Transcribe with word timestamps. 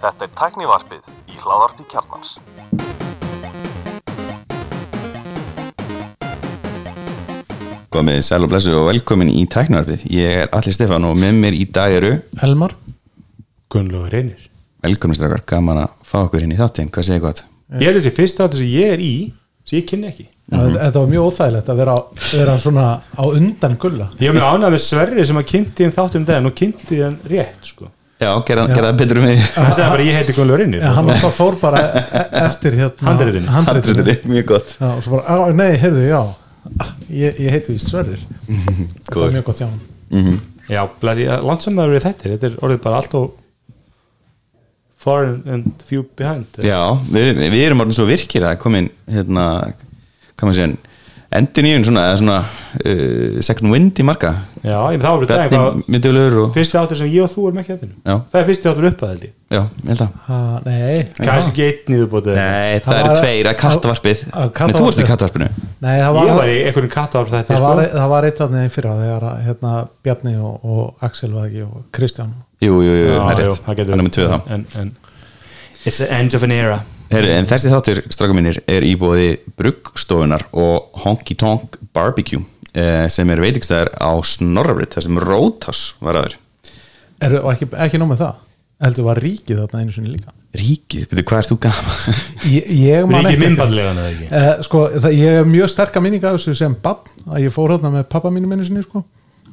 Þetta 0.00 0.24
er 0.24 0.32
tæknivarpið 0.40 1.04
í 1.28 1.36
hláðarpi 1.42 1.84
kjarnans. 1.92 2.30
Komið 7.92 8.20
sæl 8.26 8.42
og 8.44 8.50
blessu 8.52 8.74
og 8.76 8.90
velkomin 8.90 9.30
í 9.32 9.46
tæknarfið. 9.52 10.08
Ég 10.12 10.42
er 10.42 10.52
Alli 10.56 10.72
Stefán 10.74 11.06
og 11.08 11.16
með 11.20 11.40
mér 11.44 11.54
í 11.56 11.64
dag 11.68 11.90
eru 12.00 12.12
Elmar 12.44 12.72
Gunnlaugur 13.72 14.12
reynir 14.12 14.50
velkomin 14.86 15.18
strákar, 15.18 15.42
gaman 15.48 15.84
að 15.84 15.94
fá 16.06 16.20
okkur 16.22 16.44
inn 16.44 16.54
í 16.54 16.58
þáttinn. 16.58 16.90
Hvað 16.92 17.08
segir 17.08 17.24
gott? 17.24 17.44
Ég 17.80 17.90
er 17.90 17.96
þessi 17.98 18.14
fyrsta 18.14 18.44
þáttur 18.44 18.62
sem 18.62 18.72
ég 18.72 18.94
er 18.94 19.02
í 19.02 19.14
sem 19.66 19.78
ég 19.80 19.86
kynni 19.90 20.10
ekki. 20.12 20.26
Já, 20.46 20.60
Þetta 20.76 21.00
var 21.02 21.10
mjög 21.10 21.26
óþægilegt 21.26 21.70
að 21.72 21.80
vera, 21.82 21.94
vera 22.30 22.56
svona 22.62 22.86
á 23.02 23.24
undan 23.26 23.76
gulla. 23.82 24.08
Ég 24.20 24.30
hef 24.30 24.36
mjög 24.36 24.48
ánægð 24.54 24.74
með 24.76 24.82
Sverri 24.84 25.26
sem 25.26 25.40
að 25.40 25.46
kynnti 25.52 25.86
hann 25.88 25.94
þáttum 25.96 26.26
daginn 26.28 26.50
og 26.50 26.56
kynnti 26.60 27.00
hann 27.02 27.16
rétt 27.32 27.70
sko. 27.72 27.90
Já, 28.16 28.30
það 28.86 29.00
betur 29.02 29.18
um 29.20 29.26
mig. 29.26 29.40
Það 29.52 29.72
segði 29.74 29.88
bara 29.92 30.04
ég 30.06 30.14
heiti 30.16 30.34
reynir 30.62 30.80
ja, 30.80 30.92
Hann 30.96 31.10
fór 31.36 31.56
bara 31.60 31.82
e- 31.84 32.04
e- 32.20 32.44
eftir 32.46 32.76
hérna, 32.78 33.08
handritinu. 33.10 33.50
Handritur 33.52 33.98
mjög 34.32 34.46
gott. 34.54 34.76
Já, 34.80 34.86
og 34.88 35.02
svo 35.04 35.18
bara, 35.18 35.36
á, 35.36 35.36
nei, 35.52 35.72
heyrðu, 35.82 36.04
já. 36.08 36.22
Ég, 37.12 37.42
ég 37.44 37.50
heiti 37.52 37.74
víst 37.74 37.90
Sverrir. 37.90 38.22
Þetta 39.04 39.20
var 39.20 39.34
mjög 39.36 39.44
gott 39.50 39.60
hjá 39.62 39.68
hann 39.68 39.82
Mm 40.10 40.38
Já, 40.66 40.80
blæði 41.00 41.26
að 41.30 41.44
við 41.92 42.04
þetta 42.06 42.30
Þetta 42.32 42.46
er 42.48 42.56
orðið 42.66 42.80
bara 42.82 42.96
allt 43.02 43.14
og 43.14 43.34
far 44.98 45.24
and 45.46 45.84
few 45.86 46.02
behind 46.18 46.46
Já, 46.64 46.80
við, 47.12 47.34
við 47.52 47.62
erum 47.68 47.84
orðin 47.84 47.98
svo 48.00 48.08
virkir 48.08 48.46
að 48.48 48.58
komin, 48.62 48.90
hérna, 49.10 49.46
hvað 50.36 50.48
maður 50.50 50.60
segja, 50.62 50.76
endur 51.36 51.64
nýjum 51.66 51.84
svona, 51.84 52.02
eða 52.08 52.18
svona 52.20 52.36
uh, 52.40 53.40
second 53.44 53.68
wind 53.74 53.98
í 54.00 54.04
marga. 54.06 54.30
Já, 54.66 54.78
ég 54.94 55.02
þá 55.02 55.08
voru 55.12 55.26
daginn 55.28 55.50
Bjarni 55.52 55.58
hvað 55.58 55.90
mynduglegur 55.94 56.36
og, 56.42 56.46
Fyrsti 56.54 56.78
þáttur 56.78 56.98
sem 57.00 57.10
ég 57.12 57.22
og 57.26 57.30
þú 57.30 57.42
erum 57.50 57.58
ekki 57.62 57.74
þetta 57.74 57.88
já, 57.92 58.14
Það 58.32 58.38
er 58.40 58.46
fyrsti 58.48 58.66
þáttur 58.70 58.86
upp 58.88 59.02
að 59.06 59.10
held 59.12 59.26
ég. 59.26 59.34
Já, 59.52 59.60
ég 59.60 59.90
held 59.92 60.02
að. 60.06 60.14
ha, 60.26 60.38
Nei, 60.64 60.96
Kannski 61.20 61.50
ekki 61.52 61.66
einn 61.66 61.92
nýðubótið 61.92 62.38
Nei, 62.40 62.80
það, 62.80 62.86
Það 62.86 62.98
eru 63.02 63.10
var- 63.12 63.20
tveir 63.20 63.50
að 63.52 63.58
kattavarpið. 63.60 64.22
að- 64.26 64.48
að 64.56 64.66
Nei, 64.66 64.74
þú 64.78 64.86
varst 64.88 65.02
í 65.04 65.06
kattavarpinu. 65.10 65.48
nei 65.86 65.92
það 66.00 66.08
Ég 66.08 66.16
var, 66.16 66.32
var 66.40 66.50
í 66.50 66.56
einhverjum 66.66 66.94
kattavarp 66.96 67.30
þetta 67.36 67.52
það, 67.54 67.66
var, 67.66 67.84
það 67.94 68.08
var 68.16 68.28
eitt 68.30 68.42
aðnið 68.46 68.70
fyrra 68.78 68.96
þegar 69.02 69.28
að, 69.30 69.38
hérna, 69.46 69.74
Bjarni 70.06 70.34
og, 70.40 70.66
og 70.66 71.06
Axel 71.10 71.30
var 71.36 71.46
ekki 71.50 71.62
og 71.68 71.84
Kristján 71.94 72.32
Jú, 72.64 72.78
jú, 72.80 72.92
jú, 72.96 73.08
það 73.12 73.32
er 73.32 73.40
rétt. 73.42 73.58
það 73.66 73.80
Það 73.82 73.94
er 73.98 74.04
með 74.06 74.14
tvöð 74.16 74.30
þá. 74.32 74.38
en, 74.56 74.66
en, 74.80 74.92
It's 75.86 75.98
the 76.02 76.08
end 76.10 76.34
of 76.34 76.42
an 76.46 76.54
era 76.56 76.78
Heru, 77.12 77.28
en 77.30 77.46
þessi 77.46 77.70
þáttur, 77.70 78.00
stráka 78.10 78.34
mínir, 78.34 78.56
er 78.66 78.82
í 78.82 78.96
bóði 78.98 79.28
bruggstofunar 79.60 80.42
og 80.58 80.88
Honky 81.04 81.36
Tonk 81.38 81.76
Barbecue 81.94 82.40
eh, 82.74 83.04
sem 83.12 83.30
er 83.30 83.38
veitingstæðar 83.44 83.92
á 84.02 84.10
Snorrabrið, 84.26 84.96
það 84.96 85.06
sem 85.06 85.20
Rótas 85.22 85.82
var 86.02 86.18
aður. 86.22 86.34
er, 87.22 87.36
og 87.44 87.52
ekki, 87.52 87.68
ekki 87.86 88.00
nóg 88.02 88.10
með 88.14 88.24
það 88.24 88.42
heldur 88.86 89.06
var 89.06 89.20
ríkið 89.22 89.60
þarna 89.62 89.84
einu 89.84 89.94
sinni 89.94 90.10
líka 90.16 90.34
Ríkið, 90.56 91.06
betur, 91.10 91.24
hvað 91.28 91.38
er 91.42 91.46
þú 91.50 91.56
gaman? 91.66 92.18
Ég, 92.56 92.66
ég 92.80 93.06
man 93.08 93.20
Ríkið 93.20 93.28
ekki 93.28 93.36
eftir- 93.36 93.44
minnballegan 93.46 94.00
eða 94.02 94.10
ekki 94.10 94.26
Eh, 94.40 94.50
sko, 94.66 94.82
það, 94.96 95.14
ég 95.20 95.36
hef 95.38 95.48
mjög 95.52 95.70
sterka 95.72 96.02
minninga 96.04 96.30
af 96.32 96.36
þessu 96.40 96.54
sem 96.58 96.74
bann 96.82 97.14
að 97.30 97.42
ég 97.46 97.54
fór 97.54 97.74
hérna 97.76 97.92
með 97.94 98.06
pappa 98.12 98.32
mínu 98.34 98.48
minni 98.50 98.66
sinni 98.66 98.82
sko, 98.84 99.04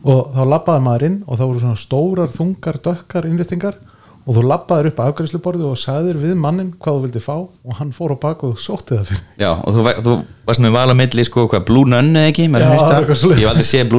og 0.03 0.35
þá 0.35 0.43
labbaði 0.51 0.85
maður 0.85 1.07
inn 1.09 1.17
og 1.25 1.39
það 1.39 1.49
voru 1.49 1.63
svona 1.63 1.79
stórar, 1.79 2.31
þungar, 2.33 2.79
dökkar 2.83 3.27
innréttingar 3.29 3.81
og 4.23 4.37
þú 4.37 4.43
labbaðir 4.47 4.89
upp 4.91 5.01
að 5.03 5.09
afgæðsluborðu 5.11 5.65
og 5.67 5.79
sagðir 5.79 6.19
við 6.21 6.37
mannin 6.39 6.69
hvað 6.79 6.97
þú 6.97 7.03
vildi 7.05 7.23
fá 7.23 7.33
og 7.43 7.73
hann 7.79 7.91
fór 7.95 8.13
á 8.15 8.17
bak 8.23 8.45
og 8.47 8.53
þú 8.53 8.63
sótti 8.63 8.95
það 8.95 9.09
fyrir 9.11 9.43
Já, 9.43 9.49
og 9.51 9.75
þú, 9.75 9.83
þú 10.05 10.15
varst 10.47 10.63
með 10.63 10.75
val 10.77 10.85
á 10.87 10.95
milli, 10.95 11.25
sko, 11.27 11.43
hvað, 11.51 11.73
Nun 11.91 12.15
eða 12.15 12.31
ekki? 12.31 12.47
Maður 12.51 12.71
heyrt 12.71 13.11
það. 13.11 13.35
Ég 13.43 13.49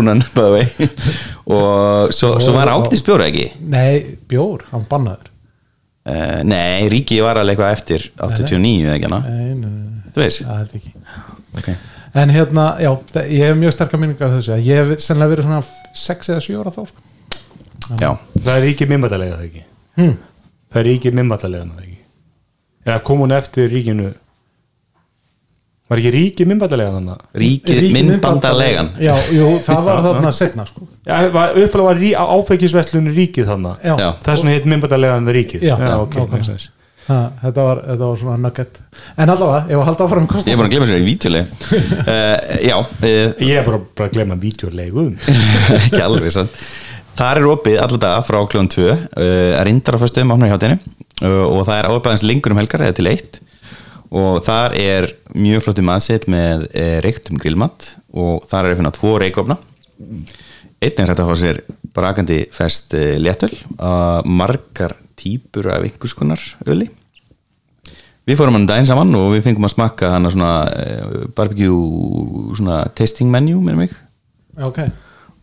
Nun, 0.09 0.25
by 0.33 0.41
the 0.41 0.51
way. 0.55 0.89
og 1.59 2.17
svo, 2.17 2.35
svo 2.41 2.57
var 2.57 2.73
ákveðis 2.73 3.05
bjóra, 3.05 3.29
ekki? 3.29 3.51
Nei, 3.69 4.17
bjór, 4.29 4.65
hann 4.73 4.89
bannaður 4.89 5.31
Uh, 6.05 6.43
nei, 6.45 6.85
Ríkið 6.93 7.23
var 7.25 7.39
alveg 7.41 7.57
eitthvað 7.57 7.71
eftir 7.79 8.03
89, 8.21 8.73
eða 8.85 8.97
ekki 8.99 9.07
hana? 9.09 9.21
Nei, 9.25 9.55
nei, 9.57 9.71
nei, 9.73 10.11
Þú 10.13 10.21
veist? 10.21 10.43
það 10.45 10.59
held 10.59 10.75
ekki 10.77 10.91
Ok. 11.55 11.69
En 12.15 12.31
hérna, 12.31 12.77
já, 12.79 12.91
ég 13.27 13.43
hef 13.43 13.57
mjög 13.59 13.73
sterka 13.75 13.99
minninga 13.99 14.27
af 14.29 14.37
þessu 14.37 14.59
ég 14.63 14.79
hef 14.79 15.01
sennilega 15.03 15.33
verið 15.35 15.49
svona 15.49 15.63
6 15.99 16.29
eða 16.31 16.45
7 16.47 16.61
ára 16.61 16.73
þá 16.75 16.83
sko. 16.87 17.01
Já, 18.01 18.11
Það 18.41 18.53
er 18.55 18.63
ríkið 18.69 18.93
minnballega 18.93 19.39
það 19.39 19.47
ekki 19.49 19.65
hm. 19.99 20.13
Það 20.73 20.81
er 20.81 20.87
ríkið 20.89 21.17
minnballega 21.19 21.65
það 21.71 21.83
ekki 21.85 21.99
Eða 22.85 23.01
kom 23.09 23.25
hún 23.25 23.35
eftir 23.35 23.73
ríkinu 23.73 24.13
Var 25.91 26.01
ekki 26.01 26.13
ríkið 26.15 26.49
minnballega 26.49 26.95
þannig 26.95 27.27
Ríkið 27.43 27.81
Ríkið 27.83 27.99
myndbandalegan. 28.09 28.89
Já, 29.05 29.13
jú, 29.37 29.51
það 29.67 29.83
var 29.85 30.01
þarna 30.07 30.31
setna 30.33 30.65
sko. 30.71 30.87
Já, 31.05 31.19
upplega 31.29 31.85
var 31.91 32.01
rí, 32.01 32.15
áfengisveslun 32.17 33.11
ríkið 33.19 33.51
þannig 33.51 33.85
Já, 33.85 33.93
Já. 34.01 34.09
Það 34.25 34.33
er 34.33 34.41
svona 34.41 34.55
hitt 34.57 34.71
það 34.71 35.31
ríkið 35.37 35.67
Já, 35.69 35.75
ok, 35.77 35.85
nákvæmlega. 35.85 36.31
makes 36.33 36.49
sense. 36.49 36.73
Ha, 37.05 37.19
þetta, 37.43 37.65
var, 37.67 37.81
þetta 37.85 38.07
var 38.09 38.21
svona 38.21 38.37
nugget. 38.41 38.79
En 39.21 39.33
allavega, 39.35 39.69
ég 39.69 39.81
var 39.81 39.89
haldið 39.91 40.07
áfram 40.07 40.29
ég 40.33 40.55
er 40.55 40.57
búin 40.57 40.69
að 40.71 40.73
glemja 40.73 40.89
sér 40.89 41.03
í 41.03 41.09
vítjuleg. 41.09 41.51
uh, 41.75 42.55
já, 42.65 42.77
uh, 42.81 43.43
Ég 43.45 43.59
er 43.61 43.67
bara, 43.67 43.81
bara 43.99 44.09
að 44.09 44.15
glemma 44.17 44.39
vídeolegum 44.41 45.11
ekki 45.83 46.01
alveg 46.01 46.33
sant. 46.33 46.63
þar 47.19 47.43
er 47.43 47.49
opið 47.51 47.77
alltaf 47.85 48.31
frá 48.31 48.41
kljóðan 48.49 48.73
2 48.73 48.87
uh, 48.89 48.97
er 49.61 49.73
indar 49.73 49.99
á 49.99 50.01
uh, 50.01 51.45
og 51.51 51.61
það 51.69 51.77
er 51.77 51.91
ápaðans 51.93 52.25
lengur 52.25 52.57
um 52.57 52.63
helgar 52.63 52.87
eða 52.89 52.97
til 52.97 53.11
eitt. 53.13 53.41
Og 54.15 54.41
þar 54.47 54.79
er 54.79 55.11
mjög 55.35 55.67
flottu 55.67 55.85
maðsett 55.85 56.29
með 56.31 56.69
uh, 56.71 56.99
reyktum 57.05 57.37
grillmatt 57.43 57.95
og 58.17 58.49
þar 58.49 58.65
er 58.71 58.73
að 58.73 58.81
finna 58.81 58.97
tvo 58.97 59.17
reykofna 59.21 59.61
einn 60.85 61.01
er 61.01 61.11
hægt 61.11 61.21
að 61.23 61.29
fá 61.31 61.37
sér 61.41 61.61
brakandi 61.95 62.45
fest 62.53 62.95
léttöl 63.21 63.53
uh, 63.79 64.21
margar 64.27 64.97
típur 65.19 65.71
af 65.73 65.85
einhvers 65.87 66.15
konar 66.17 66.43
öli. 66.67 66.91
Við 68.25 68.39
fórum 68.41 68.57
hann 68.57 68.69
daginn 68.69 68.89
saman 68.89 69.13
og 69.19 69.35
við 69.35 69.45
fengum 69.45 69.67
að 69.69 69.75
smakka 69.75 70.15
hann 70.15 70.31
svona 70.33 70.53
uh, 70.71 71.25
barbecue 71.37 72.55
svona 72.57 72.85
tasting 72.97 73.33
menu 73.33 73.59
með 73.65 73.83
mig. 73.83 73.97
Ok, 74.65 74.81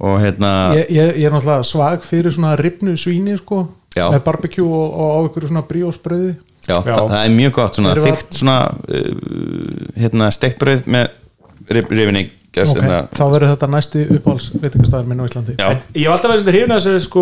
og 0.02 0.18
hérna 0.24 0.52
ég, 0.80 0.90
ég, 0.96 1.12
ég 1.22 1.28
er 1.28 1.34
náttúrulega 1.36 1.68
svag 1.68 2.06
fyrir 2.08 2.34
svona 2.34 2.56
ripnu 2.60 2.96
svíni 2.98 3.36
sko 3.38 3.66
Já. 3.94 4.08
með 4.08 4.22
barbecue 4.26 4.66
og, 4.66 4.96
og 4.96 5.10
á 5.12 5.20
ykkur 5.28 5.50
svona 5.50 5.66
bríósbröði 5.68 6.32
Já, 6.62 6.78
Já. 6.78 6.82
Það, 6.86 7.08
það 7.10 7.24
er 7.24 7.34
mjög 7.36 7.54
gott, 7.58 7.78
svona 7.78 7.94
þykkt 7.98 8.38
svona 8.38 8.58
uh, 8.70 9.90
hérna, 9.98 10.30
stektbröð 10.34 10.86
með 10.94 11.10
rif, 11.74 11.90
rifinni 11.90 12.24
Ok, 12.52 12.82
þá 13.16 13.22
verður 13.32 13.48
þetta 13.54 13.68
næsti 13.72 14.02
uppáhalds 14.18 14.48
veitingastæður 14.60 15.06
minn 15.08 15.22
á 15.24 15.26
Íslandi. 15.30 15.54
Já, 15.56 15.68
Ég 15.96 16.04
hef 16.04 16.16
alltaf 16.18 16.34
verið 16.34 16.50
hrifin 16.52 16.74
að 16.76 16.82
þessu 16.84 17.04
sko, 17.06 17.22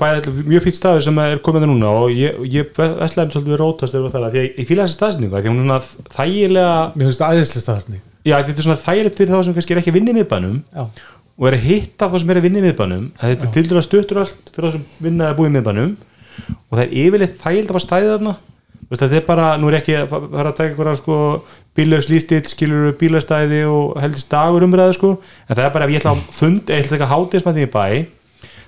bæði 0.00 0.32
mjög 0.48 0.64
fýtt 0.64 0.78
staður 0.78 1.04
sem 1.04 1.18
er 1.20 1.42
komið 1.44 1.66
núna 1.68 1.90
og 2.00 2.12
ég, 2.16 2.38
ég 2.48 2.70
veslaði 2.78 3.34
svolítið 3.34 3.58
rótast 3.60 3.98
eða 3.98 4.12
það, 4.14 4.28
því 4.32 4.40
að 4.40 4.46
ég 4.62 4.70
fíla 4.70 4.86
þessi 4.86 4.96
staðsningu 4.96 5.34
því 5.34 5.42
að 5.42 5.50
hún 5.52 5.60
er 5.60 5.66
svona 5.66 6.14
þægilega 6.16 6.78
Mér 6.96 7.10
finnst 7.10 7.20
það 7.20 7.36
æðislega 7.36 7.64
staðsni 7.66 8.00
já, 8.22 8.36
þetta 8.38 8.56
er 8.56 8.66
svona 8.68 8.80
þægilegt 8.86 9.20
fyrir 9.20 9.34
þá 9.36 9.44
sem 9.44 9.56
kannski 9.58 9.74
er 9.76 9.82
ekki 9.82 9.92
að 9.92 9.98
vinna 9.98 10.12
í 10.12 10.16
miðbænum 10.22 10.56
Já, 10.72 10.84
og 11.36 11.48
er 11.48 11.56
að 11.58 11.66
hitta 11.66 12.08
þá 12.08 12.16
sem 12.22 12.32
er 12.32 12.38
að 12.40 12.44
vinna 12.46 12.60
í 12.60 12.64
miðbænum. 12.66 13.04
Að 13.18 13.32
þetta 13.32 13.46
er 13.48 13.52
til 13.56 13.66
dæra 13.68 13.82
stuttur 13.84 14.22
allt 14.22 14.50
fyrir 14.54 14.68
þá 14.68 14.76
sem 14.76 14.84
vinna 15.02 15.28
að 15.32 15.38
búa 15.40 15.48
í 15.48 15.54
miðbænum 15.56 15.92
og 16.70 16.76
það 16.78 16.82
er 16.84 16.92
yfirleitt 17.02 17.38
þægild 17.40 17.66
að 17.68 17.72
fara 17.76 17.84
stæðið 17.86 18.12
þarna 18.12 18.34
þetta 18.92 19.16
er 19.16 19.26
bara, 19.26 19.52
nú 19.56 19.70
er 19.70 19.78
ekki 19.78 19.94
að 19.96 20.10
fara 20.12 20.50
að 20.50 20.56
taka 20.58 20.68
einhverja 20.70 20.98
sko, 21.00 21.18
bílaus 21.76 22.08
lístill, 22.10 22.42
skilur 22.50 22.92
bílastæði 23.00 23.62
og 23.70 23.94
heldist 24.02 24.28
dagur 24.32 24.66
umræðu 24.66 24.96
sko, 24.98 25.12
en 25.48 25.54
það 25.56 25.64
er 25.64 25.72
bara 25.76 25.86
ef 25.86 25.94
ég 25.94 26.02
ætla 26.02 26.12
að 26.12 26.26
fund, 26.36 26.66
eða 26.66 26.76
ég 26.76 26.84
ætla 26.84 26.98
að 26.98 27.00
taka 27.00 27.12
hátíðismætti 27.14 27.64
í 27.64 27.72
bæ 27.72 27.86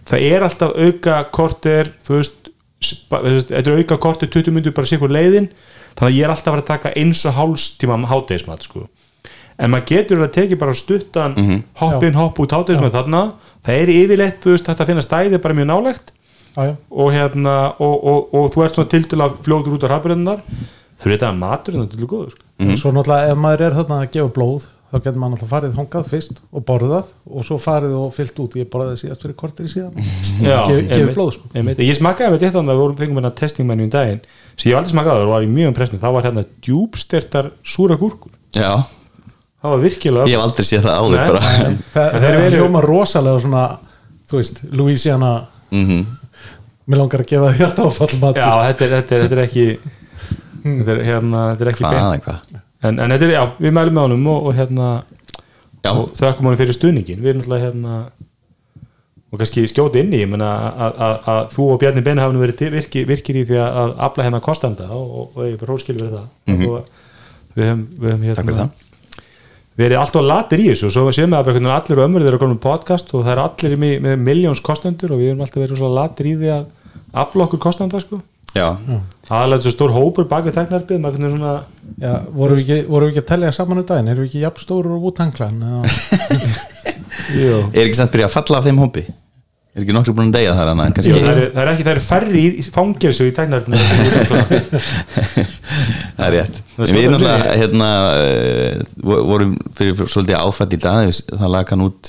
það 0.09 0.27
er 0.31 0.47
alltaf 0.47 0.75
auka 0.77 1.21
korter, 1.35 1.93
þú 2.05 2.19
veist 2.19 2.51
þetta 2.85 3.63
er 3.63 3.79
auka 3.81 3.99
korter 4.01 4.31
20 4.33 4.57
minnur 4.57 4.75
bara 4.77 4.89
sikur 4.89 5.13
leiðin, 5.13 5.49
þannig 5.95 6.11
að 6.11 6.19
ég 6.19 6.27
er 6.27 6.35
alltaf 6.35 6.51
að 6.51 6.57
fara 6.57 6.65
að 6.65 6.73
taka 6.73 6.95
eins 7.01 7.23
og 7.29 7.37
háls 7.39 7.69
tíma 7.81 8.01
hátíðismætt 8.11 8.69
sko. 8.69 8.87
En 9.55 9.71
maður 9.71 9.87
getur 9.93 10.25
að 10.25 10.33
teki 10.35 10.59
bara 10.59 10.75
stuttan 10.75 11.37
hopp 11.79 12.03
inn, 12.03 12.17
hopp 12.19 12.41
út 12.43 12.57
hátíðismætt 12.57 12.97
þarna. 12.97 13.21
Það 13.65 13.81
er 13.81 13.93
yfirleitt, 13.95 14.41
þú 14.43 14.51
veist, 14.51 14.67
þetta 14.67 14.83
að 14.83 14.91
finna 14.91 15.05
stæði 15.05 15.41
bara 15.45 15.57
mjög 15.57 15.69
nálegt 15.71 16.14
og 16.57 17.11
hérna 17.15 17.55
og, 17.83 17.95
og, 18.05 18.35
og 18.35 18.53
þú 18.55 18.65
ert 18.67 18.77
svona 18.79 18.93
tildulega 18.93 19.43
fljóður 19.47 19.75
út 19.79 19.87
á 19.87 19.91
hraðbröðunar 19.91 20.45
fyrir 21.03 21.17
þetta 21.19 21.33
að 21.33 21.41
matur 21.41 21.81
er 21.81 21.89
til 21.91 22.07
góður 22.07 22.31
sko. 22.37 22.45
og 22.63 22.79
svo 22.79 22.93
náttúrulega 22.95 23.33
ef 23.35 23.41
maður 23.43 23.65
er 23.67 23.75
þarna 23.81 23.99
að 24.05 24.11
gefa 24.15 24.33
blóð 24.37 24.67
þá 24.95 24.97
getur 25.03 25.19
maður 25.19 25.33
náttúrulega 25.35 25.51
farið 25.55 25.79
hongað 25.81 26.11
fyrst 26.13 26.37
og 26.55 26.65
borðað 26.69 27.09
og 27.27 27.47
svo 27.49 27.57
farið 27.59 27.95
og 27.99 28.13
fyllt 28.15 28.37
út. 28.45 28.53
Ég 28.61 28.69
borðaði 28.71 29.01
síðast 29.01 29.25
fyrir 29.25 29.35
kortir 29.41 29.67
í 29.67 29.73
síðan. 29.73 29.97
Gef- 30.39 30.85
gefið 30.93 31.11
blóð, 31.17 31.33
sko. 31.35 31.65
ég 31.83 31.99
smakkaði 31.99 32.31
með 32.31 32.45
þetta 32.45 32.55
þannig 32.61 32.71
að 32.71 32.79
við 32.79 32.83
vorum 32.85 32.99
fengum 33.01 33.19
hérna 33.19 33.33
testingmennu 33.41 33.89
í 33.89 33.91
daginn 33.91 34.21
sem 34.55 34.71
ég 34.71 34.79
aldrei 34.79 34.93
smakkaði 34.95 35.25
og 35.27 35.33
var 35.35 35.43
í 35.43 35.51
mjög 35.51 35.73
impressnum 35.73 36.03
það 36.05 36.15
var 36.15 36.29
hérna 36.29 36.45
djúbstertar 36.63 37.51
súra 37.67 37.97
gúrkur 37.99 38.31
já, 38.55 38.71
það 39.59 39.75
var 39.75 39.83
virkilega 39.83 40.31
ég 40.31 40.39
hef 40.39 40.45
aldrei 40.47 40.69
séð 40.71 40.87
það 40.87 41.01
áður 41.03 41.19
Nei. 41.19 41.27
bara. 41.33 41.75
það, 41.97 42.29
eru- 42.31 42.55
hljóma 42.61 42.85
rosalega 42.87 43.43
svona 43.43 43.65
þú 44.31 44.39
veist, 44.39 44.63
Louisiana 44.71 45.33
mm 45.75 46.05
mér 46.87 47.01
langar 47.01 47.23
að 47.25 47.31
gefa 47.33 47.53
hjarta 47.59 47.87
áfall 47.89 48.19
matur. 48.21 48.41
Já, 48.43 48.51
þetta 48.69 48.85
er, 48.89 48.95
þetta 48.99 49.17
er, 49.17 49.23
þetta 49.25 49.37
er 49.39 49.43
ekki 49.45 49.67
þetta 50.65 50.93
er, 50.95 51.03
hérna, 51.09 51.43
þetta 51.55 51.65
er 51.67 51.73
ekki 51.75 51.85
Hvað, 51.85 51.97
beint. 51.97 52.15
eitthvað? 52.19 52.61
En, 52.85 52.99
en 53.01 53.15
þetta 53.15 53.25
er, 53.29 53.33
já, 53.39 53.43
við 53.65 53.73
mælum 53.79 53.97
með 53.99 54.07
honum 54.09 54.27
og, 54.35 54.47
og 54.51 54.59
hérna 54.59 54.89
Já, 55.85 55.91
og 55.93 56.15
þökkum 56.17 56.47
honum 56.49 56.61
fyrir 56.61 56.77
stuðningin 56.79 57.21
við 57.25 57.31
erum 57.35 57.43
náttúrulega 57.43 57.67
hérna 57.69 57.97
og 59.35 59.41
kannski 59.41 59.65
skjóta 59.69 59.99
inn 60.01 60.13
í 60.15 60.21
ég 60.23 60.29
meina 60.31 60.49
að, 60.71 60.99
að, 61.05 61.15
að 61.33 61.41
þú 61.57 61.65
og 61.75 61.81
Bjarni 61.83 62.05
Ben 62.07 62.21
hafum 62.23 62.39
verið 62.41 62.59
til- 62.61 62.71
virki, 62.73 63.03
virkir 63.09 63.37
í 63.41 63.43
því 63.49 63.57
að, 63.61 63.79
að 63.83 63.95
afla 64.07 64.27
hérna 64.29 64.41
kostanda 64.45 64.87
og, 64.95 65.09
og, 65.21 65.33
og 65.35 65.49
ég 65.49 65.57
er 65.57 65.61
bara 65.65 65.75
hóskil 65.75 65.97
verið 65.99 66.15
það 66.15 66.27
og 66.55 66.93
við 67.59 67.69
höfum, 67.69 67.83
við 68.05 68.13
höfum 68.15 68.25
Takk 68.25 68.45
fyrir 68.45 68.55
hérna 68.55 68.59
það 68.61 68.93
verið 69.79 70.01
alltaf 70.01 70.25
latir 70.25 70.63
í 70.63 70.69
þessu. 70.71 70.89
Og 70.89 70.95
svo 70.95 71.15
séum 71.15 71.33
við 71.33 71.39
að 71.39 71.49
einhvern 71.51 71.59
veginn 71.59 71.75
allir 71.75 72.01
og 72.01 72.07
ömur 72.09 72.27
þeirra 72.27 72.43
komum 72.43 72.61
podcast 72.63 73.11
og 73.15 73.25
það 73.25 73.33
er 73.35 73.43
allir 73.45 73.75
með, 73.81 73.97
með 74.07 74.23
miljóns 74.29 74.63
kostendur 74.65 75.15
og 75.15 75.23
við 75.23 75.33
höfum 75.33 75.43
alltaf 75.47 75.65
verið 75.65 75.81
svo 75.83 75.91
latir 75.95 76.31
í 76.31 76.37
því 76.39 76.53
að 76.55 77.03
afla 77.25 77.49
okkur 77.49 77.63
kostanda 77.67 78.01
sko. 78.03 78.21
Já, 78.55 78.69
aðalega 79.27 79.65
þessu 79.65 79.73
stór 79.75 79.91
hópur 79.97 80.29
bak 80.31 80.45
við 80.47 80.55
teknarpið 80.61 81.01
maður 81.03 81.17
veginn 81.19 81.33
svona 81.35 81.55
Já, 81.99 82.13
vorum 82.31 82.61
við 82.61 82.63
ekki, 82.63 82.77
vorum 82.87 83.09
við 83.09 83.17
ekki 83.17 83.23
að 83.25 83.31
tellja 83.33 83.51
saman 83.57 83.81
um 83.81 83.87
daginn? 83.89 84.11
Erum 84.13 84.23
við 84.23 84.29
ekki 84.29 84.45
jafnstóru 84.45 84.95
og 84.95 85.09
útanglan 85.11 85.59
Jú. 87.43 87.57
er 87.73 87.83
ekki 87.83 87.99
samt 87.99 88.15
byrjað 88.15 88.29
að 88.31 88.37
falla 88.37 88.61
af 88.61 88.69
þeim 88.69 88.79
hópi 88.85 89.05
Er 89.75 89.83
ekki 89.83 89.95
nokkru 89.97 90.13
búin 90.15 90.29
að 90.31 90.37
deyja 90.37 90.53
þar 90.55 90.69
kannski 90.95 91.11
Jú, 91.11 91.17
það, 91.19 91.29
er, 91.35 91.39
það 91.51 91.63
er 91.65 91.69
ekki, 91.73 91.85
það 91.87 91.95
er 91.95 92.01
færri 92.07 92.43
í, 92.45 92.47
fangelsu 92.75 93.25
í 93.27 93.33
teknarpið 93.35 93.75
Það 96.15 96.27
er 96.29 96.33
rétt. 96.37 96.61
Það 96.77 96.93
Við 96.95 97.09
náttúrulega 97.11 97.57
hérna, 97.59 97.89
uh, 98.15 99.19
vorum 99.33 99.53
fyrir 99.75 99.99
svolítið 100.07 100.39
áfætt 100.39 100.77
í 100.77 100.79
dag 100.85 101.11
það 101.11 101.49
lag 101.57 101.67
hann 101.75 101.87
út 101.89 102.03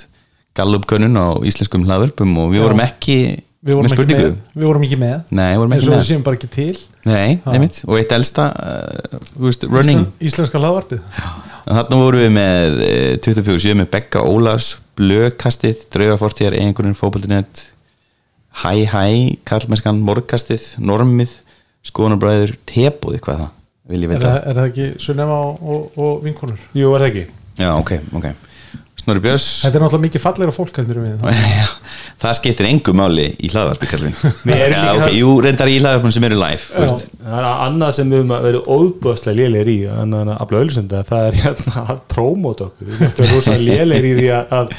gallupkönnun 0.55 1.17
á 1.17 1.27
íslenskum 1.49 1.87
hlaðvörpum 1.89 2.31
og 2.43 2.47
við 2.53 2.61
Já. 2.61 2.65
vorum 2.67 2.85
ekki 2.85 3.17
við 3.65 3.73
vorum 3.73 3.87
með 3.87 3.95
ekki 3.95 3.97
spurningu. 3.97 4.29
með, 4.29 4.37
við 4.53 4.65
vorum 4.69 4.83
ekki 4.85 4.99
með. 5.01 5.17
Nei, 5.33 5.49
við 5.49 5.57
vorum 5.63 5.73
ekki 5.75 5.87
við 5.87 5.95
með. 5.95 6.07
séum 6.11 6.23
bara 6.25 6.37
ekki 6.39 6.49
til. 6.53 6.77
Nei, 7.05 7.29
nefnitt, 7.45 7.77
og 7.87 7.97
eitt 7.99 8.11
elsta 8.15 8.43
uh, 8.53 9.17
veist, 9.41 9.61
running. 9.65 10.05
Íslen, 10.05 10.27
íslenska 10.29 10.57
hlaðvarpið. 10.61 10.99
Þannig 11.65 12.01
vorum 12.03 12.21
við 12.21 12.31
með 12.35 12.75
eh, 12.85 13.17
24-7 13.25 13.73
með 13.79 13.87
Begga 13.95 14.19
Ólafs, 14.21 14.67
Blökastið, 14.95 15.85
Draugafortjar, 15.93 16.55
einhverjum 16.57 16.95
fókbaltinett, 16.97 17.65
Hæ 18.63 18.71
Hæ, 18.87 19.03
Karlmennskan, 19.47 19.97
Morgastið, 20.07 20.69
Normið, 20.79 21.33
Skoðanabræður, 21.85 22.53
Tebóði, 22.69 23.19
hvað 23.25 23.41
það? 23.43 23.49
Vil 23.91 23.99
ég 24.01 24.09
er, 24.09 24.17
vita? 24.17 24.29
það- 24.31 24.47
er 24.49 24.55
það 24.59 24.69
ekki 24.71 24.85
Sunnema 25.03 25.35
og, 25.45 25.59
og, 25.61 25.97
og 26.01 26.23
vinkonur 26.25 26.61
Jú, 26.73 26.93
er 26.95 27.03
það 27.03 27.09
ekki 27.11 27.25
Já, 27.59 27.69
ok, 27.77 27.91
ok. 28.17 28.25
Snorri 29.05 29.21
Björns, 29.21 29.45
þetta 29.61 29.77
er 29.77 29.83
náttúrulega 29.85 30.03
mikið 30.07 30.21
fallegra 30.23 30.53
fólk 30.55 30.77
heldur 30.81 30.97
en 30.97 31.03
við 31.05 31.19
það. 32.21 32.31
Skiptir 32.39 32.65
engu 32.69 32.93
máli 32.97 33.25
í 33.45 33.49
hlaðvarpi, 33.53 33.89
Karlvin. 33.91 34.15
Við 34.49 34.63
erum 34.65 34.73
Já, 34.73 34.81
líka 34.81 34.93
ok, 34.95 35.03
það- 35.03 35.17
jú, 35.19 35.33
reyndar 35.45 35.69
í 35.69 35.75
hlaðvarpum 35.83 36.13
sem 36.15 36.25
eru 36.29 36.39
live, 36.41 36.63
það 36.73 37.37
er 37.37 37.47
annað 37.51 37.93
sem 37.99 38.09
við 38.13 38.21
höfum 38.23 38.33
verið 38.47 38.69
óbúðslega 38.75 39.37
lélegir 39.41 39.71
í 39.71 39.77
annað 39.93 40.25
en 40.25 40.31
að 40.33 40.41
afla 40.47 40.61
ölsenda 40.65 41.03
það 41.11 41.27
er 41.29 41.37
hérna 41.43 41.83
að 41.93 42.01
prómóta 42.15 42.67
okkur 42.71 42.89
við 42.89 43.05
erum 43.05 43.33
rosalega 43.35 43.85
lélegir 43.85 44.09
í 44.09 44.15
því 44.23 44.29
að, 44.59 44.75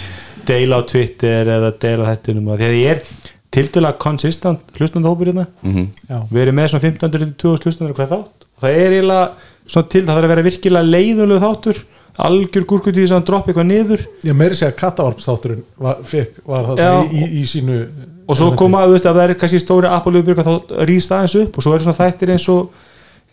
deila 0.47 0.79
á 0.79 0.83
Twitter 0.91 1.53
eða 1.57 1.73
deila 1.87 2.11
þettunum 2.13 2.51
og 2.55 2.61
því 2.61 2.67
að 2.71 2.77
ég 2.81 2.93
er 2.97 3.33
tildulega 3.57 3.99
konsistant 4.03 4.75
hlustandahópur 4.79 5.31
hérna 5.31 5.47
Mhm. 5.67 5.87
Já. 6.11 6.19
við 6.33 6.43
erum 6.49 6.59
með 6.61 6.73
svona 6.73 6.85
15-20 6.87 7.63
hlustandur 7.67 7.95
hvað 7.99 8.11
þátt 8.17 8.47
og 8.47 8.65
það 8.67 8.81
er 8.83 8.97
eiginlega 8.97 9.27
til 9.91 10.03
það 10.07 10.13
þarf 10.15 10.27
að 10.27 10.33
vera 10.35 10.45
virkilega 10.47 10.91
leiðulegu 10.93 11.43
þáttur 11.47 11.81
algjör 12.17 12.65
gúrkutíð 12.71 13.09
sem 13.11 13.25
droppi 13.29 13.53
eitthvað 13.53 13.69
niður. 13.69 14.05
Ég 14.25 14.37
meiri 14.37 14.57
segja 14.57 14.73
að 14.73 14.79
kattavarpstátturinn 14.81 15.65
var, 15.83 15.99
fekk, 16.07 16.41
var 16.49 16.71
það 16.71 16.83
Já, 16.83 16.93
í, 17.05 17.21
í, 17.21 17.41
í 17.43 17.49
sínu 17.51 17.81
og 18.27 18.39
svo 18.39 18.51
koma, 18.59 18.83
þú 18.87 18.97
veist, 18.97 19.07
að 19.07 19.21
það 19.21 19.29
er 19.29 19.39
kannski 19.43 19.61
stóri 19.63 19.91
Apollo-byrg 19.91 20.43
þá 20.47 20.77
rýst 20.89 21.13
aðeins 21.15 21.37
upp 21.45 21.59
og 21.59 21.67
svo 21.67 21.75
eru 21.77 21.87
svona 21.87 21.99
þættir 22.01 22.33
eins 22.35 22.47
og 22.51 22.81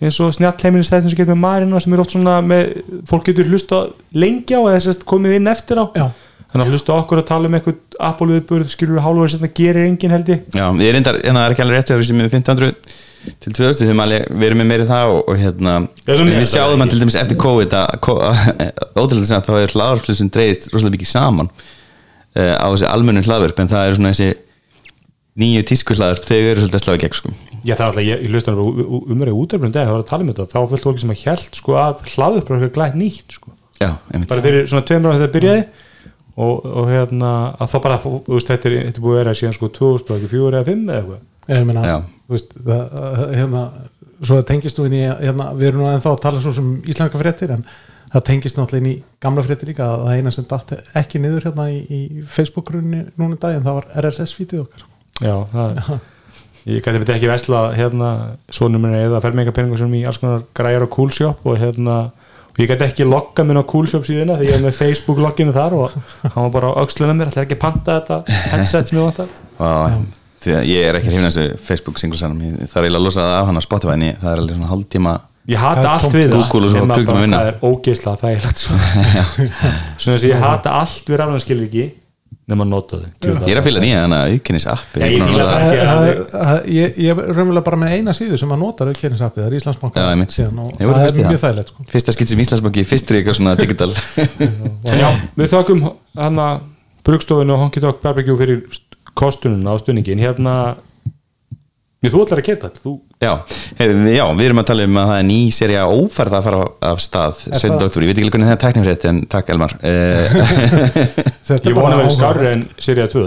eins 0.03 0.19
og 0.21 0.35
snjallheimilis 0.35 0.91
þættir 0.91 1.13
sem 1.13 1.19
getur 1.21 1.33
með 1.33 1.41
Marina 1.45 1.79
sem 1.81 1.95
er 1.95 2.03
oft 2.03 2.13
svona 2.13 2.35
með, 2.45 2.75
fólk 3.09 3.25
getur 3.29 3.49
hlusta 3.49 3.79
á 3.89 4.59
eða 4.59 4.75
þess 4.75 4.91
að 4.91 5.07
komið 5.09 5.37
inn 5.39 5.49
eftir 5.53 5.81
á. 5.81 5.85
Já. 5.97 6.05
þannig 6.51 6.65
að 6.67 6.75
hlusta 6.75 6.97
okkur 6.97 7.23
að 7.23 7.29
tala 7.31 7.49
um 7.49 7.57
eitthvað 7.57 7.97
Apollo-byrg 8.11 8.73
skilur 8.73 8.99
við 8.99 9.05
hálfur 9.07 9.33
sem 9.33 9.41
það 9.41 9.55
gerir 9.57 9.87
enginn 9.87 10.13
held 10.13 10.29
ég. 10.29 10.43
Já, 10.53 10.65
erum 10.67 10.99
reyndar, 10.99 11.17
en 11.23 11.39
það 11.39 11.47
er 11.47 11.55
ekki 11.55 11.65
alveg 11.65 11.79
rétt 11.79 11.93
að 13.23 13.33
við 13.33 13.43
sem 13.43 13.43
við 13.43 13.43
1500 13.43 13.43
til 13.43 13.53
2000, 13.55 13.83
við 13.83 13.89
höfum 13.91 14.03
alveg 14.03 14.25
verið 14.41 14.59
með 14.59 14.69
meiri 14.69 14.87
það 14.89 15.11
og, 15.13 15.21
og 15.31 15.39
hérna, 15.39 15.73
við 16.07 16.47
sjáum 16.49 16.83
að 16.83 16.91
til 16.91 16.99
dæmis 17.01 17.17
eftir 17.19 17.39
COVID 17.39 17.75
að, 17.79 17.93
ótrúlega 18.99 19.27
sem 19.29 19.37
að 19.37 19.47
þá 19.47 19.53
er 19.59 19.75
hlaðvarplu 19.75 20.15
sem 20.17 20.31
dreigist 20.33 20.67
rosalega 20.73 20.97
mikið 20.97 21.11
saman 21.11 21.51
uh, 21.53 22.55
á 22.59 22.67
þessi 22.67 22.89
almennu 22.89 23.23
hlaðvarp 23.23 23.61
en 23.63 23.71
það 23.71 23.87
eru 23.87 23.99
svona 23.99 24.13
þessi 24.13 24.29
nýju 25.43 25.63
tísku 25.71 25.97
hlaðvarp, 25.97 26.27
þau 26.27 26.37
eru 26.37 26.63
svolítið 26.63 26.79
að 26.79 26.83
slá 26.83 26.93
í 26.93 27.01
gegn 27.03 27.17
sko. 27.17 27.33
Já, 27.63 27.73
það 27.73 27.79
er 27.79 27.87
alltaf, 27.87 28.03
ég, 28.03 28.25
ég 28.25 28.33
hlusta 28.33 28.53
umverið 28.59 29.39
útöfnum 29.39 29.73
dag, 29.73 29.87
það 29.87 29.95
var 29.95 30.03
að 30.03 30.09
tala 30.11 30.25
um 30.25 30.31
þetta, 30.33 30.49
þá 30.51 30.59
var 30.59 30.69
fullt 30.73 30.87
fólki 30.89 31.03
sem 31.03 31.13
að 31.13 31.23
held 31.23 31.59
sko 31.61 31.77
að 31.79 32.03
hlaður 32.11 32.45
bara 32.49 32.59
eitthvað 32.59 32.75
glætt 32.77 32.99
nýtt 32.99 33.37
sko. 33.39 33.53
Já, 33.79 33.89
einmitt 34.11 34.29
bara 34.29 34.43
fyrir 34.45 34.67
svona 34.69 34.85
tveimur 34.87 35.15
þegar 35.15 35.23
það 35.23 35.33
byrjaði 35.37 35.63
og, 36.33 36.67
og 36.67 36.89
hérna, 36.91 37.31
að 37.57 37.71
þá 37.71 37.77
bara 37.87 37.99
þú 38.03 38.13
veist, 38.27 38.51
þetta 38.51 38.69
er, 38.69 38.75
þetta 38.89 39.01
er 39.01 39.05
búið 39.05 39.15
að 39.15 39.21
vera 39.21 39.35
síðan 39.39 39.55
sko 39.57 39.69
2004 39.79 40.59
eða 40.59 40.67
5 40.69 40.83
eða 40.83 40.99
eitthvað 40.99 42.11
veist 42.35 42.53
það, 42.57 43.25
hérna, 43.37 43.63
svo 44.21 44.37
það 44.37 44.45
tengist 44.51 44.79
nú 44.79 44.87
inn 44.89 44.99
í 44.99 45.03
hérna, 45.07 45.49
við 45.57 45.71
erum 45.71 45.83
nú 45.83 45.89
ennþá 45.91 46.13
að 46.13 46.23
tala 46.27 46.43
svo 46.43 46.53
sem 46.55 46.71
íslenska 46.83 47.21
fréttir 47.21 47.53
en 47.55 47.67
það 48.13 48.25
tengist 48.29 48.59
náttúrulega 48.59 48.83
inn 48.83 48.91
í 48.91 48.95
gamla 49.23 49.43
fréttir 49.45 49.71
líka. 49.71 49.89
Að 49.89 50.07
það 50.07 50.17
eina 50.17 50.33
sem 50.35 50.49
datt 50.49 50.73
ekki 51.01 51.21
niður 51.21 51.47
hérna 51.49 51.69
í, 51.73 51.83
í 51.83 52.25
Facebook-grunni 52.29 53.05
núna 53.17 53.37
í 53.37 53.41
daginn 53.41 53.65
það 53.65 53.79
var 53.79 53.93
RSS-fítið 54.03 54.65
okkar 54.65 54.89
Já, 55.23 55.37
það 55.53 56.01
Ég 56.63 56.79
gæti 56.79 56.99
veit 57.01 57.09
ekki 57.11 57.27
vesla 57.27 57.61
hérna 57.75 58.09
svonum 58.53 58.85
minni 58.85 59.01
eða 59.03 59.19
fermingapenningu 59.23 59.75
sem 59.81 59.95
í 59.97 60.05
alls 60.07 60.19
konar 60.21 60.45
græjar 60.55 60.85
á 60.87 60.93
Coolshop 60.93 61.41
og 61.43 61.57
hérna 61.59 61.97
og 62.53 62.61
ég 62.61 62.69
gæti 62.71 62.85
ekki 62.85 63.07
logga 63.09 63.43
minn 63.43 63.59
á 63.59 63.67
Coolshop 63.67 64.05
síðuna 64.07 64.37
því 64.39 64.47
ég 64.47 64.55
er 64.55 64.63
með 64.63 64.77
Facebook 64.77 65.19
logginu 65.19 65.51
þar 65.55 65.75
og 65.75 65.97
hann 66.23 66.45
var 66.45 66.53
bara 66.53 66.71
á 66.71 66.79
öxlunum 66.85 67.19
mér, 67.19 67.33
ætlaði 67.33 67.49
ekki 67.49 67.57
að 67.57 67.63
panta 67.65 67.97
þetta 67.97 68.39
headset 68.53 68.91
sem 68.91 68.99
ég 68.99 69.07
vantar? 69.09 69.33
Og, 69.57 69.97
því 70.43 70.55
að 70.59 70.65
ég 70.71 70.87
er 70.89 70.97
ekki 70.99 71.09
hrifin 71.11 71.27
af 71.29 71.33
þessu 71.35 71.59
Facebook 71.69 72.01
singlesanum, 72.01 72.41
ég 72.43 72.69
þarf 72.71 72.83
eiginlega 72.83 73.01
að 73.01 73.07
losa 73.07 73.21
það 73.27 73.37
af 73.41 73.47
hann 73.51 73.59
á 73.59 73.63
Spotify 73.67 73.95
en 73.97 74.05
ég, 74.09 74.17
það 74.21 74.31
er 74.35 74.43
alveg 74.43 74.57
svona 74.59 74.71
hálftíma 74.73 75.15
Ég 75.51 75.59
hata 75.59 75.81
Það 75.81 75.83
er 75.83 75.89
allt 75.91 76.13
við 76.15 76.29
svo 76.31 76.61
nema 76.71 76.95
bara 77.03 77.19
vinna. 77.19 77.39
það 77.41 77.49
er 77.49 77.57
ógeðslega 77.67 78.21
þægilegt 78.21 78.61
svona 78.63 80.15
þess 80.15 80.23
að 80.23 80.29
ég 80.29 80.39
hata 80.47 80.77
allt 80.83 81.09
við 81.11 81.19
rafnarskilur 81.19 81.65
ekki 81.67 81.85
nema 82.51 82.65
að 82.65 82.69
nota 82.73 82.97
þau 82.99 83.33
ég 83.47 83.51
er 83.53 83.59
að 83.59 83.67
fylga 83.67 83.81
nýja 83.83 83.99
þannig 84.03 84.21
að 84.21 84.31
auðkynnis 84.33 84.65
app 84.71 84.95
Já, 84.99 85.03
ég 85.03 85.21
það. 85.23 85.43
Það- 85.43 85.83
það- 85.83 86.31
það- 86.33 86.65
ég 86.75 86.97
ég 87.03 87.11
er 87.13 87.19
raunverulega 87.37 87.65
bara 87.67 87.79
með 87.83 87.93
eina 87.97 88.15
síðu 88.17 88.39
sem 88.41 88.51
að 88.55 88.59
nota 88.63 88.87
auðkennisappið, 88.89 89.43
það 89.43 89.47
er 89.51 89.57
Íslandsbanka 89.59 89.99
Ég 89.99 90.07
það 90.87 91.03
er 91.03 91.11
það. 91.11 91.29
mjög 91.29 91.43
þægilegt 91.43 91.71
sko. 91.73 91.85
fyrsta 91.93 92.15
skitt 92.17 92.33
sem 92.33 92.43
Íslandsbanki 92.43 92.85
fyrstur 92.89 93.15
í 93.15 93.21
eitthvað 93.21 93.37
svona 93.39 93.55
digital 93.59 93.91
Já, 95.03 95.09
við 95.39 95.53
þakkum 95.55 95.85
hann 96.19 96.41
að 96.47 96.65
brugstofinu 97.07 97.55
og 97.55 97.63
Honky 97.63 97.83
Dog 97.83 97.99
Barbecue 98.03 98.35
fyrir 98.39 98.63
st- 99.13 99.19
kostununa 99.21 99.73
á 99.73 99.75
stunningin 99.81 100.19
hérna 100.21 100.55
þú 102.03 102.19
ætlar 102.25 102.41
að 102.41 102.47
geta 102.49 102.67
þetta 102.67 102.81
þú... 102.83 102.91
já, 103.23 103.31
já, 104.11 104.23
við 104.35 104.45
erum 104.49 104.59
að 104.59 104.65
tala 104.67 104.83
um 104.89 104.97
að 104.99 105.05
það 105.07 105.19
er 105.21 105.27
ný 105.29 105.37
serja 105.55 105.83
ófærð 105.87 106.33
að 106.35 106.47
fara 106.49 106.63
af 106.89 106.99
stað 106.99 107.37
Er 107.47 107.59
7. 107.61 107.69
það? 107.69 107.85
oktober, 107.87 108.03
ég 108.03 108.09
veit 108.11 108.17
ekki 108.19 108.31
hvernig 108.33 108.49
það 108.49 108.55
er 108.57 108.63
teknifrétt 108.65 109.05
en 109.07 109.21
takk 109.31 109.51
Elmar 109.53 109.75
Þetta 111.47 111.59
er 111.61 111.69
Ég 111.71 111.77
vona 111.77 111.93
að 111.95 112.01
vera 112.01 112.09
áhugavert. 112.09 112.17
skárri 112.17 112.49
en 112.51 112.65
serið 112.83 113.13
2 113.13 113.23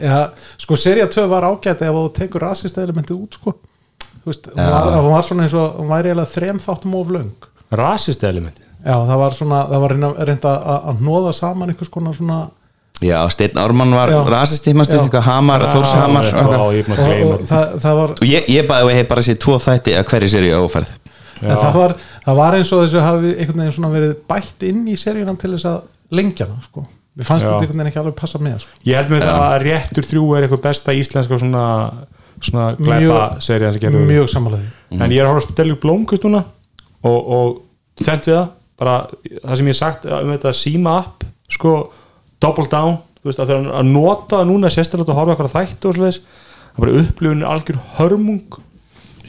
Já, 0.00 0.16
sko, 0.64 0.78
seria 0.80 1.06
2 1.12 1.26
var 1.28 1.44
ágætt 1.50 1.82
ef 1.84 1.92
þú 1.98 2.04
tekur 2.16 2.40
rasist 2.46 2.78
elementið 2.80 3.18
út 3.20 3.36
sko. 3.36 3.52
Þú 4.20 4.30
veist, 4.32 4.48
hún 4.54 4.64
var, 4.72 4.88
hún 4.96 5.12
var 5.12 5.24
svona 5.28 5.44
eins 5.44 5.54
og 5.60 5.76
hún 5.82 5.90
væri 5.92 6.10
eiginlega 6.14 6.32
þrem 6.38 6.58
þáttum 6.64 6.96
of 7.02 7.12
löng 7.18 7.30
Rasist 7.76 8.24
elementi 8.24 8.64
Já, 8.80 8.96
það 8.96 9.18
var 9.20 9.36
svona, 9.36 9.58
það 9.68 9.82
var 9.84 9.94
reynda 10.30 10.54
að, 10.56 10.80
að 10.94 11.04
hnóða 11.04 11.32
saman 11.36 11.68
einhvers 11.74 11.92
konar 11.92 12.16
svona 12.16 12.38
já, 13.00 13.18
Steinn 13.32 13.58
Ármann 13.60 13.94
var 13.96 14.12
Já. 14.12 14.20
rasisti, 14.28 14.74
maður 14.76 14.96
Já. 14.96 15.02
eitthvað 15.04 15.26
Hamar, 15.28 15.66
Þórshamar 15.74 16.28
Já, 16.28 16.40
og 16.40 16.74
að 16.96 17.22
og, 17.24 17.44
það, 17.48 17.76
það 17.84 18.00
var 18.00 18.14
og 18.16 18.26
ég, 18.28 18.48
ég 18.52 18.68
bæði 18.68 18.90
að 18.90 18.98
hef 18.98 19.08
bara 19.08 19.24
séð 19.24 19.38
tvo 19.44 19.56
þætti 19.60 19.96
að 19.96 20.08
hverju 20.10 20.60
ófærð 20.60 20.92
en 21.40 21.56
það 21.56 21.76
var, 21.78 21.94
það 22.26 22.40
var 22.40 22.56
eins 22.58 22.72
og 22.76 22.82
þessu 22.84 23.02
hafi 23.04 23.34
einhvern 23.34 23.62
veginn 23.62 23.76
svona 23.76 23.92
verið 23.94 24.14
bætt 24.28 24.66
inn 24.68 24.82
í 24.90 24.96
seríunan 25.00 25.38
til 25.40 25.54
þess 25.54 25.68
að 25.70 25.78
lengja 26.16 26.48
hana 26.48 26.64
sko. 26.66 26.84
við 27.16 27.28
fannst 27.28 27.46
Já. 27.46 27.48
þetta 27.48 27.64
einhvern 27.64 27.80
veginn 27.80 27.90
ekki 27.90 28.00
alveg 28.02 28.16
passa 28.18 28.40
með 28.42 28.58
sko. 28.64 28.78
Ég 28.84 29.00
held 29.00 29.14
með 29.14 29.24
það 29.24 29.44
að 29.46 29.56
réttur 29.64 30.08
þrjú 30.10 30.26
er 30.36 30.46
eitthvað 30.46 30.62
besta 30.68 30.96
íslenska 30.96 31.40
svona, 31.40 31.64
svona 32.40 32.68
glæpa 32.78 33.24
serið 33.44 33.76
sem 33.76 33.84
gerur 33.86 34.06
mjög 34.08 34.30
samanlega 34.34 35.00
en 35.00 35.14
ég 35.14 35.22
er 35.22 35.26
að 35.28 35.32
horfa 35.32 35.46
að 35.46 35.48
spila 35.48 35.80
blómkust 35.86 36.26
núna 36.28 36.44
og, 37.00 37.18
og 37.18 38.04
tvent 38.04 38.28
við 38.28 38.36
það 38.36 38.52
bara 38.80 38.96
það 39.40 39.60
sem 39.60 39.70
ég 39.72 39.76
sagt 39.80 40.06
um 40.08 40.32
þetta 40.34 40.54
síma 40.56 40.96
app 41.00 41.26
sko 41.50 41.74
double 42.40 42.66
down 42.72 42.98
þú 43.20 43.28
veist 43.30 43.42
að 43.42 43.50
þegar 43.52 43.70
að 43.80 43.90
nota 43.92 44.38
það 44.40 44.48
núna 44.48 44.70
sérstaklega 44.72 45.12
að 45.12 45.18
horfa 45.20 45.34
eitthvað 45.36 45.54
þætt 45.56 45.86
og 45.90 45.96
svoleiðis 45.96 46.20
það 46.20 46.76
er 46.76 46.84
bara 46.84 47.00
upplifun 47.04 47.46
algjör 47.52 47.80
hörmung. 47.98 48.60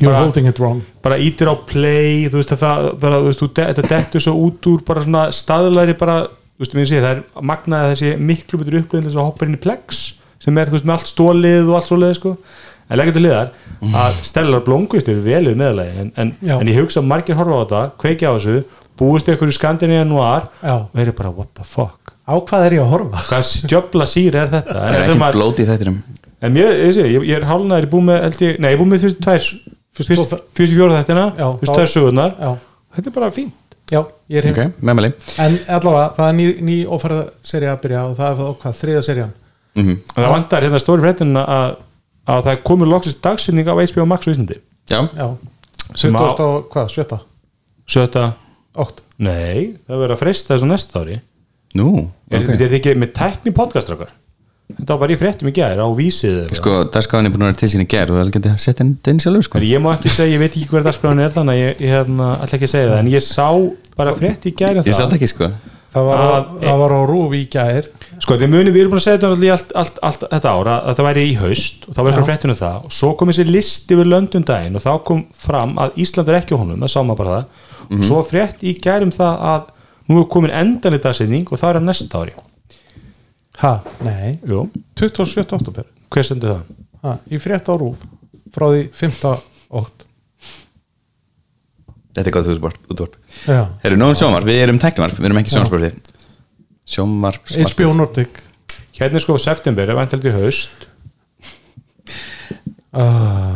You're 0.01 0.09
Bara- 0.13 0.23
holding 0.23 0.47
it 0.47 0.59
wrong. 0.59 0.81
bara 1.03 1.17
ítir 1.17 1.49
á 1.51 1.55
play 1.67 2.29
þú 2.31 2.39
veist 2.39 2.53
að 2.55 2.61
það 2.63 2.85
bara, 3.01 3.19
þú 3.21 3.27
veist, 3.27 3.43
þetta 3.59 3.89
dettur 3.89 4.23
svo 4.23 4.33
út 4.47 4.69
úr 4.71 4.83
bara 4.87 5.01
svona 5.03 5.25
staðlæri 5.35 5.97
bara 5.99 6.15
þú 6.25 6.63
veist, 6.63 6.89
sé, 6.89 7.01
það 7.01 7.11
er 7.11 7.21
magnaði 7.41 7.91
þessi 7.91 8.11
miklu 8.17 8.59
betur 8.61 8.79
upplifun 8.79 9.07
þess 9.09 9.19
að 9.19 9.27
hoppa 9.27 9.45
inn 9.45 9.57
í 9.57 9.61
plex 9.61 10.01
sem 10.41 10.57
er, 10.57 10.69
þú 10.71 10.77
veist, 10.77 10.85
með 10.87 10.95
allt 10.95 11.11
stólið 11.11 11.69
og 11.69 11.75
allt 11.77 11.89
svoleið 11.91 12.15
sko. 12.17 12.35
en 12.91 12.97
leggur 12.97 13.13
til 13.13 13.23
liðar 13.27 13.51
að 13.81 14.17
Stellar 14.25 14.63
Blomqvist 14.65 15.07
er 15.11 15.21
velið 15.25 15.55
meðalagi 15.59 16.01
en, 16.01 16.11
en, 16.17 16.33
en 16.43 16.67
ég 16.71 16.79
hugsa 16.81 17.01
margir 17.01 17.37
horfa 17.39 17.55
á 17.55 17.61
þetta 17.61 17.83
kveiki 18.01 18.25
á 18.27 18.33
þessu, 18.35 18.63
búist 18.99 19.29
ykkur 19.31 19.51
í 19.51 19.55
Skandinavíu 19.57 20.17
og 20.17 20.49
þeir 20.93 21.05
eru 21.07 21.13
bara 21.17 21.31
what 21.31 21.53
the 21.55 21.63
fuck 21.63 22.15
á 22.31 22.35
hvað 22.47 22.65
er 22.69 22.75
ég 22.77 22.81
að 22.85 22.91
horfa? 22.95 23.21
Hvað 23.27 23.43
stjöfla 23.51 24.07
sír 24.09 24.35
er 24.39 24.47
þetta? 24.55 24.73
Það 24.73 24.87
er 24.87 24.97
þetta 24.97 25.11
ekki 25.11 25.21
maður- 25.21 25.37
blóti 25.39 25.63
í 25.65 25.69
þettinum 25.69 25.97
en 26.41 26.53
mér, 26.55 26.71
ég, 26.87 26.93
sé, 26.95 27.03
ég, 27.11 27.25
ég 27.29 27.35
er 27.37 27.45
hálnaður, 27.45 27.85
ég 27.85 27.91
búið 27.91 28.05
með 28.07 28.41
ég, 28.41 28.59
nei, 28.59 28.69
ég 28.71 28.77
er 28.77 28.81
búið 28.81 28.91
með 28.95 29.03
fyrstu 29.05 29.25
tvær 29.27 29.47
Fyrstu 29.91 30.67
fjóra 30.71 31.01
þettina, 31.01 31.23
fyrstu 31.59 31.73
tvær 31.75 31.89
sögurnar. 31.91 32.31
Já, 32.39 32.51
þetta 32.95 33.09
er 33.11 33.15
bara 33.17 33.27
fín 33.35 33.49
já, 33.91 33.99
ég 34.31 34.37
er 34.39 34.45
hinn 34.47 34.55
Ok, 34.55 34.77
meðmæli. 34.87 35.09
En 35.43 35.57
allavega, 35.67 36.05
það 36.15 36.29
er 36.29 36.35
ný, 36.37 36.45
ný 36.69 36.75
ófærða 36.87 37.25
serið 37.43 37.71
að 37.73 37.81
byrja 37.83 38.03
og 38.07 38.13
það 38.21 38.31
er 38.45 38.53
hvað, 38.61 38.77
þriða 38.81 39.01
serían? 39.09 39.33
Mm 39.75 39.91
og 39.99 40.15
það 40.23 40.31
vantar 40.31 40.65
hérna 40.65 40.79
stóri 40.83 41.03
fréttin 41.03 41.35
að, 41.41 41.75
að 42.31 42.41
það 42.47 42.61
komið 42.71 42.89
loksist 42.93 43.21
dagsinning 43.23 43.67
á 43.67 43.75
HBO 43.75 44.05
Max 44.07 44.27
á 44.27 44.31
Íslandi. 44.31 44.57
Já, 44.89 44.99
já, 45.19 45.27
Sem 45.95 46.15
20. 46.15 46.23
á- 46.23 46.47
og 46.47 46.69
hvað, 46.71 46.89
7. 46.95 47.19
Sjötta, 47.91 48.25
8 48.79 49.03
nei, 49.19 49.75
það 49.87 49.99
verður 50.05 50.15
að 50.15 50.21
fresta 50.23 50.55
þessu 50.55 50.71
næsta 50.71 51.03
ári 51.03 51.19
nú, 51.77 52.09
er, 52.31 52.41
ok. 52.41 52.49
þetta 52.53 52.65
er 52.67 52.75
ekki 52.79 52.95
með 52.99 53.13
tækni 53.17 53.53
podcastrakar 53.55 54.11
þetta 54.71 54.95
var 54.95 55.01
bara 55.03 55.13
í 55.15 55.19
fréttum 55.19 55.49
í 55.49 55.53
gær 55.55 55.81
á 55.83 55.87
vísið. 55.91 56.37
Sko, 56.55 56.73
dagskráin 56.93 57.27
er 57.27 57.33
búin 57.33 57.43
að 57.43 57.49
vera 57.51 57.59
til 57.59 57.69
sín 57.73 57.83
í 57.83 57.87
gerð 57.91 58.13
og 58.13 58.17
það 58.17 58.23
er 58.23 58.29
ekki 58.31 58.41
að 58.51 58.61
setja 58.63 58.85
inn 58.85 58.93
inn 59.11 59.19
sjálfur 59.19 59.43
sko. 59.47 59.59
Ég 59.67 59.83
má 59.83 59.89
ekki 59.97 60.11
segja, 60.13 60.31
ég 60.31 60.39
veit 60.39 60.55
ekki 60.55 60.69
hver 60.71 60.85
dagskráin 60.87 61.19
er 61.25 61.33
þannig 61.35 61.57
að 61.57 61.59
ég, 61.61 61.81
ég 61.83 61.91
hérna, 61.91 62.29
ætla 62.45 62.57
ekki 62.59 62.69
að 62.69 62.73
segja 62.75 62.91
það 62.93 63.01
en 63.01 63.11
ég 63.11 63.25
sá 63.25 63.47
bara 63.99 64.13
frétt 64.15 64.47
í 64.47 64.53
gær 64.55 64.79
um 64.79 64.85
Ég 64.85 64.87
það. 64.93 64.99
satt 65.01 65.15
ekki 65.17 65.29
sko. 65.33 65.49
Það 65.91 66.05
var, 66.07 66.21
á, 66.23 66.27
Að- 66.31 66.51
það 66.63 66.77
var 66.85 66.93
á 66.95 66.99
rúf 67.11 67.33
í 67.35 67.41
gær. 67.51 67.89
Sko, 68.21 68.37
þið 68.39 68.51
munum, 68.53 68.71
við 68.71 68.81
erum 68.85 68.93
búin 68.93 69.01
að 69.01 69.05
segja 69.09 69.19
þetta 69.19 69.51
allt, 69.57 69.71
allt, 69.81 69.99
allt 70.07 70.23
þetta 70.31 70.53
ára 70.55 70.75
að 70.87 70.95
það 71.01 71.07
væri 71.09 71.25
í 71.27 71.35
haust 71.41 71.83
og 71.89 71.95
þá 71.97 72.01
eitthvað 72.05 72.27
fréttinu 72.29 72.55
það. 72.61 72.77
Og 72.87 72.95
svo 72.95 73.09
kom 73.19 73.27
þessi 73.33 73.45
listi 73.49 73.97
við 73.99 74.07
löndum 74.13 74.45
daginn 74.47 74.79
og 74.79 74.85
þá 74.85 74.91
kom 75.03 75.25
fram 75.35 75.75
að 75.81 75.99
Ísland 75.99 76.31
er 76.31 76.39
ekki 76.39 76.55
á 76.55 76.61
honum, 76.61 76.79
það 76.79 76.93
sá 76.95 77.01
maður 77.03 77.19
bara 77.25 77.35
það. 77.35 77.45
Mhm. 77.91 77.99
og 77.99 78.07
svo 78.07 78.21
frétt 78.23 78.63
í 78.63 78.71
gærum 78.79 79.11
það 79.11 79.43
að 79.51 79.61
nú 80.09 80.21
er 80.21 80.29
komin 80.31 80.53
endanlega 80.55 81.09
dagsetning 81.09 81.49
og 81.51 81.59
það 81.61 81.69
er 81.75 81.79
á 81.79 81.83
næsta 81.85 82.21
ári. 82.21 82.33
Ha, 83.61 83.73
nei, 84.05 84.39
Jú, 84.49 84.65
27. 84.97 85.43
oktober 85.57 85.85
hver 86.11 86.25
stendur 86.25 86.55
það? 86.55 86.77
ha, 87.03 87.17
í 87.29 87.39
frétt 87.41 87.67
á 87.69 87.73
rúf 87.77 87.99
frá 88.55 88.69
því 88.71 88.85
5. 88.95 89.33
okt 89.81 90.07
Þetta 92.11 92.27
er 92.27 92.33
gott 92.35 92.47
útvarp, 92.91 93.13
Erum 93.87 94.01
nógum 94.01 94.17
sjónvarp, 94.19 94.47
við 94.49 94.57
erum 94.65 94.79
tæknivarp, 94.81 95.15
við 95.15 95.29
erum 95.29 95.37
ekki 95.39 95.53
sjónvarpsbörði 95.53 95.91
Sjónvarp, 96.91 97.45
HBO 97.71 97.93
Nordic. 97.95 98.41
Hérna 98.97 99.15
er 99.15 99.23
sko 99.23 99.37
september, 99.39 99.87
er 99.87 99.95
vantildi 99.95 100.31
í 100.31 100.35
haust. 100.35 100.73
Uh, 102.91 103.55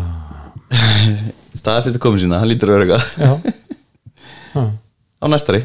Staðfyrstu 1.59 1.99
komin 1.99 2.21
sína, 2.21 2.37
það 2.39 2.49
lítur 2.53 2.69
að 2.71 2.77
vera 2.77 2.85
eitthvað. 2.85 3.03
Já. 3.19 3.33
Ha. 4.55 4.61
Á 5.19 5.25
næstari 5.27 5.59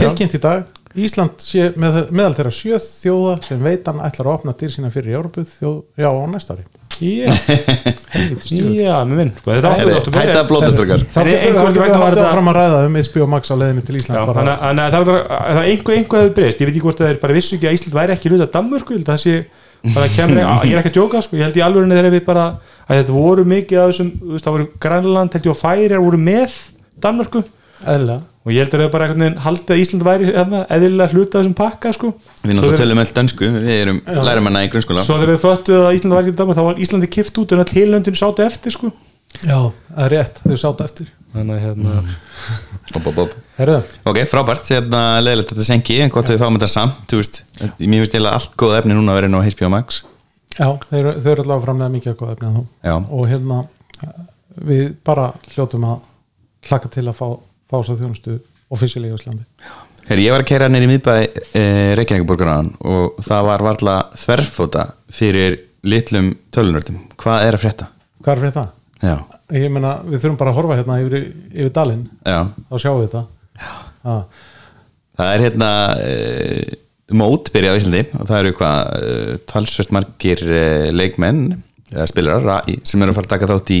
tilkynnt 0.00 0.36
í 0.38 0.42
dag. 0.42 0.66
Ísland 0.96 1.42
sé 1.44 1.70
með, 1.76 1.96
meðal 2.08 2.34
þeirra 2.38 2.50
sjö 2.56 2.78
þjóða 2.80 3.32
sem 3.44 3.60
veitan 3.60 3.98
ætlar 4.00 4.30
að 4.30 4.36
opna 4.38 4.54
dyr 4.56 4.70
sína 4.72 4.88
fyrir 4.94 5.18
Európu 5.18 5.42
þjóð, 5.44 5.80
já 6.00 6.08
á 6.08 6.24
næsta 6.32 6.54
ári. 6.56 6.64
Djöfull. 6.96 8.60
já, 8.80 8.94
með 9.04 9.18
minn 9.20 9.32
sko, 9.36 9.52
Þetta 9.52 9.72
áttu 9.74 10.14
Hætta 10.14 10.38
að 10.40 10.46
blótast 10.48 10.80
okkar. 10.80 11.02
Þá 11.12 11.18
getur 11.28 11.56
var 11.56 11.66
haldið 11.66 11.82
þetta- 11.82 12.28
áfram 12.30 12.48
að 12.48 12.56
ræða 12.56 12.78
um 12.88 12.96
HBO 13.02 13.26
Max 13.34 13.52
á 13.52 13.56
leiðinni 13.60 13.84
til 13.84 13.98
Ísland 14.00 14.16
þannig 14.16 14.30
bara, 14.32 14.54
að- 14.56 14.80
að 14.80 14.94
það 14.94 15.00
er 15.02 15.08
það 15.10 15.60
er 15.60 15.68
einhver 15.72 15.96
einhver 15.98 16.22
hefur 16.24 16.34
breyst, 16.38 16.62
ég 16.62 16.70
veit 16.70 16.72
ekki 16.72 16.84
hvort 16.86 17.02
það 17.02 17.10
er 17.12 17.20
bara 17.26 17.36
vissu 17.36 17.56
ekki 17.58 17.68
að 17.68 17.76
Ísland 17.76 17.98
væri 17.98 18.16
ekki 18.16 18.32
hluta 18.32 18.48
Danmörku, 18.56 18.96
ég 18.96 19.02
held 19.02 19.10
að 19.10 19.12
það 19.12 19.24
sé 19.26 19.92
bara 19.96 20.08
kemur, 20.16 20.40
ég 20.70 20.72
er 20.72 20.80
ekki 20.80 20.92
að 20.94 20.96
djóka 20.96 21.20
sko, 21.26 21.36
ég 21.36 21.44
held 21.44 21.60
í 21.60 21.64
alveg 21.66 21.92
þegar 21.92 22.08
við 22.16 22.24
bara, 22.30 22.46
að 22.88 23.02
þetta 23.02 23.18
voru 23.18 23.44
mikið 23.52 23.82
af 23.82 23.92
þessum, 23.92 24.10
þú 24.22 24.32
veist, 24.32 24.46
það 24.48 24.56
voru 24.56 24.70
Grænland, 24.86 25.36
held 25.36 25.50
ég 25.50 25.52
og 25.52 25.60
Færir 25.60 26.00
voru 26.00 26.22
með 26.22 26.56
Danmörku. 27.04 27.44
Eðlilega 27.84 28.35
og 28.46 28.52
ég 28.54 28.62
held 28.62 28.74
að 28.76 28.82
það 28.84 28.90
bara 28.94 29.06
einhvern 29.08 29.22
veginn 29.24 29.40
haldið 29.42 29.72
að 29.74 29.80
Ísland 29.82 30.04
væri 30.06 30.26
hérna, 30.30 30.58
eðlilega 30.70 31.10
hluta 31.16 31.34
af 31.34 31.40
þessum 31.42 31.56
pakka 31.58 31.90
sko. 31.96 32.08
Við 32.44 32.52
náttúrulega 32.54 32.78
tölum 32.78 33.00
öll 33.02 33.14
dönsku, 33.16 33.46
við 33.56 33.74
erum 33.80 33.98
lærum 34.28 34.46
hana 34.46 34.62
í 34.62 34.68
grunnskóla. 34.70 35.02
Svo 35.02 35.16
þegar 35.18 35.32
við 35.32 35.40
föttuð 35.42 35.82
að 35.82 35.96
Ísland 35.98 36.14
væri 36.14 36.26
ekki 36.30 36.38
Danmörku 36.38 36.60
þá 36.60 36.68
var 36.68 36.78
Íslandi 36.86 37.08
kift 37.16 37.34
út 37.42 37.50
en 37.56 37.62
að 37.64 37.72
heilöndinu 37.74 38.18
sátu 38.20 38.40
eftir 38.46 38.70
sko. 38.76 38.86
Já, 39.42 39.58
það 39.90 40.04
er 40.06 40.10
rétt, 40.14 40.36
þau 40.46 40.58
sátt 40.62 40.84
eftir. 40.86 41.06
Þannig 41.34 41.54
að 41.56 41.62
hérna 41.66 41.90
Bob, 42.94 43.02
bob, 43.02 43.14
bob. 43.16 43.30
herru, 43.58 43.80
Ok, 44.06 44.18
frábært, 44.30 44.68
hérna 44.70 45.00
leðilegt 45.20 45.50
þetta 45.52 45.66
sengi 45.66 45.96
en 46.04 46.12
gott 46.14 46.28
að 46.30 46.34
við 46.36 46.42
fáum 46.44 46.56
þetta 46.56 46.70
samt, 46.70 47.00
þú 47.10 47.16
veist. 47.18 47.34
Mér 47.82 48.00
finnst 48.04 48.14
eiginlega 48.14 48.36
allt 48.38 48.54
góð 48.62 48.76
efni 48.78 48.92
núna 48.94 49.10
að 49.12 49.18
vera 49.18 49.28
inn 49.28 49.36
á 49.36 49.42
HBO 49.42 49.68
Max. 49.74 49.86
Já, 50.54 50.68
þau 50.86 50.98
eru, 51.00 51.10
þau 51.18 51.30
eru 51.34 51.42
allavega 51.42 51.64
framlega 51.66 51.90
að 57.66 57.74
að 57.74 57.76
að 57.76 57.80
að 57.80 57.86
svo 57.88 57.96
þjónustu 58.00 58.36
officially 58.76 59.08
í 59.10 59.14
Íslandi. 59.16 59.44
Herri, 60.06 60.24
ég 60.26 60.30
var 60.34 60.42
að 60.44 60.48
keira 60.52 60.68
nýri 60.70 60.86
miðbæ 60.90 61.12
e, 61.58 61.62
Reykjavíkuborgaran 61.98 62.68
og 62.86 63.16
það 63.26 63.46
var 63.48 63.64
varla 63.66 63.94
þverfóta 64.14 64.84
fyrir 65.10 65.56
litlum 65.86 66.32
tölunördum 66.54 67.00
Hvað 67.18 67.46
er 67.48 67.56
að 67.58 67.62
frétta? 67.64 67.88
hvað 68.22 68.32
er 68.36 68.42
fyrir 68.44 68.54
það? 68.56 68.68
Já, 69.02 69.16
ég 69.58 69.70
meina, 69.74 69.90
við 70.06 70.22
þurfum 70.22 70.38
bara 70.40 70.50
að 70.54 70.56
horfa 70.60 70.76
hérna 70.78 70.94
yfir, 71.02 71.26
yfir 71.52 71.72
dalinn. 71.76 72.04
Þá 72.24 72.76
sjáum 72.80 73.00
við 73.02 73.08
þetta. 73.12 73.24
Það 75.16 75.30
er 75.34 75.44
hérna 75.46 75.70
e, 76.02 76.14
mót 77.16 77.50
byrjað 77.54 77.76
á 77.76 77.78
Íslandi 77.80 78.02
og 78.18 78.26
það 78.28 78.40
eru 78.40 78.54
hvað 78.58 78.80
e, 78.96 79.36
talsvert 79.48 79.92
margir 79.94 80.42
e, 80.46 80.64
leikmenn 80.96 81.42
eða 81.92 82.08
spilarar 82.10 82.46
ra- 82.46 82.62
í- 82.70 82.80
sem 82.88 83.02
eru 83.04 83.12
að 83.14 83.18
fara 83.20 83.28
að 83.30 83.34
taka 83.36 83.50
þátt 83.52 83.74
í 83.76 83.80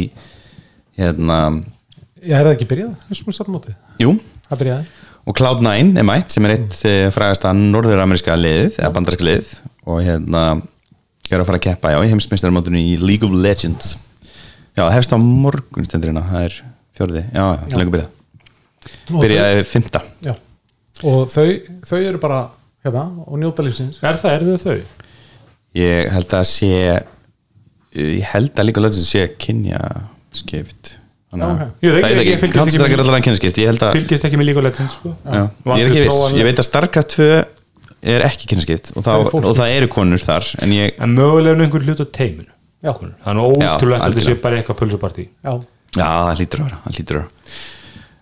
hérna, 1.00 1.38
ég 2.26 2.36
er 2.38 2.50
ekki 2.52 2.68
byrjað, 2.70 2.94
þessum 3.10 3.36
stafnmótið 3.36 4.02
jú. 4.02 4.16
Og 5.26 5.34
Cloud9 5.34 5.98
er 5.98 6.06
mætt 6.06 6.34
sem 6.34 6.44
er 6.46 6.54
eitt 6.54 6.76
mm. 6.86 7.12
frægasta 7.14 7.50
norður-ameríska 7.56 8.36
liðið 8.38 8.76
eða 8.78 8.92
bandarska 8.94 9.26
liðið. 9.26 9.48
Og 9.90 10.02
hérna 10.06 10.42
ég 11.26 11.34
er 11.34 11.42
að 11.42 11.48
fara 11.48 11.58
að 11.58 11.64
keppa 11.64 11.94
já, 11.94 11.98
í 11.98 12.12
heimsmeistarmótunni 12.12 12.82
í 12.92 12.96
League 13.02 13.26
of 13.26 13.34
Legends. 13.34 13.96
Já, 14.76 14.84
hefst 14.94 15.14
á 15.14 15.18
morgun 15.18 15.86
stendur 15.88 16.12
hérna, 16.12 16.22
það 16.30 16.46
er 16.46 16.58
fjörði 16.96 17.22
já, 17.24 17.42
já, 17.42 17.76
lengur 17.76 17.96
byrjað 17.96 18.12
byrjaði 19.10 19.64
fymta 19.66 20.02
og 21.04 21.26
þau, 21.28 21.48
þau 21.84 21.98
eru 21.98 22.20
bara 22.22 22.42
hérna 22.86 23.08
og 23.26 23.40
njóta 23.40 23.64
lífsins. 23.66 23.98
Er 24.00 24.18
það, 24.20 24.36
er 24.36 24.46
það 24.46 24.62
þau? 24.62 25.06
ég 25.76 26.12
held 26.12 26.36
að 26.38 26.46
sé 26.48 26.70
ég 27.96 28.28
held 28.30 28.52
að 28.54 28.68
League 28.68 28.80
of 28.80 28.86
Legends 28.86 29.10
sé 29.10 29.26
kynja 29.40 29.80
skipt 30.36 30.96
Það 31.26 31.42
er 31.42 32.38
fylgist 33.96 34.24
ekki 34.24 34.38
með- 34.38 34.62
legend 34.62 34.90
sko. 34.94 35.12
já, 35.26 35.42
ég 35.76 35.82
er 35.82 35.90
ekki 35.90 36.02
viss 36.06 36.34
ég 36.38 36.44
veit 36.46 36.60
að 36.62 36.66
Starcraft 36.68 37.14
2 37.16 37.44
er 38.06 38.22
ekki 38.28 38.46
kynja 38.50 38.62
skipt 38.62 38.92
og, 38.94 39.02
Það 39.04 39.24
fólk. 39.32 39.44
og 39.50 39.56
það 39.58 39.72
eru 39.76 39.88
konur 39.88 40.22
þar 40.22 40.44
en 40.62 40.70
ég, 40.76 40.92
en 41.02 41.14
mögulega 41.16 41.56
einhver 41.66 41.82
hlut 41.82 42.02
á 42.02 42.06
teiminu. 42.14 42.52
Það 42.84 43.30
er 43.32 43.34
nú 43.34 43.46
ótrúlegt 43.50 44.02
að 44.04 44.12
þetta 44.14 44.26
sé 44.28 44.34
bara 44.42 44.60
eitthvað 44.60 44.78
pulsupartí. 44.82 45.24
Já, 45.42 45.52
Já, 45.96 46.06
það 46.06 46.36
hlýtur 46.38 46.60
að 46.60 46.64
vera, 46.68 46.78
það 46.84 46.94
hlýtur 47.00 47.16
að 47.16 47.20
vera. 47.20 47.28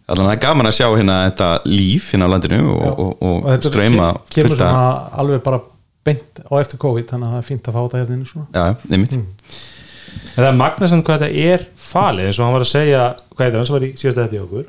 Allan 0.06 0.26
það 0.28 0.32
er 0.37 0.40
gaman 0.44 0.66
að 0.68 0.75
sjá 0.78 0.87
hérna 0.94 1.14
þetta 1.30 1.49
líf 1.66 2.11
hérna 2.12 2.26
á 2.28 2.32
landinu 2.34 2.58
og, 2.70 2.82
og, 2.84 2.99
og, 3.00 3.14
og 3.25 3.46
þetta 3.52 3.70
ströyma 3.73 4.08
ke- 4.28 4.34
kemur 4.42 4.56
svona 4.56 5.11
alveg 5.20 5.42
bara 5.44 5.61
beint 6.04 6.40
á 6.44 6.52
eftir 6.61 6.78
COVID 6.78 7.06
þannig 7.08 7.28
að 7.28 7.32
það 7.34 7.40
er 7.42 7.49
fínt 7.49 7.68
að 7.68 7.75
fá 7.76 7.80
þetta 7.84 8.00
hérna 8.02 8.14
inn 8.18 8.26
svona. 8.28 8.46
Já, 8.52 8.64
nefnitt 8.92 9.16
Mm. 9.16 9.26
en 10.37 10.44
það 10.44 10.49
er 10.50 10.58
magnasamt 10.58 11.04
hvað 11.04 11.20
þetta 11.25 11.44
er 11.54 11.66
falið 11.84 12.28
eins 12.30 12.38
og 12.40 12.46
hann 12.48 12.56
var 12.56 12.64
að 12.66 12.70
segja 12.72 13.02
hvað 13.34 13.46
er 13.46 13.56
það 13.58 13.66
sem 13.68 13.76
var 13.78 13.86
í 13.86 13.90
síðasta 14.00 14.26
í 14.34 14.42
okkur 14.44 14.68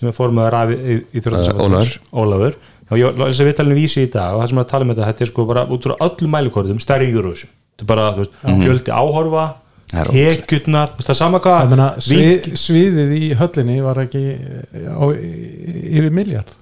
sem 0.00 0.10
er 0.10 0.16
formað 0.16 0.50
rafi 0.54 0.76
í, 0.80 0.98
í 1.18 1.24
Uh, 1.30 2.20
Ólafur. 2.24 2.58
Já, 2.90 2.96
ég 2.98 3.18
var 3.18 3.30
að 3.30 3.46
við 3.46 3.56
talum 3.58 3.76
vísi 3.78 4.04
í 4.06 4.10
dag 4.10 4.34
og 4.34 4.42
það 4.42 4.50
sem 4.50 4.58
er 4.60 4.64
að 4.64 4.70
tala 4.72 4.86
um 4.86 4.92
þetta 4.94 5.08
þetta 5.10 5.24
er 5.26 5.30
sko 5.30 5.44
bara 5.46 5.64
út 5.70 5.86
frá 5.86 5.94
öllum 6.06 6.32
mælikordum 6.34 6.80
stærri 6.82 7.10
í 7.10 7.14
Eurovision. 7.14 7.50
Þetta 7.78 7.84
er 7.86 7.90
bara 7.90 8.06
þú 8.16 8.24
veist, 8.24 8.38
fjöldi 8.64 8.94
áhorfa 8.94 9.44
Það 9.90 10.00
er 10.00 10.08
ótrúlegt. 10.10 10.40
tekjurnar, 10.46 10.90
þú 10.90 11.00
veist, 11.00 11.06
það 11.08 11.14
er 11.14 11.18
sama 11.18 11.38
ég 11.38 11.44
hvað 11.46 12.02
svið, 12.06 12.44
sviðið 12.62 13.14
í 13.16 13.22
höllinni 13.40 13.78
var 13.82 13.98
ekki 14.04 14.20
á, 14.86 15.04
yfir 15.10 16.10
miljard 16.14 16.52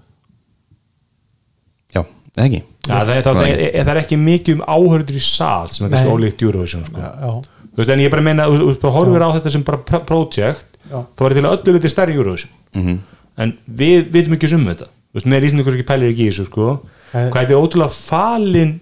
Já, 1.92 2.02
ekki? 2.44 2.62
Já, 2.88 2.94
það, 3.04 3.12
er, 3.18 3.22
það, 3.26 3.40
er, 3.48 3.84
það 3.84 3.92
er 3.92 4.00
ekki 4.02 4.18
mikið 4.22 4.56
um 4.56 4.62
áhörður 4.64 5.18
í 5.20 5.24
sal 5.24 5.68
sem 5.72 5.88
er 5.92 6.08
ólíkt 6.08 6.44
Eurovision 6.46 6.86
sko. 6.88 7.02
já, 7.04 7.10
já, 7.20 7.32
þú 7.78 7.84
veist, 7.84 7.92
en 7.94 8.02
ég 8.02 8.10
bara 8.10 8.22
meina, 8.26 8.46
þú 8.50 8.72
þú 8.82 8.90
horfir 8.96 9.22
á 9.22 9.28
þetta 9.38 9.50
sem 9.54 9.62
bara 9.62 9.78
pro- 9.78 10.00
project 10.08 10.64
Já. 10.90 11.04
þá 11.14 11.22
til 11.30 11.44
að 11.44 11.52
öllu 11.54 11.74
litið 11.78 11.92
stærri 11.94 12.16
Eurovision 12.18 12.50
Mhm. 12.74 12.98
en 13.38 13.52
við 13.70 14.10
vitum 14.10 14.34
ekki 14.34 14.52
um 14.56 14.66
þetta 14.66 14.88
þú 14.90 15.14
veist, 15.14 15.26
með 15.30 15.44
íslendingur 15.48 15.76
ekki 15.78 15.86
pælir 15.86 16.10
ekki 16.12 16.26
í 16.26 16.30
þessu 16.32 16.46
sko. 16.50 16.80
Nei. 17.14 17.30
hvað 17.30 17.46
þetta 17.46 17.54
er 17.54 17.62
ótrúlega 17.62 17.90
falin 17.94 18.80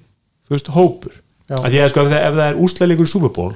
þú 0.48 0.56
veist, 0.56 0.66
hópur 0.74 1.12
Já. 1.50 1.56
að 1.60 1.70
því 1.70 1.78
að 1.84 1.88
sko, 1.92 2.00
ef 2.00 2.10
það, 2.12 2.24
ef 2.26 2.34
það 2.34 2.48
er 2.50 2.56
úslæðleikur 2.64 3.06
í 3.06 3.12
Super 3.12 3.28
Bowl 3.36 3.54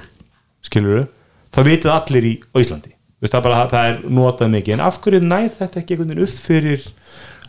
skilur 0.63 1.07
þá 1.51 1.59
vitið 1.67 1.91
allir 1.91 2.23
í 2.23 2.33
Íslandi 2.55 2.93
Þú 3.21 3.25
veist, 3.27 3.33
það, 3.33 3.39
er 3.39 3.43
bara, 3.45 3.67
það 3.69 3.89
er 3.89 3.97
notað 4.09 4.49
mikið 4.55 4.73
en 4.73 4.79
af 4.81 4.95
hverju 5.01 5.19
nær 5.21 5.49
þetta 5.59 5.77
ekki 5.81 5.93
einhvern 5.93 6.09
veginn 6.09 6.23
upp 6.23 6.37
fyrir 6.41 6.85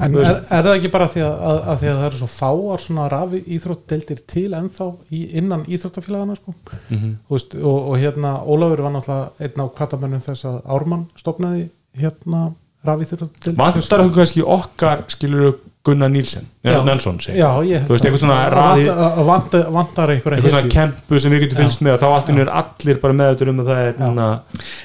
en 0.02 0.16
Þú 0.16 0.22
er, 0.22 0.30
er 0.42 0.66
það 0.66 0.76
ekki 0.76 0.90
bara 0.92 1.08
því 1.12 1.22
að, 1.26 1.34
að, 1.50 1.58
að 1.72 1.82
því 1.82 1.90
að 1.90 1.98
það 1.98 2.06
eru 2.08 2.20
svo 2.20 2.30
fáar 2.32 2.82
svona 2.82 3.08
rafi 3.12 3.42
íþróttdeldir 3.56 4.22
til 4.32 4.48
ennþá 4.58 4.88
í, 5.10 5.20
innan 5.40 5.66
íþróttafélagana 5.68 6.38
sko. 6.38 6.54
Mhm. 6.88 7.12
Þú 7.28 7.36
veist, 7.36 7.56
og, 7.60 7.78
og 7.92 8.00
hérna 8.02 8.32
Ólafur 8.42 8.84
var 8.86 8.96
náttúrulega 8.96 9.46
einn 9.46 9.62
á 9.62 9.66
kvartamönnum 9.78 10.24
þess 10.26 10.48
að 10.50 10.58
Ármann 10.76 11.06
stopnaði 11.20 11.68
hérna 11.98 12.46
rafi 12.86 13.06
íþróttdeldir 13.06 13.58
vantar 13.60 14.04
okkur 14.06 14.22
kannski 14.22 14.42
okkar 14.42 15.04
skilur 15.12 15.52
Gunnar 15.82 16.10
Nílsen 16.14 16.44
Nelson 16.62 17.16
já, 17.26 17.48
ég 17.66 17.82
þú 17.88 17.90
veist, 17.96 18.04
eitthvað 18.06 18.20
svona 18.22 18.34
að 18.38 18.52
raði 18.54 18.84
vanta- 18.86 19.06
að 19.18 19.26
vanta- 19.26 19.62
vantar 19.74 20.10
einhverja 20.12 20.38
eitthvað 20.38 20.52
svona 20.54 20.70
kempu 20.70 21.18
sem 21.18 21.32
við 21.32 21.40
getum 21.42 21.58
fylgst 21.58 21.80
með 21.82 21.96
þá 21.98 22.04
er 22.42 22.50
allir 22.60 23.00
bara 23.02 23.16
með 23.18 23.42
um 23.50 23.62
að 23.62 23.70
það 23.72 23.80
er 23.88 23.96
núna 23.98 24.26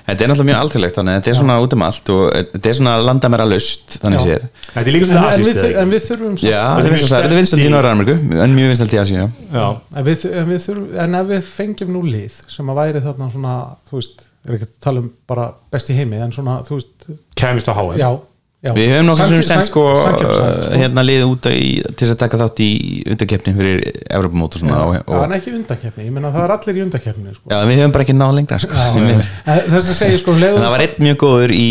Þetta 0.07 0.23
er 0.25 0.31
náttúrulega 0.31 0.47
mjög 0.49 0.61
alþjóðlegt 0.63 0.97
þannig 0.97 1.13
að 1.13 1.19
þetta 1.19 1.29
er 1.33 1.37
svona 1.37 1.57
út 1.61 1.75
um 1.77 1.83
allt 1.85 2.09
og 2.15 2.23
þetta 2.37 2.71
er 2.71 2.77
svona 2.79 2.93
landamæra 3.05 3.45
lust 3.45 3.97
þannig 4.01 4.17
Já. 4.17 4.25
séð. 4.25 4.47
Þetta 4.73 4.81
er 4.81 4.95
líka 4.95 5.09
en, 5.11 5.91
við, 5.91 6.01
þurfum 6.07 6.39
Þetta 6.41 6.63
er 6.79 6.95
þetta 6.97 7.19
þetta 7.27 7.37
vinsalt 7.41 7.61
í 7.61 7.69
Norður-Ameríku 7.75 8.15
en 8.47 8.55
mjög 8.57 8.71
vinsalt 8.73 8.95
í 8.95 9.01
Asíu. 9.03 9.27
En, 9.53 10.07
við, 10.07 10.25
en, 10.31 10.47
við 10.49 10.63
þurfum, 10.65 10.87
en 11.05 11.19
ef 11.21 11.29
við 11.29 11.51
fengjum 11.51 11.93
nú 11.93 12.01
lið 12.07 12.39
sem 12.49 12.73
að 12.73 12.81
væri 12.81 13.03
þarna 13.05 13.29
svona 13.35 13.53
þú 13.91 13.99
veist, 13.99 14.25
er 14.47 14.57
ekki 14.57 14.69
að 14.71 14.73
tala 14.87 15.03
um 15.05 15.11
bara 15.29 15.45
best 15.73 15.93
í 15.93 15.99
heimi 15.99 16.17
en 16.25 16.33
svona, 16.33 16.57
þú 16.65 16.79
veist 16.79 17.07
kemist 17.37 17.69
á 17.69 17.77
HM 17.77 18.17
já. 18.65 18.71
Við 18.75 18.91
höfum 18.91 19.09
nokkuð 19.11 19.31
sem 19.31 19.43
sendt 19.47 19.69
sko, 19.69 19.83
sanngjarnshæft, 20.01 20.61
sko. 20.63 20.79
hérna 20.81 21.03
lið 21.05 21.23
út 21.27 21.49
í, 21.51 21.69
til 21.99 22.09
að 22.09 22.19
taka 22.23 22.39
þátt 22.41 22.61
í 22.65 22.69
undarkeppni 23.13 23.53
fyrir 23.57 23.83
Evropamót 24.05 24.57
og 24.57 24.63
svona 24.63 24.79
og, 24.85 24.93
Já, 24.97 25.01
og, 25.05 25.23
en 25.25 25.35
ekki 25.37 25.53
undakeppni, 25.57 26.07
ég 26.07 26.15
meina 26.15 26.33
það 26.35 26.47
er 26.47 26.55
allir 26.57 26.79
í 26.79 26.83
undakeppni 26.87 27.35
sko. 27.35 27.51
Já, 27.53 27.57
við 27.69 27.81
höfum 27.81 27.95
bara 27.97 28.07
ekki 28.07 28.17
náð 28.17 28.33
lengra 28.39 28.61
sko. 28.63 28.87
Þess 29.73 29.79
að 29.81 29.99
segja 30.01 30.21
sko 30.23 30.35
En 30.35 30.43
leiðum 30.43 30.65
það 30.65 30.73
var 30.75 30.85
einn 30.87 31.05
mjög 31.07 31.21
góður 31.23 31.55
í 31.57 31.69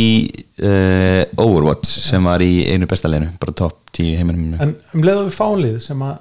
uh, 0.63 1.23
Overwatch 1.47 2.07
sem 2.07 2.31
var 2.31 2.45
í 2.45 2.53
einu 2.71 2.89
besta 2.91 3.11
leinu 3.11 3.33
bara 3.43 3.57
topp 3.65 3.83
10 3.97 4.17
heiminum 4.21 4.57
en 4.61 4.77
um 4.95 5.05
leiðum 5.07 5.29
við 5.31 5.37
fáum 5.37 5.61
lið 5.63 5.79
sem 5.85 6.07
að 6.07 6.19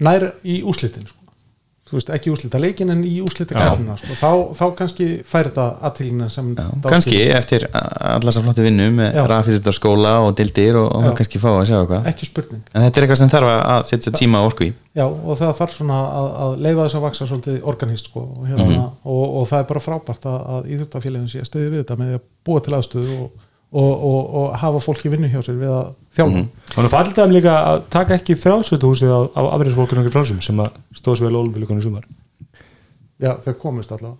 næra 0.00 0.32
í 0.42 0.60
úslitin 0.66 1.06
sko. 1.06 1.19
Þú 1.90 1.96
veist, 1.98 2.10
ekki 2.14 2.30
úslita 2.32 2.58
leikin 2.62 2.90
en 2.94 3.00
í 3.04 3.16
úslita 3.24 3.56
kærluna 3.58 3.96
sko. 3.98 4.14
þá, 4.14 4.30
þá 4.58 4.64
kannski 4.78 5.08
fær 5.26 5.48
þetta 5.50 5.64
aðtilina 5.88 6.28
sem 6.30 6.52
Já, 6.54 6.66
kannski 6.86 7.10
skilur. 7.16 7.36
eftir 7.40 7.66
allar 7.74 8.32
sem 8.36 8.46
flottu 8.46 8.62
vinnu 8.66 8.86
með 8.94 9.18
Já. 9.18 9.24
rafið 9.34 9.70
skóla 9.74 10.12
og 10.26 10.36
dildir 10.38 10.78
og, 10.80 10.88
og 11.00 11.10
kannski 11.18 11.42
fá 11.42 11.50
að 11.56 11.66
sjá 11.72 11.76
eitthvað 11.80 12.06
ekki 12.12 12.30
spurning 12.30 12.62
en 12.74 12.86
þetta 12.86 13.00
er 13.02 13.06
eitthvað 13.08 13.20
sem 13.24 13.32
þarf 13.34 13.50
að 13.58 13.84
setja 13.90 14.14
tíma 14.20 14.40
og 14.44 14.52
orku 14.52 14.68
í 14.68 14.72
Já, 14.96 15.04
og 15.06 15.36
það 15.38 15.52
þarf 15.60 15.76
svona 15.78 15.98
að, 16.18 16.30
að 16.44 16.56
leifa 16.66 16.84
þess 16.86 16.96
að 16.98 17.04
vaksa 17.04 17.26
svolítið 17.30 17.60
organíst 17.70 18.08
sko, 18.10 18.20
og, 18.38 18.46
hérna, 18.48 18.64
Mhm. 18.70 18.88
og, 19.04 19.36
og 19.40 19.44
það 19.50 19.60
er 19.62 19.68
bara 19.68 19.82
frábært 19.84 20.26
að, 20.26 20.40
að 20.54 20.66
íþjóttafélagin 20.74 21.28
sé 21.30 21.42
að 21.44 21.46
stiði 21.50 21.68
við 21.70 21.82
þetta 21.84 21.96
með 22.00 22.14
að 22.16 22.24
búa 22.48 22.60
til 22.66 22.74
aðstöðu 22.78 23.14
og, 23.22 23.46
og, 23.70 23.90
og, 23.90 24.22
og 24.40 24.56
hafa 24.58 24.80
fólk 24.82 25.04
í 25.06 25.12
vinnu 25.12 25.28
hjá 25.30 25.42
sér 25.46 25.58
við 25.60 25.74
að 25.74 25.92
þjálfa. 26.16 26.40
Mhm. 26.40 26.48
og 26.74 26.84
nú 26.84 26.90
fallið 26.90 27.20
það 27.20 27.36
líka 27.36 27.54
að 27.68 27.84
taka 27.92 28.16
ekki 28.18 28.38
frálsvölduhúsið 28.40 29.12
á, 29.14 29.20
á 29.30 29.42
afriðsfólkunum 29.54 30.02
okkur 30.02 30.16
frálsum 30.16 30.42
sem 30.42 30.64
að 30.64 30.74
stóð 30.98 31.20
svo 31.20 31.28
vel 31.28 31.38
ólumfylgunum 31.38 31.84
sumar. 31.84 32.08
Já, 33.20 33.36
þau 33.44 33.54
komist 33.62 33.94
allavega. 33.94 34.18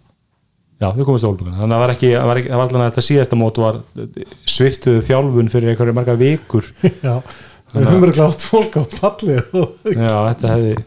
Já, 0.81 0.89
þau 0.95 1.05
komast 1.09 1.27
á 1.27 1.31
ólumfylgunum 1.31 1.59
þannig 1.59 1.75
að 1.75 1.77
það 1.77 1.85
var 1.85 1.95
ekki, 1.97 2.13
það 2.15 2.31
var, 2.31 2.43
var 2.53 2.65
allan 2.69 2.85
að 2.85 2.91
þetta 2.93 3.07
síðasta 3.09 3.41
mót 3.41 3.61
var 3.65 3.81
sviftuðu 4.55 5.03
þjálfun 5.11 5.53
fyrir 5.53 5.75
einhverju 5.75 5.99
marga 5.99 6.17
vikur. 6.21 6.71
Já, 7.09 7.17
við 7.75 7.91
höfum 7.91 8.07
verið 8.07 8.17
glátt 8.21 8.47
fólk 8.47 8.79
á 8.79 8.83
palli. 9.01 9.37
Og 9.51 9.95
já, 9.95 10.15
þetta 10.31 10.55
hefði 10.55 10.79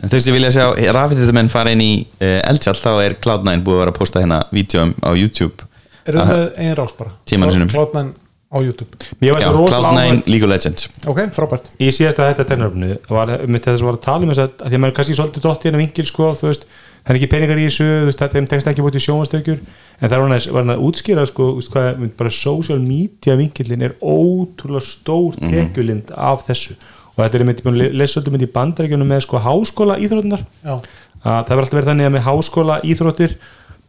en 0.00 0.08
þau 0.08 0.20
sem 0.24 0.32
vilja 0.32 0.52
sjá 0.54 0.92
rafið 0.96 1.32
menn 1.36 1.50
fara 1.52 1.72
inn 1.74 1.82
í 1.84 1.92
uh, 2.00 2.38
eldfjall 2.48 2.78
þá 2.80 2.92
er 3.04 3.16
Cloud9 3.20 3.64
búið 3.64 3.76
að 3.76 3.82
vera 3.82 3.92
að 3.92 3.98
posta 3.98 4.22
hérna 4.22 4.38
vídjóum 4.54 4.94
á 5.04 5.10
YouTube 5.12 5.68
erum 6.06 6.28
við 6.30 6.44
einn 6.64 6.74
rás 6.78 6.92
bara? 6.98 7.10
Tímanum 7.28 7.54
sínum. 7.56 7.70
Klátmenn 7.72 8.12
á 8.50 8.58
YouTube. 8.58 8.90
Já, 9.22 9.30
þetta 9.36 9.50
rosalega 9.54 9.70
Cloud9 9.70 10.00
áhugavert. 10.00 10.28
League 10.32 10.44
of 10.46 10.50
Legends. 10.50 10.88
Ok, 11.06 11.18
frábært. 11.36 11.68
Í 11.78 11.90
síðasta 11.94 12.26
þetta 12.32 12.46
tennaröfnu 12.50 12.96
var 13.08 13.34
mitt 13.46 13.66
þess 13.68 13.82
að 13.84 13.86
var 13.90 13.98
að 13.98 14.04
tala 14.08 14.26
um 14.26 14.32
þess 14.32 14.42
að, 14.42 14.54
að 14.64 14.70
því 14.72 14.78
að 14.78 14.82
maður 14.84 14.90
er 14.92 14.96
kannski 14.98 15.18
svolítið 15.20 15.44
dótt 15.46 15.62
í 15.64 15.68
hennar 15.70 15.82
vingil 15.84 16.06
sko, 16.08 16.30
þú 16.40 16.48
veist, 16.50 16.64
það 17.00 17.12
er 17.14 17.18
ekki 17.20 17.28
peningar 17.30 17.60
í 17.62 17.66
þessu 17.68 17.86
þú 17.86 18.08
veist, 18.10 18.18
það- 18.24 18.34
þeim 18.34 18.48
tekst 18.50 18.70
ekki 18.72 18.82
búið 18.84 18.96
til 18.96 19.04
sjónastökjur 19.06 19.60
en 19.60 20.08
það 20.10 20.16
var 20.16 20.24
hann 20.26 20.34
að, 20.40 20.72
að 20.74 20.82
útskýra 20.88 21.26
sko, 21.30 21.46
þú 21.52 21.60
veist, 21.60 21.70
hvað, 21.76 22.02
bara 22.18 22.34
social 22.34 22.80
media 22.82 23.36
vingilin 23.38 23.86
er 23.86 23.94
ótrúlega 24.02 24.82
stór 24.88 25.38
tekjulind 25.38 26.10
af 26.16 26.42
þessu. 26.48 26.74
Og 27.14 27.22
þetta 27.22 27.38
er 27.38 27.44
einmitt 27.46 27.62
að 27.66 28.32
mynd 28.34 28.44
í 28.46 28.50
bandaríkjunum 28.54 29.08
með 29.14 29.24
sko 29.26 29.40
háskóla 29.46 29.96
íþrótunar 30.00 30.42
Já, 30.64 30.74
að 31.20 31.40
það 31.46 31.50
verður 31.50 31.64
alltaf 31.64 31.78
verið 31.78 31.88
þannig 31.90 32.06
að 32.10 32.14
með 32.16 32.26
háskóla 32.26 32.76
íþróttir 32.86 33.34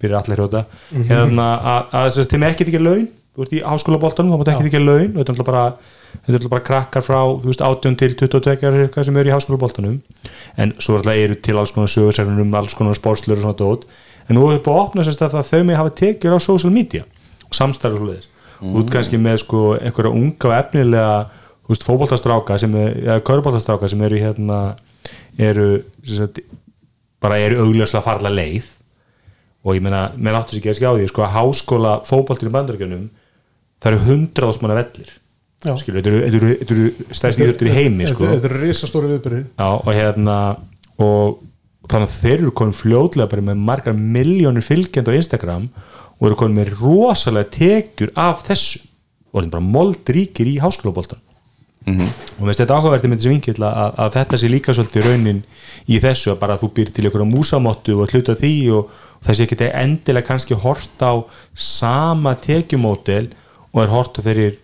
byrjar 0.01 0.21
allir 0.23 0.37
hrjóta 0.41 0.65
Mhm. 0.91 1.07
hérna, 1.09 1.47
að, 1.61 1.81
að 1.93 2.05
þess 2.09 2.21
að 2.25 2.31
þeim 2.33 2.45
ekkert 2.49 2.71
ekki 2.73 2.83
laun. 2.83 3.07
Þú 3.31 3.43
ert 3.45 3.53
í 3.55 3.61
háskólaboltanum, 3.63 4.31
þá 4.31 4.37
mátt 4.41 4.49
ekki 4.51 4.67
ekki 4.67 4.81
laun. 4.85 5.13
Þetta 5.15 5.31
er 5.31 5.43
bara, 5.47 5.65
er 6.27 6.47
bara 6.51 6.61
krakkar 6.67 7.03
frá 7.05 7.19
veist, 7.45 7.61
18 7.63 7.95
til 7.95 8.15
22 8.19 8.65
ára 8.67 8.81
cirka 8.81 9.03
sem 9.07 9.17
eru 9.17 9.29
í 9.29 9.35
háskólaboltanum. 9.35 10.01
En 10.57 10.73
svo 10.79 10.97
alltaf 10.97 11.15
eru 11.15 11.35
til 11.35 11.55
alls 11.57 11.71
konar 11.71 11.87
sögursærunum 11.87 12.41
um 12.41 12.55
alls 12.59 12.73
konar 12.75 12.93
sportslur 12.93 13.37
og 13.37 13.43
svona 13.45 13.55
dót. 13.55 13.85
En 14.29 14.35
nú 14.35 14.43
er 14.49 14.57
þetta 14.59 14.67
búið 14.67 14.75
að 14.75 14.83
opna 14.83 15.03
sérst 15.07 15.21
að 15.23 15.39
þau 15.47 15.63
með 15.63 15.79
hafa 15.79 15.95
tekjur 15.95 16.35
á 16.35 16.39
social 16.43 16.71
media 16.73 17.03
og 17.47 17.55
samstarf 17.55 17.95
og 17.95 18.01
svoleiðis. 18.03 18.27
Mm. 18.61 18.75
út 18.77 18.91
kannski 18.93 19.17
með 19.17 19.37
sko 19.41 19.61
einhverja 19.81 20.11
unga 20.13 20.45
og 20.51 20.53
efnilega 20.53 21.29
fótboltastráka 21.71 22.57
sem 22.59 22.75
er, 22.75 22.93
eða 23.07 23.21
köruboltastráka 23.25 23.87
sem 23.89 24.01
eru 24.05 24.19
hérna 24.21 24.75
eru 25.39 25.83
sagt, 26.05 26.41
bara 27.21 27.39
eru 27.39 27.61
augljóslega 27.63 28.03
farla 28.03 28.29
leið 28.29 28.67
og 29.61 29.77
ég 29.77 29.83
meina, 29.85 30.07
mér 30.17 30.39
áttu 30.39 30.55
sér 30.55 30.61
ekki 30.61 30.71
að 30.71 30.77
skjá 30.79 30.89
því 30.95 31.09
sko 31.11 31.25
að 31.25 31.35
háskóla 31.35 31.93
fótboltir 32.07 32.49
í 32.49 32.53
bandaríkjunum 32.55 33.05
það 33.81 33.91
eru 33.91 34.03
hundra 34.07 34.49
ásmanna 34.49 34.77
vellir. 34.79 35.17
Já. 35.61 35.75
skilur, 35.77 36.01
þetta 36.01 36.73
eru, 36.73 36.85
stærsti 37.13 37.45
íþjóttir 37.45 37.69
í 37.69 37.73
heimi 37.75 38.07
sko. 38.09 38.25
Þetta 38.25 38.37
þetta 38.39 38.49
eru 38.49 38.61
risastóri 38.63 39.09
viðbyrði 39.11 39.41
Já, 39.45 39.67
og 39.69 39.91
hérna 39.93 40.37
og 40.97 41.43
þannig 41.91 42.07
að 42.07 42.15
þeir 42.23 42.37
eru 42.39 42.53
komin 42.57 42.77
fljótlega 42.77 43.29
bara 43.29 43.45
með 43.45 43.65
margar 43.67 43.97
miljónir 43.97 44.65
fylgjandi 44.65 45.13
á 45.13 45.19
Instagram 45.19 45.67
og 46.17 46.25
eru 46.29 46.39
komin 46.39 46.57
með 46.57 46.73
rosalega 46.79 47.53
tekjur 47.53 48.13
af 48.17 48.41
þessu. 48.47 48.81
Og 49.31 49.43
þeir 49.43 49.53
bara 49.53 49.69
mold 49.77 50.09
ríkir 50.11 50.49
í 50.49 50.57
háskólaboltan 50.61 51.21
og 51.81 52.45
veist 52.45 52.61
þetta 52.61 52.75
áhugaverti 52.77 53.09
með 53.09 53.21
þessi 53.21 53.31
vinkill 53.31 53.63
að, 53.65 53.95
að 53.97 54.11
þetta 54.13 54.37
sé 54.37 54.49
líka 54.51 54.73
svolítið 54.77 55.07
raunin 55.07 55.39
í 55.89 55.97
þessu 56.03 56.29
að 56.33 56.39
bara 56.43 56.57
þú 56.61 56.67
býr 56.75 56.91
og, 59.21 59.27
og 59.27 59.29
þessi 59.29 59.45
ekki 59.45 59.69
endilega 59.69 60.27
kannski 60.27 60.57
hort 60.57 61.01
á 61.05 61.13
sama 61.53 62.35
tekjumódel 62.35 63.31
og 63.71 63.83
er 63.83 63.91
hort 63.93 64.17
fyrir 64.21 64.57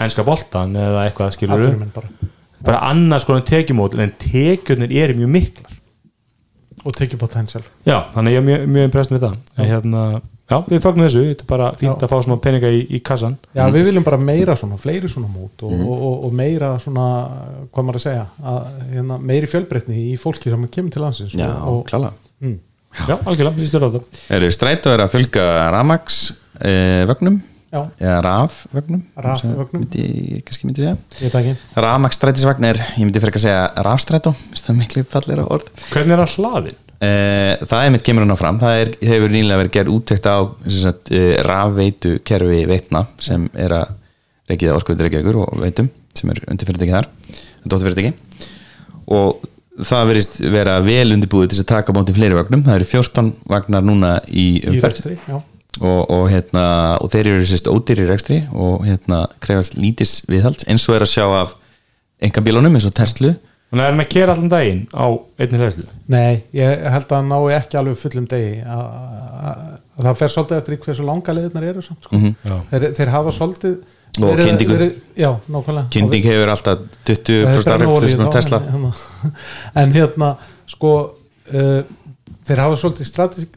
enska 0.00 0.24
boltan 0.24 0.76
eða 0.76 1.06
eitthvað 1.06 1.34
skilur 1.36 1.60
Atvinnumenn 1.60 1.92
bara. 1.94 2.08
Bara 2.66 2.82
annars 2.90 3.24
konar 3.24 3.44
tekjumódel 3.46 4.00
en 4.00 4.14
tekjurnir 4.18 4.92
eru 4.92 5.18
mjög 5.20 5.28
miklar. 5.28 5.74
Og 6.86 6.94
tekið 6.94 7.18
potential 7.18 7.62
já, 7.84 8.06
þannig 8.14 8.32
ég 8.32 8.40
er 8.40 8.46
mjög, 8.46 8.66
mjög 8.70 8.88
impressed 8.88 9.14
með 9.14 9.24
það. 9.26 9.38
En 9.56 9.70
hérna, 9.70 10.02
já, 10.46 10.58
við 10.68 10.82
fagnum 10.84 11.06
þessu 11.06 11.22
þetta 11.26 11.44
er 11.44 11.50
bara 11.50 11.70
fínt 11.74 11.96
Já. 11.96 12.06
að 12.06 12.12
fá 12.12 12.16
svona 12.22 12.42
peninga 12.44 12.70
í, 12.70 12.84
í 12.94 13.00
kassan 13.02 13.34
Já, 13.56 13.64
við 13.74 13.88
viljum 13.88 14.06
bara 14.06 14.20
meira 14.22 14.54
svona, 14.58 14.78
fleiri 14.78 15.10
svona 15.10 15.30
mót 15.32 15.64
og, 15.66 15.74
og, 15.74 15.96
og, 15.96 16.20
og 16.28 16.36
meira 16.38 16.76
svona, 16.82 17.06
hvað 17.74 17.88
maður 17.88 17.98
að 17.98 18.04
segja 18.04 18.26
að, 18.52 18.68
hérna, 18.92 19.18
meiri 19.32 19.50
fjölbreytni 19.50 20.04
í 20.12 20.14
fólki 20.20 20.52
sem 20.52 20.68
kemur 20.76 20.94
til 20.94 21.02
landsins 21.02 21.34
Já, 21.34 21.50
og, 21.66 21.82
klála 21.88 22.12
mm, 22.44 22.54
já, 23.04 23.16
algjörlega, 23.16 23.66
stjórnum 23.70 23.92
á 23.92 23.94
þetta 23.96 24.36
Eru 24.38 24.48
strætó 24.54 24.94
er 24.94 25.04
að 25.04 25.12
fylga 25.16 25.44
Ramax 25.74 26.22
uh, 26.32 27.02
vögnum? 27.10 27.36
Já, 27.74 27.80
eða 28.00 28.16
RAF 28.24 28.58
vögnum? 28.72 29.02
Rafvögnum. 29.26 29.82
myndi, 29.82 30.40
kannski 30.46 30.68
myndi 30.68 30.84
segja. 30.84 30.96
Ég 31.18 31.26
veit 31.26 31.38
ekki. 31.40 31.54
Ramax 31.84 32.16
strætisvagn 32.20 32.68
er, 32.68 32.80
ég 32.96 33.04
myndi 33.04 33.20
að 33.20 33.38
segja 33.42 33.66
rafstrætó, 33.84 34.32
það 34.54 34.72
er 34.72 34.78
miklu 34.78 35.04
fallegra 35.10 35.46
orð. 35.56 35.68
Hvernig 35.90 36.16
er 36.16 36.22
hann 36.22 36.32
hlaðin? 36.36 36.78
Uh, 36.96 37.66
það 37.66 37.82
er 37.82 37.92
mitt 37.92 38.06
kemur 38.06 38.24
hann 38.24 38.32
á 38.32 38.38
fram. 38.40 38.62
Það 38.62 38.80
er, 38.84 38.92
hefur 39.10 39.34
nýlega 39.34 39.60
verið 39.60 39.74
gerð 39.74 39.96
úttekt 39.98 40.30
á 40.30 40.36
sem 40.62 40.78
sagt, 40.86 41.12
uh, 41.12 41.34
rafveitu 41.44 42.14
kerfi 42.24 42.62
veitna 42.70 43.04
sem 43.20 43.50
er 43.52 43.76
að 43.82 43.92
reykja 44.50 44.76
orkuður 44.76 45.08
reykjaður 45.08 45.42
og 45.42 45.60
veitum 45.60 45.90
sem 46.16 46.30
er 46.32 46.40
undirfyrirtæki 46.48 46.94
þar 46.94 47.08
dótturfyrirtæki 47.66 48.14
og 49.16 49.42
það 49.84 50.08
verist 50.10 50.38
vera 50.40 50.78
vel 50.84 51.10
undirbúið 51.16 51.52
til 51.52 51.60
að 51.62 51.68
taka 51.72 51.92
á 51.92 51.96
móti 51.96 52.14
fleiri 52.16 52.38
vagnum, 52.38 52.64
það 52.66 52.78
eru 52.80 52.88
14 52.92 53.30
vagnar 53.50 53.84
núna 53.84 54.16
í 54.30 54.46
í 54.60 54.70
umferð 54.72 54.92
rekstri, 54.94 55.18
já. 55.28 55.36
Og, 55.76 56.08
og, 56.08 56.22
hérna, 56.32 56.62
og 57.04 57.10
þeir 57.12 57.34
eru 57.34 57.48
sérst 57.48 57.66
ódýri 57.68 58.06
rekstri 58.08 58.38
og 58.56 58.86
hérna, 58.86 59.26
krefast 59.44 59.74
lítis 59.76 60.22
viðhald 60.24 60.64
eins 60.70 60.86
og 60.88 60.96
er 60.96 61.04
að 61.04 61.12
sjá 61.12 61.26
af 61.42 61.52
enga 62.24 62.40
bílunum 62.40 62.78
eins 62.78 62.86
og 62.88 62.94
Tesla. 62.96 63.34
Þannig 63.66 63.82
er 63.84 63.92
hann 63.92 64.04
að 64.04 64.08
kera 64.14 64.32
allan 64.36 64.52
daginn 64.52 64.82
á 64.94 65.06
einni 65.42 65.58
hlæslu 65.60 65.84
Nei, 66.08 66.44
ég 66.54 66.86
held 66.94 67.10
að 67.10 67.18
hann 67.18 67.28
nái 67.32 67.56
ekki 67.58 67.80
alveg 67.80 67.98
fullum 68.00 68.28
degi. 68.30 68.54
Að, 68.62 68.84
að, 69.50 69.64
að 69.98 70.08
það 70.08 70.18
fer 70.22 70.32
svolítið 70.32 70.60
eftir 70.60 70.76
í 70.76 70.80
hversu 70.86 71.06
langa 71.10 71.34
leiðnar 71.36 71.66
eru 71.72 71.84
samt, 71.84 72.06
sko. 72.06 72.20
Já. 72.46 72.56
þeir, 72.70 72.86
þeir 72.96 73.12
hafa 73.12 73.34
svolítið. 73.36 73.76
Og 74.22 74.32
verið- 74.36 74.46
kyndingu. 74.50 74.76
verið- 74.78 75.00
Já, 75.16 75.30
nákvæmlega 75.50 75.90
Kynding 75.92 76.24
hefur 76.24 76.48
alltaf 76.54 76.78
20% 77.04 77.46
Það 77.46 77.56
er 77.56 77.62
starf 77.66 77.86
olíu 77.92 78.08
sem 78.08 78.20
er 78.20 78.26
þá, 78.26 78.32
Tesla 78.32 78.58
en, 78.60 78.70
hérna, 78.72 78.92
en 79.82 79.92
hérna 79.92 80.30
sko 80.66 80.92
uh, 81.52 81.82
þeir 82.46 82.62
hafa 82.62 82.76
svolítið 82.80 83.10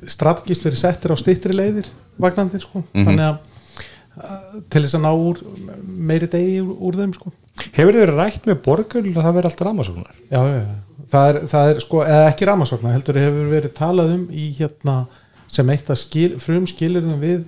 strategist, 0.09 0.65
verið 0.65 0.81
settir 0.81 1.13
á 1.13 1.17
styttri 1.19 1.53
leiðir 1.55 1.87
vagnandir 2.19 2.61
sko 2.65 2.83
Mhm. 2.93 3.05
þannig 3.05 3.25
að 3.27 3.37
uh, 4.19 4.59
til 4.69 4.81
þess 4.83 4.95
að 4.99 5.03
ná 5.05 5.11
úr 5.15 5.41
meiri 5.87 6.27
degi 6.27 6.59
úr, 6.61 6.75
úr 6.89 6.99
þeim 7.03 7.13
sko 7.15 7.31
Hefur 7.75 7.91
þið 7.93 8.13
rætt 8.15 8.45
með 8.47 8.61
borgar 8.63 9.03
að 9.03 9.17
það 9.19 9.33
veri 9.35 9.49
allt 9.49 9.61
ramasóknar? 9.67 10.13
já, 10.31 10.39
já, 10.39 10.59
já. 10.59 10.75
Það, 11.09 11.29
er, 11.29 11.39
það 11.51 11.69
er 11.73 11.79
sko 11.83 12.01
eða 12.05 12.27
ekki 12.31 12.45
ramasvagna 12.47 12.91
heldur 12.93 13.17
hefur 13.19 13.47
verið 13.51 13.73
talað 13.75 14.11
um 14.15 14.27
í 14.31 14.45
hérna 14.59 14.95
sem 15.49 15.69
eitt 15.73 15.89
af 15.89 15.97
skil, 15.97 16.37
frum 16.39 16.67
skilurðum 16.69 17.19
við 17.19 17.43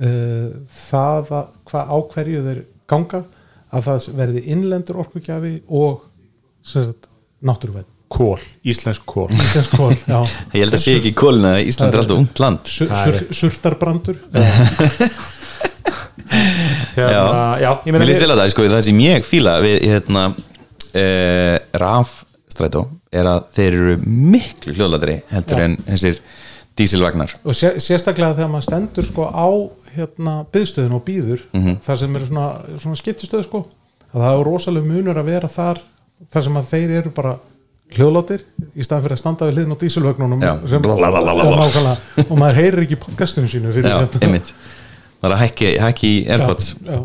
uh, 0.00 0.50
það 0.72 1.32
að 1.38 1.54
hvað 1.70 1.92
á 1.92 1.98
hverju 2.14 2.44
þeir 2.48 2.62
ganga 2.92 3.24
að 3.72 3.88
það 3.88 4.08
verði 4.20 4.44
innlendur 4.52 5.00
orkugjafi 5.02 5.54
og 5.68 6.06
náttúruvæð 7.42 7.88
kól, 8.12 8.40
íslensk 8.68 9.04
kól 9.08 9.30
Íslensk 9.32 9.76
kól, 9.76 9.94
já. 10.04 10.20
Ég 10.54 10.64
held 10.66 10.76
að 10.76 10.82
sé 10.82 10.96
ekki 10.98 11.14
að 11.16 11.62
Ísland 11.64 11.94
er 11.94 12.02
alltaf 12.02 12.18
ungt 12.20 12.42
land. 12.42 12.68
Sur, 12.68 12.90
sur, 12.92 13.22
surtarbrandur. 13.40 14.18
Hérna, 16.92 17.58
já, 17.60 17.70
ég 17.84 17.92
Mér 17.92 17.98
meina 17.98 18.08
líst 18.08 18.22
vel 18.24 18.32
að 18.32 18.42
það, 18.42 18.50
sko, 18.52 18.64
það 18.72 18.84
sem 18.86 19.00
ég 19.04 19.26
fíla 19.26 19.54
við 19.64 19.76
hérna, 19.88 20.22
uh, 20.32 21.56
rafstrætó 21.82 22.86
er 23.12 23.28
að 23.28 23.48
þeir 23.56 23.76
eru 23.76 23.96
miklu 24.06 24.74
hljóðladri 24.76 25.18
heldur 25.32 25.60
Já. 25.60 25.64
en 25.66 25.76
þessir 25.88 26.20
dísilvagnar. 26.78 27.34
Og 27.44 27.56
sé, 27.56 27.74
sérstaklega 27.82 28.36
þegar 28.38 28.52
maður 28.54 28.68
stendur 28.68 29.08
sko 29.08 29.28
á 29.28 29.48
hérna 29.96 30.34
byðstöðin 30.52 30.92
og 30.96 31.04
býður 31.06 31.40
Mhm. 31.52 31.78
þar 31.86 31.98
sem 31.98 32.16
eru 32.16 32.26
svona, 32.26 32.78
svona 32.78 32.96
skiptistöð 33.00 33.44
sko 33.46 33.64
að 34.12 34.20
það 34.20 34.38
er 34.40 34.44
rosalega 34.50 34.86
munur 34.92 35.16
að 35.22 35.24
vera 35.32 35.48
þar 35.48 35.80
þar 36.32 36.42
sem 36.46 36.56
að 36.60 36.68
þeir 36.72 36.90
eru 37.00 37.10
bara 37.10 37.36
hljóðlátir 37.92 38.40
í 38.76 38.84
staðan 38.84 39.02
fyrir 39.04 39.16
að 39.16 39.20
standa 39.20 39.46
við 39.48 39.56
hliðin 39.58 39.74
á 39.74 39.82
dísilvögnunum 39.82 40.42
og 42.30 42.36
maður 42.38 42.58
heyrir 42.60 42.84
ekki 42.86 42.96
podcastunum 43.02 43.50
sínu 43.52 43.72
fyrir 43.74 43.90
Já, 43.90 43.98
hérna. 44.00 44.22
einmitt 44.26 44.52
Það 45.22 45.28
er 45.28 45.34
að 45.36 45.42
hækki, 45.44 45.68
hækki 45.78 46.08
í 46.10 46.22
Airpods 46.34 46.70
já, 46.82 46.94
já. 46.96 47.02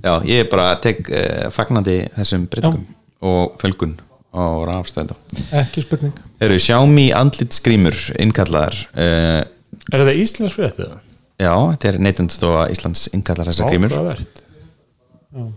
Já, 0.00 0.12
ég 0.30 0.46
bara 0.52 0.68
tek 0.80 1.02
uh, 1.12 1.50
fagnandi 1.52 1.96
þessum 2.16 2.46
breytingum 2.48 2.86
og 3.26 3.58
fölgun 3.60 3.96
á 4.32 4.42
rafstrætó 4.70 5.16
ekki 5.60 5.82
spurning 5.84 6.14
Eru 6.40 6.56
Xiaomi 6.62 7.08
andlitsgrímur 7.16 7.98
innkallaðar 8.22 8.78
uh, 8.94 9.42
er 9.90 9.98
þetta 10.04 10.14
íslensk 10.22 10.56
fyrir 10.56 10.72
þetta? 10.78 11.00
Já, 11.40 11.52
þetta 11.72 11.88
er 11.90 11.98
neytendastofa 12.04 12.66
Íslands 12.74 13.06
innkallar 13.16 13.48
þessar 13.50 13.70
grímur. 13.72 13.94
Áhugavert. 13.96 14.42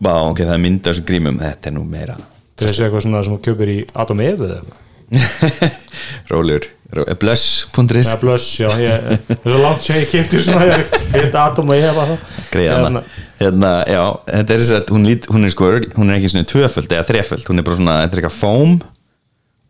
Vá, 0.03 0.13
ok, 0.29 0.43
það 0.45 0.55
er 0.55 0.63
mynd 0.63 0.79
af 0.85 0.93
þessum 0.93 1.07
grímum. 1.09 1.41
Þetta 1.43 1.69
er 1.71 1.75
nú 1.75 1.83
meira. 1.89 2.15
Þetta 2.53 2.69
er 2.71 2.87
eitthvað 2.87 3.05
svona 3.07 3.23
sem 3.25 3.35
þú 3.35 3.41
kjöpir 3.49 3.71
í 3.73 3.77
Atom 4.03 4.21
Evu 4.23 4.47
eða 4.47 4.61
eitthvað? 4.61 4.79
Rólegur, 6.31 6.65
Ró- 6.93 7.05
blöss.is 7.19 8.07
Já, 8.07 8.15
blöss, 8.21 8.47
já, 8.57 8.69
ég, 8.81 9.03
það 9.27 9.33
er 9.35 9.51
svo 9.51 9.59
langt 9.61 9.85
sem 9.85 9.99
ég 9.99 10.09
kefti 10.09 10.39
svona, 10.45 10.67
ég 10.69 10.95
heit 11.13 11.35
Eva 11.35 12.05
þá. 12.07 12.13
greiðana 12.53 13.03
hérna, 13.41 13.71
já, 13.89 14.01
þetta 14.29 14.55
er 14.55 14.63
þess 14.63 14.75
að 14.77 14.93
hún, 14.95 15.05
lít, 15.09 15.27
hún 15.33 15.45
er 15.47 15.53
sko, 15.53 15.69
hún 15.97 16.09
er 16.13 16.19
ekki 16.19 16.31
svona 16.33 16.49
tvöföld 16.49 16.95
eða 16.97 17.07
þreföld, 17.09 17.45
hún 17.49 17.61
er 17.61 17.67
bara 17.67 17.79
svona, 17.79 17.97
þetta 18.05 18.17
er 18.17 18.21
eitthvað 18.23 18.39
fóm 18.39 18.75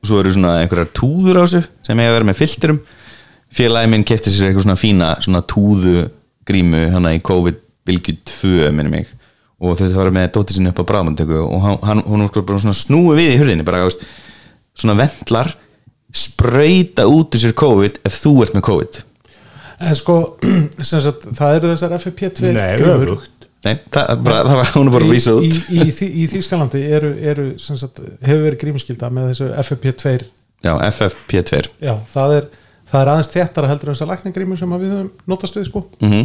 og 0.04 0.10
svo 0.10 0.19
eru 0.21 0.34
svona 0.36 0.54
einhverjar 0.62 0.91
túður 0.99 1.39
á 1.39 1.43
þessu 1.47 1.63
sem 1.88 1.99
eiga 2.04 2.12
að 2.12 2.17
vera 2.19 2.30
með 2.30 2.39
filterum 2.43 2.80
félagi 3.54 3.89
minn 3.92 4.06
kefti 4.08 4.32
sér 4.34 4.50
eitthvað 4.52 4.66
svona 4.68 4.80
fína 4.80 5.12
svona 5.24 5.42
túðu 5.50 6.08
grímu 6.48 6.86
hana 6.94 7.13
í 7.16 7.22
COVID-bylgu 7.24 8.16
2 8.42 8.72
minni 8.76 8.92
mig. 8.98 9.12
Og 9.63 9.78
þetta 9.80 9.96
var 9.96 10.10
með 10.12 10.32
dóttir 10.36 10.58
sinni 10.58 10.72
upp 10.74 10.82
á 10.84 10.89
bráðmundtöku 10.89 11.38
og 11.46 11.60
hann, 11.63 11.78
hann, 11.88 12.02
hún 12.10 12.26
var 12.26 12.44
bara 12.44 12.60
svona 12.60 12.76
snúi 12.76 13.13
við 13.16 13.36
í 13.36 13.38
hurðinni 13.39 13.63
bara, 13.68 13.86
veist, 13.88 14.02
svona 14.76 14.98
ventlar 15.00 15.54
sprauta 16.13 17.06
út 17.10 17.34
úr 17.34 17.42
sér 17.42 17.54
COVID 17.58 18.02
ef 18.06 18.18
þú 18.22 18.34
ert 18.46 18.58
með 18.58 18.66
COVID. 18.68 19.00
En 19.84 19.96
sko, 19.98 20.18
sem 20.89 21.02
sagt, 21.04 21.30
það 21.38 21.56
eru 21.60 21.72
þessar 21.74 21.96
FFP2 21.98 22.52
Nei, 22.56 22.66
grímur. 22.82 23.24
Nei, 23.63 23.78
það, 23.96 24.12
bara, 24.28 24.42
það 24.50 24.58
var, 24.60 24.72
hún 24.76 24.89
er 24.89 24.96
bara 24.98 25.08
að 25.08 25.13
vísa 25.16 25.34
í, 25.34 25.38
út. 25.39 25.58
í, 25.72 25.80
í, 25.88 25.94
Þý- 25.96 26.12
í 26.20 26.26
Þýskalandi 26.34 26.82
eru, 26.98 27.12
eru 27.32 27.46
sem 27.63 27.78
sagt, 27.80 28.02
hefur 28.28 28.44
verið 28.50 28.60
grímskylda 28.66 29.10
með 29.16 29.30
þessu 29.32 29.48
FFP2 29.63 30.13
Já, 30.63 30.74
FFP2 30.89 31.62
já, 31.84 31.94
það 32.12 32.36
er, 32.42 32.50
það 32.93 33.01
er 33.01 33.12
aðeins 33.15 33.34
þéttara 33.34 33.73
heldur 33.73 33.89
en 33.91 33.97
þessar 33.97 34.12
lækningrímur 34.13 34.62
sem 34.62 34.77
að 34.77 34.86
við 34.86 34.95
höfum 34.95 35.12
notast 35.34 35.58
við 35.58 35.69
sko. 35.71 35.84
Mm 36.06 36.23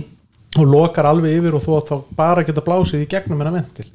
og 0.57 0.65
lokar 0.65 1.09
alveg 1.09 1.37
yfir 1.39 1.57
og 1.59 1.63
þú 1.65 1.77
átt 1.79 1.93
þá 1.93 2.17
bara 2.17 2.45
geta 2.47 2.65
blásið 2.65 3.05
í 3.05 3.11
gegnum 3.11 3.41
hennar 3.43 3.59
ventil. 3.59 3.87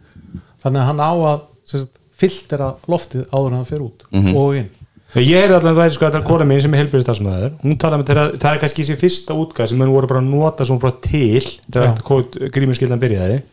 Þannig 0.64 0.84
að 0.84 0.88
hann 0.92 1.02
á 1.02 1.14
að 1.32 1.88
filtera 2.24 2.70
loftið 2.90 3.26
áður 3.34 3.50
en 3.50 3.58
hann 3.58 3.70
fer 3.70 3.84
út 3.84 4.06
og 4.14 4.60
inn. 4.60 4.70
Ég 5.14 5.44
heyrði 5.44 5.58
allan 5.60 5.76
væri 5.78 5.94
sko 5.94 6.08
að 6.08 6.16
það 6.16 6.20
er 6.22 6.28
kona 6.30 6.46
mín 6.50 6.62
sem 6.64 6.74
er 6.74 6.82
helbyrðistasmaður 6.82 7.52
hún 7.62 7.76
talaði 7.82 8.02
með 8.02 8.08
þeirra, 8.10 8.24
það 8.42 8.56
er 8.56 8.62
kannski 8.64 8.82
þessi 8.86 9.02
fyrsta 9.02 9.36
útgæð 9.38 9.70
sem 9.70 9.84
henn 9.84 9.92
voru 9.94 10.10
bara 10.10 10.22
að 10.24 10.30
nota 10.32 10.66
svona 10.66 10.82
bara 10.82 10.96
til 11.06 11.44
þegar 11.68 12.50
grímuskildan 12.56 13.02
byrjaði. 13.02 13.44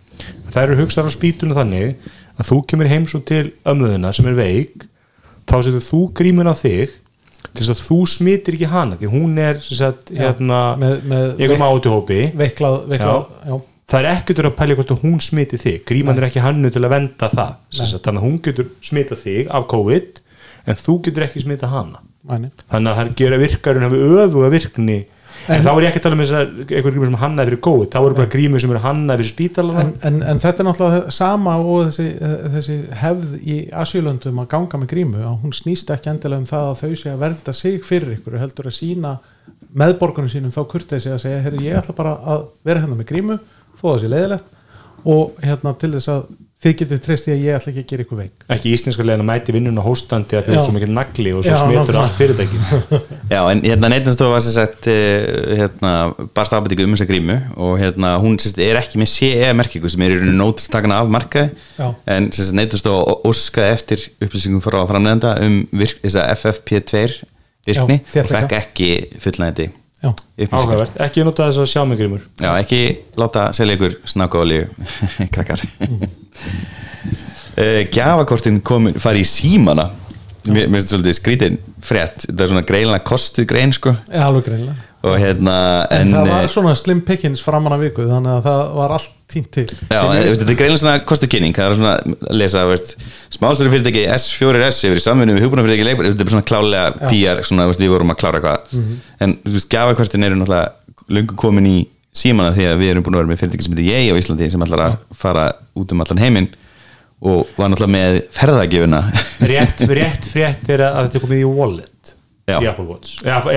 Það 0.52 0.62
eru 0.62 0.78
hugsaðar 0.80 1.12
á 1.12 1.16
spýtunum 1.16 1.58
þannig 1.58 2.08
að 2.40 2.48
þú 2.48 2.60
kemur 2.70 2.88
heim 2.88 3.04
svo 3.10 3.20
til 3.28 3.42
ömmuðina 3.68 4.12
sem 4.16 4.30
er 4.30 4.38
veik 4.38 4.86
þá 5.50 5.56
setur 5.66 5.84
þú 5.84 6.00
grímun 6.16 6.48
á 6.48 6.56
þig 6.56 6.96
til 7.54 7.64
þess 7.64 7.72
að 7.74 7.82
þú 7.88 7.98
smitir 8.14 8.56
ekki 8.58 8.68
hana 8.70 8.96
því 9.00 9.10
hún 9.14 9.38
er 9.40 9.60
sagt, 9.64 10.10
hérna, 10.14 10.60
með- 10.80 11.02
með 11.10 11.24
einhverjum 11.40 11.64
já. 13.48 13.60
það 13.90 13.98
er 14.04 14.08
ekkert 14.14 14.42
að 14.44 14.56
pæla 14.60 14.76
hvort 14.78 14.92
að 14.94 15.00
hún 15.04 15.20
smiti 15.24 15.56
þig. 15.58 15.78
Gríman 15.88 16.18
er 16.20 16.28
ekki 16.28 16.40
hannu 16.44 16.70
til 16.70 16.82
að 16.84 16.92
venda 16.94 17.28
það 17.32 17.54
sagt, 17.70 18.02
þannig 18.04 18.20
að 18.22 18.26
hún 18.28 18.36
getur 18.46 18.68
smitað 18.86 19.22
þig 19.24 19.48
af 19.50 19.66
COVID 19.72 20.20
en 20.66 20.74
þú 20.84 20.94
getur 21.06 21.26
ekki 21.26 21.42
smitað 21.46 21.72
hana. 21.74 21.98
Mæni. 22.30 22.50
þannig 22.70 22.90
að 22.92 22.98
það 23.00 23.14
gera 23.16 23.36
virkarinn 23.40 23.82
hafi 23.86 23.98
öfuga 24.20 24.50
virkni 24.52 24.98
en, 25.48 25.54
En- 25.56 25.64
þá 25.64 25.70
er 25.72 25.80
ég 25.84 25.88
ekki 25.90 26.00
að 26.00 26.04
tala 26.06 26.16
um 26.16 26.22
þessar 26.22 26.50
einhver 26.60 26.92
grímur 26.94 27.08
sem 27.10 27.18
hannaði 27.22 27.50
fyrir 27.50 27.62
COVID. 27.66 27.88
Þá 27.94 27.98
eru 28.00 28.18
bara 28.18 28.30
grímur 28.34 28.62
sem 28.62 28.74
eru 28.74 28.82
hannaði 28.84 29.22
fyrir 29.24 29.32
spítalana 29.34 29.84
en, 29.86 29.92
en, 30.10 30.20
en 30.32 30.42
þetta 30.44 30.62
er 30.64 30.68
náttúrulega 30.68 31.14
sama 31.16 31.56
og 31.60 31.88
þessi, 31.88 32.06
þessi 32.56 32.76
hefð 33.02 33.34
í 33.40 33.58
Asjölöndum 33.82 34.42
að 34.44 34.50
ganga 34.54 34.80
með 34.82 34.92
grímu 34.94 35.24
að 35.24 35.38
hún 35.44 35.56
snýst 35.56 35.92
ekki 35.94 36.12
endilega 36.12 36.42
um 36.44 36.48
það 36.50 36.68
að 36.70 36.80
þau 36.82 36.94
sé 37.02 37.12
að 37.14 37.22
vernda 37.24 37.56
sig 37.56 37.80
fyrir 37.86 38.14
ykkur 38.18 38.38
heldur 38.42 38.70
að 38.70 38.76
sína 38.78 39.16
meðborgunum 39.80 40.30
sínum 40.32 40.54
þá 40.54 40.62
kurtið 40.70 41.04
sig 41.04 41.14
að 41.14 41.22
segja 41.24 41.52
ég 41.62 41.78
ætla 41.78 41.96
bara 41.96 42.16
að 42.34 42.46
vera 42.66 42.82
hérna 42.84 42.98
með 42.98 43.10
grímu 43.12 43.36
þó 43.80 43.84
það 43.92 44.00
sé 44.04 44.10
leiðilegt 44.14 44.56
og 45.10 45.38
hérna 45.44 45.72
til 45.80 45.92
þess 45.94 46.10
að 46.12 46.24
þið 46.60 46.74
getið 46.76 46.98
treyst 47.04 47.28
í 47.28 47.32
að 47.32 47.44
ég 47.46 47.56
ætla 47.56 47.70
ekki 47.70 47.82
að 47.82 47.88
gera 47.90 48.04
ykkur 48.04 48.18
veik. 48.18 48.44
Ekki 48.52 48.72
íslenska 48.74 49.04
legin 49.06 49.22
að 49.22 49.28
mæti 49.30 49.54
vinnuna 49.56 49.84
hóstandi 49.84 50.36
að 50.36 50.50
Já. 50.50 50.58
er 50.58 50.66
svo 50.66 50.74
mikið 50.76 50.92
nagli 50.92 51.32
og 51.32 51.46
svo 51.46 51.54
Já, 51.54 51.62
smitur 51.62 51.98
allt 52.02 52.18
fyrirtæki. 52.18 52.60
Já, 53.32 53.40
en 53.40 53.62
hérna 53.64 53.90
neytinstofa 53.94 54.34
var 54.34 54.44
sem 54.44 54.56
sagt 54.58 54.90
uh, 54.92 55.56
hérna, 55.56 55.94
barst 56.36 56.52
ábætingu 56.52 56.84
um 56.84 56.98
þessa 56.98 57.08
grímu 57.08 57.38
og 57.56 57.74
hérna 57.80 58.12
hún 58.20 58.36
sem 58.36 58.52
sagt, 58.52 58.62
er 58.66 58.80
ekki 58.82 59.00
með 59.00 59.12
CE-merkingu 59.14 59.94
sem 59.94 60.04
er 60.04 60.16
í 60.18 60.20
rauninu 60.20 60.36
nótastakana 60.42 61.00
af 61.00 61.10
markaði. 61.16 61.56
Já. 61.80 61.88
en 62.12 62.28
sem 62.28 62.50
sagt 62.50 62.60
neytinstofa 62.60 63.18
óskaði 63.32 63.76
eftir 63.78 64.06
upplýsingum 64.20 64.64
frá 64.64 64.82
framlegenda 64.84 65.38
um 65.40 65.62
virk, 65.72 66.04
þessa 66.04 66.28
FFP2 66.36 67.04
virkni 67.70 68.00
Já, 68.04 68.20
og 68.20 68.32
fekk 68.36 68.56
ekki 68.60 68.94
upplýsingar. 69.16 69.72
Áhugavert, 70.00 70.94
ekki 71.04 71.24
nota 71.24 71.48
þess 71.50 71.60
að 71.60 71.72
sjá 71.72 71.82
mig 71.88 72.00
grímur. 72.00 72.24
Já, 72.40 72.54
ekki 72.56 72.80
láta 73.20 73.50
selja 73.56 73.76
ykkur 73.76 74.00
snakkóli 74.08 74.66
krakkar 75.34 75.64
uh, 76.40 77.80
Gjafakortin 77.92 78.60
fari 79.00 79.24
í 79.24 79.28
símana. 79.28 79.90
Mér 80.48 80.70
finnst 80.70 80.88
þetta 80.88 80.94
svolítið 80.94 81.18
skrítin 81.18 81.58
frétt. 81.84 82.24
Þetta 82.28 82.44
er 82.44 82.54
svona 82.54 82.68
greinlega 82.68 83.04
kostuð 83.06 83.50
grein 83.50 83.74
sko. 83.76 83.94
Og 85.00 85.14
hérna 85.16 85.54
en, 85.88 86.10
en, 86.10 86.10
það 86.12 86.26
eh, 86.26 86.30
var 86.34 86.50
svona 86.52 86.72
slim 86.76 86.98
pickings 87.08 87.40
framan 87.40 87.72
af 87.72 87.80
viku 87.80 88.04
þannig 88.04 88.34
að 88.34 88.42
það 88.44 88.58
var 88.76 88.92
allt 88.98 89.14
tínt 89.32 89.48
til. 89.54 89.64
Já, 89.88 90.00
en, 90.02 90.10
veist, 90.12 90.42
þetta 90.42 90.52
er 90.52 90.58
greinlega 90.58 90.80
svona 90.82 90.96
kostuð 91.08 91.30
kynning. 91.32 91.54
Það 91.56 91.68
er 91.70 91.78
svona 91.78 91.94
að 91.94 92.36
lesa 92.36 92.64
smástöru 93.36 93.72
fyrirtæki 93.72 94.02
S4S 94.12 94.82
yfir 94.88 95.00
í 95.00 95.04
samvinnu 95.06 95.36
við 95.38 95.46
hugbúna 95.46 95.64
fyrirtæki 95.64 95.86
leikbar, 95.88 96.10
þetta 96.10 96.26
er 96.26 96.34
svona 96.34 96.48
klálega 96.50 97.06
PR, 97.06 97.40
svona 97.48 97.68
veist, 97.70 97.80
við 97.80 97.94
vorum 97.94 98.12
að 98.12 98.20
klára 98.20 98.42
eitthvað. 98.42 98.76
En 99.24 99.36
þú 99.40 99.54
veist, 99.56 99.70
gjafakortin 99.72 100.28
eru 100.28 100.40
náttúrulega 100.42 101.16
löngu 101.16 101.40
komin 101.40 101.70
í 101.70 101.78
símana 102.16 102.54
því 102.56 102.66
að 102.70 102.80
við 102.80 102.92
erum 102.92 103.04
búin 103.06 103.16
að 103.16 103.22
vera 103.22 103.30
með 103.30 103.42
fyrirtæki 103.42 103.66
sem 103.66 103.76
heitir 103.76 103.90
Ég 103.90 104.10
á 104.10 104.20
Íslandi 104.20 104.50
sem 104.50 104.64
ætlar 104.66 104.84
að 104.88 104.96
fara 105.16 105.46
út 105.78 105.94
um 105.94 106.02
allan 106.04 106.22
heiminn 106.22 106.48
og 107.20 107.50
var 107.56 107.70
náttúrulega 107.70 107.92
með 107.92 108.18
ferðagjöfuna 108.34 109.00
rétt, 109.50 109.84
rétt 109.92 110.28
frétt 110.30 110.72
er 110.72 110.86
að 110.86 111.02
þetta 111.04 111.20
er 111.20 111.24
komið 111.26 111.42
í 111.42 111.48
wallet. 111.48 112.14
Já. 112.50 112.56
í 112.58 112.66
Apple 112.66 112.86
Watch. 112.88 113.20
Ja, 113.22 113.36
Apple, 113.38 113.52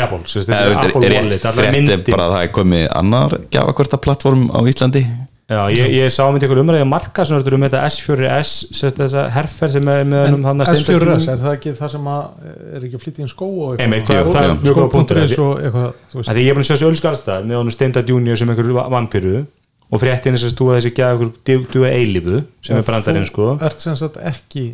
Apple 0.84 1.08
rétt 1.08 1.24
Wallet 1.24 1.46
frétt 1.56 1.94
er 1.96 2.04
bara 2.12 2.28
að 2.28 2.36
það 2.36 2.44
er 2.44 2.52
komið 2.60 2.84
annar 3.00 3.38
gjafakorta 3.56 4.00
plattform 4.04 4.44
á 4.54 4.60
Íslandi 4.70 5.06
Já, 5.51 5.60
ég, 5.75 5.89
ég 5.91 6.12
sá 6.13 6.21
myndi 6.32 6.47
ykkur 6.47 6.62
umræði 6.62 6.86
að 6.86 6.88
marka 6.88 7.25
sem 7.27 7.36
verður 7.36 7.58
um 7.58 7.65
þetta 7.65 7.82
S4S 7.89 8.51
sérst 8.79 8.99
þessa 9.01 9.23
herfer 9.34 9.73
sem 9.73 9.89
er 9.91 10.06
með 10.08 10.38
um 10.38 10.45
hann 10.47 10.63
S4S, 10.63 11.25
er 11.34 11.41
það 11.41 11.58
ekki 11.58 11.73
það 11.82 11.91
sem 11.91 12.08
að 12.13 12.45
er 12.77 12.86
ekki 12.88 12.99
að 12.99 13.03
flytja 13.03 13.25
inn 13.25 13.32
skó 13.34 13.49
og 13.49 13.84
eitthvað? 13.84 14.29
það 14.29 14.39
er 14.39 14.47
er 14.47 14.56
mjög 14.62 14.77
góða 14.79 14.93
punktur. 14.93 15.19
Því 15.27 16.45
ég 16.45 16.53
er 16.53 16.56
búin 16.56 16.63
að 16.63 16.69
sjá 16.69 16.75
þessu 16.77 16.88
ölskarstað 16.93 17.49
með 17.49 17.60
honum 17.60 17.75
Steinda 17.75 18.06
Junior 18.08 18.39
sem 18.39 18.53
einhver 18.53 18.71
vampíru 18.95 19.43
og 19.93 20.01
fréttin 20.01 20.38
þess 20.38 20.47
að 20.47 20.56
stúa 20.56 20.79
þessi 20.79 20.93
gæða 20.95 21.19
ykkur 21.19 21.67
duga 21.75 21.91
eilífu 21.91 22.39
sem 22.63 22.79
er 22.79 22.88
brandarinn 22.88 23.27
sko. 23.27 23.51
þú 23.60 23.67
ert 23.67 23.84
sem 23.84 23.99
sagt 23.99 24.17
ekki 24.23 24.65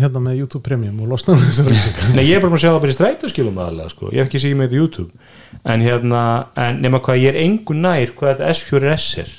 hérna 0.00 0.22
með 0.24 0.40
YouTube 0.40 0.64
Premium 0.64 1.04
og 1.04 1.20
þessar 1.20 1.68
reynsing 1.68 2.00
Nei, 2.16 2.24
ég 2.24 2.38
er 2.38 2.42
bara 2.46 2.56
að 2.56 2.64
sjá 2.64 2.70
það 2.70 2.80
bara 2.80 2.94
í 2.94 2.96
strætaskilum 2.96 3.60
aðalega 3.60 3.92
sko, 3.92 4.08
ég 4.08 4.22
hef 4.22 4.30
ekki 4.30 4.40
síðan 4.42 4.62
með 4.62 4.70
þetta 4.70 4.80
YouTube. 4.80 5.28
En 5.68 5.84
hérna, 5.84 6.22
en 6.64 6.80
nema 6.80 7.02
hvað 7.04 7.20
ég 7.20 7.34
er 7.34 7.40
engu 7.44 7.76
nær 7.76 8.14
hvað 8.16 8.32
þetta 8.32 8.52
S4S 8.56 9.08
er 9.20 9.34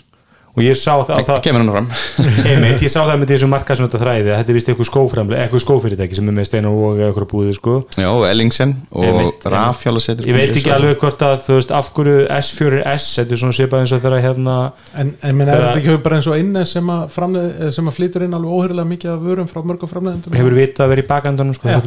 og 0.52 0.64
ég 0.66 0.76
sá 0.76 0.94
það, 1.08 1.22
það 1.28 1.38
kemur 1.46 1.62
hann 1.64 1.72
fram 1.72 1.88
einmitt, 2.50 2.82
ég 2.84 2.92
sá 2.92 3.00
það 3.00 3.18
með 3.22 3.30
þessu 3.32 3.48
markasnóta 3.52 4.02
þræði 4.02 4.32
þetta 4.34 4.52
er 4.52 4.58
vist 4.58 4.72
eitthvað 4.72 4.90
skóframlega, 4.90 5.46
eitthvað 5.46 5.64
skófyrirtæki 5.64 6.18
sem 6.18 6.28
er 6.28 6.36
með 6.36 6.46
steina 6.50 6.70
og 6.72 7.00
eitthvað 7.00 7.28
búið 7.32 7.52
sko. 7.56 7.76
já, 7.96 8.10
Ellingsen 8.28 8.72
og 8.92 9.48
Rafhjálasetur 9.54 10.28
ég 10.28 10.36
veit 10.36 10.56
ekki 10.60 10.74
alveg 10.76 11.00
hvort 11.02 11.24
að 11.28 11.38
þú 11.46 11.54
veist 11.60 11.72
af 11.78 11.92
hverju 11.96 12.18
S4S, 12.36 13.06
þetta 13.20 13.32
er 13.38 13.42
svona 13.44 13.56
svipað 13.56 13.86
eins 13.86 13.94
og 13.96 14.04
þeirra 14.04 14.20
hérna 14.26 14.58
En, 14.92 15.14
en 15.24 15.38
minn, 15.38 15.48
er 15.48 15.56
þetta 15.62 15.80
ekki 15.80 15.96
bara 16.04 16.16
eins 16.20 16.28
og 16.28 16.36
inni 16.42 16.66
sem 16.68 16.92
að, 16.92 17.04
framleið, 17.16 17.50
sem 17.78 17.88
að 17.88 17.96
flytur 17.96 18.26
inn 18.26 18.36
alveg 18.36 18.52
óhyrlega 18.58 18.88
mikið 18.92 19.14
af 19.14 19.24
vörum 19.24 19.48
frá 19.48 19.60
mörgum 19.64 19.92
framleiðendum? 19.92 20.36
Hefur 20.36 20.58
vitað 20.58 20.84
að 20.86 20.92
vera 20.96 21.06
í 21.06 21.08
bakandunum 21.12 21.56
sko, 21.56 21.72
er 21.72 21.80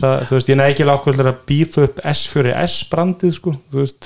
það, 0.00 0.24
þú 3.76 3.84
veist, 3.84 4.00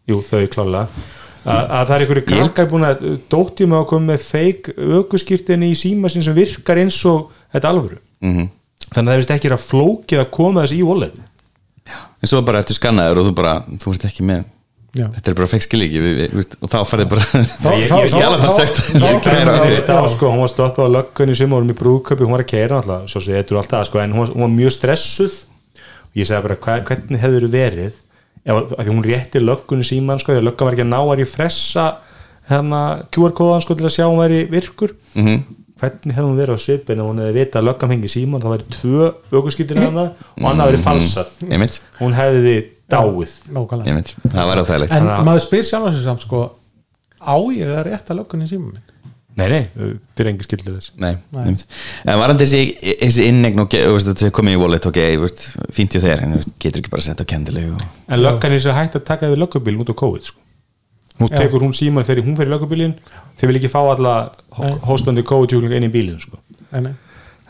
jú 0.06 0.20
þau 0.22 0.46
klála 0.54 0.85
að, 1.44 1.64
að 1.64 1.85
það 1.88 1.94
er 1.96 2.05
einhverju 2.05 2.24
krakkar 2.29 2.68
búin 2.70 2.87
að 2.88 3.05
dóttjum 3.33 3.74
að 3.79 3.85
koma 3.92 4.12
með 4.12 4.24
feik 4.29 4.70
ökuskýrtinni 4.76 5.70
í 5.72 5.79
síma 5.79 6.11
sem 6.12 6.35
virkar 6.37 6.81
eins 6.83 6.98
og 7.09 7.31
þetta 7.55 7.74
alvöru. 7.74 8.00
Mm 8.24 8.48
þannig 8.90 9.07
að 9.07 9.11
það 9.11 9.14
er 9.14 9.20
vist 9.20 9.31
ekki 9.35 9.50
að 9.55 9.61
flókið 9.70 10.20
að 10.24 10.31
koma 10.35 10.62
þess 10.64 10.72
í 10.74 10.81
wallet. 10.83 11.18
En 12.20 12.26
svo 12.31 12.40
bara 12.42 12.59
ertu 12.64 12.74
skannaður 12.74 13.20
og 13.20 13.26
þú 13.29 13.35
bara 13.38 13.53
þú 13.79 13.92
ert 13.94 14.07
ekki 14.09 14.24
með. 14.26 14.40
Já. 14.90 15.05
þetta 15.14 15.31
er 15.31 15.35
bara 15.38 15.46
fekk 15.46 15.62
skilíki 15.62 16.00
og 16.59 16.70
þá 16.72 16.79
farið 16.90 17.11
bara 17.12 17.22
Ég- 17.79 17.92
ég- 17.94 18.16
ég 18.16 18.24
alveg 18.26 18.40
það 18.42 18.57
sagt 18.57 18.81
sko, 20.16 20.31
hún 20.33 20.40
var 20.42 20.50
stoppað 20.50 20.88
á 20.90 20.94
löggunni 20.96 21.37
sem 21.38 21.53
vorum 21.55 21.70
í 21.70 21.76
brúðköpi, 21.79 22.26
hún 22.26 22.35
var 22.35 22.42
að 22.42 22.48
keira 22.50 22.81
alltaf, 23.61 23.87
sko, 23.87 24.00
en 24.03 24.16
hún 24.16 24.24
var, 24.24 24.33
mjög 24.50 24.74
stressuð. 24.74 25.37
Og 26.11 26.18
ég 26.18 26.26
sagði 26.26 26.48
bara, 26.48 26.81
hvernig 26.90 27.22
hefur 27.22 27.46
verið 27.55 27.92
að 28.46 28.70
því 28.81 28.88
hún 28.94 29.05
rétti 29.05 29.40
löggunni 29.42 29.85
síman, 29.85 30.18
sko, 30.22 30.33
því 30.33 30.40
að 30.40 30.46
löggan 30.48 30.66
var 30.66 30.72
ekki 30.76 30.87
að 30.87 30.92
ná 30.94 31.00
að 31.00 31.18
refressa 31.20 31.87
hérna 32.50 32.81
QR-kóðan, 33.12 33.61
sko, 33.62 33.74
til 33.79 33.87
að 33.87 33.94
sjá 33.96 34.05
hún 34.09 34.20
væri 34.22 34.44
virkur? 34.50 34.94
Mhm. 35.14 35.40
hvernig 35.81 36.12
hefði 36.12 36.29
hún 36.29 36.37
verið 36.37 36.57
á 36.57 36.59
svipin 36.61 36.98
ef 37.00 37.07
hún 37.09 37.20
hefði 37.22 37.35
vitað 37.40 37.61
að 37.62 37.64
löggan 37.70 37.90
hengi 37.94 38.09
síman, 38.12 38.40
það 38.42 38.53
væri 38.53 38.66
tvö 38.76 39.05
ökuskýttir 39.33 39.79
hana 39.81 40.03
og 40.12 40.44
annað 40.44 40.61
Mhm. 40.61 40.68
verið 40.68 40.83
falsað. 40.85 41.29
Einmitt, 41.50 41.81
hún 42.00 42.12
hefði 42.12 42.55
dáið. 42.90 43.33
Nákvæmlega. 43.48 43.87
Einmitt, 43.88 44.14
það 44.29 44.44
var 44.50 44.57
áþægilegt 44.61 44.92
En 44.92 45.07
maður 45.24 45.40
spyr 45.46 45.64
sjálf 45.64 45.87
þessu 45.88 46.03
samt 46.05 46.20
sko 46.26 46.50
Á 47.20 47.37
ég 47.57 47.64
að 47.68 47.85
rétta 47.88 48.12
löggunni 48.16 48.44
í 48.44 48.48
síma 48.53 48.72
minn 48.72 48.83
nei, 49.40 49.46
nei, 49.50 49.62
þetta 49.74 50.24
er 50.24 50.31
engin 50.31 50.46
skildur 50.46 50.76
þess 50.76 50.92
Nei, 51.00 51.11
einmitt. 51.40 51.64
en 52.05 52.20
varandi 52.20 52.46
þessi, 52.46 52.94
þessi 53.00 53.26
innegn 53.31 53.64
og 53.64 53.76
komið 54.37 54.57
í 54.57 54.61
wallet 54.61 54.88
ok, 54.90 55.00
veist, 55.24 55.44
fínt 55.76 55.96
í 55.96 56.03
þér 56.05 56.24
en 56.26 56.37
veist, 56.38 56.55
getur 56.62 56.83
ekki 56.83 56.92
bara 56.92 57.05
að 57.05 57.09
setja 57.11 57.26
á 57.26 57.31
kendilegu 57.33 57.74
og... 57.74 57.85
En 58.09 58.22
löggan 58.22 58.57
er 58.57 58.64
svo 58.64 58.76
hægt 58.76 58.98
að 59.00 59.07
taka 59.11 59.31
yfir 59.31 59.42
löggubílinn 59.42 59.85
út 59.85 59.92
á 59.92 59.96
COVID 60.00 60.31
sko. 60.31 60.40
Nú 61.20 61.29
Já. 61.29 61.37
tekur 61.42 61.66
hún 61.66 61.76
síman 61.76 62.07
fyrir, 62.09 62.24
hún 62.24 62.38
fyrir 62.38 62.53
löggubílinn 62.55 62.96
þeir 63.40 63.50
vil 63.50 63.61
ekki 63.61 63.72
fá 63.72 63.81
alla 63.83 64.14
Nei. 64.57 64.74
hóstandi 64.88 65.24
COVID-sjúkling 65.29 65.76
inn 65.76 65.88
í 65.90 65.92
bílinn 65.92 66.20
sko. 66.22 66.40
Nei, 66.70 66.88
nei. 66.88 66.94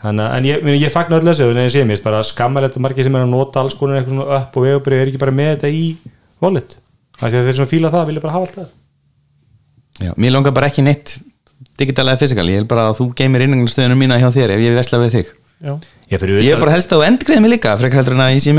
Þannig 0.01 0.25
að, 0.25 0.35
en 0.35 0.47
ég, 0.49 0.69
ég 0.81 0.91
fagnar 0.93 1.21
öll 1.21 1.29
þessu 1.29 1.51
en 1.53 1.61
ég 1.61 1.73
sé 1.75 1.83
mér, 1.85 1.99
bara 2.03 2.23
skammalegt 2.25 2.79
margir 2.81 3.05
sem 3.05 3.15
er 3.15 3.27
að 3.27 3.33
nota 3.35 3.61
alls 3.61 3.75
konar 3.77 3.99
eitthvað 3.99 4.17
svona 4.17 4.39
upp 4.39 4.57
og 4.57 4.65
vegubrið 4.65 5.03
er 5.03 5.11
ekki 5.11 5.21
bara 5.21 5.35
með 5.37 5.51
þetta 5.53 5.69
í 5.77 5.83
wallet 6.41 6.79
Af 7.21 7.27
því 7.29 7.37
að 7.37 7.47
þeir 7.47 7.57
sem 7.59 7.69
fíla 7.69 7.91
það 7.93 8.07
vilja 8.09 8.23
bara 8.23 8.33
hafa 8.33 8.47
allt 8.47 8.57
það 8.57 10.07
Já, 10.07 10.13
mér 10.17 10.33
langar 10.33 10.55
bara 10.57 10.71
ekki 10.71 10.83
neitt 10.85 11.19
digital 11.81 12.07
eða 12.11 12.21
physical, 12.23 12.47
ég 12.51 12.61
vil 12.63 12.69
bara 12.71 12.87
að 12.91 12.97
þú 13.01 13.07
geymir 13.19 13.43
innegnarstöðunum 13.47 13.99
mína 14.05 14.17
hjá 14.21 14.29
þér 14.37 14.55
ef 14.55 14.63
ég 14.65 14.77
vesla 14.77 14.99
við 15.03 15.15
þig. 15.17 15.33
Já. 15.61 15.73
Ég, 16.11 16.19
fyrir 16.19 16.41
ég 16.43 16.55
er 16.55 16.59
bara 16.59 16.73
helst 16.73 16.91
að 16.91 16.99
þú 17.03 17.07
endgreið 17.07 17.41
mig 17.43 17.51
líka 17.53 17.75
frekar 17.79 18.01
heldur 18.01 18.15
en 18.17 18.23
að 18.25 18.31
ég 18.33 18.41
sé 18.43 18.53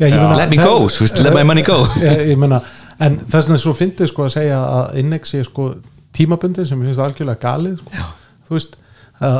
Já, 0.00 0.06
ég 0.08 0.16
meina- 0.16 0.36
let 0.40 0.50
me 0.50 0.56
það- 0.56 0.64
go, 0.70 0.88
veist, 0.88 1.20
let 1.22 1.34
my 1.36 1.42
money 1.46 1.62
go. 1.66 1.76
Ég, 2.00 2.22
ég 2.32 2.38
meina, 2.40 2.62
en 2.98 3.18
það 3.26 3.36
er 3.38 3.44
svona 3.46 3.60
svo 3.62 3.74
fyndið 3.76 4.08
sko 4.10 4.24
að 4.26 4.32
segja 4.38 4.56
að 4.78 4.96
innex 5.02 5.30
sé 5.34 5.44
sko 5.44 5.68
tímabundið 6.16 6.66
sem 6.70 6.80
ég 6.80 6.88
finnst 6.90 7.04
algjörlega 7.04 7.42
galið 7.44 7.76
sko. 7.82 8.08
þú 8.48 8.56
veist 8.56 8.76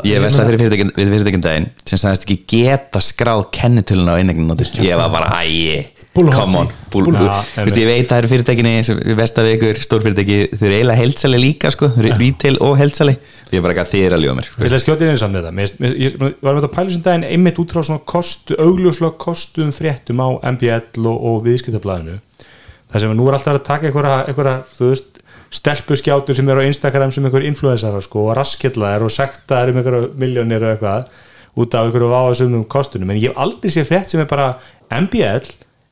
ég 0.09 0.23
vesla 0.23 0.45
meina- 0.45 0.49
fyrir 0.49 0.63
fyrirtækin, 0.63 0.93
við 0.97 1.11
fyrirtækjum 1.13 1.43
daginn 1.45 1.67
sem 1.85 2.01
sagðist 2.01 2.25
ekki 2.25 2.39
geta 2.49 3.03
skráð 3.05 3.43
kennitöluna 3.53 4.17
á 4.17 4.21
innegnin 4.23 4.49
ég 4.81 4.97
var 4.97 5.11
bara, 5.13 5.29
Vist, 7.67 7.77
ég 7.77 7.89
veit 7.91 8.07
að 8.07 8.13
það 8.13 8.21
eru 8.23 8.31
fyrirtækinni 8.31 8.73
ykkur, 9.59 9.81
stórfyrirtæki 9.85 10.39
þau 10.55 10.65
eru 10.65 10.77
eiginlega 10.79 11.01
heilsali 11.03 11.41
líka, 11.43 11.73
sko, 11.75 11.91
þau 11.93 12.01
eru 12.07 12.17
retail 12.23 12.57
og 12.65 12.79
heilsali 12.81 13.17
ég 13.53 13.59
er 13.59 13.65
bara 13.67 13.75
ekki 13.75 13.85
að 13.85 13.91
að 14.17 14.25
ljóða 14.25 14.37
mér 14.39 14.49
Ég 14.65 14.73
inn 15.05 15.13
eins 15.13 15.21
saman 15.27 15.37
með 15.37 15.45
það. 15.47 15.99
Ég 16.01 16.17
var 16.19 16.31
með 16.33 16.57
þetta 16.57 16.71
að 16.71 16.77
pæla 16.79 16.95
sem 16.95 17.05
daginn 17.05 17.27
einmitt 17.29 17.61
út 17.63 17.75
frá 17.77 17.83
svona 17.85 18.05
kostu, 18.09 18.57
augljóslega 18.57 19.13
kostum 19.27 19.75
fréttum 19.77 20.25
á 20.25 20.29
MBL 20.57 21.05
og, 21.13 21.21
viðskiptablaðinu. 21.45 22.17
Það 22.91 23.05
sem 23.05 23.15
nú 23.19 23.29
er 23.29 23.37
alltaf 23.37 23.61
að 23.61 23.65
taka 23.69 23.91
einhverja 23.91 24.57
þú 24.73 24.91
veist, 24.91 25.21
stelpuskjátur 25.55 26.37
sem 26.37 26.49
eru 26.49 26.65
á 26.65 26.69
Instagram 26.69 27.13
sem 27.15 27.25
einhver 27.27 27.47
influensarar 27.47 28.05
sko 28.05 28.29
og 28.31 28.37
raskjallaðar 28.39 29.07
og 29.07 29.15
sektaðar 29.15 29.73
um 29.73 29.81
einhverja 29.81 30.11
miljónir 30.19 30.65
og 30.65 30.73
eitthvað 30.75 31.13
út 31.57 31.77
af 31.77 31.87
einhverju 31.87 32.11
váðasumum 32.13 32.67
kostunum. 32.69 33.13
En 33.13 33.21
ég 33.21 33.31
hef 33.31 33.39
aldrei 33.41 33.73
séð 33.73 33.89
frétt 33.91 34.13
sem 34.13 34.21
er 34.21 34.31
bara 34.31 34.57
MBL 34.93 35.47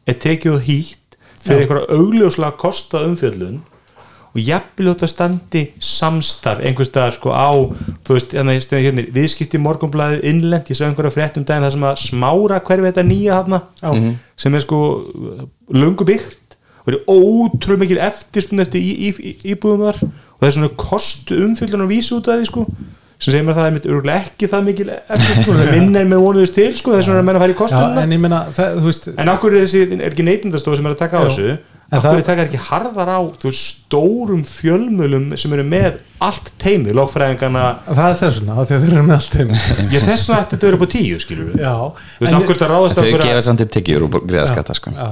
er 0.05 0.19
tekið 0.21 0.59
hýtt 0.67 1.19
fyrir 1.45 1.65
einhverja 1.65 1.95
augljóslega 1.95 2.59
kosta 2.61 3.05
umfjöllun 3.07 3.63
og 4.35 4.43
jafnvel 4.43 4.91
þetta 4.91 5.09
standi 5.11 5.63
samstarf 5.79 6.63
einhvers 6.67 6.91
staðar 6.91 7.15
sko 7.15 7.31
á 7.31 7.55
veist, 8.09 8.35
hérna, 8.35 8.57
hérna, 8.59 9.05
viðskipti 9.15 9.61
morgunblæði 9.63 10.25
innlend, 10.27 10.71
ég 10.73 10.79
sá 10.79 10.89
einhverja 10.89 11.15
frétt 11.15 11.39
um 11.39 11.47
daginn 11.47 11.69
það 11.69 11.77
sem 11.77 11.87
að 11.87 12.01
smára 12.03 12.59
hverfi 12.67 12.89
þetta 12.89 13.07
nýja 13.07 13.39
hana 13.39 13.61
Já. 13.79 13.93
sem 14.45 14.59
er 14.59 14.65
sko 14.65 14.81
lungu 15.71 16.07
er 16.93 16.99
ótrúlega 17.09 17.81
mikil 17.81 18.01
eftirspun 18.05 18.61
eftir 18.61 18.85
í, 18.85 19.09
í, 19.09 19.33
íbúðum 19.55 19.87
þar. 19.89 20.03
Og 20.05 20.43
það 20.43 20.51
er 20.51 20.57
svona 20.59 20.75
kostu 20.77 21.39
umfyllunar 21.47 21.87
að 21.89 21.95
vísa 21.95 22.19
út 22.19 22.29
af 22.29 22.41
því 22.43 22.51
sko 22.51 22.67
sem 23.25 23.31
segir 23.33 23.45
mér 23.47 23.55
að 23.55 23.61
það 23.61 23.69
er 23.69 23.75
mitt 23.77 23.87
örgulega 23.89 24.23
ekki 24.25 24.49
það 24.53 24.65
mikil 24.69 24.89
eftirspun 24.93 25.61
það 25.61 25.69
minna 25.73 26.01
en 26.03 26.11
með 26.11 26.25
vonuðist 26.25 26.57
til 26.59 26.73
sko 26.77 26.97
þess 26.97 27.09
vegna 27.09 27.21
er 27.23 27.29
menna 27.29 27.39
að 27.39 27.45
fara 27.45 27.55
í 27.55 27.59
kostununa 27.61 28.03
en 28.05 28.13
ég 28.17 28.21
meina, 28.25 28.41
það, 28.57 28.75
þú 28.81 28.91
veist 28.91 29.07
En 29.15 29.31
akkur 29.33 29.55
er 29.55 29.63
þessi, 29.65 29.85
er 29.97 30.11
ekki 30.11 30.27
neytindastof 30.27 30.77
sem 30.77 30.89
er 30.91 30.97
að 30.97 31.01
taka 31.05 31.23
á 31.23 31.25
Já. 31.25 31.29
þessu? 31.31 31.55
Akkur 31.95 32.05
það- 32.09 32.19
er 32.19 32.27
taka 32.27 32.45
ekki 32.49 32.61
harðar 32.67 33.11
á 33.15 33.19
þú 33.39 33.49
veist, 33.49 33.65
stórum 33.71 34.43
fjölmölum 34.51 35.27
sem 35.41 35.53
eru 35.57 35.65
með 35.69 36.01
allt 36.27 36.51
teimi, 36.59 36.93
lofræðingana 36.97 37.65
það 37.87 38.09
er 38.11 38.19
þess 38.23 38.41
vegna, 38.41 38.57
af 38.59 38.69
því 38.69 38.75
að 38.77 38.85
þeir 38.85 38.97
eru 38.99 39.07
með 39.09 39.17
allt 39.21 39.37
heim 39.39 39.55
ég 39.95 40.09
þess 40.09 40.27
vegna 40.29 40.41
ætti 40.43 40.57
þetta 40.57 40.67
verið 40.67 40.81
upp 40.81 40.85
á 40.85 40.95
tíu, 40.97 41.21
skilur 41.23 41.53
við 41.53 41.63
Já, 41.63 41.75
Þú 42.19 42.25
veist, 42.25 42.35
akkur 42.41 42.57
þetta 42.59 42.71
ráðast 42.73 42.99
þau 42.99 43.05
að 43.05 43.11
gefa 43.13 43.23
fyrir 43.29 43.47
samt 43.47 43.65
upp 43.65 43.73
tekjur 43.79 44.07
og 44.09 44.19
greiða 44.25 44.49
skatta, 44.51 44.75
sko. 44.75 44.91
Já. 44.97 45.09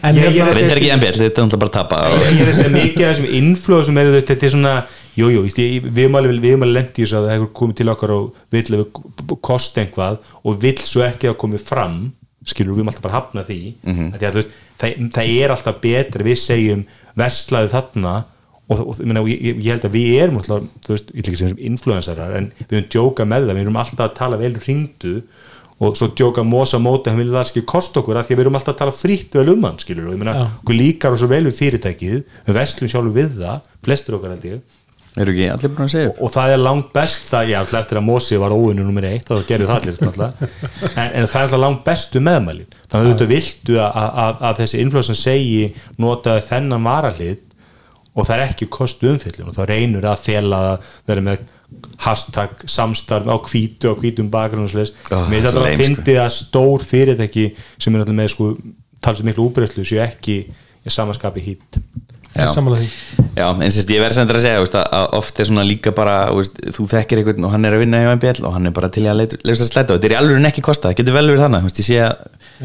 Ég- 0.00 0.36
ég- 0.38 0.54
reyndar 0.56 0.78
ekki 0.80 0.90
MBL, 0.96 1.18
þetta 1.20 1.42
er 1.42 1.46
náttúrulega 1.46 1.60
bara 1.60 1.70
að 1.70 1.76
tapa. 1.76 1.98
Ég 2.08 2.30
ég 2.32 2.40
er 2.46 2.50
að 2.52 2.56
segja 2.60 2.72
mikið 2.74 3.04
af 3.04 3.10
þessum 3.16 3.30
inflóð 3.40 3.84
sem 3.88 3.98
eru, 4.00 4.10
þú 4.10 4.18
veist, 4.18 4.30
þetta 4.32 4.46
er 4.48 4.54
svona 4.56 4.74
Jú, 5.18 5.26
jú, 5.34 5.40
víst, 5.42 5.58
ég, 5.58 5.82
við 5.90 6.04
erum 6.06 6.14
alveg, 6.20 6.36
við 6.40 6.52
erum 6.54 6.62
alveg 6.64 6.76
lendi 6.76 7.02
í 7.02 7.04
þessu 7.04 7.16
að 7.18 7.24
það 7.26 7.32
hefur 7.34 7.48
komið 7.58 7.76
til 7.80 7.88
okkar 7.90 8.10
og 8.14 8.36
vill 8.54 8.76
að 8.76 9.40
kosti 9.42 9.80
einhvað 9.82 10.18
og 10.46 10.60
vill 10.62 10.78
svo 10.86 11.02
ekki 11.02 11.28
að 11.28 11.34
komið 11.42 11.64
fram 11.66 11.96
skilur 12.46 12.72
við 12.76 12.78
erum 12.84 12.92
alltaf 12.92 13.02
bara 13.04 13.16
að 13.16 13.18
hafna 13.18 13.42
því. 13.48 13.58
Að 13.90 14.14
því 14.22 14.28
að, 14.30 14.38
veist, 14.38 14.54
það, 14.80 14.94
það 15.18 15.32
er 15.42 15.54
alltaf 15.56 15.80
betra 15.82 16.24
við 16.30 16.38
segjum 16.40 16.84
vestlaðu 17.20 17.72
þarna 17.74 18.14
og, 18.70 18.78
og, 18.86 19.02
og 19.02 19.28
ég, 19.34 19.42
ég 19.50 19.68
held 19.74 19.84
að 19.90 19.96
við 19.98 20.22
erum 20.22 20.38
alltaf, 20.40 20.70
þú 20.86 20.94
veist, 20.94 21.10
ég 21.10 21.18
ætla 21.20 21.26
ekki 21.26 21.36
að 21.36 21.42
segja 21.42 21.52
sem 21.56 21.64
influensarar 21.72 22.36
en 22.38 22.48
við 22.62 22.76
erum 22.78 22.88
djóka 22.94 23.26
með 23.26 23.48
það, 23.50 23.54
við 23.58 23.64
erum 23.66 23.80
alltaf 23.82 24.06
að 24.06 24.14
tala 24.22 24.40
vel 24.40 24.54
hringdu 24.62 25.14
og 25.80 25.96
svo 25.96 26.10
djóka 26.12 26.44
mosa 26.44 26.80
móti, 26.82 27.08
hann 27.08 27.20
vil 27.22 27.30
það 27.32 27.46
ekki 27.46 27.62
kosta 27.68 28.02
okkur 28.02 28.18
að 28.20 28.28
því 28.28 28.34
að 28.34 28.38
við 28.40 28.44
erum 28.44 28.58
alltaf 28.58 28.74
að 28.74 28.80
tala 28.82 28.92
frítt 28.96 29.38
vel 29.38 29.54
um 29.54 29.64
hann 29.64 29.78
skilur 29.80 30.10
við, 30.10 30.18
ég 30.18 30.20
meina, 30.20 30.34
okkur 30.60 30.76
líkar 30.76 31.16
og 31.16 31.22
svo 31.22 31.30
vel 31.30 31.46
við 31.46 31.56
fyrirtækið, 31.56 32.18
við 32.48 32.58
vestlum 32.60 32.92
sjálfur 32.92 33.16
við 33.16 33.40
það 33.40 33.64
flestur 33.86 34.18
okkar 34.18 34.34
held 34.36 34.46
ég. 34.50 34.60
Eru 35.18 35.32
ekki 35.32 35.46
allir 35.50 35.72
búin 35.74 35.88
að 35.88 35.94
segja 35.94 36.10
upp? 36.12 36.18
Og 36.22 36.30
það 36.30 36.52
er 36.54 36.60
langt 36.62 36.90
besta, 36.94 37.40
já, 37.48 37.56
alltaf 37.58 37.80
eftir 37.80 37.98
að 37.98 38.04
Mosi 38.06 38.36
var 38.38 38.52
óinu 38.54 38.84
nummer 38.84 39.06
eitt, 39.08 39.26
þá 39.26 39.48
gerði 39.48 39.66
það 39.66 39.78
allir 39.80 39.96
náttúrulega. 39.98 40.50
en, 40.92 41.08
en 41.08 41.26
það 41.26 41.40
er 41.40 41.46
alltaf 41.46 41.62
langt 41.64 41.80
bestu 41.88 42.22
meðmælin. 42.22 42.76
Þannig 42.84 43.00
að 43.00 43.08
auðvitað 43.08 43.32
viltu 43.32 43.80
að, 43.82 43.98
að, 44.22 44.44
að 44.46 44.60
þessi 44.60 44.82
influensan 44.84 45.18
segi 45.18 45.64
notaðu 46.04 46.44
þennan 46.52 46.86
varahlið 46.86 47.40
og 48.14 48.28
það 48.28 48.36
er 48.36 48.44
ekki 48.46 48.70
kostu 48.70 49.10
umfyllun 49.10 49.50
og 49.50 49.56
þá 49.56 49.62
reynur 49.70 50.06
að 50.12 50.22
að 51.70 52.04
hashtag 52.04 52.64
samstarf 52.70 53.28
á 53.28 53.36
hvítu 53.44 53.90
og 53.92 54.00
hvítum 54.00 54.30
bakgrunn 54.32 54.66
og 54.66 54.72
slis 54.72 54.92
Ó, 55.12 55.28
mér 55.30 55.44
það 55.44 55.50
er 55.50 55.50
finnst 55.50 55.50
þetta 55.50 55.64
að 55.64 55.74
sko. 55.74 55.84
fyndi 55.84 56.14
að 56.20 56.30
stór 56.36 56.86
fyrirtæki 56.90 57.46
sem 57.76 57.94
er 57.94 58.04
alltaf 58.04 58.16
með 58.16 58.30
sko 58.34 58.52
talsið 59.04 59.28
miklu 59.28 59.48
úbreyðslu 59.48 59.84
séu 59.88 60.00
ekki 60.04 60.38
er 60.84 60.92
sammála 62.54 62.78
því 62.80 62.88
Já, 63.34 63.46
en 63.50 63.72
sérst, 63.72 63.90
ég 63.90 64.02
verði 64.02 64.16
sem 64.16 64.26
þetta 64.26 64.38
að 64.38 64.44
segja 64.44 64.58
þú 64.58 64.64
veist, 64.64 64.76
að, 64.78 64.86
að 64.98 65.14
oft 65.18 65.40
er 65.40 65.48
svona 65.48 65.64
líka 65.66 65.92
bara 65.94 66.16
þú, 66.30 66.40
veist, 66.40 66.60
þú 66.76 66.86
þekkir 66.92 67.20
einhvern 67.20 67.46
og 67.46 67.54
hann 67.54 67.66
er 67.66 67.76
að 67.76 67.82
vinna 67.84 68.02
hjá 68.02 68.10
MBL 68.16 68.46
og 68.46 68.56
hann 68.56 68.70
er 68.70 68.74
bara 68.76 68.90
til 68.94 69.06
að 69.10 69.20
leysa 69.20 69.66
að 69.66 69.70
slæta 69.70 69.94
og 69.94 69.98
þetta 69.98 70.08
er 70.08 70.14
í 70.14 70.18
alveg 70.20 70.48
ekki 70.50 70.64
kosta, 70.66 70.90
það 70.90 71.00
getur 71.00 71.16
vel 71.16 71.24
verið 71.30 71.44
þannig 71.44 71.64
þú 71.64 71.70
veist, 71.70 71.80
ég 71.82 71.88
sé 71.88 71.98
Já. 72.00 72.10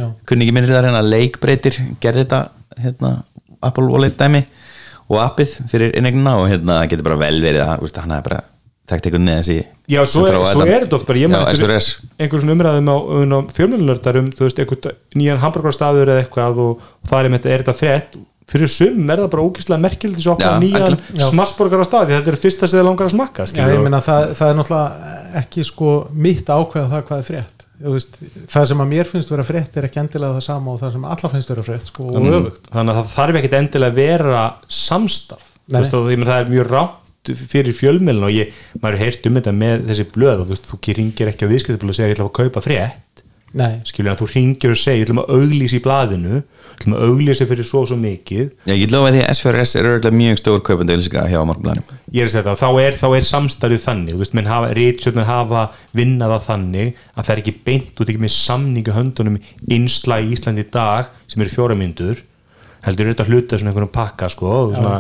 að 0.05 0.11
kunni 0.29 0.45
ekki 0.45 0.55
minnir 0.57 0.73
það 0.73 0.87
hérna 0.89 1.03
leikbreytir 1.05 1.79
gerði 2.03 2.25
þetta 2.25 2.41
hérna, 2.85 3.11
Apple 3.65 3.87
Wallet 3.89 4.17
dæmi 4.19 4.43
og 5.09 5.21
appið 5.21 5.57
fyrir 5.71 5.95
innegnina 5.97 6.37
og 6.41 6.49
hérna 6.51 6.81
það 6.81 6.91
getur 6.93 7.09
bara 7.09 7.21
vel 7.25 7.37
verið 7.43 7.65
að 7.65 8.01
hann 8.01 8.17
er 8.17 8.25
bara 8.25 8.43
þekkt 8.89 9.07
einhvern 9.09 9.25
neð 9.25 9.39
þessi 9.41 9.57
Já, 9.89 9.99
svo 10.05 10.25
er, 10.29 10.35
svo 10.45 10.61
þetta. 10.61 10.75
er 10.75 10.83
þetta 10.85 10.97
oft 10.99 11.07
bara 11.09 11.19
ég 11.21 11.25
Já, 11.25 11.31
man 11.33 11.47
eftir 11.49 11.65
SRS. 11.71 11.87
einhver 12.21 12.41
svona 12.43 12.55
umræðum 12.57 12.91
á, 12.93 12.97
á 13.01 13.39
fjölmjölunlördar 13.57 14.19
um 14.21 14.29
þú 14.35 14.45
veist, 14.47 14.61
einhvern 14.61 14.95
nýjan 15.19 15.41
hamburgarstaður 15.41 16.11
eða 16.13 16.23
eitthvað 16.25 16.61
og, 16.65 16.87
það 17.09 17.19
er, 17.25 17.29
með, 17.35 17.45
er 17.55 17.63
þetta 17.65 17.77
frétt 17.81 18.17
fyrir 18.45 18.69
sum 18.69 19.09
er 19.09 19.17
það 19.23 19.31
bara 19.33 19.45
ógeðslega 19.47 19.81
merkilegt 19.81 20.19
þess 20.19 20.27
að 20.29 20.35
opna 20.35 20.51
nýjan 20.61 20.83
algjörlega. 20.85 21.17
Já. 21.17 21.25
smassborgar 21.31 21.81
á 21.81 21.85
staði 21.89 22.13
þetta 22.19 22.29
er 22.35 22.37
fyrsta 22.43 22.67
sem 22.69 22.77
þið 22.79 22.85
langar 22.85 23.07
að 23.09 23.13
smakka 23.15 23.47
Já, 23.49 23.65
meina, 23.81 24.01
það, 24.05 24.25
það 24.37 24.51
er 24.51 24.59
náttúrulega 24.59 25.15
ekki 25.41 25.65
sko 25.65 25.93
mitt 26.13 26.49
að 26.53 26.61
ákveða 26.61 26.91
það 26.93 27.05
hvað 27.09 27.23
er 27.23 27.29
frétt 27.31 27.51
Þú 27.75 27.91
veist, 27.91 28.13
það 28.53 28.67
sem 28.69 28.81
að 28.85 28.87
mér 28.93 29.09
finnst 29.09 29.31
vera 29.33 29.43
frétt 29.43 29.75
er 29.81 29.87
ekki 29.89 29.99
endilega 29.99 30.37
það 30.37 30.45
sama 30.45 30.71
og 30.71 30.77
það 30.79 30.93
sem 30.93 31.07
alla 31.11 31.31
finnst 31.33 31.49
vera 31.51 31.63
frétt 31.67 31.89
sko, 31.89 32.05
og 32.07 32.21
Mm. 32.21 32.35
öfugt 32.37 32.69
þannig 32.71 32.93
að 32.93 32.99
það 33.01 33.09
þarf 33.17 33.39
ekkit 33.41 33.55
endilega 33.59 33.91
að 33.91 33.97
vera 33.99 34.43
samstarf 34.71 35.49
Nei. 35.65 35.73
Þú 35.75 35.81
veist, 35.81 35.97
og, 35.97 36.07
ég 36.13 36.21
meina, 36.21 36.29
það 36.31 36.45
er 36.45 36.53
mjög 36.53 36.69
rátt 36.71 37.01
fyrir 37.33 37.75
fjölmjölun 37.75 38.27
og 38.27 38.35
ég, 38.35 38.53
maður 38.83 39.01
heyrt 39.01 39.27
um 39.29 39.39
þetta 39.39 39.55
með 39.55 39.87
þessi 39.89 40.07
blöð 40.13 40.43
og 40.43 40.53
þú 40.53 40.59
þú 40.71 40.95
ringir 40.99 41.31
ekki 41.31 41.49
á 41.49 41.51
viðskiptablöð 41.53 41.95
og 41.95 41.99
segir 41.99 42.13
ég 42.13 42.17
ætla 42.19 42.29
að 42.29 42.37
kaupa 42.41 42.63
frétt. 42.65 43.01
Nei, 43.55 43.79
skilur 43.87 44.11
að 44.11 44.21
þú 44.21 44.25
ringir 44.33 44.73
og 44.73 44.79
segir, 44.81 44.99
ég 44.99 45.05
ætlum 45.07 45.21
að 45.23 45.29
auglýsa 45.37 45.77
í 45.77 45.83
blaðinu 45.85 46.41
ég 46.41 46.73
ætlum 46.75 46.95
að 46.97 47.03
auglýsa 47.07 47.45
fyrir 47.47 47.67
svo 47.69 47.85
svo 47.87 47.95
mikið. 47.95 48.49
Já, 48.67 48.73
ég 48.73 48.81
get 48.81 48.91
lofa 48.91 49.13
því 49.15 49.21
að 49.23 49.29
SFRS 49.31 49.75
er 49.79 49.87
örgulega 49.93 50.19
mjög 50.19 50.41
stór 50.41 50.63
kaupandi 50.67 50.97
auðlýsinga 50.97 51.23
hjá 51.31 51.37
morgunblæðinum 51.47 52.01
ég 52.15 52.21
er 52.23 52.29
að 52.29 52.33
segja 52.33 52.45
það, 52.49 52.59
þá 52.61 52.81
er, 52.83 52.97
þá 52.99 53.07
er 53.15 53.25
samstarfið 53.29 53.81
þannig 53.85 54.15
þú 54.15 54.21
veist, 54.21 54.35
menn 54.35 54.49
hafa, 54.49 54.69
rítstjórnir 54.75 55.27
hafa 55.29 55.63
vinnaða 55.95 56.37
þannig 56.45 57.01
að 57.15 57.25
það 57.25 57.33
er 57.33 57.41
ekki 57.41 57.55
beint 57.69 58.03
út 58.03 58.11
ekki 58.11 58.23
með 58.25 58.33
samningu 58.35 58.95
höndunum 58.95 59.39
einsla 59.71 60.19
í 60.19 60.31
Íslandi 60.35 60.63
í 60.63 60.69
dag 60.75 61.11
sem 61.31 61.43
eru 61.43 61.55
fjóra 61.55 61.79
myndur 61.79 62.21
heldur 62.85 63.09
þetta 63.11 63.27
hluta 63.29 63.59
svona 63.59 63.73
einhvern 63.73 63.91
pakka 63.93 64.29
sko, 64.31 64.51
og 64.67 64.75
svona, 64.75 64.99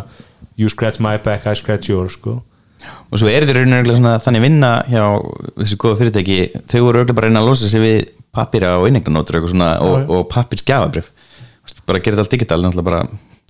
you 0.57 0.69
scratch 0.69 0.99
my 1.03 1.17
back, 1.17 1.45
I 1.47 1.53
scratch 1.55 1.89
yours 1.89 2.13
sko. 2.19 2.41
og 3.11 3.17
svo 3.19 3.27
er 3.31 3.45
þetta 3.47 4.17
þannig 4.21 4.41
vinna 4.43 4.71
hjá 4.91 5.03
þessi 5.57 5.77
góða 5.81 5.97
fyrirtæki 6.01 6.35
þau 6.69 6.81
voru 6.85 6.99
örgulega 7.01 7.15
bara 7.17 7.27
að 7.27 7.31
reyna 7.31 7.41
að 7.41 7.47
losa 7.49 7.69
sig 7.71 7.81
við 7.81 8.03
pappira 8.35 8.75
og 8.77 8.87
innegnanótur 8.89 9.39
og, 9.41 9.55
og, 9.55 10.09
og 10.11 10.27
pappirs 10.29 10.65
gjafabrif 10.67 11.07
bara 11.87 11.99
gera 12.03 12.17
þetta 12.17 12.25
allt 12.25 12.35
digital 12.35 12.61
náttúrulega 12.61 12.85
bara 12.89 13.01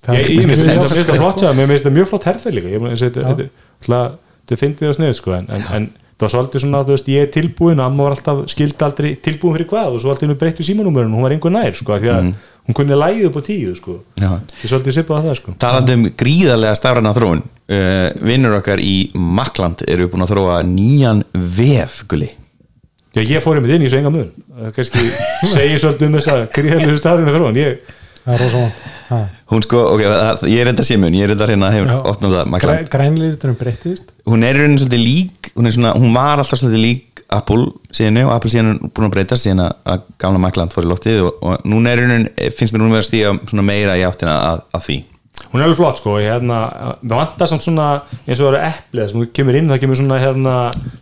það 0.06 0.20
ég, 0.20 0.30
finnst 0.46 0.70
þetta 0.94 1.18
flott 1.20 1.44
mér 1.58 1.68
finnst 1.72 1.84
þetta 1.84 1.94
mjög 1.98 2.08
flott 2.12 2.26
herfið 2.30 2.56
líka. 2.56 2.72
Þetta 2.72 2.96
þetta- 3.04 3.48
þetta- 3.86 4.10
þetta 4.46 4.60
finnst 4.62 4.80
þið 4.82 4.88
á 4.88 4.94
snið 4.96 5.14
sko, 5.18 5.32
en, 5.36 5.46
en, 5.50 5.64
en 5.76 5.88
það 6.16 6.24
var 6.26 6.32
svolítið 6.32 6.62
svona 6.62 6.82
þú 6.86 6.94
veist, 6.94 7.08
ég 7.12 7.24
er 7.26 7.32
tilbúin, 7.34 7.80
amma 7.82 8.06
var 8.06 8.14
alltaf 8.16 8.44
skildi 8.52 8.84
aldrei 8.86 9.10
tilbúin 9.20 9.56
fyrir 9.58 9.68
hvað 9.72 9.96
og 9.96 10.00
svo 10.04 10.12
alltaf 10.14 10.36
breyttu 10.40 10.64
símanúmerun 10.64 11.12
hún 11.16 11.26
var 11.26 11.34
einhver 11.34 11.52
nær, 11.52 11.74
sko, 11.76 11.96
af 11.96 12.00
því 12.04 12.12
að 12.14 12.30
hún 12.66 12.74
kunni 12.78 12.96
lægið 12.98 13.28
upp 13.30 13.36
á 13.38 13.42
tíu, 13.46 13.74
sko, 13.78 13.98
já. 14.18 14.30
ég 14.62 14.70
svolítið 14.70 14.96
sipað 14.98 15.18
á 15.18 15.24
það, 15.28 15.36
sko. 15.40 15.54
Talandi 15.62 15.94
um 15.98 16.06
gríðarlega 16.22 16.74
stafræna 16.78 17.12
þróun 17.16 17.44
uh, 17.44 18.08
vinnur 18.26 18.56
okkar 18.58 18.82
í 18.82 18.96
Makland 19.14 19.84
eru 19.88 20.08
búin 20.12 20.26
að 20.26 20.32
þróa 20.34 20.58
nýjan 20.66 21.22
vef 21.34 22.02
gulli. 22.10 22.32
Já, 23.16 23.22
ég 23.24 23.40
fór 23.44 23.56
einmitt 23.60 23.76
inn 23.78 23.86
í 23.86 23.92
Það 24.56 24.74
kannski 24.76 25.06
segir 25.54 25.80
svolítið 25.80 26.06
um 26.10 26.18
þess 26.18 26.32
að 26.34 26.44
gríðarlegu 26.58 26.98
stafrinu 27.00 27.32
þróun 27.38 27.58
ég, 27.62 27.80
það 28.26 28.34
er 28.36 28.44
rosa 28.44 28.60
vant 28.66 28.84
Ha. 29.06 29.20
hún 29.52 29.62
sko, 29.62 29.78
ok, 29.94 30.00
það, 30.02 30.40
ég 30.50 30.58
er 30.64 30.68
enda 30.72 30.82
sémun 30.82 31.14
ég 31.14 31.28
er 31.28 31.30
enda 31.36 31.46
hérna 31.46 31.68
hefur 31.70 31.92
opnað 32.10 32.32
það 32.32 32.40
Græ- 32.40 32.50
Makland 32.50 32.88
grænlíturinn 32.90 33.58
breyttist. 33.60 34.08
Hún 34.26 34.42
er 34.42 34.56
í 34.58 34.64
rauninni 34.64 34.80
svolítið 34.82 35.02
lík 35.04 35.50
hún, 35.54 35.68
er 35.70 35.74
svona, 35.76 35.92
hún 35.94 36.10
var 36.16 36.42
alltaf 36.42 36.58
svolítið 36.58 36.82
lík 36.82 37.15
Apple 37.34 37.72
síðan 37.94 38.20
og 38.26 38.32
Apple 38.36 38.52
síðan 38.52 38.70
er 38.74 38.90
búin 38.94 39.08
að 39.08 39.14
breyta 39.16 39.38
síðan 39.40 39.64
að, 39.66 40.06
gamla 40.22 40.40
Makland 40.42 40.74
fór 40.74 40.86
í 40.86 40.90
loftið 40.90 41.24
og, 41.26 41.40
og 41.42 41.66
núna 41.66 41.92
er 41.92 42.02
í 42.02 42.06
rauninni, 42.06 42.50
finnst 42.54 42.74
mér 42.74 42.84
núna 42.84 42.96
vera 42.96 43.04
að 43.04 43.08
stíga 43.08 43.32
svona 43.50 43.64
meira 43.66 43.96
í 43.98 44.04
áttina 44.06 44.36
að, 44.52 44.64
að 44.78 44.84
því 44.88 44.98
Hún 45.50 45.60
er 45.60 45.66
alveg 45.66 45.78
flott, 45.78 45.98
sko 46.00 46.14
ég, 46.18 46.30
hérna, 46.32 46.60
Það 47.02 47.18
vantar 47.18 47.50
samt 47.50 47.66
svona 47.66 47.88
eins 48.24 48.38
og 48.40 48.46
það 48.46 48.48
eru 48.48 48.60
eplið 48.70 49.10
sem 49.12 49.26
kemur 49.36 49.58
inn, 49.58 49.68
það 49.70 49.82
kemur 49.82 49.98
svona 50.00 50.20
hérna, 50.22 50.54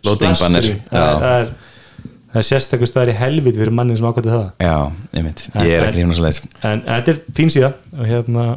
Loading 0.05 0.35
splash 0.35 0.43
banner, 0.43 0.67
screen. 0.67 0.81
já. 0.89 1.05
það, 1.23 1.37
er, 1.39 2.11
það 2.33 2.41
er 2.41 2.47
sérstakur 2.49 2.89
staðar 2.91 3.13
í 3.13 3.17
helvit 3.21 3.59
fyrir 3.61 3.73
mannin 3.77 3.97
sem 3.99 4.07
ákvæmdi 4.09 4.33
það 4.33 4.45
já, 4.67 4.75
einmitt, 5.15 5.45
ég 5.55 5.71
er 5.77 5.87
ekki 5.87 6.01
hrifna 6.01 6.17
svo 6.17 6.25
leiðis 6.27 6.41
En 6.59 6.73
en 6.73 6.83
þetta 6.89 7.13
er 7.15 7.21
fín 7.39 7.53
síða 7.53 7.71
og 7.95 8.09
hérna 8.09 8.47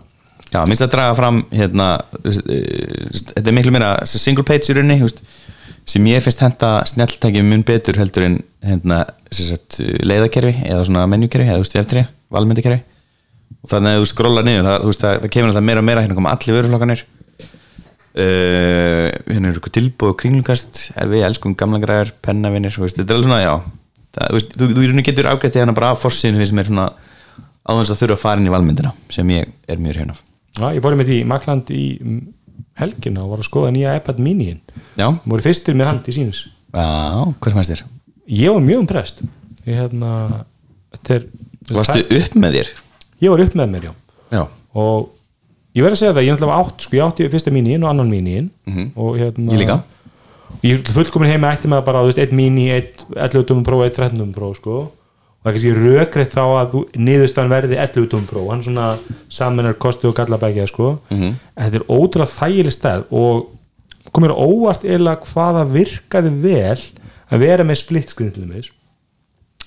Já, 0.49 0.63
minnst 0.65 0.81
að 0.81 0.95
draga 0.95 1.17
fram 1.19 1.43
hérna, 1.53 1.87
eh, 2.25 3.09
þetta 3.35 3.45
er 3.51 3.57
miklu 3.59 3.73
meira 3.75 3.91
single 4.09 4.47
page 4.49 4.71
í 4.73 4.77
rauninni 4.79 5.03
veist, 5.05 5.21
sem 5.89 6.07
ég 6.11 6.25
finnst 6.25 6.43
henda 6.45 6.71
snjalltækjum 6.91 7.49
mun 7.49 7.65
betur 7.67 7.99
heldur 8.01 8.27
en 8.27 8.39
hérna, 8.65 9.03
sem 9.33 9.51
sagt, 9.53 9.79
leiðakerfi 10.05 10.55
eða 10.69 10.85
svona 10.89 11.07
menjukerfi 11.11 11.49
eða 11.49 11.59
þú 11.59 11.65
veist, 11.65 11.77
veftri, 11.79 12.05
valmyndakerfi. 12.35 12.81
Og 13.59 13.71
þannig 13.73 13.97
að 13.97 14.03
þú 14.03 14.11
skrólar 14.11 14.47
niður 14.47 14.69
það, 14.69 14.77
þú 14.83 14.91
veist, 14.93 15.05
það, 15.05 15.21
það 15.23 15.33
kemur 15.35 15.53
alltaf 15.53 15.67
meira 15.69 15.83
og 15.83 15.89
meira 15.89 16.05
hérna 16.05 16.19
koma 16.19 16.35
allir 16.35 16.59
vöruflokkanir 16.59 17.05
uh, 18.19 19.09
hérna 19.33 19.49
er 19.49 19.57
eitthvað 19.57 19.77
tilbúð 19.79 20.13
og 20.13 20.19
kringlugast 20.23 20.85
er 20.95 21.11
við 21.11 21.27
elskum 21.31 21.57
gamla 21.59 21.81
þú 21.81 22.85
veist, 22.85 23.01
þetta 23.01 23.09
er 23.09 23.17
alveg 23.17 23.29
svona, 23.31 23.43
já. 23.43 23.55
Það, 24.15 24.25
þú, 24.29 24.39
veist, 24.39 24.55
þú, 24.55 24.71
þú 24.75 24.87
rauninni 24.87 25.07
getur 25.09 25.31
ágættið 25.33 25.63
hérna 25.63 25.77
bara 25.77 25.93
af 25.95 26.03
forsinu 26.05 26.47
sem 26.49 26.61
er 26.61 26.69
svona 26.69 26.89
áðans 27.69 27.93
að 27.93 28.01
þurfa 28.03 28.17
að 28.17 28.23
fara 28.25 28.41
inn 28.41 28.49
í 28.49 28.53
valmyndina 28.53 28.95
sem 29.13 29.31
ég 29.35 29.53
er 29.69 29.81
mjög 29.83 30.03
hérna 30.03 30.17
Já, 30.59 30.73
ég 30.75 30.83
fór 30.83 30.97
einmitt 30.97 31.13
í 31.13 31.19
Makland 31.29 31.69
í 31.71 31.85
helgina 32.79 33.25
og 33.25 33.33
var 33.35 33.43
að 33.43 33.49
skoða 33.51 33.73
nýja 33.75 33.97
iPad 33.99 34.19
mini-in 34.23 34.61
voru 35.25 35.45
fyrstir 35.45 35.77
með 35.79 35.91
hand 35.93 36.09
í 36.11 36.15
síns 36.17 36.45
Já, 36.75 36.85
hvað 37.41 37.55
fannst 37.57 37.73
þér? 37.73 37.83
Ég 38.39 38.53
var 38.55 38.65
mjög 38.65 38.83
umprest 38.85 39.23
hérna 39.67 40.13
Varstu 41.69 42.01
upp 42.19 42.35
með 42.41 42.59
þér? 42.59 42.73
Ég 43.25 43.33
var 43.35 43.43
upp 43.45 43.55
með 43.59 43.71
mér, 43.75 43.89
já 43.89 43.93
Já, 44.39 44.43
og 44.77 45.09
ég 45.77 45.85
verð 45.85 45.97
að 45.97 46.01
segja 46.03 46.15
það, 46.17 46.25
ég 46.27 46.35
náttúrulega 46.35 46.59
átt 46.65 46.85
sko, 46.85 46.97
ég 46.99 47.05
átti 47.07 47.29
fyrsta 47.33 47.53
míníin 47.55 47.85
og 47.85 47.91
annan 47.93 48.11
míníin 48.13 48.51
og 48.97 49.17
hérna. 49.21 49.53
Ég 49.53 49.63
líka. 49.63 49.77
ég 50.65 50.91
fullkomin 50.93 51.31
heima 51.31 51.53
ætti 51.55 51.69
með 51.71 51.85
bara, 51.87 52.03
þú 52.05 52.11
veist, 52.11 52.21
eitt 52.23 52.35
míní, 52.37 52.69
eitt 52.75 53.05
11 53.15 53.47
tómum 53.49 53.65
próf, 53.67 53.85
eitt 53.87 53.97
13 53.97 54.19
tómum 54.21 54.35
próf 54.37 54.57
sko. 54.61 54.79
Og 55.45 55.53
kannski 55.53 55.75
rökreitt 55.77 56.35
þá 56.35 56.43
að 56.45 56.73
þú, 56.73 56.81
niðurstaðan 56.99 57.53
verði 57.53 57.79
11 57.79 58.09
tómum 58.13 58.27
próf 58.29 58.49
hann 58.51 58.65
svona 58.65 58.89
saminar 59.33 59.77
kosti 59.81 60.09
og 60.11 60.17
gallabækja 60.19 60.67
sko. 60.67 60.99
Mhm. 61.11 61.35
en 61.57 61.65
þetta 61.65 61.81
er 61.81 61.87
ótrúlega 61.89 62.35
þægileg 62.35 62.75
stærð 62.75 63.05
og 63.13 63.47
komir 64.13 64.35
óvart 64.35 64.85
eða 64.85 65.17
hvaða 65.23 65.65
virkaði 65.71 66.33
vel 66.43 66.81
að 67.31 67.43
vera 67.45 67.65
með 67.65 67.81
split 67.83 68.11
screen 68.11 68.33
til 68.33 68.49
þess 68.49 68.73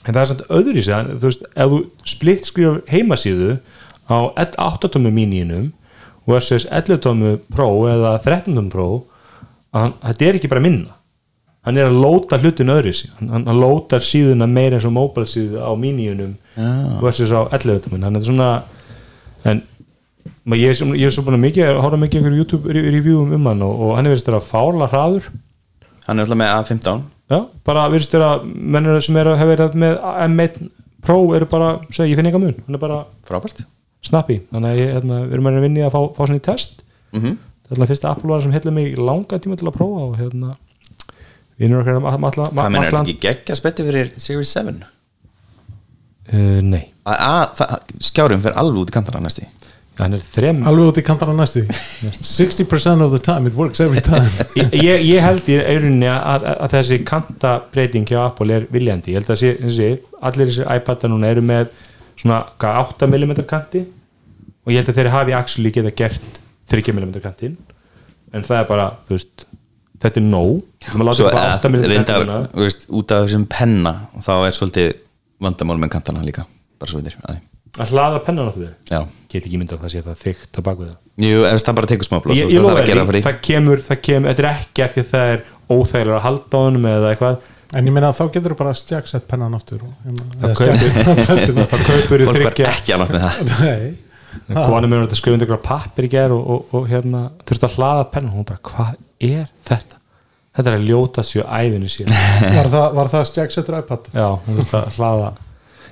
en 0.06 0.16
það 0.16 0.22
er 0.22 0.30
samt 0.32 0.48
öðru 0.50 0.82
í 0.82 0.86
sig 0.86 1.12
þú 1.12 1.28
veist, 1.28 1.44
ef 1.56 1.74
þú 1.74 1.80
splitt 2.10 2.48
skrifar 2.50 2.82
heimasíðu 2.90 3.60
á 4.10 4.18
8 4.38 4.90
tómu 4.92 5.12
mínínum 5.14 5.70
versus 6.28 6.66
11 6.70 7.02
tómu 7.06 7.36
Pro 7.54 7.70
eða 7.90 8.16
13 8.24 8.56
tómu 8.58 8.74
Pro 8.74 8.88
að 9.72 9.86
hann, 9.86 9.94
þetta 10.02 10.28
er 10.28 10.40
ekki 10.40 10.52
bara 10.52 10.64
minna 10.64 10.98
hann 11.66 11.78
er 11.78 11.90
að 11.92 11.98
lóta 12.02 12.40
hlutin 12.42 12.72
öðru 12.74 12.94
sig 12.98 13.12
hann, 13.20 13.30
hann, 13.36 13.60
lótar 13.62 14.02
síðuna 14.06 14.48
meira 14.50 14.78
eins 14.80 14.88
og 14.90 14.96
mobile 14.96 15.28
síðu 15.30 15.62
á 15.62 15.72
mínínum 15.78 16.34
versus 17.04 17.32
á 17.34 17.46
11 17.54 17.84
tómu 17.86 18.02
hann 18.02 18.18
er 18.18 18.26
svona 18.26 18.50
en 19.46 19.62
ég 20.58 20.74
er, 20.74 20.82
ég 20.98 21.06
er 21.08 21.14
svo 21.14 21.24
búin 21.26 21.38
að 21.38 21.44
mikið 21.46 21.68
að 21.70 21.80
hóra 21.86 21.98
mikið 22.02 22.20
einhverju 22.22 22.42
YouTube 22.42 22.74
re- 22.74 22.90
reviewum 22.94 23.34
um 23.38 23.46
hann 23.50 23.62
og, 23.66 23.74
og 23.88 23.92
hann 23.98 24.08
er 24.10 24.16
verið 24.16 24.38
að 24.38 24.48
fála 24.50 24.88
hraður. 24.90 25.28
Hann 26.08 26.18
er 26.20 26.26
alltaf 26.26 26.40
með 26.42 26.54
A15 26.58 27.04
Já, 27.32 27.38
bara 27.64 27.84
þér 27.94 28.24
að 28.28 28.48
mennur 28.76 28.98
sem 29.06 29.18
er 29.22 29.30
að 29.32 29.38
hafa 29.40 29.52
verið 29.54 29.78
með 29.80 29.94
M1 30.26 30.58
Pro 31.02 31.16
eru 31.34 31.48
bara, 31.50 31.70
segja, 31.90 32.10
ég 32.12 32.18
finn 32.20 32.28
eitthvað 32.30 32.44
mun. 32.44 32.58
Hann 32.68 32.78
er 32.78 32.82
bara 32.82 32.98
Frábært. 33.26 33.64
snappi 34.06 34.40
þannig 34.52 34.68
að 34.74 34.82
hérna, 34.82 35.20
við 35.30 35.38
erum 35.38 35.48
að 35.50 35.62
vinni 35.64 35.86
að 35.86 35.94
fá, 35.96 36.02
fá 36.18 36.22
svona 36.26 36.42
í 36.42 36.44
test. 36.46 36.84
Mm 37.14 37.22
þetta 37.72 37.72
er 37.72 37.78
alltaf 37.78 37.92
fyrsta 37.94 38.10
Apple 38.12 38.30
vara 38.34 38.42
sem 38.44 38.52
hefði 38.52 38.72
mig 38.76 38.98
langa 39.00 39.38
tíma 39.40 39.56
til 39.58 39.68
að 39.70 39.78
prófa 39.78 40.02
og 40.10 40.18
hérna 40.20 40.56
vinnur 41.62 41.84
okkar 41.84 42.00
um 42.02 42.10
alla 42.30 42.50
Það 42.50 42.74
menn 42.74 42.82
er 42.82 42.90
þetta 42.90 43.04
ekki 43.06 43.18
geggja 43.28 43.58
spetti 43.60 43.86
fyrir 43.88 44.12
Series 44.22 44.54
7 44.58 44.76
uh, 44.82 46.60
Nei, 46.66 46.84
A, 47.06 47.16
a, 47.16 47.34
það, 47.58 47.98
Skjárum 48.10 48.44
fyrir 48.44 48.62
alveg 48.62 48.84
út 48.84 48.94
í 48.94 48.96
kantana 48.96 49.22
er 50.02 50.24
þrem 50.34 50.62
alveg 50.66 50.92
út 50.92 51.00
í 51.02 51.04
kantana 51.06 51.34
næstu 51.38 51.64
því 51.68 52.12
60% 52.26 53.06
of 53.06 53.14
the 53.14 53.22
time, 53.22 53.50
it 53.50 53.58
works 53.58 53.82
every 53.84 54.02
time. 54.02 54.30
Ég, 54.74 55.04
ég, 55.06 55.20
held 55.22 55.50
í 55.52 55.58
auðvunni 55.60 56.10
að, 56.10 56.48
að, 56.56 56.68
þessi 56.76 57.00
kantabreiting 57.06 58.08
hjá 58.10 58.24
Apple 58.24 58.56
er 58.56 58.68
viljandi, 58.74 59.14
ég 59.14 59.22
held 59.22 59.34
að 59.34 59.42
sé, 59.44 59.52
sé 59.70 59.90
allir 60.22 60.50
þessi 60.50 60.66
iPad 60.66 61.06
núna 61.12 61.30
eru 61.34 61.44
með 61.46 61.70
svona 62.16 62.44
hvað, 62.62 62.96
8mm 62.98 63.44
kanti? 63.50 63.84
Og 64.66 64.74
ég 64.74 64.82
held 64.82 64.94
að 64.94 65.02
þeir 65.02 65.12
hafi 65.16 65.38
actually 65.38 65.74
geta 65.74 65.94
gert 65.98 66.42
30mm 66.72 67.22
kantin 67.22 67.58
en 68.32 68.46
það 68.48 68.62
er 68.62 68.68
bara, 68.70 68.88
þú 69.08 69.18
veist 69.18 69.46
þetta 70.02 70.22
er 70.22 70.26
nóg. 70.28 70.58
Við 70.88 71.14
Svo 71.20 71.30
8mm 71.32 71.80
reyndar 71.92 72.28
þú 72.52 72.66
veist, 72.66 72.88
út 72.90 73.14
af 73.16 73.28
þessum 73.28 73.46
penna 73.52 73.96
og 74.18 74.26
þá 74.26 74.34
er 74.48 74.58
svolítið 74.58 74.92
vandamál 75.42 75.80
með 75.82 75.94
kantana 75.96 76.26
líka. 76.26 76.46
Bara 76.82 76.94
svo 76.94 77.02
veitir 77.02 77.18
að 77.22 77.38
því 77.38 77.48
að 77.80 77.92
hlaða 77.94 78.20
pennan 78.26 78.50
á 78.50 78.54
því 78.56 78.66
já. 78.92 79.00
Get 79.32 79.46
ekki 79.48 79.60
myndað 79.62 79.78
að 79.80 79.84
það 79.86 79.92
sé 79.94 80.02
það 80.04 80.18
þykkt 80.26 80.60
á 80.60 80.62
baku 80.68 80.88
það. 80.90 80.98
Jú, 81.24 81.44
ef 81.48 81.64
það 81.64 81.78
bara 81.78 81.90
tekur 81.92 82.08
smá 82.08 82.18
blóð 82.26 82.42
það 83.24 83.38
kemur, 83.48 83.84
það 83.86 84.02
kemur 84.04 84.34
þetta 84.34 84.44
er 84.44 84.50
ekki 84.52 84.84
af 84.84 84.96
því 84.96 85.04
að 85.06 85.12
það 85.14 85.32
er 85.36 85.44
óþægilega 85.72 86.18
að 86.18 86.26
halda 86.26 86.52
á 86.52 86.62
honum 86.66 86.88
eða 86.92 87.12
eitthvað. 87.14 87.46
En 87.72 87.88
ég 87.88 87.96
meina 87.96 88.10
að 88.12 88.18
þá 88.18 88.24
getur 88.36 88.52
þú 88.52 88.58
bara 88.60 88.74
stjagsett 88.76 89.28
pennan 89.32 89.56
aftur 89.56 89.86
og, 89.88 89.94
eða 90.42 90.56
kaupir- 90.60 90.98
stjagsett 90.98 91.62
það 91.72 91.86
kaupur 91.88 92.24
í 92.24 92.28
fólk 92.28 92.42
var 92.50 92.60
ekki 92.74 92.96
annars 92.98 93.14
með 93.16 93.24
það. 93.24 93.54
Nei. 93.64 93.86
Konum 94.52 94.94
er 94.98 95.06
að 95.06 95.16
skrifa 95.20 95.38
undir 95.38 95.48
ykkur 95.48 95.64
pappir 95.64 96.08
í 96.08 96.12
ger 96.12 96.36
og, 96.36 96.44
og, 96.44 96.76
og 96.76 96.92
hérna 96.92 97.24
þurfti 97.48 97.68
að 97.70 97.78
hlaða 97.78 98.04
pennan 98.12 98.34
og 98.34 98.42
hún 98.42 98.50
bara, 98.52 98.62
hvað 98.68 99.00
er 99.30 99.48
þetta? 99.68 100.00
Þetta 100.52 100.72
er 100.74 100.78
að 100.78 100.90
ljóta 100.90 101.24
sér 101.24 101.48
æfinu 101.48 101.90
síðan. 101.92 102.18
Var 102.58 102.70
það, 102.74 102.88
var 102.98 103.12
það 103.14 103.26
stjagsettur 103.30 103.78
iPad? 103.80 104.10
Já, 104.12 104.28
hún 104.46 104.58
þurfti 104.58 104.78
að 104.82 104.98
hlaða. 104.98 105.30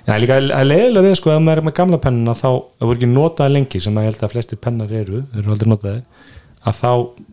Já, 0.09 0.13
líka 0.19 0.39
að 0.39 0.65
leiðilega 0.67 1.05
við 1.05 1.15
sko, 1.19 1.31
ef 1.31 1.41
maður 1.43 1.61
er 1.61 1.67
með 1.67 1.75
gamla 1.77 1.99
pennuna 2.01 2.33
þá, 2.35 2.47
það 2.79 2.89
voru 2.89 2.97
ekki 2.97 3.09
notaði 3.11 3.53
lengi 3.55 3.81
sem 3.83 3.97
að 3.99 4.05
ég 4.05 4.11
held 4.13 4.23
að 4.25 4.33
flestir 4.33 4.59
pennar 4.63 4.93
eru, 4.99 5.21
þeir 5.33 5.43
eru 5.43 5.53
aldrei 5.53 5.69
notaði 5.69 6.01
að 6.65 6.79
þá 6.79 6.89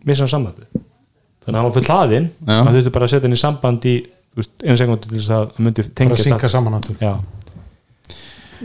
missa 0.07 0.23
hann 0.25 0.31
sambandi 0.31 0.67
þannig 0.67 1.47
að 1.47 1.57
hann 1.57 1.67
var 1.67 1.75
full 1.77 1.87
hlaðinn 1.87 2.27
Já. 2.47 2.57
að 2.59 2.77
þurfti 2.77 2.93
bara 2.97 3.07
að 3.07 3.13
setja 3.13 3.27
hann 3.27 3.37
í 3.37 3.41
samband 3.41 3.87
í 3.87 3.95
þú 4.03 4.41
veist, 4.41 4.53
einu 4.63 4.77
sekundu 4.81 5.09
til 5.09 5.15
þess 5.17 5.33
að 5.37 5.47
hann 5.55 5.67
myndi 5.67 5.85
bara 5.87 5.97
tengja 6.01 6.17
að 6.17 6.23
synka 6.27 6.51
saman 6.53 6.77
aftur 6.77 7.01
Já, 7.01 7.13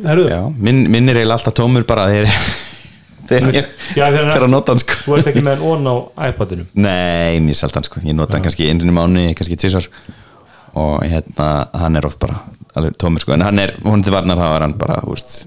Herru, 0.03 0.27
Já, 0.29 0.41
minn, 0.57 0.85
minn 0.93 1.09
er 1.13 1.23
eiginlega 1.23 1.39
alltaf 1.39 1.57
tómur 1.57 1.87
bara 1.89 2.09
þegar 2.13 2.37
þegar 3.33 3.57
ég 3.59 4.19
fer 4.33 4.47
að 4.47 4.51
nota 4.53 4.75
hann 4.75 4.83
sko. 4.83 4.99
þú 5.07 5.17
ert 5.19 5.31
ekki 5.33 5.45
með 5.47 5.63
hann 5.63 5.71
ón 5.73 5.89
á 5.89 5.95
iPadinu? 6.31 6.67
Nei, 6.75 7.41
mjög 7.45 7.59
seldan 7.63 7.89
sko, 7.89 8.03
ég 8.05 8.17
nota 8.19 8.37
hann 8.37 8.45
kannski 8.47 8.69
einu 8.71 8.95
mánu, 8.95 9.27
kannski 9.39 9.59
tvisar 9.61 9.89
og 10.79 11.03
hérna, 11.05 11.49
hann 11.77 11.99
er 12.01 12.09
oft 12.09 12.21
bara 12.23 12.39
alveg 12.79 12.97
tómur 13.01 13.23
sko, 13.23 13.35
en 13.37 13.45
hann 13.45 13.61
er, 13.61 13.75
hún 13.85 14.05
til 14.05 14.15
varnar 14.15 14.41
þá 14.41 14.47
er 14.49 14.67
hann 14.67 14.79
bara, 14.81 15.03
úrst 15.11 15.43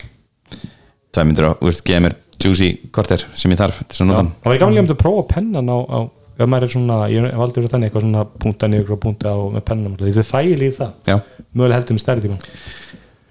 tvað 1.16 1.30
myndir 1.30 1.50
og, 1.50 1.64
úrst, 1.66 1.82
geða 1.88 2.06
mér 2.06 2.20
juicy 2.46 2.76
korter 2.94 3.24
sem 3.34 3.54
ég 3.54 3.60
þarf 3.60 3.82
þess 3.88 4.04
að 4.04 4.10
nota 4.12 4.22
hann. 4.22 4.32
Það 4.44 4.52
var 4.52 4.62
gamlega 4.62 4.84
um 4.86 4.92
að 4.92 5.02
prófa 5.02 5.26
pennan 5.32 5.72
á, 5.72 5.78
á 5.82 6.00
ef 6.36 6.50
maður 6.52 6.68
er 6.68 6.74
svona, 6.76 6.98
ég 7.10 7.26
hef 7.32 7.44
aldrei 7.46 7.62
verið 7.64 7.74
þannig 7.74 7.90
eitthvað 7.90 8.06
svona 8.06 8.26
punta 8.44 8.70
niður 8.70 8.96
og 8.98 9.02
punta 9.06 9.32
á 9.34 9.38
með 9.56 9.66
pennan 9.70 9.96
þetta 10.02 10.22
er 10.22 10.30
þægilega 10.30 10.68
í 10.68 10.76
það, 10.76 10.94
Já, 11.08 11.16
mögulega 11.56 11.80
heldur 11.80 11.96
um 11.96 12.02
stærri 12.04 12.26
tíma. 12.26 12.40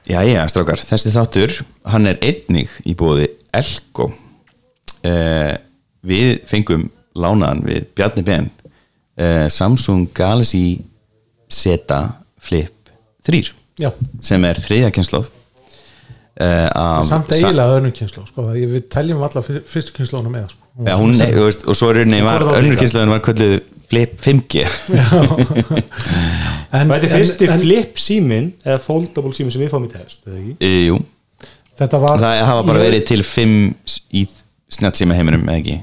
Já, 0.05 0.19
já, 0.27 0.41
strákar, 0.53 0.83
þessi 0.85 1.13
þáttur 1.15 1.55
hann 1.93 2.09
er 2.11 2.19
einnig 2.25 2.73
í 2.85 2.97
búið 2.99 3.29
Elko 3.55 4.11
eh, 5.05 5.55
við 6.05 6.41
fengum 6.51 6.89
lánaðan 7.15 7.63
við 7.69 7.87
Bjarni 7.97 8.25
Ben 8.27 8.51
eh, 9.17 9.47
Samsung 9.53 10.09
Galaxy 10.17 10.81
Z 11.53 11.87
Flip 12.45 12.91
3 13.25 13.43
já, 13.81 13.91
sem 14.25 14.45
er 14.45 14.59
þriðja 14.61 14.91
kynnslóð 14.95 15.31
af, 16.75 17.05
samt 17.07 17.31
eiginlega 17.31 17.77
önnur 17.79 17.93
kynslu 17.95 18.25
sko, 18.27 18.49
við 18.51 18.89
teljum 18.91 19.21
alla 19.23 19.43
fyr- 19.47 19.63
fyrstu 19.71 19.93
kynslóna 19.95 20.33
með 20.33 20.49
sko. 20.51 20.61
Ja, 20.89 20.97
hún, 20.99 21.13
þú 21.15 21.45
veist, 21.47 21.63
og 21.71 21.77
svo 21.79 21.93
er 21.93 22.01
önnur 22.03 22.73
líka. 22.75 22.81
kynnslóðin 22.83 23.13
var 23.15 23.23
kvölduð 23.23 23.55
Flip 23.93 24.17
5G 24.25 24.65
en, 26.75 26.89
Og 26.89 26.95
þetta 26.97 27.07
er 27.07 27.13
fyrsti 27.13 27.47
en, 27.49 27.61
flip 27.63 28.01
símin 28.03 28.49
eða 28.65 28.81
foldable 28.83 29.35
símin 29.37 29.55
sem 29.55 29.63
við 29.63 29.71
fáum 29.75 29.87
í 29.87 29.91
test 29.93 30.27
e, 30.59 30.73
Jú, 30.89 30.97
þetta 31.79 32.01
var 32.03 32.23
það 32.25 32.43
hafa 32.51 32.65
bara 32.67 32.81
ég- 32.83 32.87
verið 32.89 33.05
til 33.13 33.23
5 33.31 33.55
í 34.19 34.25
snjáttsíma 34.79 35.15
heiminum, 35.19 35.45
eða 35.49 35.61
ekki 35.63 35.81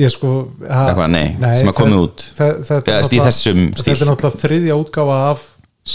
ég 0.00 0.12
sko 0.14 0.28
ha, 0.70 0.84
Eitthvað, 0.90 1.10
nei, 1.10 1.56
sem 1.58 1.66
að 1.72 1.74
komið 1.80 2.02
út. 2.04 2.24
það, 2.38 2.50
það, 2.68 2.76
Eða, 2.80 2.98
þetta, 3.02 3.16
í 3.16 3.22
þessum 3.26 3.62
stíl. 3.74 3.94
þetta 3.94 4.04
er 4.04 4.10
náttúrulega 4.12 4.42
þriðja 4.44 4.76
útgáfa 4.84 5.16
af 5.30 5.46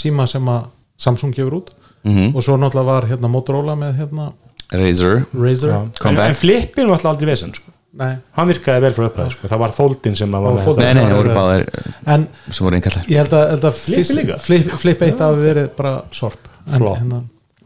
síma 0.02 0.26
sem 0.28 0.50
að 0.52 0.66
Samsung 0.98 1.32
gefur 1.36 1.54
út 1.62 1.70
Mhm. 2.06 2.36
og 2.36 2.42
svo 2.44 2.56
náttúrulega 2.60 2.84
var 2.86 3.06
hérna 3.10 3.28
Motorola 3.32 3.74
með 3.76 3.96
hérna 4.00 4.32
Razer 4.72 5.24
Razer 5.34 5.72
En, 5.72 6.18
en 6.18 6.34
flipin 6.34 6.86
var 6.88 6.96
alltaf 6.98 7.12
aldrei 7.14 7.30
vesen 7.32 7.52
sko. 7.54 7.70
nei, 7.96 8.16
hann 8.36 8.48
virkaði 8.48 8.80
vel 8.84 8.92
frá 8.94 9.06
upphæð 9.08 9.30
sko. 9.32 9.48
það 9.48 9.58
var 9.58 9.72
foldin 9.72 10.16
sem 10.16 10.30
að. 10.34 10.42
Nei, 10.76 10.92
nei, 10.94 11.04
það 11.06 11.16
voru 11.16 11.34
báðir 11.34 11.64
en 12.06 12.28
sem 12.50 12.66
voru 12.66 12.76
einkallar 12.76 13.04
ég 13.08 13.16
held 13.16 13.32
að, 13.32 13.48
held 13.50 13.64
að 13.64 13.78
fyrst- 13.80 14.16
líka? 14.18 14.38
flip, 14.38 14.70
flip 14.78 15.00
1 15.02 15.18
hafi 15.24 15.40
verið 15.40 15.70
bara 15.76 16.02
sorp 16.12 16.38
en, 16.72 16.80
hérna, 16.82 17.22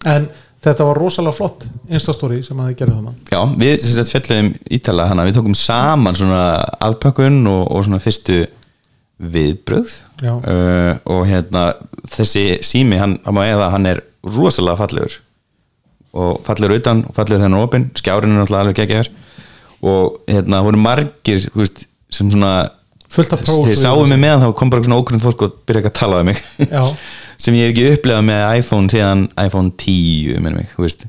en 0.06 0.28
þetta 0.64 0.86
var 0.88 1.00
rosalega 1.00 1.36
flott 1.36 1.66
instastory 1.88 2.40
sem 2.44 2.58
að 2.60 2.70
þið 2.70 2.78
gerðu 2.82 2.96
þannig 2.98 3.34
Já, 3.34 3.40
við 3.62 3.84
sagt 3.86 4.14
fjalluðum 4.14 4.50
ítala 4.78 5.08
hana, 5.10 5.26
við 5.28 5.38
tókum 5.38 5.56
saman 5.58 6.18
svona 6.18 6.42
afpökkun 6.90 7.42
og, 7.50 7.62
og 7.70 7.86
svona 7.86 8.02
fyrstu 8.02 8.42
viðbröð 9.20 9.96
uh, 10.24 10.94
og 11.12 11.24
hérna 11.28 11.70
þessi 12.08 12.44
sími, 12.64 13.00
hann, 13.00 13.18
eða 13.24 13.68
hann 13.74 13.88
er 13.90 14.02
rosalega 14.24 14.80
fallegur. 14.80 15.16
Og 16.16 16.40
fallegur 16.46 16.80
utan 16.80 17.04
og 17.06 17.14
fallegur 17.16 17.44
þennan 17.44 17.64
opinn. 17.64 17.88
Skjárin 17.98 18.34
er 18.34 18.40
náttúrulega 18.40 18.64
alveg 18.64 18.80
geggjaður 18.80 19.10
og 19.90 20.18
hérna 20.28 20.60
voru 20.64 20.80
margir 20.80 21.46
veist, 21.56 21.86
sem 22.12 22.28
svona 22.28 22.68
þeir 23.10 23.30
við 23.64 23.78
sáu 23.80 23.96
þessu. 23.96 24.10
mig 24.10 24.20
meðan 24.20 24.42
þá 24.44 24.50
kom 24.58 24.72
bara 24.72 24.84
svona 24.84 24.98
ógrunn 25.00 25.22
fólk 25.22 25.46
og 25.46 25.54
byrja 25.66 25.82
ekki 25.82 25.92
að 25.92 25.98
tala 26.00 26.20
um 26.20 26.30
mig. 26.30 26.42
Já. 26.66 26.84
sem 27.40 27.56
ég 27.56 27.70
hef 27.70 27.74
ekki 27.74 27.96
upplegað 27.96 28.26
með 28.28 28.44
iPhone 28.60 28.92
síðan 28.92 29.26
iPhone 29.40 29.74
10 29.80 30.40
minnum 30.44 30.60
mig, 30.60 30.70
þú 30.76 30.86
veist. 30.86 31.06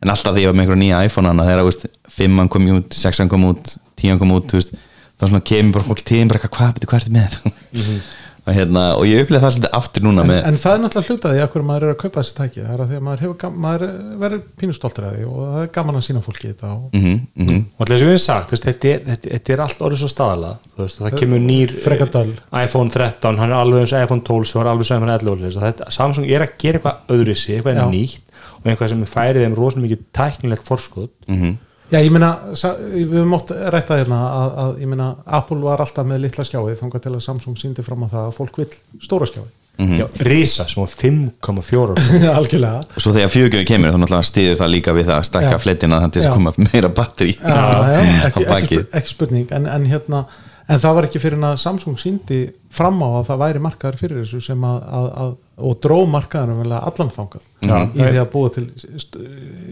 En 0.00 0.12
alltaf 0.12 0.34
því 0.34 0.44
ég 0.44 0.50
var 0.50 0.56
með 0.56 0.64
einhverja 0.66 0.82
nýja 0.82 1.02
iPhone 1.06 1.30
hana 1.30 1.46
þegar 1.46 1.62
þú 1.62 1.70
veist, 1.70 1.90
5 2.16 2.46
kom 2.54 2.70
út, 2.76 2.96
6 2.96 3.26
kom 3.30 3.50
út 3.50 3.74
10 4.00 4.20
kom 4.22 4.32
út, 4.36 4.48
þú 4.50 4.60
veist 4.60 4.72
þá 5.20 5.26
svona 5.28 5.44
kemur 5.44 5.76
bara 5.76 5.86
fólk 5.90 6.02
tíðin 6.08 6.30
bara, 6.32 6.48
hvað, 6.48 6.72
betur, 6.76 6.90
hvað 6.90 7.00
er 7.00 7.06
þetta 7.06 7.18
með? 7.18 7.34
Og 7.44 8.19
hérna, 8.56 8.82
og 8.98 9.06
ég 9.08 9.24
upplega 9.24 9.42
það 9.44 9.52
svolítið 9.54 9.76
aftur 9.78 10.04
núna 10.06 10.22
en, 10.24 10.30
með, 10.30 10.40
en 10.48 10.58
það 10.60 10.74
er 10.74 10.82
náttúrulega 10.84 11.14
hlutaði 11.14 11.42
að 11.42 11.50
hverju 11.52 11.66
maður 11.68 11.86
er 11.86 11.92
að 11.94 11.98
kaupa 12.00 12.22
þessi 12.22 12.36
tæki 12.38 12.64
það 12.64 12.72
er 12.74 12.82
að 12.84 12.90
því 12.90 12.98
að 12.98 13.04
maður, 13.06 13.22
hefur, 13.24 13.54
maður 13.64 13.84
verður 14.22 14.42
pínustoltur 14.60 15.06
að 15.08 15.16
því 15.16 15.26
og 15.30 15.40
það 15.40 15.62
er 15.62 15.70
gaman 15.76 16.00
að 16.00 16.06
sína 16.06 16.22
fólki 16.24 16.50
þetta 16.50 16.72
og 16.74 16.96
mm 16.96 17.04
-hmm, 17.04 17.62
og 17.76 17.84
alltaf 17.84 18.00
sem 18.00 18.10
við 18.10 18.14
hefum 18.14 18.24
sagt, 18.24 18.46
þú 18.50 18.56
veist, 18.56 18.68
þetta, 18.70 18.92
er, 18.94 19.02
þetta, 19.10 19.32
þetta 19.34 19.54
er 19.54 19.64
allt 19.66 19.84
orðið 19.86 20.02
svo 20.02 20.10
staðala 20.14 20.52
veist, 20.76 21.00
það 21.00 21.18
kemur 21.20 21.44
nýr 21.44 21.76
döl. 22.10 22.34
iPhone 22.64 22.90
13, 22.90 23.38
hann 23.40 23.50
er 23.50 23.56
alveg 23.56 23.84
eins 23.84 23.94
og 23.94 24.04
iPhone 24.04 24.24
12 24.26 24.50
sem 24.50 24.60
var 24.60 24.72
alveg 24.72 24.86
sem 24.86 25.00
hann 25.00 25.14
11 25.16 25.56
og 25.56 25.64
þetta, 25.64 25.90
Samsung 25.90 26.26
er 26.26 26.46
að 26.46 26.56
gera 26.58 26.80
eitthvað 26.80 27.16
öðruvísi, 27.16 27.54
eitthvað 27.56 27.80
Já. 27.80 27.86
nýtt 27.90 28.24
og 28.60 28.70
eitthvað 28.70 28.92
sem 28.92 29.04
færið 29.08 29.44
þeim 29.44 29.56
rosalega 29.58 29.86
mikið 29.86 30.06
tæknilegt 30.16 30.66
forskot 30.68 31.12
mhm. 31.28 31.58
Já, 31.90 31.98
ég 32.04 32.10
meina, 32.14 32.28
við 32.54 33.24
mótt 33.26 33.50
rætta 33.74 33.96
hérna 33.98 34.18
að, 34.30 34.50
að 34.64 34.76
ég 34.84 34.90
meina, 34.92 35.08
Apple 35.26 35.58
var 35.64 35.82
alltaf 35.82 36.06
með 36.06 36.20
litla 36.26 36.44
skjái 36.46 36.76
þangað 36.78 37.02
til 37.06 37.14
að 37.16 37.24
Samsung 37.24 37.56
síndi 37.58 37.82
fram 37.86 38.04
á 38.06 38.08
það 38.12 38.28
að 38.28 38.36
fólk 38.38 38.60
vill 38.62 38.70
stóra 39.02 39.26
skjái 39.30 39.48
Já, 39.80 40.04
Risa 40.28 40.66
sem 40.68 40.82
var 40.82 40.90
5,4 40.92 41.94
algjörlega. 42.38 42.82
Og 42.98 43.00
svo 43.00 43.14
þegar 43.16 43.30
fjögjöfum 43.32 43.66
kemur 43.70 43.94
þá 43.94 43.96
náttúrulega 44.02 44.26
stiður 44.28 44.58
það 44.60 44.72
líka 44.74 44.92
við 44.92 45.06
það 45.08 45.16
að 45.16 45.26
stakka 45.30 45.54
Já. 45.54 45.60
fletina 45.62 46.00
þannig 46.02 46.26
að 46.28 46.34
koma 46.36 46.52
meira 46.66 46.90
batteri 46.98 47.32
já, 47.38 47.62
já, 47.88 48.00
ekki, 48.28 48.44
á 48.44 48.52
ekki, 48.58 48.80
spurning. 49.14 49.46
En, 49.56 49.68
en 49.72 49.86
hérna, 49.88 50.20
en 50.68 50.82
það 50.84 50.98
var 50.98 51.08
ekki 51.08 51.22
fyrir 51.24 51.46
að 51.48 51.56
Samsung 51.64 51.96
síndi 52.02 52.42
fram 52.76 53.00
á 53.00 53.08
að 53.22 53.30
það 53.30 53.40
væri 53.46 53.62
markaður 53.70 53.98
fyrir 54.02 54.20
þessu 54.20 54.42
sem 54.50 54.68
að, 54.68 54.84
að, 55.00 55.08
að 55.24 55.32
og 55.70 55.80
dró 55.88 55.98
markaðanum 56.12 56.60
vel 56.66 56.76
allan 56.76 57.14
þangað 57.16 57.48
Já. 57.64 57.80
í 57.88 58.04
því 58.04 58.20
að 58.26 58.30
búa 58.36 58.52
til 58.58 58.66
st- 58.84 59.24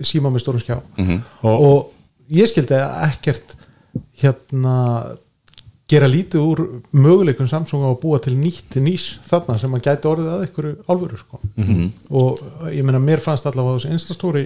síma 0.09 0.33
með 0.33 0.47
stórum 0.47 0.65
skjá. 0.65 0.81
Mhm. 0.97 1.21
Og- 1.45 1.63
og 1.69 1.95
ég 2.35 2.51
skildi 2.51 2.77
ekkert 3.09 3.57
hérna 4.21 4.77
gera 5.89 6.09
lítið 6.11 6.45
úr 6.45 6.63
möguleikum 6.93 7.49
Samsung 7.49 7.87
á 7.87 7.89
að 7.89 8.01
búa 8.03 8.19
til 8.21 8.35
nýtt 8.37 8.77
nýs 8.85 9.07
þarna 9.29 9.57
sem 9.61 9.75
að 9.75 9.87
gæti 9.87 10.11
orðið 10.11 10.31
að 10.35 10.45
ykkur 10.49 10.69
alvöru 10.93 11.19
sko. 11.21 11.41
Mhm. 11.57 11.87
og 12.11 12.43
ég 12.69 12.85
meina 12.85 13.01
mér 13.01 13.23
fannst 13.25 13.47
allavega 13.49 13.73
á 13.73 13.77
þessu 13.79 13.93
instastóri 13.97 14.45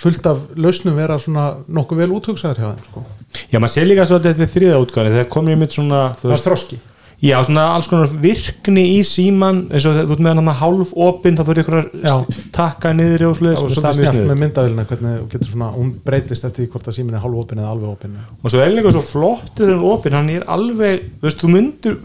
fullt 0.00 0.26
af 0.26 0.38
lausnum 0.56 0.94
vera 0.96 1.18
svona 1.18 1.48
nokkuð 1.68 1.98
vel 1.98 2.14
úthugsaðar 2.14 2.60
hjá 2.60 2.68
þeim 2.70 2.86
sko. 2.86 3.02
Já, 3.50 3.58
maður 3.58 3.74
sé 3.74 3.84
líka 3.84 4.06
svo 4.06 4.20
að 4.20 4.30
þetta 4.30 4.46
er 4.46 4.54
þriða 4.54 4.78
útgáni 4.84 5.12
þegar 5.16 5.28
komur 5.34 5.52
ég 5.54 5.60
mitt 5.60 5.74
svona 5.74 6.14
það 6.20 6.36
er 6.36 6.44
þroski 6.46 6.78
Já, 7.20 7.34
svona 7.44 7.66
alls 7.74 7.84
konar 7.84 8.08
virkni 8.22 8.82
í 8.94 9.00
síman 9.04 9.66
eins 9.68 9.84
og 9.84 9.98
þú 9.98 10.14
ert 10.14 10.22
með 10.24 10.38
hann 10.38 10.50
hálf 10.56 10.92
opinn 11.04 11.36
þá 11.36 11.42
fyrir 11.50 11.58
ykkur 11.66 11.76
Já. 12.00 12.14
að 12.14 12.38
takka 12.56 12.92
niður 12.96 13.24
og 13.26 13.34
það 13.34 13.40
sluðis 13.42 13.60
var 13.60 13.74
svolítið 13.74 13.98
snjátt 13.98 14.28
með 14.30 14.40
myndavélina 14.40 14.84
hvernig 14.88 15.18
þú 15.18 15.26
getur 15.34 15.50
svona, 15.50 15.68
hún 15.74 15.90
breytist 16.06 16.46
eftir 16.48 16.64
því 16.64 16.70
hvort 16.72 16.88
að 16.88 16.96
símin 16.96 17.18
er 17.18 17.24
hálfopin 17.26 17.60
eða 17.60 17.74
alveg 17.74 17.90
opin 17.90 18.14
og 18.40 18.54
svo 18.54 18.62
er 18.64 18.72
líka 18.72 18.94
svo 18.96 19.04
flottur 19.04 19.74
hann 19.74 19.84
opinn 19.90 20.16
hann 20.16 20.32
er 20.32 20.48
alveg, 20.56 21.04
þú 21.20 21.28
veist, 21.28 21.44
þú 21.44 21.52
myndur 21.52 22.00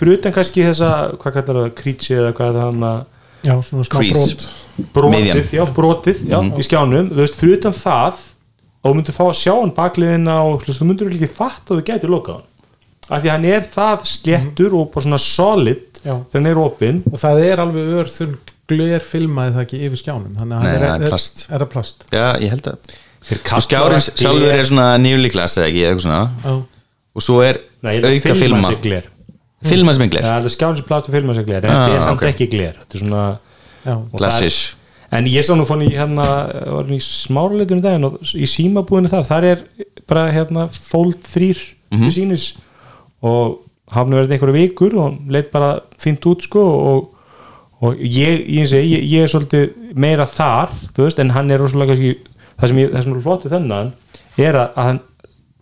fyrir 0.00 0.18
utan 0.18 0.36
kannski 0.40 0.66
þessa 0.66 0.90
hvað 1.14 1.38
kallar 1.38 1.60
það, 1.62 1.70
krítsi 1.84 2.18
eða 2.18 2.34
hvað 2.34 2.50
er 2.50 2.58
það 2.58 2.68
hann 2.72 2.88
að 2.90 3.00
já, 3.46 3.54
svona 3.70 3.86
smá 3.86 3.96
Crease. 4.00 4.18
brot. 4.18 4.50
Brotið, 4.98 5.42
já, 5.54 5.64
brotið 5.78 6.26
já, 6.26 6.38
í 6.42 6.66
skjánum, 6.66 7.14
þú 7.14 7.22
veist, 7.22 7.38
fyrir 7.38 7.60
utan 7.62 7.78
það 7.78 8.26
og 8.80 8.90
þú 8.90 8.98
myndir 8.98 9.14
fá 9.14 9.24
að 9.28 9.34
sjá 9.44 9.52
hann 9.54 9.74
bakliðina 9.76 10.40
og 10.50 10.66
þú 10.66 10.86
myndir 10.88 11.14
ekki 11.14 11.30
fatt 11.38 11.70
að 11.70 11.78
þú 11.78 11.86
gæti 11.86 12.10
lokað 12.10 12.40
hann 12.40 12.49
af 13.10 13.20
því 13.22 13.28
að 13.28 13.34
hann 13.34 13.44
er 13.50 13.64
það 13.74 14.04
sléttur 14.14 14.74
og 14.78 14.90
bara 14.94 15.04
svona 15.06 15.18
solid 15.20 16.00
Já. 16.04 16.14
þegar 16.30 16.38
hann 16.40 16.46
er 16.52 16.60
opinn. 16.62 17.02
Og 17.12 17.18
það 17.20 17.42
er 17.50 17.62
alveg 17.64 17.92
örþunn 18.00 18.34
gler 18.70 19.00
filmaði 19.04 19.54
það 19.56 19.64
ekki 19.66 19.80
yfir 19.88 20.00
skjánum. 20.04 20.34
Þannig 20.38 20.56
að 20.56 20.62
Nei, 20.62 20.70
hann 20.70 20.84
það 20.84 21.04
er 21.06 21.10
plast. 21.14 21.46
er 21.50 21.58
það 21.64 21.70
plast. 21.74 22.04
Já, 22.14 22.26
ég 22.40 22.52
held 22.54 22.68
að 22.70 22.98
sko 23.20 23.60
skjárin 23.66 24.00
það 24.00 24.20
sjálfur 24.22 24.54
er 24.56 24.64
svona 24.70 24.86
nýjuli 25.02 25.30
glas 25.34 25.56
eða 25.58 25.66
ekki, 25.68 25.82
eitthvað 25.90 26.04
svona. 26.06 26.20
Já, 26.44 26.54
og 27.20 27.22
svo 27.26 27.40
er 27.44 27.58
Nei, 27.82 27.96
ég 27.98 28.04
að 28.06 28.14
auka 28.16 28.34
filma. 28.38 28.70
filma 29.66 29.92
sem 29.94 30.06
er 30.06 30.08
Það 30.08 30.22
gler 30.22 30.44
er 30.46 30.54
skjárin 30.54 30.76
sem 30.80 30.86
plast 30.88 31.08
og 31.10 31.14
filma 31.18 31.34
sig 31.34 31.46
gler. 31.50 31.64
En 31.66 31.70
Ah, 31.70 31.88
þetta 31.88 31.96
er 31.98 32.04
samt 32.06 32.22
ekki 32.30 32.46
gler. 32.54 32.78
Þetta 32.80 32.94
er 32.94 33.02
svona 33.04 33.24
það 33.84 34.42
er- 34.46 34.76
en 35.18 35.24
ég 35.26 35.42
sá 35.44 35.54
nú 35.58 35.66
fann 35.66 35.82
í 35.82 35.90
hérna 35.90 36.24
var 36.70 36.84
í 36.86 37.00
smáraleitinu 37.02 37.82
daginn 37.82 38.04
og 38.06 38.20
í 38.22 38.46
símabúðinu 38.46 39.10
þar, 39.10 39.24
þar 39.26 39.44
er 39.44 39.62
bara 40.06 40.30
hérna 40.30 40.68
fold 40.70 41.16
3 41.26 41.54
til 41.90 42.12
sínis 42.14 42.52
og 43.26 43.60
hafði 43.90 44.18
verið 44.18 44.34
einhverju 44.36 44.56
vikur 44.56 44.94
og 44.96 45.06
hann 45.08 45.18
leit 45.34 45.50
bara 45.52 45.70
fínt 46.00 46.26
út 46.30 46.44
sko 46.46 46.62
og, 46.62 47.08
og 47.82 47.96
ég, 47.98 48.44
ég, 48.46 48.68
segi, 48.70 48.94
ég, 48.94 49.06
ég 49.10 49.24
er 49.26 49.32
svolítið 49.32 49.96
meira 49.98 50.26
þar, 50.30 50.70
þú 50.94 51.06
veist, 51.06 51.18
en 51.22 51.32
hann 51.34 51.50
er 51.50 51.58
rosalega 51.60 51.94
kannski, 51.94 52.12
það 52.60 52.72
sem, 52.72 52.78
ég, 52.84 52.92
það 52.94 53.02
sem 53.06 53.16
er 53.16 53.24
flott 53.26 53.44
við 53.46 53.56
þennan 53.56 53.92
er 54.38 54.54
að, 54.54 54.68
að 54.76 54.88
hann, 54.90 55.02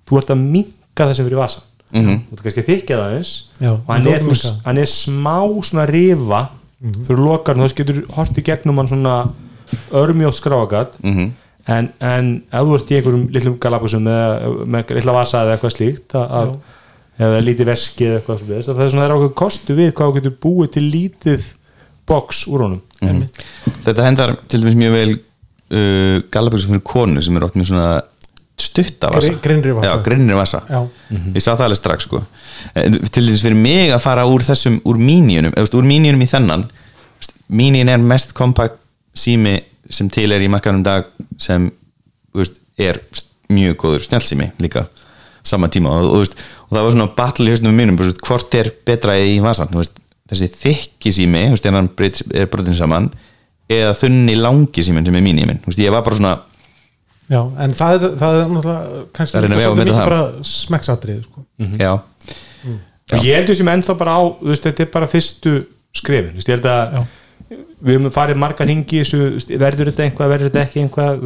þú 0.09 0.21
ert 0.21 0.31
að 0.35 0.45
minka 0.45 1.07
það 1.09 1.17
sem 1.17 1.29
fyrir 1.29 1.41
vasan 1.41 1.67
mm 1.93 2.05
-hmm. 2.05 2.21
þú 2.29 2.37
ert 2.37 2.43
kannski 2.43 2.61
að 2.65 2.71
þykja 2.71 3.01
það 3.01 3.17
eins 3.17 3.33
Já, 3.61 3.71
og 3.73 3.89
hann 3.89 4.07
er, 4.07 4.23
hann 4.65 4.79
er 4.79 4.89
smá 4.93 5.37
svona 5.63 5.87
rifa 5.87 6.49
fyrir 7.07 7.19
lokar, 7.25 7.57
þú 7.57 7.61
veist, 7.67 7.77
getur 7.77 8.03
hort 8.17 8.39
í 8.39 8.43
gegnum 8.45 8.77
hann 8.79 8.89
svona 8.89 9.29
örmjótt 9.93 10.35
skráagat 10.39 10.99
Mhm. 11.03 11.33
en, 11.69 11.89
en 12.01 12.43
ef 12.53 12.65
þú 12.65 12.75
ert 12.75 12.91
í 12.91 12.95
einhverjum 12.97 13.29
litlum 13.33 13.59
galapusum 13.61 14.03
með, 14.03 14.65
með 14.67 14.91
litla 14.97 15.13
vasa 15.13 15.43
eða 15.43 15.57
eitthvað 15.57 15.75
slíkt 15.77 16.15
að, 16.15 16.31
að, 16.31 16.53
eða 17.19 17.41
lítið 17.45 17.66
veski 17.73 18.07
eða 18.09 18.19
eitthvað 18.21 18.43
slíkt, 18.43 18.69
það 18.69 18.83
er 18.85 18.91
svona 18.93 19.05
það 19.05 19.09
er 19.11 19.16
ákveð 19.19 19.35
kostu 19.43 19.75
við 19.79 19.93
hvað 19.93 20.11
þú 20.12 20.16
getur 20.19 20.37
búið 20.45 20.71
til 20.77 20.85
lítið 20.93 21.49
box 22.09 22.45
úr 22.49 22.66
honum 22.66 22.83
Mhm. 22.99 23.29
Þetta 23.87 24.03
hendar 24.09 24.33
til 24.51 24.59
dæmis 24.61 24.75
mjög 24.75 24.93
vel 24.97 25.11
uh, 25.14 26.16
gallaböksum 26.35 26.73
fyrir 26.73 26.83
konu 26.83 27.21
sem 27.23 27.37
er 27.39 27.45
oft 27.47 27.55
með 27.55 27.69
svona 27.69 28.01
stutta 28.59 29.07
vasa 29.14 29.29
Gri- 29.31 29.39
grynnri 29.45 29.71
vasa. 29.77 29.87
Já, 29.87 30.03
grinnri 30.03 30.35
vasa 30.35 30.61
Já. 30.66 30.81
Ég 31.14 31.45
sá 31.45 31.53
það 31.53 31.62
alveg 31.69 31.79
strax 31.79 32.09
sko 32.09 32.23
En 32.75 32.97
Til 33.07 33.23
dæmis 33.29 33.45
fyrir 33.47 33.55
mig 33.55 33.93
að 33.95 34.03
fara 34.03 34.25
úr 34.27 34.43
þessum 34.43 34.81
úr 34.83 34.99
mínjunum, 34.99 35.55
eða 35.55 35.79
úr 35.79 35.87
mínjunum 35.87 36.25
í 36.27 36.31
þennan 36.33 36.64
mínjun 37.55 37.89
er 37.95 38.03
mest 38.03 38.35
kompakt 38.35 38.81
sími 39.14 39.61
sem 39.89 40.11
til 40.11 40.33
er 40.35 40.43
í 40.43 40.51
makkanum 40.51 40.83
dag 40.83 41.07
sem 41.39 41.71
þú 42.35 42.43
veist, 42.43 42.59
er 42.79 42.99
mjög 43.49 43.77
góður 43.81 44.03
snjálsími 44.09 44.51
líka 44.59 44.89
sama 45.51 45.71
tíma. 45.73 45.95
Og, 45.99 46.11
og, 46.13 46.21
veist, 46.25 46.37
og 46.69 46.77
það 46.77 46.85
var 46.87 46.95
svona 46.97 47.09
battle 47.19 47.49
í 47.49 47.55
hausnum 47.55 47.77
mínum, 47.77 47.99
veist, 48.01 48.21
hvort 48.27 48.59
er 48.59 48.71
betra 48.89 49.17
í 49.21 49.39
vasan, 49.45 49.73
veist, 49.77 49.99
þessi 50.29 50.51
þykki 50.53 51.15
sími 51.17 51.47
en 51.49 51.79
hann 51.79 51.91
er 52.37 52.51
brotin 52.53 52.77
saman 52.77 53.09
eða 53.69 53.95
þunni 53.97 54.37
langi 54.39 54.85
símin 54.85 55.07
sem 55.09 55.17
er 55.17 55.25
mínjuminn, 55.25 55.61
þú 55.65 55.73
veist, 55.73 55.83
ég 55.85 55.95
var 55.95 56.05
bara 56.07 56.21
svona 56.21 56.37
Já, 57.29 57.43
en 57.61 57.75
það 57.77 57.95
er, 57.95 58.13
það 58.17 58.39
er 58.39 58.53
náttúrulega 58.55 59.01
kannski 59.17 59.35
Það 59.37 59.47
er 59.47 59.53
mikið 59.53 59.91
það. 59.93 60.07
bara 60.09 60.21
smekksatrið 60.49 61.19
sko. 61.27 61.43
já, 61.77 61.91
og 63.13 63.27
ég 63.27 63.37
heldur 63.37 63.59
sem 63.59 63.69
ennþá 63.69 63.97
bara 64.01 64.15
á 64.17 64.23
þetta 64.65 64.85
er 64.87 64.91
bara 64.95 65.09
fyrstu 65.13 65.53
skrifin 65.97 66.39
ég 66.41 66.49
held 66.55 66.69
að 66.73 66.97
við 67.85 67.99
höfum 67.99 68.15
farið 68.17 68.41
margar 68.41 68.69
hingi 68.73 69.03
verður 69.61 69.91
þetta 69.91 70.07
einhvað, 70.07 70.33
verður 70.33 70.49
þetta 70.49 70.65
ekki 70.65 70.83
einhvað 70.87 71.21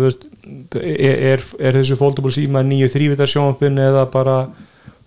er, 0.80 1.16
er, 1.34 1.48
er 1.58 1.80
þessu 1.80 1.98
foldable 2.00 2.32
síma 2.34 2.62
nýju 2.66 2.90
þrývitar 2.92 3.30
sjónvampin 3.30 3.80
eða 3.82 4.06
bara 4.12 4.36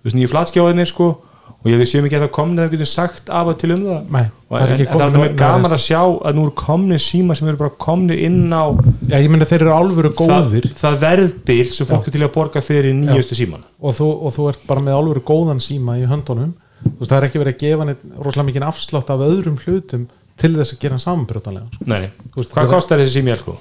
veist, 0.03 0.15
nýju 0.17 0.31
flatskjáðinir 0.33 0.91
sko? 0.91 1.13
Og 1.65 1.71
ég 1.71 1.79
við 1.81 1.87
séum 1.89 2.05
ekki 2.05 2.17
að 2.19 2.23
það 2.27 2.33
komni 2.35 2.61
að 2.61 2.67
við 2.67 2.75
getum 2.75 2.89
sagt 2.91 3.29
af 3.33 3.47
og 3.49 3.55
til 3.57 3.71
um 3.73 3.79
það. 3.87 4.01
Nei, 4.13 4.25
og 4.45 4.51
það 4.51 4.63
er 4.63 4.71
en, 4.71 4.73
ekki 4.75 4.85
en 4.85 4.91
það 4.91 4.99
er 4.99 5.05
alltaf 5.05 5.21
mjög 5.23 5.37
gaman 5.39 5.73
að 5.73 5.81
sjá 5.81 6.01
að 6.05 6.35
nú 6.37 6.43
eru 6.45 6.53
komni 6.61 6.99
síma 7.01 7.37
sem 7.37 7.49
eru 7.49 7.59
bara 7.61 7.73
komni 7.85 8.17
inn 8.27 8.53
á 8.53 8.65
Já, 9.09 9.15
ég 9.15 9.31
meina 9.33 9.47
þeir 9.49 9.63
eru 9.65 9.73
alvöru 9.73 10.11
góðir. 10.13 10.67
það, 10.69 10.77
það 10.83 10.99
verðbil 11.05 11.65
sem 11.73 11.89
fólk 11.89 12.05
er 12.05 12.15
til 12.17 12.21
að 12.21 12.31
borga 12.37 12.61
fyrir 12.65 12.93
nýjustu 12.99 13.37
síman 13.39 13.65
og 13.81 13.97
þú, 13.97 14.11
og 14.13 14.35
þú 14.37 14.47
ert 14.51 14.67
bara 14.69 14.85
með 14.85 14.99
alvöru 14.99 15.25
góðan 15.25 15.63
síma 15.65 15.97
í 15.97 16.05
höndunum. 16.09 16.53
Þú 16.85 16.93
veist, 16.99 17.09
það 17.09 17.17
er 17.17 17.27
ekki 17.31 17.41
verið 17.41 17.55
að 17.55 17.63
gefa 17.65 17.89
neitt 17.89 18.05
rosalega 18.19 18.49
mikið 18.51 18.67
afslátt 18.69 19.13
af 19.15 19.25
öðrum 19.25 19.57
hlutum 19.65 20.05
til 20.37 20.53
þess 20.59 20.75
að 20.75 20.81
gera 20.83 20.99
hann 20.99 21.05
samanbrjótanlega 21.07 21.71
sko. 21.71 21.87
Nei, 21.89 22.11
veist, 22.35 22.53
hvað 22.53 22.73
kostar 22.75 23.01
þessi 23.01 23.23
sími 23.23 23.39
sko? 23.41 23.57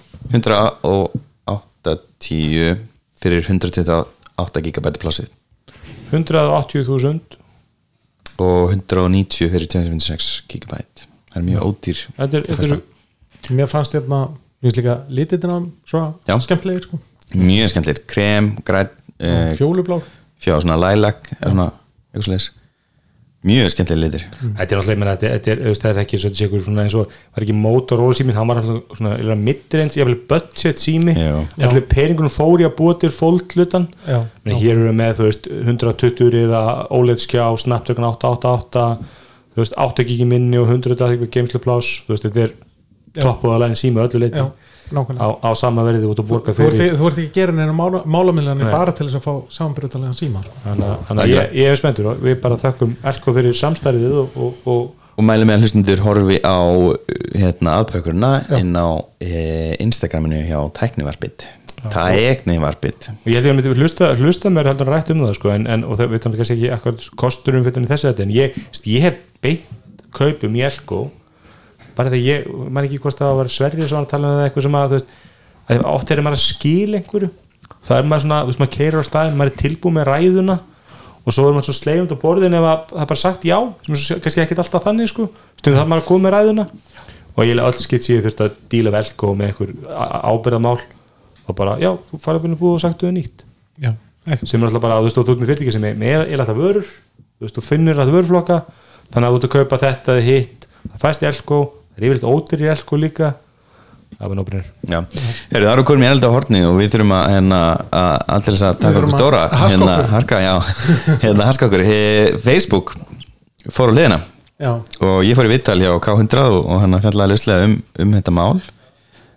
180 2.25 2.77
fyrir 3.22 3.45
128 3.45 4.64
gigabæti 4.66 5.03
plassið 5.03 5.29
180.000 6.12 7.39
og 8.45 8.72
190 8.75 9.51
fyrir 9.53 9.68
256 9.70 10.45
gigabæt 10.51 11.07
það 11.33 11.39
er 11.41 11.47
mjög 11.49 11.68
ódýr 11.68 12.03
þetta 12.16 12.41
er, 12.41 12.49
þetta 12.49 12.75
er 12.75 13.57
mér 13.59 13.70
fannst 13.70 13.95
hérna, 13.97 14.20
mér 14.61 14.70
finnst 14.70 14.81
líka 14.81 14.99
lititina 15.09 15.61
svona 15.85 16.12
Já. 16.29 16.37
skemmtilegir 16.41 16.87
sko. 16.89 17.01
mjög 17.35 17.72
skemmtilegir, 17.72 18.05
krem, 18.09 18.53
græn 18.64 18.93
uh, 19.20 19.55
fjólublár. 19.59 20.05
fjá 20.41 20.57
svona 20.61 20.79
lilac 20.81 21.33
eða 21.39 21.51
svona 21.53 21.70
eitthvað 22.14 22.29
slags 22.31 22.51
mjög 23.45 23.70
skemmtilegir 23.74 24.05
litir. 24.05 24.24
Þetta 24.40 24.64
er 24.64 24.78
náttúrulega, 24.78 24.95
ég 24.95 25.01
meina, 25.01 25.14
þetta 25.14 25.32
þetta 25.34 25.53
er, 25.53 25.62
auðvitað, 25.64 25.84
það 25.84 25.90
er 25.92 26.01
ekki 26.03 26.20
þetta 26.22 26.45
ykkur 26.47 26.62
svona 26.64 26.84
eins 26.84 26.97
og, 26.99 27.16
var 27.34 27.47
ekki 27.47 27.57
Motorola 27.59 28.16
síminn, 28.18 28.38
hann 28.38 28.51
var 28.51 28.61
alltaf 28.62 28.99
svona, 28.99 29.12
eða 29.20 29.36
midrange, 29.40 29.99
ég 30.01 30.09
vil 30.09 30.16
budget 30.30 30.82
sími, 30.82 31.16
Já. 31.18 31.34
allir 31.68 31.84
peningunum 31.90 32.32
fór 32.32 32.64
í 32.64 32.68
að 32.68 32.76
búa 32.78 32.97
til 33.01 33.12
fóldlutan, 33.12 33.88
Já, 34.09 34.18
menn 34.47 34.61
hér 34.62 34.74
eru 34.78 34.88
við 34.88 34.99
með, 35.03 35.14
þú 35.20 35.28
veist, 35.28 35.49
120 35.61 36.40
eða 36.45 36.64
OLED 36.97 37.24
skjá, 37.24 37.45
Snapdragon 37.61 38.09
888, 38.14 38.88
þú 39.55 39.64
veist, 39.64 39.78
8 39.86 40.09
gigi 40.09 40.28
minni 40.28 40.61
og 40.61 40.72
100 40.72 40.97
eitthvað 40.97 41.32
geimsluplás, 41.36 41.95
þú 42.07 42.16
veist, 42.16 42.28
þetta 42.30 42.47
er 42.49 42.61
toppuðalegin 43.20 43.78
sími 43.78 44.01
að 44.01 44.09
öllu 44.09 44.24
leiti 44.24 44.40
já, 44.40 44.49
nákvæmlega 44.49 44.64
á, 44.95 45.28
á 45.45 45.51
sama 45.59 45.84
verði 45.86 46.09
út 46.11 46.20
að 46.22 46.28
borga 46.30 46.53
þú 46.55 46.59
fyrir 46.62 46.80
ekki- 46.80 46.99
þú 47.01 47.07
ert 47.11 47.18
ekki 47.18 47.30
að 47.30 47.38
gera 47.40 47.53
neina 47.59 47.76
mála, 47.76 48.03
málamiljanir 48.07 48.70
bara 48.72 48.92
til 48.92 49.07
þess 49.09 49.18
að 49.20 49.26
fá 49.26 49.34
samanbrjótanlega 49.59 50.14
síma. 50.18 50.42
Þannig 50.64 51.22
að- 51.24 51.32
ég, 51.34 51.55
ég 51.62 51.72
er 51.72 51.80
spenntur 51.80 52.11
og 52.12 52.20
við 52.24 52.40
bara 52.40 52.57
þökkum 52.57 52.95
Elko 53.12 53.34
fyrir 53.38 53.53
samstærið 53.59 54.12
og, 54.24 54.36
og, 54.36 54.55
og 54.66 54.92
og 55.14 55.22
mælum 55.22 55.47
með 55.47 55.55
að 55.55 55.62
hlustundur 55.62 56.01
horfi 56.03 56.36
á 56.42 56.59
hérna 57.38 57.74
aðpökurna 57.78 58.30
inn 58.59 58.74
á 58.74 58.99
e, 59.22 59.76
Instagraminu 59.78 60.40
hjá 60.42 60.59
Tæknivarpit 60.74 61.47
Tæknivarpit 61.92 63.09
og 63.12 63.28
ég 63.30 63.36
held 63.38 63.47
ég 63.47 63.53
að 63.53 63.59
myndi 63.61 63.74
hlusta, 63.78 64.09
hlusta 64.18 64.51
mér 64.51 64.70
heldur 64.72 64.90
rætt 64.90 65.12
um 65.14 65.22
það 65.22 65.36
sko, 65.38 65.53
en, 65.55 65.66
en, 65.70 65.84
og 65.86 65.99
það 66.01 66.11
við 66.14 66.24
þannig 66.24 66.40
kannski 66.40 66.57
ekki 66.57 66.72
akkur 66.74 67.07
kosturum 67.20 67.66
fyrir 67.66 67.86
þetta 67.92 68.24
en 68.26 68.32
ég, 68.34 68.59
ég 68.90 69.07
hef 69.07 69.20
beint 69.45 70.01
kaupum 70.14 70.57
í 70.59 70.64
Elko 70.66 71.05
bara 71.97 72.12
þegar 72.12 72.24
ég, 72.24 72.51
maður 72.68 72.88
ekki 72.88 73.01
hvort 73.05 73.20
það 73.20 73.38
var 73.40 73.51
sverrið 73.55 73.88
sem 73.88 73.97
var 73.99 74.07
að 74.07 74.12
tala 74.12 74.28
um 74.28 74.38
það 74.38 74.47
eitthvað 74.49 74.66
sem 74.66 74.78
að 74.78 74.95
veist, 74.95 75.16
að 75.64 75.84
oft 75.90 76.12
er 76.12 76.22
maður 76.24 76.38
að 76.38 76.45
skil 76.45 76.99
einhverju. 76.99 77.30
Það 77.84 77.99
er 77.99 78.09
maður 78.09 78.24
svona, 78.24 78.40
þú 78.40 78.51
veist, 78.51 78.62
maður 78.62 78.74
keirir 78.76 79.01
á 79.01 79.05
staðin 79.09 79.38
maður 79.38 79.53
er 79.53 79.61
tilbúið 79.62 79.97
með 79.99 80.09
ræðuna 80.11 80.57
og 81.24 81.32
svo 81.32 81.47
er 81.49 81.55
maður 81.57 81.68
svo 81.68 81.76
sleifund 81.78 82.12
á 82.12 82.16
borðin 82.20 82.57
ef 82.59 82.66
að 82.68 82.82
það 82.90 83.05
er 83.05 83.11
bara 83.12 83.20
sagt 83.22 83.47
já 83.49 83.57
sem 83.84 83.95
er 83.95 84.03
svo, 84.03 84.18
kannski 84.24 84.42
ekkit 84.45 84.61
alltaf 84.64 84.84
þannig 84.84 85.11
sko. 85.12 85.28
Stundum 85.61 85.80
það 85.80 85.88
maður 85.92 86.05
að 86.05 86.09
koma 86.11 86.26
með 86.26 86.34
ræðuna. 86.36 86.66
Og 87.34 87.49
ég 87.49 87.62
öll 87.64 87.80
skitt 87.82 88.05
sér 88.05 88.22
þurft 88.24 88.42
að 88.45 88.59
díla 88.70 88.92
vel 88.95 89.05
og 89.26 89.38
með 89.38 89.51
einhver 89.51 89.72
ábyrðamál 90.30 90.76
og 91.45 91.57
bara, 91.59 91.78
já, 91.82 91.90
þú 92.11 92.20
farið 92.22 92.38
að 92.38 92.61
búið 92.61 92.74
og 92.76 93.14
nýtt. 93.16 93.45
Já, 93.82 93.90
ekki. 94.28 94.47
Veist, 94.47 95.18
og 95.18 95.18
eða 96.30 96.47
það 96.49 96.61
vörur, 96.61 96.86
þú 97.34 97.45
veist, 97.45 97.59
þú 97.59 97.64
finnur 97.66 98.01
að 98.01 98.12
vöruflokka. 98.14 98.61
Þannig 99.12 99.26
að 99.26 99.34
þú 99.34 99.40
ert 99.40 99.49
að 99.49 99.55
kaupa 99.55 99.80
þetta 99.82 100.16
hitt, 100.24 100.68
það 100.84 101.03
fæst 101.03 101.24
í 101.24 101.28
elko 101.28 101.59
það 101.95 102.03
er 102.03 102.07
yfirleitt 102.09 102.28
ódýr 102.28 102.64
í 102.64 102.70
elko 102.74 102.99
líka. 103.01 103.32
Það 104.14 104.30
var 104.30 104.38
nóbrunir 104.38 104.66
það 105.64 105.72
eru 105.72 105.84
komin 105.88 106.07
í 106.07 106.11
elda 106.12 106.30
horni 106.30 106.61
og 106.68 106.76
við 106.78 106.92
þurfum 106.92 107.14
að, 107.16 107.24
hérna, 107.34 107.59
að 107.90 108.12
alltaf 108.36 108.53
þess 108.53 108.66
að 108.68 108.78
taka 108.84 109.01
okkur 109.01 109.14
stóra 109.16 109.40
hérna, 109.64 109.97
harka, 110.12 110.38
já, 110.45 110.53
hérna 111.24 111.49
harka 111.49 111.68
okkur. 111.68 111.84
He, 111.88 111.99
Facebook 112.45 112.95
fór 113.74 113.90
á 113.90 113.97
liðina 113.99 114.20
já, 114.62 114.70
og 114.70 115.18
ég 115.26 115.38
fór 115.38 115.49
í 115.49 115.53
vittal 115.57 115.76
hjá 115.82 115.90
K100 116.07 116.47
og, 116.47 116.70
hann 116.84 116.99
fjallaði 117.03 117.34
lauslega 117.34 117.68
um, 117.68 117.76
um 118.05 118.16
þetta 118.18 118.36
mál. 118.38 118.62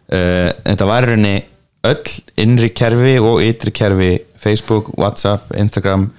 Uh, 0.08 0.50
þetta 0.62 0.90
var 0.92 1.08
í 1.08 1.12
rauninni 1.12 1.36
öll 1.88 2.16
innri 2.44 2.70
kerfi 2.76 3.18
og 3.24 3.42
ytri 3.44 3.74
kerfi 3.76 4.12
Facebook, 4.38 4.94
Whatsapp, 5.00 5.50
Instagram 5.58 6.12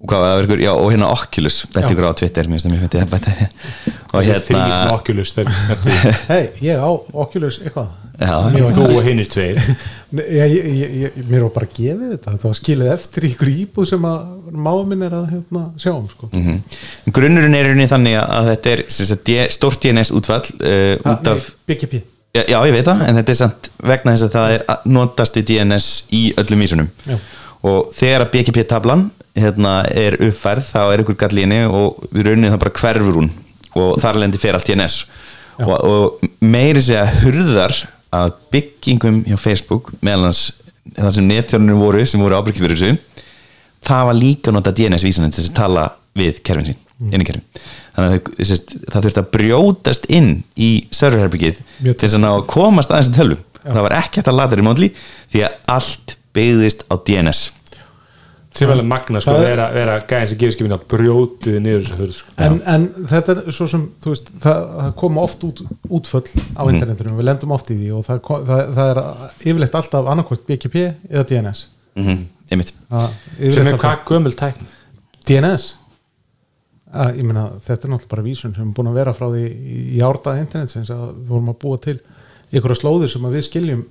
og 0.00 0.08
hvað 0.08 0.22
var 0.22 0.30
það 0.30 0.38
verður, 0.40 0.60
já 0.64 0.70
og 0.72 0.86
hérna 0.94 1.08
Oculus 1.12 1.56
bætti 1.74 1.92
ykkur 1.94 2.06
á 2.08 2.12
Twitter, 2.16 2.46
mér 2.48 2.56
finnst 2.56 2.66
það 2.66 2.72
mjög 2.72 2.84
það 2.94 3.10
bætti 3.14 3.32
og 4.10 4.22
þrýr 4.46 4.62
hérna 4.64 4.94
Oculus 4.94 5.32
þeir, 5.36 5.50
hei, 6.30 6.44
ég 6.64 6.80
á 6.80 6.88
Oculus 7.24 7.58
eitthvað. 7.60 7.90
Já, 8.20 8.34
þú 8.76 8.84
og 8.84 9.06
tveir. 9.32 9.60
Ég, 10.10 10.52
ég, 10.52 10.94
ég, 11.04 11.18
mér 11.30 11.44
var 11.46 11.52
bara 11.54 11.68
gefið 11.70 12.08
þetta. 12.10 12.32
Þetta 12.34 12.48
var 12.48 12.56
skilið 12.58 12.88
eftir 12.92 13.24
í 13.24 13.28
ykkur 13.30 13.50
íbúð 13.52 13.86
sem 13.92 14.06
að 14.08 14.48
máa 14.66 14.80
minn 14.90 15.04
er 15.06 15.14
að 15.14 15.28
hérna, 15.30 15.62
sjá 15.78 15.92
um 15.94 16.08
sko. 16.10 16.28
Mhm. 16.34 16.56
grunnurinn 17.14 17.54
er 17.54 17.68
í 17.68 17.70
rauninni 17.70 17.86
þannig 17.92 18.16
að 18.20 18.50
þetta 18.50 18.72
er 18.74 18.82
sem 18.90 19.08
sagt, 19.12 19.22
D- 19.30 19.46
stórt 19.54 19.80
DNS 19.86 20.10
útvall 20.18 20.42
uh, 20.58 20.96
Ha, 21.04 21.14
út 21.14 21.30
af 21.30 21.46
BGP 21.70 22.00
Já, 22.34 22.42
já, 22.46 22.58
ég 22.66 22.74
veit 22.74 22.86
það, 22.90 23.00
en 23.08 23.16
þetta 23.20 23.32
er 23.32 23.38
samt 23.40 23.70
vegna 23.92 24.12
þess 24.16 24.26
að 24.28 24.34
það 24.36 24.52
er 24.56 24.66
að 24.74 24.90
notast 24.98 25.38
í 25.40 25.44
DNS 25.48 25.86
í 26.14 26.20
öllum 26.42 26.60
vísunum. 26.66 26.90
Já. 27.06 27.16
og 27.70 27.88
þegar 27.94 28.26
að 28.26 28.30
BGP-tablan 28.34 29.06
hérna, 29.38 29.80
er 29.94 30.16
uppfærð, 30.18 30.66
þá 30.72 30.80
er 30.82 31.04
ykkur 31.04 31.18
gall 31.20 31.38
í 31.38 31.44
henni 31.44 31.62
og 31.66 32.00
við 32.10 32.30
raunin 32.30 32.50
það 32.50 32.62
bara 32.64 32.76
hverfur 32.80 33.18
hún 33.20 33.30
og 33.78 34.00
þar 34.02 34.18
lendi 34.24 34.40
fer 34.42 34.56
allt 34.58 34.66
DNS 34.66 34.96
og, 35.62 35.76
og 35.76 36.24
meiri 36.42 36.82
segja 36.82 37.06
hurðar 37.20 37.76
að 38.10 38.32
byggingum 38.50 39.22
hjá 39.28 39.36
Facebook 39.38 39.92
meðal 40.02 40.26
hans 40.30 40.42
það 40.96 41.14
sem 41.16 41.28
netþjónunum 41.30 41.82
voru 41.84 42.02
sem 42.08 42.22
voru 42.22 42.40
ábyrgið 42.40 42.64
fyrir 42.64 42.80
þessu 42.80 43.26
það 43.86 44.06
var 44.08 44.18
líka 44.18 44.54
nota 44.54 44.74
DNS-vísunum 44.74 45.30
til 45.30 45.44
þess 45.44 45.52
að 45.52 45.60
tala 45.60 45.86
við 46.18 46.40
kerfin 46.46 46.72
sín 46.72 46.80
inn 47.14 47.22
í 47.22 47.28
kerfi 47.28 47.62
þannig 47.94 48.16
að 48.16 48.56
það 48.90 49.06
þurfti 49.06 49.22
að 49.22 49.30
brjótast 49.36 50.08
inn 50.12 50.32
í 50.60 50.70
serverherbyggið 50.94 51.62
til 51.84 51.94
þess 51.94 52.18
að 52.18 52.24
ná 52.24 52.30
að 52.32 52.48
komast 52.50 52.92
aðeins 52.92 53.10
til 53.10 53.18
tölvum. 53.20 53.46
Það 53.60 53.84
var 53.86 53.96
ekki 53.98 54.20
hægt 54.20 54.30
að 54.30 54.38
lata 54.38 54.58
remotely 54.58 54.90
því 55.32 55.42
að 55.46 55.56
allt 55.74 56.14
byggðist 56.36 56.84
á 56.88 56.94
DNS 56.96 57.40
sem 58.54 58.66
er 58.68 58.72
alveg 58.74 58.86
magna 58.90 59.20
sko, 59.22 59.30
Það 59.30 59.40
er- 59.44 59.50
vera, 59.50 59.66
vera 59.72 59.98
gæðin 60.10 60.28
sem 60.28 60.38
gefur 60.40 60.52
skipin 60.56 60.74
að 60.74 60.86
brjótið 60.90 61.58
niður 61.62 61.82
þessu 61.84 61.98
hurð 62.00 62.14
sko. 62.18 62.32
en, 62.46 62.56
en 62.66 62.86
þetta 63.12 63.36
er 63.46 63.52
svo 63.54 63.66
sem 63.70 63.84
þú 64.02 64.10
veist, 64.14 64.30
það, 64.42 64.62
það 64.80 64.94
koma 65.02 65.20
oft 65.22 65.44
út, 65.46 65.62
útföll 65.88 66.24
á 66.58 66.62
Mhm. 66.64 66.74
internetinu, 66.74 67.16
við 67.20 67.28
lendum 67.30 67.52
oft 67.52 67.70
í 67.70 67.76
því 67.78 67.90
og 67.98 68.04
það, 68.06 68.20
það, 68.50 68.62
það 68.74 68.90
er 68.90 69.02
yfirleitt 69.50 69.74
alltaf 69.80 70.06
annarkvæmt 70.14 70.46
BGP 70.50 70.76
eða 71.10 71.24
DNS 71.30 71.66
mm 71.96 72.26
einmitt. 72.50 72.72
Það, 72.90 73.10
sem 73.54 73.66
er 73.70 73.76
hvað 73.78 74.04
gömul 74.10 74.34
tækn 74.34 74.66
DNS 75.28 75.74
að, 76.92 77.12
ég 77.20 77.22
meina 77.28 77.44
þetta 77.62 77.86
er 77.86 77.92
náttúrulega 77.92 78.08
bara 78.10 78.22
vísun 78.26 78.54
sem 78.56 78.66
er 78.68 78.74
búin 78.74 78.90
að 78.90 78.96
vera 78.98 79.12
frá 79.14 79.28
því 79.30 79.44
í 79.94 80.00
árdaða 80.02 80.40
internetsins 80.42 80.90
að 80.90 81.04
við 81.14 81.28
vorum 81.30 81.52
að 81.52 81.58
búa 81.62 81.78
til 81.84 82.00
ykkur 82.52 82.74
slóðir 82.74 83.12
sem 83.12 83.22
að 83.28 83.36
við 83.38 83.46
skiljum 83.46 83.84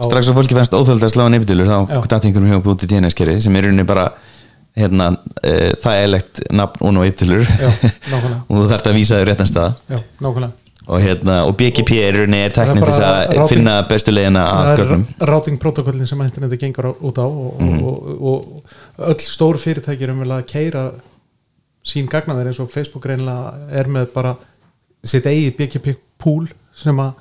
strax 0.00 0.28
að 0.32 0.38
fólki 0.40 0.54
fannst 0.56 0.72
óþöld 0.76 1.02
að 1.04 1.12
slá 1.14 1.26
nefndilur 1.30 1.68
þá 1.68 2.06
datt 2.08 2.24
einhvern 2.24 2.48
veginn 2.48 2.62
búið 2.64 2.78
til 2.82 2.88
DNS-kerið 2.94 3.40
sem 3.44 3.56
er 3.56 3.62
í 3.62 3.66
rauninni 3.70 3.84
bara 3.86 4.06
hérna, 4.76 5.10
uh, 5.44 5.70
þægilegt 5.82 6.40
nafn 6.56 6.86
og 6.88 6.94
nefndilur 6.96 7.44
og 8.48 8.56
þú 8.56 8.66
þarft 8.72 8.88
að 8.88 8.96
vísa 8.96 9.18
þér 9.20 9.30
réttan 9.32 9.50
stað. 9.50 9.74
Já, 9.92 9.98
og, 10.88 10.98
hérna, 11.04 11.36
og 11.46 11.52
BGP 11.60 11.98
er 12.02 12.16
í 12.16 12.22
rauninni 12.22 12.40
er 12.46 12.54
Það 12.56 12.62
er 12.64 12.72
teknin 12.72 12.84
til 12.88 13.04
að 13.04 13.18
routing- 13.36 13.50
finna 13.52 13.74
bestu 13.90 14.14
leiðina 14.16 14.42
að 14.48 14.64
það 14.70 14.80
gögnum. 14.82 15.04
er 15.20 15.30
routing 15.30 15.58
protokollin 15.62 16.06
sem 16.10 16.22
interneti 16.24 16.58
gengur 16.64 16.88
út 16.98 17.20
á 17.20 17.26
og, 17.28 17.60
Mhm. 17.60 17.82
og, 17.84 18.22
og, 18.32 18.62
öll 19.12 19.20
stór 19.28 19.60
fyrirtæki 19.62 20.02
er 20.08 20.14
umvel 20.16 20.32
að 20.40 20.46
keira 20.50 20.86
sín 21.86 22.08
gagnaver 22.08 22.46
eins 22.50 22.58
og 22.62 22.70
Facebook 22.70 23.04
reynilega 23.06 23.52
er 23.78 23.84
með 23.90 24.08
bara 24.14 24.36
sitt 25.04 25.24
eigið 25.26 25.56
BGP 25.58 25.96
pool 26.18 26.48
sem 26.74 26.96
að 26.96 27.12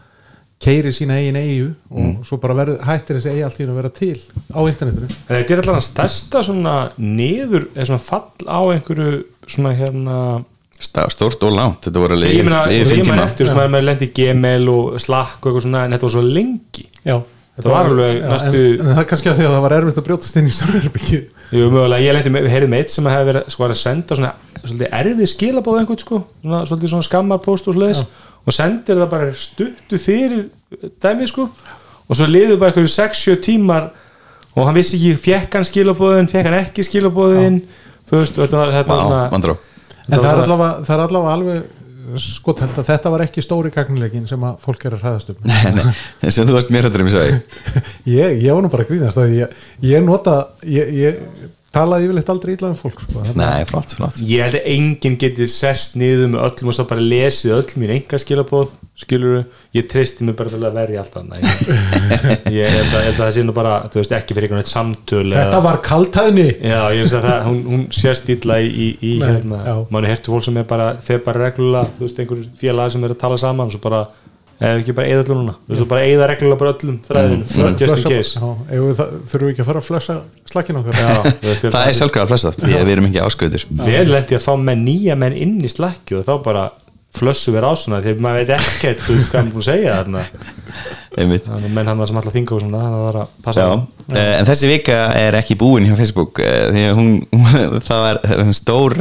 keiri 0.61 0.91
sína 0.93 1.17
eigin 1.17 1.35
eigu 1.39 1.71
og 1.89 1.99
Mhm. 1.99 2.23
svo 2.23 2.37
bara 2.41 2.53
verður, 2.53 2.79
hættir 2.85 3.17
þessi 3.17 3.31
eigi 3.33 3.43
allt 3.43 3.59
í 3.59 3.63
einu 3.65 3.73
að 3.73 3.79
vera 3.81 3.89
til 3.89 4.19
á 4.53 4.59
internetinu. 4.69 5.09
En 5.29 5.35
þetta 5.43 5.51
er 5.51 5.61
alltaf 5.61 5.83
stærsta 5.83 6.43
svona 6.43 6.91
niður 6.99 7.67
eða 7.75 7.85
svona 7.89 7.99
fall 7.99 8.47
á 8.47 8.59
einhverju 8.75 9.23
svona 9.47 9.73
hérna 9.75 10.43
stórt 10.81 11.43
og 11.43 11.53
langt, 11.53 11.81
þetta 11.85 11.99
voru 12.01 12.15
alveg 12.15 12.31
ég 12.33 12.43
meina, 12.45 12.65
yfir 12.67 12.97
ég 12.97 13.05
meina 13.05 13.21
tíma. 13.21 13.25
eftir 13.29 13.47
sem 13.47 13.57
maður 13.57 13.83
lendi 13.85 14.07
í 14.07 14.13
Gmail 14.17 14.69
og 14.69 14.99
Slack 15.01 15.45
og 15.45 15.51
eitthvað 15.53 15.65
svona 15.67 15.83
en 15.85 15.91
þetta 15.91 16.01
var 16.07 16.09
svo 16.15 16.21
lengi. 16.33 16.85
Já, 17.05 17.21
Það 17.57 17.67
var 17.73 17.89
alveg 17.91 18.21
næstu- 18.23 18.59
en, 18.61 18.79
en 18.87 18.93
það 18.95 19.01
er 19.01 19.07
kannski 19.11 19.29
að 19.29 19.37
því 19.37 19.45
að 19.47 19.51
það 19.55 19.63
var 19.65 19.73
erfitt 19.77 19.97
að 19.99 20.05
brjótast 20.07 20.37
inn 20.39 20.47
í 20.47 20.53
stórherbyggið 20.55 21.23
Jú, 21.51 21.65
mögulega, 21.73 22.05
ég 22.05 22.29
með, 22.31 22.45
við 22.45 22.53
heyrðum 22.55 22.71
með 22.71 22.79
eitt 22.85 22.93
sem 22.93 23.09
hefði 23.11 23.27
verið 23.27 23.49
sko 23.51 23.65
að 23.67 23.73
senda 23.81 24.17
svona 24.17 24.31
svolítið 24.61 24.95
erfið 25.01 25.29
skilabóð 25.33 25.79
einhvern 25.81 25.99
sko, 26.01 26.19
svona, 26.41 26.61
svolítið 26.69 26.93
svona 26.93 27.07
skammarpost 27.09 27.67
og 27.67 27.75
svoleiðis. 27.75 28.01
Og 28.47 28.55
sendir 28.55 28.97
það 29.01 29.09
bara 29.11 29.27
stuttu 29.37 29.99
fyrir 30.01 30.45
dæmi 31.03 31.27
sko. 31.29 31.49
Og 32.07 32.17
svo 32.17 32.27
liður 32.29 32.57
bara 32.61 32.71
einhverju 32.71 32.91
6-7 32.93 33.35
tímar 33.45 33.89
og 34.55 34.65
hann 34.67 34.75
vissi 34.79 34.97
ekki, 34.99 35.13
fekk 35.27 35.59
hann 35.59 35.67
skilabóðin 35.67 36.31
fekk 36.31 36.47
hann 36.49 36.57
ekki 36.61 36.83
skilabóðin 36.87 37.61
þú 38.09 38.17
veist, 38.21 38.39
þetta 38.39 38.57
var, 38.61 38.73
þetta 38.77 38.95
var 38.95 39.03
svona 39.05 39.21
En 40.11 40.17
það 40.17 40.25
er, 40.25 40.35
var- 40.35 40.43
allavega, 40.45 40.71
það 40.87 40.95
er 40.95 41.03
allavega 41.05 41.35
alveg 41.37 41.61
sko 42.21 42.55
held 42.59 42.77
að 42.81 42.89
þetta 42.89 43.13
var 43.13 43.23
ekki 43.25 43.43
stóri 43.45 43.71
gagnilegin 43.73 44.27
sem 44.29 44.43
að 44.47 44.59
fólk 44.63 44.85
er 44.87 44.97
að 44.97 45.05
hræðast 45.05 45.31
um. 45.33 45.39
Nei, 46.21 46.31
sem 46.31 46.47
þú 46.47 46.57
varst 46.57 46.73
mér 46.73 46.87
hættur 46.87 47.03
um 47.05 47.09
ég 47.11 47.15
sagði 47.17 47.39
ég, 48.17 48.37
var 48.55 48.65
nú 48.65 48.71
bara 48.73 48.85
að 48.85 48.93
grínast 48.93 49.21
að 49.21 49.35
ég, 49.37 49.57
ég 49.91 50.05
nota 50.05 50.37
ég, 50.65 50.93
ég 50.97 51.51
talaði 51.71 52.07
yfirleitt 52.09 52.29
aldrei 52.33 52.53
illa 52.57 52.69
um 52.71 52.77
fólk 52.79 52.99
sko. 53.05 53.23
Nei, 53.39 53.63
flott, 53.69 53.95
flott. 53.95 54.19
Ég 54.27 54.43
held 54.43 54.59
að 54.59 54.69
enginn 54.73 55.17
geti 55.21 55.47
sest 55.51 55.95
niður 55.99 56.33
með 56.33 56.45
öllum 56.49 56.71
og 56.71 56.77
svo 56.77 56.87
bara 56.89 57.03
lesið 57.03 57.55
öll 57.55 57.79
mín 57.79 57.93
enga 57.95 58.19
skilabóð 58.19 58.73
skilur 59.01 59.45
ég 59.73 59.87
treysti 59.89 60.25
mig 60.27 60.35
bara 60.37 60.51
til 60.51 60.59
að 60.61 60.75
verja 60.75 61.01
allt 61.01 61.15
annað. 61.21 61.45
Ég, 62.59 62.67
held, 62.67 62.91
að, 62.91 63.05
held 63.07 63.15
að 63.15 63.21
það 63.21 63.31
sé 63.37 63.45
nú 63.47 63.55
bara 63.55 63.75
þú 63.89 64.01
veist 64.01 64.13
ekki 64.17 64.35
fyrir 64.35 64.49
einhvern 64.49 64.61
veginn 64.61 64.71
samtöl 64.71 65.23
þetta 65.31 65.45
eða, 65.47 65.61
var 65.65 65.79
kaltæðni 65.85 66.47
já, 66.51 66.79
ég 66.93 67.05
veist 67.05 67.17
að 67.17 67.25
það, 67.25 67.45
hún, 67.47 67.61
hún 67.71 67.85
sést 67.95 68.29
illa 68.35 68.59
í, 68.61 68.67
í, 68.69 68.89
í 68.99 69.13
Nei, 69.21 69.27
hérna, 69.29 69.61
já. 69.65 69.73
manni 69.95 70.11
hertu 70.11 70.35
fólk 70.35 70.45
sem 70.45 70.59
er 70.61 70.67
bara 70.69 70.89
þeir 71.07 71.23
bara 71.25 71.45
reglulega, 71.47 71.93
þú 71.97 72.05
veist, 72.05 72.21
einhver 72.21 72.43
félag 72.61 72.93
sem 72.93 73.07
er 73.07 73.15
að 73.15 73.21
tala 73.23 73.39
saman, 73.41 73.71
svo 73.73 73.81
bara 73.83 74.03
eða 74.61 74.81
ekki 74.81 74.93
bara 74.97 75.09
eða 75.09 75.23
öllum 75.25 75.39
núna, 75.41 75.55
þú 75.65 75.73
veist, 75.73 75.87
bara 75.89 76.03
eða 76.05 76.27
reglulega 76.31 76.59
bara 76.61 76.73
öllum 76.75 76.99
þræðin, 77.07 77.45
just 77.81 77.97
in 77.97 78.03
case 78.05 78.41
þurfum 78.41 79.47
við 79.47 79.53
ekki 79.53 79.63
að 79.63 79.69
fara 79.71 79.81
að 79.81 79.87
flösa 79.87 80.17
slakkin 80.51 80.79
okkar? 80.81 80.99
Já, 81.01 81.09
þú 81.41 81.71
Það 81.73 81.87
er 81.87 81.97
sjálfkvæða 82.01 82.51
að 82.51 82.75
við 82.75 82.93
erum 82.93 83.09
ekki 83.09 83.23
áskauður 83.25 83.65
vel 83.87 84.05
lendi 84.11 84.37
að 84.37 84.45
fá 84.45 84.53
með 84.69 84.83
nýja 84.85 85.17
menn 85.17 85.37
inn 85.47 85.57
í 85.65 85.71
slakki 85.71 86.19
og 86.19 86.27
þá 86.29 86.33
bara 86.45 86.67
flössu 87.11 87.51
við 87.51 87.63
rásuna 87.65 87.99
því 88.03 88.13
að 88.15 88.21
maður 88.23 88.39
veit 88.41 88.51
ekkert 88.55 89.01
þú 89.03 89.15
veist 89.17 89.31
hvað 89.31 89.39
hann 89.41 89.49
er 89.49 89.55
búin 89.55 89.63
að 89.63 89.67
segja 89.67 89.95
þarna. 89.97 90.21
Þannig 91.11 91.73
menn 91.75 91.89
hann 91.91 92.03
sem 92.07 92.19
alltaf 92.21 92.35
þinga 92.37 92.53
og 92.55 92.61
svona 92.63 92.83
þannig 92.85 92.95
að 92.95 93.01
það 93.01 93.09
er 93.11 93.17
að 93.19 93.31
passa 93.47 93.65
Já, 93.65 93.71
eh, 94.15 94.29
en 94.37 94.47
þessi 94.47 94.69
vika 94.71 94.99
er 95.19 95.37
ekki 95.41 95.57
búin 95.59 95.87
hjá 95.89 95.95
Facebook 95.99 96.39
eh, 96.39 96.61
því 96.71 96.85
að 96.87 97.01
hún, 97.01 97.09
það 97.89 98.03
var 98.05 98.19
eh, 98.23 98.51
stór 98.55 98.95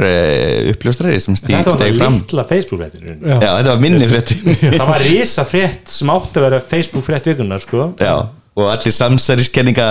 uppljóstrari 0.73 1.21
sem 1.23 1.37
stíg, 1.39 1.55
þetta 1.55 1.71
var 1.71 1.79
steg 1.79 1.93
það 1.95 2.01
fram. 2.03 2.17
litla 2.19 2.45
Facebook 2.49 2.83
fréttin 2.83 3.07
Já. 3.07 3.37
Já, 3.37 3.47
þetta 3.47 3.71
var 3.71 3.81
minni 3.85 4.09
frétti 4.11 4.37
það 4.81 4.91
var 4.91 5.05
risa 5.07 5.45
frétt 5.47 5.93
sem 5.95 6.11
átti 6.11 6.41
að 6.41 6.47
vera 6.49 6.61
Facebook 6.73 7.07
frétt 7.07 7.29
vikunar 7.31 7.63
sko. 7.63 7.85
Já, 8.01 8.15
og 8.59 8.67
allir 8.73 8.95
samsæriskenninga 8.97 9.85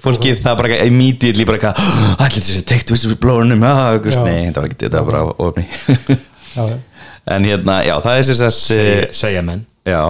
fólki 0.00 0.32
það 0.40 0.62
bara 0.62 0.80
immediately 0.88 1.44
bara 1.48 1.74
allir 1.76 2.40
þessi 2.40 2.64
tekt 2.72 2.94
whistleblowernum 2.94 3.60
Já. 3.60 4.00
nei, 4.24 4.48
þetta 4.48 4.64
var 4.64 4.70
ekki, 4.70 4.80
þetta 4.86 5.04
var 5.04 5.12
bara 5.12 5.36
ofni. 5.44 6.16
en 6.56 7.46
hérna, 7.46 7.80
já, 7.84 7.96
það 8.04 8.18
er 8.18 8.26
sem 8.26 8.38
sagt 8.38 8.58
segja, 8.58 8.98
eh, 8.98 9.08
segja 9.14 9.42
menn. 9.46 9.64
Já, 9.86 10.02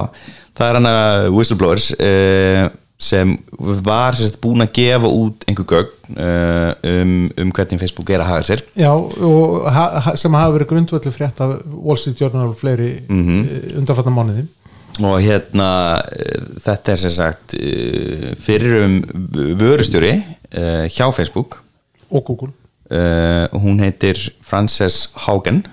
það 0.57 0.67
er 0.67 0.79
hann 0.79 0.91
að 0.91 1.29
whistleblowers 1.37 1.87
uh, 1.97 2.67
sem 2.97 3.35
var 3.59 4.17
sem 4.17 4.31
sagt, 4.31 4.41
búin 4.41 4.65
að 4.65 4.73
gefa 4.79 5.11
út 5.13 5.45
einhver 5.49 5.69
gögn 5.69 6.17
uh, 6.17 6.71
um, 6.89 7.15
um 7.43 7.53
hvernig 7.57 7.81
Facebook 7.83 8.13
er 8.13 8.25
að 8.25 8.31
haga 8.33 8.49
sér. 8.51 8.65
Já, 8.79 8.93
og 8.93 9.67
ha, 9.73 10.15
sem 10.17 10.37
hafa 10.37 10.55
verið 10.57 10.71
grundvöldu 10.73 11.13
frétt 11.15 11.43
af 11.45 11.59
Wall 11.75 12.01
Street 12.01 12.21
Journal 12.21 12.53
og 12.55 12.61
fleiri 12.61 12.95
mm. 13.09 13.25
-hmm. 13.27 13.79
undanfatna 13.83 14.15
mánuði. 14.17 14.47
Og 15.05 15.21
hérna 15.21 16.01
þetta 16.65 16.93
er 16.93 16.97
sem 16.97 17.11
sagt 17.11 17.55
fyrir 18.41 18.85
um 18.85 18.95
vörustjóri 19.61 20.23
hjá 20.89 21.11
Facebook. 21.13 21.61
Og 22.11 22.25
Google. 22.25 22.49
Hún 23.53 23.81
heitir 23.81 24.33
Frances 24.41 25.11
Haugen 25.27 25.67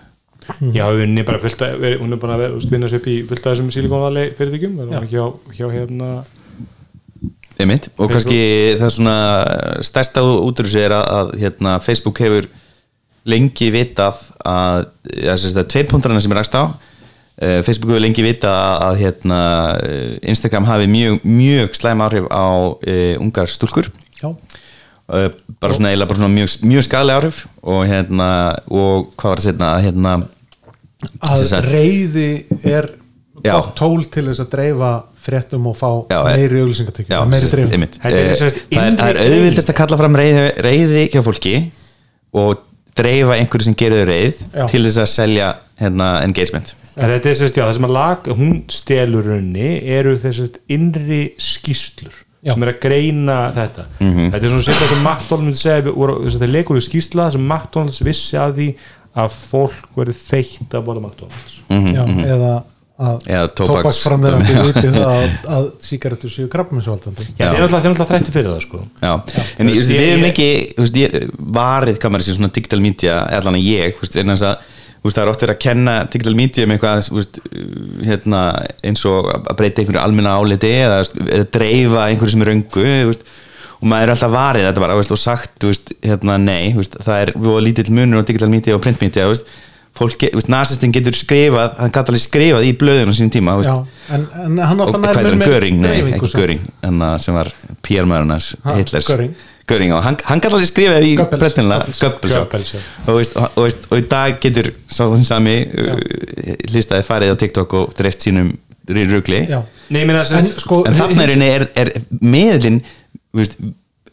já, 0.77 0.85
hún 0.89 1.17
er 1.17 1.27
bara 1.27 1.41
fullt 1.43 1.65
að 1.65 1.99
hún 2.01 2.15
er 2.15 2.21
bara 2.21 2.37
að 2.37 2.57
vinna 2.71 2.89
sér 2.91 3.01
upp 3.01 3.09
í 3.11 3.19
fullt 3.27 3.43
að 3.43 3.53
þessum 3.53 3.73
Silicon 3.73 4.03
Valley 4.03 4.33
fyrirtækjum 4.37 4.79
er 4.85 5.07
hjá, 5.11 5.25
hjá 5.57 5.67
hérna 5.71 6.13
Einmitt. 7.59 7.89
og 8.01 8.09
kannski 8.11 8.39
það 8.79 8.87
er 8.87 8.93
svona 8.95 9.17
stærsta 9.85 10.23
útrúsi 10.25 10.81
er 10.81 10.95
að, 10.97 11.05
að 11.19 11.33
hérna, 11.43 11.75
Facebook 11.83 12.19
hefur 12.23 12.47
lengi 13.29 13.69
vitað 13.73 14.23
að, 14.43 14.87
að, 15.29 15.45
að 15.53 15.69
tveir 15.71 15.87
punktarna 15.91 16.23
sem 16.23 16.33
er 16.33 16.41
rækst 16.41 16.57
á. 16.57 16.63
Uh, 17.33 17.59
Facebook 17.65 17.93
hefur 17.93 18.03
lengi 18.03 18.25
vitað 18.25 18.57
að, 18.57 18.73
að 18.87 18.99
hérna, 19.03 19.39
eh, 19.85 20.09
Instagram 20.33 20.67
hafi 20.69 20.89
mjög, 20.91 21.23
mjög 21.25 21.77
slæm 21.79 22.03
áhrif 22.05 22.27
á 22.29 22.45
uh, 22.73 23.13
ungar 23.21 23.49
stúlkur. 23.49 23.89
Já, 24.19 24.29
uh, 24.33 25.29
bara 25.61 25.77
svona, 25.77 25.93
bara 26.03 26.19
svona 26.19 26.33
mjög, 26.33 26.57
mjög 26.67 26.87
skadlega 26.89 27.21
áhrif 27.21 27.45
og 27.61 27.85
hérna 27.89 28.29
og 28.67 29.13
hvað 29.17 29.35
var 29.35 29.45
það 29.45 29.67
að 29.69 29.85
hérna 29.87 30.17
að 31.23 31.69
reyði 31.71 32.27
er 32.69 32.89
tól 33.75 34.03
til 34.13 34.25
þess 34.29 34.43
að 34.43 34.51
dreifa 34.53 34.91
fréttum 35.23 35.65
og 35.71 35.75
fá 35.79 35.89
Já, 36.11 36.19
meiri 36.27 36.61
auglýsingatökjum 36.63 37.29
meiri 37.31 37.47
er 37.47 37.51
Eh, 38.03 38.35
það 38.37 38.85
er, 38.85 38.97
það 38.99 39.09
er 39.09 39.19
auðvildast 39.23 39.71
að 39.73 39.77
kalla 39.79 39.97
fram 40.03 40.15
reyði, 40.19 40.45
reyði 40.67 41.03
hjá 41.13 41.21
fólki 41.25 41.55
og 42.33 42.63
dreifa 42.97 43.37
einhverju 43.39 43.67
sem 43.69 43.75
gerir 43.79 44.03
þau 44.03 44.09
reyð 44.11 44.41
Já. 44.53 44.65
til 44.69 44.83
þess 44.85 45.01
að 45.03 45.09
selja 45.13 45.47
hérna, 45.81 46.09
engagement. 46.27 46.75
En 46.93 47.09
þetta 47.09 47.29
er 47.31 47.37
sérst, 47.39 47.55
já, 47.57 47.63
það 47.65 47.73
sem 47.79 47.87
að 47.87 47.93
lag, 47.95 48.27
hún 48.37 48.51
stelur 48.69 49.25
raunni 49.31 49.69
eru 49.95 50.13
þessast 50.21 50.59
innri 50.69 51.23
skýslur 51.41 52.19
Já. 52.45 52.53
sem 52.53 52.63
er 52.67 52.73
að 52.75 52.81
greina 52.83 53.37
þetta. 53.55 53.85
Þetta 53.97 54.41
er 54.43 54.51
svona 54.51 54.67
sérst 54.67 54.91
sem 54.91 55.01
McDonalds 55.01 55.47
myndi 55.47 55.61
segja 55.63 55.85
við 55.87 55.95
voru- 55.97 56.19
þess 56.27 56.37
að 56.37 56.43
þeir 56.45 56.53
leikur 56.53 56.77
við 56.77 56.85
skýsla 56.89 57.31
sem 57.33 57.47
McDonalds 57.47 58.03
vissi 58.05 58.37
að 58.37 58.53
því 58.59 58.67
að 59.15 59.33
fólk 59.51 59.89
verið 59.97 60.21
feitt 60.25 60.73
að 60.73 60.85
borða 60.87 61.03
McDonalds. 61.07 61.57
Já, 61.69 62.03
eða 62.03 62.53
að 62.53 62.69
Mhm, 62.93 63.31
Eða 63.33 63.47
tóbaks- 63.57 63.81
tóbaksframleðandi 63.81 64.53
vitið 64.67 64.97
að, 65.01 65.23
að 65.49 65.63
sígarettur 65.81 66.29
séu 66.29 66.45
krabbminsvaldandi 66.47 67.25
Já, 67.39 67.47
þeir 67.49 67.55
eru 67.57 67.77
alltaf, 67.79 68.07
þrættu 68.11 68.31
fyrir 68.35 68.51
það 68.51 68.59
sko. 68.67 68.81
Já, 69.01 69.13
en 69.57 69.71
ég, 69.71 69.79
veist, 69.79 69.89
við 69.89 70.03
hefum 70.11 70.25
ekki 70.27 70.47
þú 70.77 70.83
veist, 70.85 70.99
ég, 71.01 71.15
varið 71.57 71.97
kamari 72.03 72.23
sem 72.27 72.37
svona 72.37 72.51
digital 72.53 72.79
media 72.85 73.15
allan 73.39 73.57
að 73.57 73.65
ég, 73.65 73.95
þú 73.97 74.05
veist, 74.05 74.17
vegna 74.21 74.35
þess 74.37 74.45
að 74.51 74.69
þú 74.93 75.09
veist, 75.09 75.17
það 75.17 75.23
er 75.25 75.31
oft 75.33 75.41
verið 75.43 75.55
að 75.55 75.63
kenna 75.65 75.95
digital 76.13 76.35
media 76.37 76.69
með 76.69 76.77
eitthvað 76.77 77.01
þú 77.09 77.17
veist, 77.17 77.41
hérna, 78.11 78.43
eins 78.85 79.05
og 79.09 79.31
að 79.41 79.57
breyta 79.63 79.83
einhverju 79.83 80.03
almenna 80.05 80.35
áliti 80.37 80.71
eða, 80.85 81.01
þú 81.09 81.27
eða 81.33 81.49
dreifa 81.57 82.05
einhverju 82.11 82.35
sem 82.37 82.45
er 82.45 82.53
öngu 82.53 82.85
veist, 83.09 83.25
og 83.83 83.89
maður 83.91 84.07
er 84.07 84.13
alltaf 84.15 84.31
varið 84.31 84.65
þetta 84.69 84.81
bara 84.85 84.95
veist, 84.95 85.11
og 85.11 85.19
sagt 85.19 85.57
þú 85.59 85.73
veist, 85.73 85.93
hérna, 86.07 86.39
nei 86.39 86.71
veist, 86.77 86.95
það 87.03 87.21
er 87.25 87.31
lítill 87.67 87.91
munur 87.97 88.23
á 88.23 88.27
digital 88.29 88.51
media 88.53 88.77
og 88.77 88.83
print 88.85 89.01
media 89.03 89.25
þú 89.27 89.33
veist, 89.33 89.49
fólk, 89.99 90.15
get- 90.21 90.31
þú 90.33 90.39
veist, 90.39 90.51
nasistin 90.53 90.93
getur 90.95 91.17
skrifað 91.19 91.75
hann 91.81 91.91
gæti 91.93 92.13
alveg 92.13 92.23
skrifað 92.23 92.67
í 92.69 92.73
blöðinu 92.79 93.11
á 93.11 93.15
sínum 93.19 93.33
tíma 93.35 93.57
þú 93.59 93.65
já, 93.67 93.73
veist, 93.75 93.97
en, 94.15 94.27
en 94.45 94.61
hann 94.63 94.79
og 94.79 94.87
alltaf 94.87 95.03
hvað 95.03 95.19
er 95.19 95.27
hann, 95.33 95.43
Göring, 95.51 95.81
nei, 95.83 95.97
ekki. 96.13 96.31
Göring 96.39 96.63
það 97.03 97.17
sem 97.27 97.37
var 97.41 97.51
Ha, 98.63 98.77
Hitlers. 98.79 99.09
Göring. 99.11 99.35
Göring 99.67 99.93
og 99.95 100.01
hann, 100.03 100.17
hann 100.27 100.41
gæti 100.43 100.55
alveg 100.57 100.71
skrifað 100.71 101.05
í 101.07 101.13
Goebbels, 101.19 102.73
já. 102.73 102.81
og, 103.07 103.19
og, 103.19 103.59
og, 103.59 103.77
og 103.91 103.99
í 103.99 104.07
dag 104.11 104.39
getur 104.43 104.71
sami 105.27 105.59
uh, 105.67 105.95
listaði 106.73 107.05
farið 107.07 107.35
á 107.35 107.35
TikTok 107.43 107.77
og 107.79 107.93
dreift 107.99 108.25
sínum 108.25 108.55
rugli. 108.89 109.45
Nei, 109.93 110.01
ég 110.01 110.07
meina 110.09 110.23
en 110.35 110.49
sko 110.51 110.81
en 110.87 110.97
þarna 110.97 111.23
er, 111.29 111.37
er, 111.47 111.65
er 111.79 111.91
meðlinn 112.19 112.81
veist, 113.33 113.57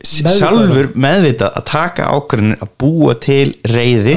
sjálfur 0.00 0.86
meðvitað 0.96 1.56
að 1.58 1.64
taka 1.68 2.06
ákvörðin 2.16 2.54
að 2.64 2.68
búa 2.80 3.12
til 3.20 3.50
reyði 3.68 4.14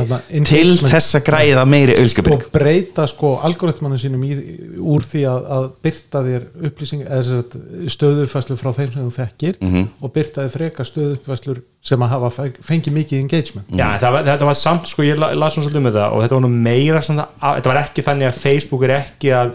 til 0.48 0.78
þess 0.80 1.18
að 1.20 1.26
græða 1.28 1.66
meiri 1.68 1.98
auðskapin 2.00 2.36
og 2.38 2.46
breyta 2.54 3.04
sko 3.12 3.34
algoritmanum 3.44 4.00
sínum 4.00 4.24
í, 4.24 4.38
úr 4.80 5.04
því 5.04 5.26
að, 5.28 5.50
að 5.58 5.66
byrta 5.84 6.22
þér 6.30 6.46
upplýsing 6.70 7.04
eða 7.04 7.20
sem 7.28 7.42
sagt, 7.42 7.58
stöðufæslu 7.98 8.58
frá 8.62 8.72
þeim 8.80 8.94
sem 8.96 9.04
þú 9.10 9.12
þekkir 9.18 9.60
Mhm. 9.60 9.84
og 10.08 10.14
byrta 10.16 10.46
þér 10.48 10.56
freka 10.56 10.88
stöðufæslur 10.88 11.60
sem 11.84 12.00
að 12.08 12.14
hafa 12.16 12.30
fe- 12.38 12.64
fengið 12.64 12.96
mikið 13.02 13.20
engagement. 13.26 13.68
Já, 13.76 13.90
þetta 13.98 14.12
var, 14.16 14.24
þetta 14.32 14.46
var 14.54 14.56
samt, 14.64 14.88
sko, 14.88 15.04
ég 15.04 15.20
la- 15.20 15.34
las 15.36 15.54
svona 15.58 15.68
svolítið 15.68 15.84
um 15.84 15.92
þetta 15.92 16.08
og 16.14 16.24
þetta 16.24 16.38
var 16.40 16.46
nú 16.48 16.54
meira 16.64 17.02
svona, 17.04 17.28
að, 17.42 17.58
þetta 17.60 17.74
var 17.74 17.82
ekki 17.84 18.08
þannig 18.08 18.32
að 18.32 18.40
Facebook 18.40 18.84
er 18.88 18.96
ekki 19.02 19.36
að 19.36 19.52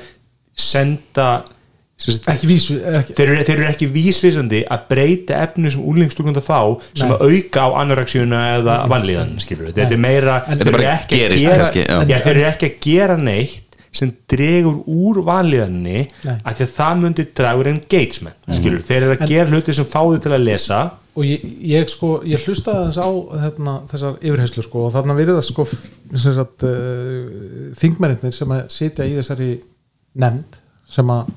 senda 0.58 1.30
ekki, 1.98 2.58
þeir 3.16 3.32
eru, 3.32 3.44
þeir 3.48 3.54
eru 3.56 3.68
ekki 3.72 3.88
vísvísandi 3.90 4.60
að 4.70 4.84
breyta 4.92 5.40
efni 5.46 5.70
sem 5.74 5.82
úlingstúkund 5.82 6.38
að 6.38 6.46
fá 6.46 6.58
sem 6.94 7.08
Nei. 7.08 7.14
að 7.16 7.24
auka 7.26 7.64
á 7.66 7.68
anoreksíuna 7.82 8.42
eða 8.58 8.76
vanlíðan, 8.92 9.32
skilur 9.42 9.72
þetta 9.72 9.96
er 9.96 10.02
meira, 10.04 10.36
En- 10.46 10.58
þeir 10.60 10.68
Þetta 10.68 10.76
eru 10.78 10.84
gerist 11.10 11.44
gera 11.44 11.56
kannski, 11.62 11.82
já. 11.88 11.96
já, 12.06 12.20
þeir 12.22 12.36
eru 12.36 12.46
ekki 12.52 12.68
að 12.70 12.78
gera 12.86 13.16
neitt 13.18 13.64
sem 13.98 14.12
dregur 14.30 14.82
úr 14.86 15.18
vanlíðanni 15.26 16.00
að 16.28 16.54
því 16.60 16.64
að 16.68 16.72
það 16.76 17.02
myndi 17.02 17.24
dragur 17.40 17.70
engagement, 17.72 18.38
skilur, 18.52 18.82
þeir 18.86 19.02
eru 19.02 19.14
að 19.16 19.22
En- 19.24 19.28
gera 19.32 19.50
hluti 19.50 19.74
sem 19.74 19.84
fá 19.88 19.98
þau 20.04 20.18
til 20.22 20.32
að 20.36 20.44
lesa. 20.44 20.80
Og 21.18 21.24
ég, 21.26 21.42
ég 21.66 21.88
sko, 21.90 22.20
ég 22.22 22.38
hlustaði 22.46 22.78
aðeins 22.78 23.00
á 23.02 23.08
hérna, 23.42 23.72
þessar 23.90 24.20
yfirheyslu 24.22 24.62
sko 24.62 24.84
og 24.86 24.92
þarna 24.94 25.16
verið 25.18 25.34
það 25.40 25.46
sko 25.48 25.64
uh, 26.62 27.74
þingmennir 27.80 28.32
sem 28.36 28.52
að 28.54 28.68
sitja 28.70 29.06
í 29.08 29.16
þessari 29.18 29.48
nefnd 30.22 30.60
sem 30.94 31.10
að 31.10 31.32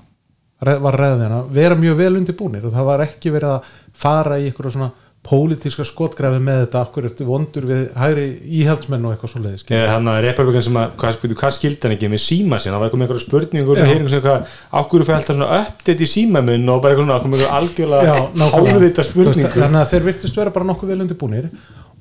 var 0.61 0.99
ræðina, 1.01 1.43
vera 1.53 1.77
mjög 1.79 2.01
vel 2.01 2.17
undirbúnir 2.19 2.65
og 2.67 2.75
það 2.75 2.89
var 2.91 3.05
ekki 3.07 3.33
verið 3.33 3.55
að 3.55 3.71
fara 4.01 4.37
í 4.37 4.49
eitthvað 4.49 4.75
svona 4.75 4.91
pólitíska 5.21 5.85
skotgræfi 5.85 6.39
með 6.41 6.63
þetta 6.63 6.79
okkur 6.81 7.07
eftir 7.11 7.27
vondur 7.29 7.65
við 7.69 7.81
hægri 7.93 8.23
íhaldsmenn 8.61 9.03
og 9.05 9.13
eitthvað 9.13 9.31
svo 9.35 9.41
leiðis 9.43 9.65
hann 9.69 10.09
að 10.09 10.21
republikan 10.25 10.63
sem 10.65 10.79
að, 10.81 10.95
hvað, 10.97 11.13
spyrir, 11.17 11.37
hvað 11.37 11.53
skildi 11.57 11.85
hann 11.85 11.93
ekki 11.95 12.09
með 12.09 12.23
síma 12.23 12.57
sinna, 12.57 12.73
það 12.73 12.81
var 12.81 12.87
eitthvað 12.87 13.01
með 13.01 13.05
eitthvað 13.07 13.21
spurningur 13.27 13.81
og 13.83 13.91
heyring 13.91 14.09
sem 14.09 14.17
eitthvað, 14.17 14.55
ákveður 14.81 15.05
fyrir 15.05 15.17
alltaf 15.19 15.37
svona 15.37 15.59
update 15.59 16.01
í 16.01 16.09
síma 16.09 16.41
minn 16.47 16.73
og 16.73 16.81
bara 16.81 16.95
eitthvað 16.95 17.05
svona, 17.05 17.19
ákveður 17.19 17.35
með 17.35 17.43
eitthvað 17.43 17.59
algjörlega 17.59 18.49
hálfvita 18.55 19.05
spurningu. 19.05 19.53
þannig 19.59 19.81
að 19.83 19.93
þeir 19.93 20.07
virtist 20.09 20.41
vera 20.41 20.55
bara 20.57 20.69
nokkuð 20.71 20.93
vel 20.95 20.99
undirbúnir 21.05 21.51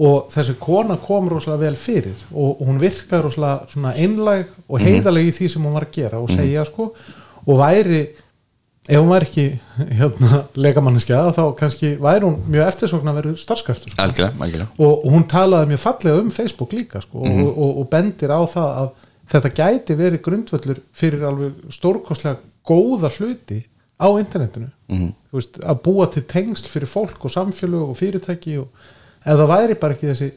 og 0.01 0.33
þessi 0.33 0.57
kona 0.65 0.97
kom 1.05 1.29
rosalega 1.29 1.67
vel 1.67 1.77
fyrir 1.77 2.25
og 2.33 2.57
og 2.57 2.65
hún 2.71 2.81
virkaði 2.81 3.27
rosalega 3.27 3.69
svona 3.69 3.93
einlæg 4.01 4.49
og 4.65 4.81
heiðaleg 4.81 5.29
í 5.29 5.37
því 5.37 5.53
sem 5.53 5.69
hún 5.69 5.77
var 5.77 5.91
að 5.91 5.97
gera 5.99 6.25
og 6.25 6.33
segja 6.33 6.65
sko 6.65 6.89
og 7.45 7.61
væri 7.61 8.01
ef 8.89 8.97
hún 8.99 9.11
væri 9.13 9.27
ekki 9.29 9.45
hérna, 10.01 10.45
leikamanniskja 10.57 11.21
þá 11.37 11.43
kannski 11.59 11.91
væri 12.01 12.25
hún 12.27 12.39
mjög 12.51 12.67
eftirsvokna 12.73 13.13
að 13.13 13.19
vera 13.21 13.35
starfskraftur 13.43 13.95
algjörlega 14.01 14.67
og 14.79 15.05
hún 15.13 15.27
talaði 15.31 15.71
mjög 15.75 15.83
fallega 15.85 16.21
um 16.25 16.31
Facebook 16.31 16.73
líka 16.73 17.03
sko, 17.05 17.25
Mhm. 17.25 17.43
og, 17.47 17.59
og, 17.59 17.79
og 17.83 17.91
bendir 17.91 18.31
á 18.33 18.41
það 18.49 18.71
að 18.81 18.91
þetta 19.31 19.51
gæti 19.61 19.97
verið 20.01 20.23
grundvöllur 20.27 20.81
fyrir 20.93 21.23
alveg 21.29 21.53
stórkostlega 21.71 22.37
góða 22.67 23.11
hluti 23.19 23.65
á 24.01 24.09
internetinu 24.19 24.71
Mhm. 24.89 25.13
Þú 25.31 25.37
veist, 25.39 25.59
að 25.63 25.83
búa 25.85 26.07
til 26.11 26.23
tengsl 26.27 26.67
fyrir 26.67 26.89
fólk 26.91 27.25
og 27.25 27.31
samfélög 27.31 27.91
og 27.91 27.97
fyrirtæki 27.97 28.57
og 28.59 28.69
það 29.25 29.47
væri 29.47 29.75
bara 29.79 29.95
ekki 29.95 30.09
þessi 30.11 30.33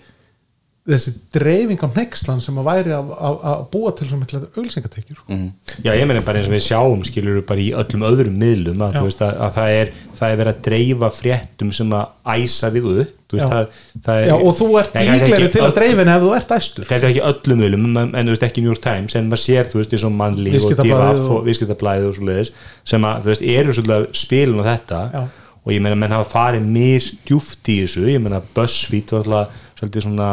þessi 0.83 1.13
dreifing 1.31 1.79
á 1.79 1.87
nexlan 1.95 2.41
sem 2.43 2.57
að 2.59 2.65
væri 2.67 2.91
að, 2.91 3.61
búa 3.71 3.93
til 3.95 4.07
svo 4.09 4.17
mikla 4.19 4.41
auglsingatekjur 4.51 5.15
sko. 5.15 5.29
Mhm. 5.31 5.49
Já, 5.85 5.91
ég 5.95 6.07
meina 6.09 6.23
bara 6.25 6.41
eins 6.41 6.49
og 6.49 6.55
við 6.57 6.65
sjáum 6.65 7.03
skilur 7.07 7.41
bara 7.47 7.63
í 7.63 7.69
öllum 7.71 8.03
öðrum 8.09 8.35
miðlum 8.41 8.83
að, 8.83 8.97
veist, 9.05 9.21
að, 9.23 9.37
að 9.45 9.53
það, 9.55 9.75
er, 9.79 9.91
það 10.17 10.33
er 10.33 10.39
verið 10.41 10.53
að 10.53 10.63
dreifa 10.67 11.09
fréttum 11.15 11.71
sem 11.71 11.93
að 11.95 12.33
æsa 12.35 12.71
þig 12.73 12.89
upp 12.91 13.33
veist, 13.33 13.53
það, 13.53 13.77
það 14.03 14.19
er, 14.19 14.27
Já, 14.27 14.35
og 14.35 14.57
þú 14.57 14.67
ert 14.81 14.97
líklegri 14.99 15.51
til 15.53 15.61
að 15.63 15.75
dreifin 15.77 16.11
ef 16.13 16.25
þú 16.25 16.33
ert 16.37 16.51
æstur 16.57 16.89
kannski 16.89 17.09
ekki 17.13 17.23
öllum 17.29 17.63
miðlum 17.63 17.85
en, 17.87 18.11
en 18.11 18.27
þú 18.27 18.35
veist 18.35 18.45
ekki 18.49 18.63
New 18.65 18.73
York 18.73 18.83
Times 18.83 19.15
en 19.15 19.29
maður 19.31 19.43
sér 19.45 19.71
þú 19.71 19.79
veist 19.79 19.95
eins 19.95 20.05
og 20.09 20.13
mannlíf 20.17 20.67
og 20.67 20.75
divaf 20.83 21.23
og 21.37 21.47
viðskiptablaðið 21.47 22.09
og 22.09 22.17
svo 22.17 22.27
leiðis 22.27 22.51
sem 22.91 23.07
að 23.07 23.23
þú 23.23 23.31
veist 23.31 23.47
eru 23.55 23.77
svolítið 23.79 24.09
spilun 24.19 24.61
á 24.61 24.65
þetta 24.73 25.01
Já. 25.15 25.23
og 25.63 25.71
ég 25.73 25.85
meina 25.87 25.99
menn 26.03 26.17
hafa 26.17 26.29
farið 26.29 26.67
misdjúft 26.75 27.71
í 27.71 27.79
þessu 27.85 28.05
ég 28.11 28.21
meina 28.21 28.43
BuzzFeed 28.53 29.15
var 29.15 29.23
alltaf 29.23 29.63
svolítið 29.79 30.07
svona 30.09 30.29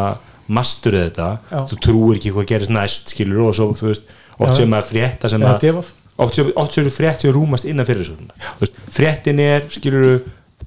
masturið 0.59 1.05
þetta 1.07 1.28
Já. 1.51 1.61
þú 1.70 1.78
trúir 1.86 2.18
ekki 2.20 2.32
hvað 2.34 2.48
gerist 2.51 2.74
næst 2.74 3.14
skilur 3.14 3.46
og 3.48 3.55
svo 3.57 3.70
þú 3.78 3.88
veist 3.92 4.11
oft 4.40 4.57
sem 4.59 4.76
að 4.76 4.88
frétta 4.90 5.28
sem 5.30 5.42
að 5.46 5.80
oft 6.20 6.34
sem, 6.76 6.90
frétt 6.92 7.22
sem 7.24 7.32
rúmast 7.32 7.64
innan 7.70 7.86
fyrirsögnar 7.88 8.51
fréttin 8.92 9.40
er 9.40 9.68
skilur 9.72 10.20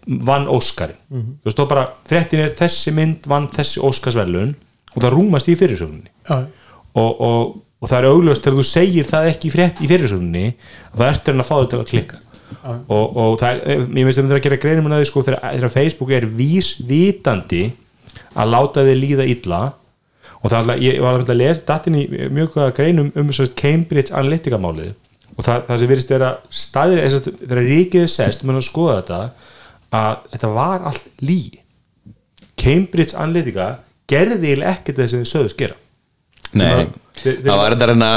vann 0.08 0.48
Óskari 0.52 0.96
Mhm. 1.10 1.38
þú 1.44 1.50
veist 1.50 1.60
þá 1.60 1.68
bara 1.70 1.86
fréttin 2.10 2.40
er 2.46 2.56
þessi 2.58 2.94
mynd 2.94 3.28
vann 3.30 3.48
þessi 3.54 3.80
Óskarsvelun 3.84 4.56
og 4.96 5.02
það 5.02 5.14
rúmast 5.16 5.48
í 5.50 5.56
fyrirsögninni. 5.58 6.10
Já, 6.30 6.46
og, 6.96 7.22
og, 7.22 7.56
og 7.82 7.90
það 7.90 7.98
er 7.98 8.08
augljóst 8.12 8.44
þegar 8.46 8.58
þú 8.60 8.66
segir 8.70 9.08
það 9.10 9.30
ekki 9.32 9.50
frétt 9.54 9.80
í 9.82 9.88
fyrirsögninni 9.90 10.54
þá 10.98 11.02
ertu 11.10 11.32
hann 11.32 11.42
að 11.42 11.48
fá 11.50 11.56
þetta 11.64 11.80
að 11.82 11.88
klikka. 11.90 12.20
Og, 12.64 13.18
og 13.18 13.40
það, 13.42 13.62
er- 13.66 13.88
ég 13.98 14.06
veist 14.06 14.20
að 14.22 14.28
það 14.28 14.36
er 14.36 14.38
að 14.40 14.44
gera 14.46 14.60
greinum 14.62 14.92
að 14.92 15.00
því 15.02 15.08
sko 15.10 15.24
þegar, 15.26 15.42
þegar 15.56 15.74
Facebook 15.74 16.12
er 16.14 16.28
vísvitandi 16.38 17.64
að 18.36 18.52
láta 18.54 18.84
þið 18.88 19.00
líða 19.04 19.28
illa. 19.36 19.62
Og 20.44 20.52
það 20.52 20.58
er 20.58 20.62
alltaf, 20.64 20.82
ég 20.84 21.00
var 21.02 21.14
alltaf 21.18 21.34
að 21.34 21.40
lesa 21.40 21.66
datin 21.70 21.96
í 21.96 22.04
mjög 22.36 22.50
góða 22.58 22.74
greinum 22.76 23.12
um 23.16 23.30
svo 23.32 23.46
sagt, 23.48 23.56
Cambridge 23.62 24.12
Analytica 24.14 24.60
málið. 24.60 24.92
Og 25.38 25.46
það, 25.48 25.62
það 25.70 25.80
sem 25.80 25.90
virðist 25.94 26.12
vera 26.14 26.32
staðir 26.54 27.00
þegar 27.40 27.62
ríkið 27.70 28.02
er 28.06 28.12
sest, 28.12 28.44
menn 28.46 28.60
að 28.60 28.68
skoða 28.68 28.98
þetta 29.02 29.22
að 29.94 30.18
þetta 30.34 30.50
var 30.58 30.84
allt 30.92 31.08
lí. 31.24 31.40
Cambridge 32.60 33.16
Analytica 33.18 33.70
gerði 34.10 34.52
eiginlega 34.52 34.76
ekkert 34.78 35.00
þess 35.00 35.16
að 35.16 35.24
þið 35.24 35.32
sögðust 35.32 35.58
gera. 35.64 35.80
Nei, 36.54 36.68
Sem 36.68 36.70
að- 36.70 36.92
þeir- 37.24 37.24
þeir- 37.24 37.40
það 37.48 37.58
var 37.64 37.72
þetta 37.76 37.88
reyna 37.90 38.12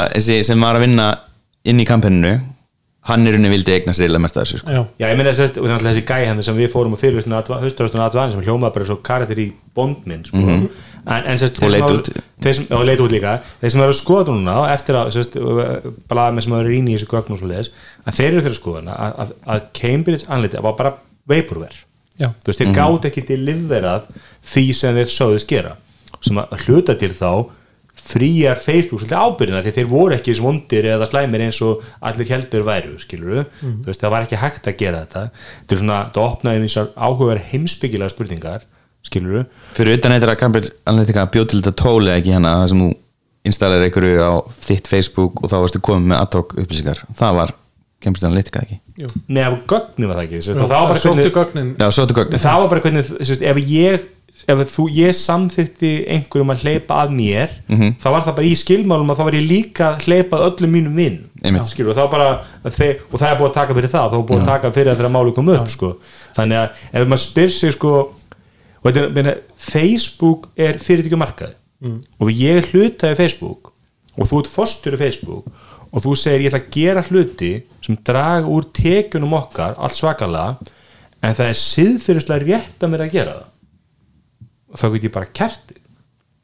sem 0.51 0.61
var 0.61 0.75
að 0.75 0.83
vinna 0.85 1.07
inn 1.65 1.79
í 1.79 1.85
kampenninu 1.87 2.33
hann 3.07 3.27
er 3.27 3.37
unni 3.37 3.49
vildi 3.51 3.73
eigna 3.75 3.93
sér 3.95 4.17
mest 4.19 4.35
að 4.37 4.43
þessu 4.45 4.59
sko. 4.61 4.73
já, 4.75 4.81
Já, 4.99 5.05
ég 5.07 5.17
meina 5.19 5.31
þess 5.35 5.57
að 5.57 5.85
þessi 5.87 6.03
gæi 6.07 6.25
hann 6.27 6.43
sem 6.43 6.57
við 6.59 6.71
fórum 6.73 6.93
að 6.97 7.03
fyrir 7.05 7.23
hausturastunum 7.23 8.05
aðvæðan 8.05 8.33
sem 8.35 8.43
hljómaði 8.45 8.75
bara 8.77 8.87
svo 8.89 8.97
karakter 9.09 9.39
í 9.39 9.47
bondminn 9.77 10.25
sko. 10.27 10.43
en, 10.43 11.23
en 11.23 11.39
sérst, 11.39 11.61
Og 11.63 11.71
leit 11.71 11.87
út. 11.87 12.09
og 12.75 12.83
leit 12.85 12.99
út 12.99 13.11
líka. 13.15 13.37
Þeir 13.61 13.71
sem 13.71 13.81
eru 13.85 13.93
að 13.95 13.99
skoða 14.01 14.33
núna 14.35 14.57
eftir 14.73 14.99
að 14.99 15.11
sérst, 15.15 15.37
blaða 16.11 16.35
með 16.35 16.47
sem 16.47 16.57
eru 16.59 16.73
rýni 16.73 16.93
í 16.93 16.97
þessu 16.97 17.11
gögn 17.13 17.31
og 17.35 17.39
svo 17.39 17.47
leiðis 17.47 17.71
að 18.03 18.17
þeir 18.19 18.31
eru 18.33 18.43
fyrir 18.43 18.55
að 18.55 18.59
skoða 18.61 18.97
að, 18.97 19.13
að, 19.23 19.35
að 19.55 19.67
Cambridge 19.79 20.27
Analytica 20.27 20.65
var 20.67 20.75
bara 20.81 20.93
já, 22.17 22.31
þú 22.43 22.49
veist, 22.51 22.61
þeir 22.61 22.73
gátt 22.75 23.07
ekki 23.09 23.23
til 23.29 23.39
livverað 23.45 24.07
því 24.53 24.65
sem 24.75 24.97
þeir 24.97 25.13
sögðust 25.13 25.49
gera. 25.51 25.75
Sem 26.25 26.39
að 26.41 26.63
hluta 26.65 26.95
til 26.97 27.13
þá 27.13 27.29
fríjar 28.07 28.59
Facebook 28.61 29.01
svolítið 29.03 29.19
ábyrðina 29.19 29.63
því 29.65 29.73
þeir 29.75 29.89
voru 29.91 30.15
ekki 30.15 30.35
svondir 30.37 30.87
eða 30.93 31.09
slæmir 31.09 31.43
eins 31.47 31.59
og 31.65 31.83
allir 32.07 32.29
heldur 32.31 32.65
væru, 32.67 32.95
skilur 33.01 33.43
þú 33.59 33.89
veist, 33.89 34.01
það 34.03 34.13
var 34.13 34.27
ekki 34.27 34.41
hægt 34.41 34.69
að 34.69 34.79
gera 34.79 35.03
þetta. 35.03 35.23
Þetta 35.59 35.75
er 35.75 35.81
svona, 35.81 35.99
það 36.15 36.27
opnaði 36.27 36.63
eins 36.63 36.77
áhugaver 36.95 37.43
heimsbyggilega 37.51 38.13
spurningar, 38.13 38.65
skilur 39.07 39.45
fyrir 39.77 39.99
utan 39.99 40.15
eitthvað 40.15 40.33
að 40.33 40.41
Cambridge 40.43 40.73
Analytica 40.87 41.27
bjóð 41.35 41.51
til 41.51 41.61
þetta 41.61 41.75
tóli 41.83 42.15
ekki 42.15 42.35
hérna 42.35 42.57
það 42.61 42.73
sem 42.73 42.83
þú 42.85 42.89
installir 43.47 43.87
einhverju 43.87 44.27
á 44.27 44.33
þitt 44.67 44.91
Facebook 44.91 45.41
og 45.43 45.51
þá 45.51 45.57
varstu 45.61 45.83
komið 45.83 46.11
með 46.11 46.37
hoc 46.39 46.57
upplýsingar. 46.57 47.03
Það 47.15 47.39
var 47.41 47.55
Cambridge 48.03 48.27
Analytica 48.27 48.61
ekki? 48.65 48.79
Jú. 49.01 49.09
Neða 49.31 49.61
gögnin 49.69 50.09
var 50.09 50.19
það 50.19 50.27
ekki, 50.27 50.41
og 50.43 50.59
það 50.59 50.73
var 50.73 50.91
bara 50.91 51.01
sóttu 51.01 51.23
hvernig, 51.23 51.37
gögnin. 51.37 51.71
Já, 51.79 51.87
þetta 51.97 52.41
það 52.43 52.61
var 52.61 52.71
bara 52.73 52.83
hvernig 52.85 53.47
ef 53.51 53.61
ég 53.71 54.05
ef 54.47 54.59
þú, 54.71 54.83
ég 54.95 55.15
samþykti 55.17 55.89
einhverjum 56.13 56.51
að 56.53 56.61
hleypa 56.63 56.97
að 57.03 57.13
mér 57.17 57.55
þá 57.99 58.07
var 58.13 58.21
það 58.27 58.35
bara 58.37 58.47
í 58.47 58.55
skilmálum 58.55 59.09
að 59.11 59.17
þá 59.19 59.23
var 59.27 59.37
ég 59.39 59.47
líka 59.49 59.87
hleypað 60.05 60.45
öllum 60.47 60.71
mínum 60.77 60.95
vinn 60.95 61.17
og, 61.89 61.95
þá 61.97 62.03
bara, 62.11 62.27
að 62.63 62.77
þeir, 62.77 62.93
og 63.11 63.19
það 63.19 63.29
er 63.31 63.39
búið 63.41 63.49
að 63.49 63.57
taka 63.57 63.75
fyrir 63.77 63.91
það 63.95 64.07
þá 64.13 64.17
er 64.19 64.25
búið 64.29 64.39
að 64.43 64.51
taka 64.51 64.71
fyrir 64.77 64.89
það 64.91 64.97
þegar 65.01 65.13
máli 65.17 65.33
kom 65.35 65.49
upp 65.55 65.69
sko. 65.73 65.89
þannig 66.37 66.57
að 66.61 66.85
ef 67.01 67.07
maður 67.11 67.23
spyr 67.25 67.49
sig 67.57 67.73
sko, 67.75 67.93
og 68.81 68.87
þetta, 68.87 69.03
er- 69.03 69.11
meina, 69.17 69.33
Facebook 69.57 70.47
er 70.55 70.77
fyrirtækju 70.79 71.17
markaði. 71.19 71.55
Mm. 71.77 71.97
og 72.19 72.29
ég 72.33 72.71
hlutaði 72.71 73.15
Facebook 73.19 73.73
og 74.17 74.25
þú 74.25 74.39
ert 74.41 74.47
fostur 74.49 74.95
í 74.95 74.97
Facebook 74.97 75.45
og 75.91 76.01
þú 76.01 76.15
segir 76.17 76.41
ég 76.47 76.49
ætla 76.49 76.63
að 76.63 76.71
gera 76.73 77.03
hluti 77.05 77.51
sem 77.85 77.97
draga 78.03 78.47
úr 78.49 78.65
tekjunum 78.73 79.35
okkar 79.37 79.75
allt 79.77 79.93
svakalega 79.93 80.57
en 81.21 81.35
það 81.37 81.51
er 81.51 81.59
siðfyrirslega 81.61 82.47
rétt 82.47 82.81
að 82.81 82.91
mér 82.95 83.03
að 83.05 83.13
gera 83.13 83.35
það 83.37 83.53
þá 84.77 84.87
get 84.95 85.09
ég 85.09 85.13
bara 85.17 85.31
kerti 85.33 85.75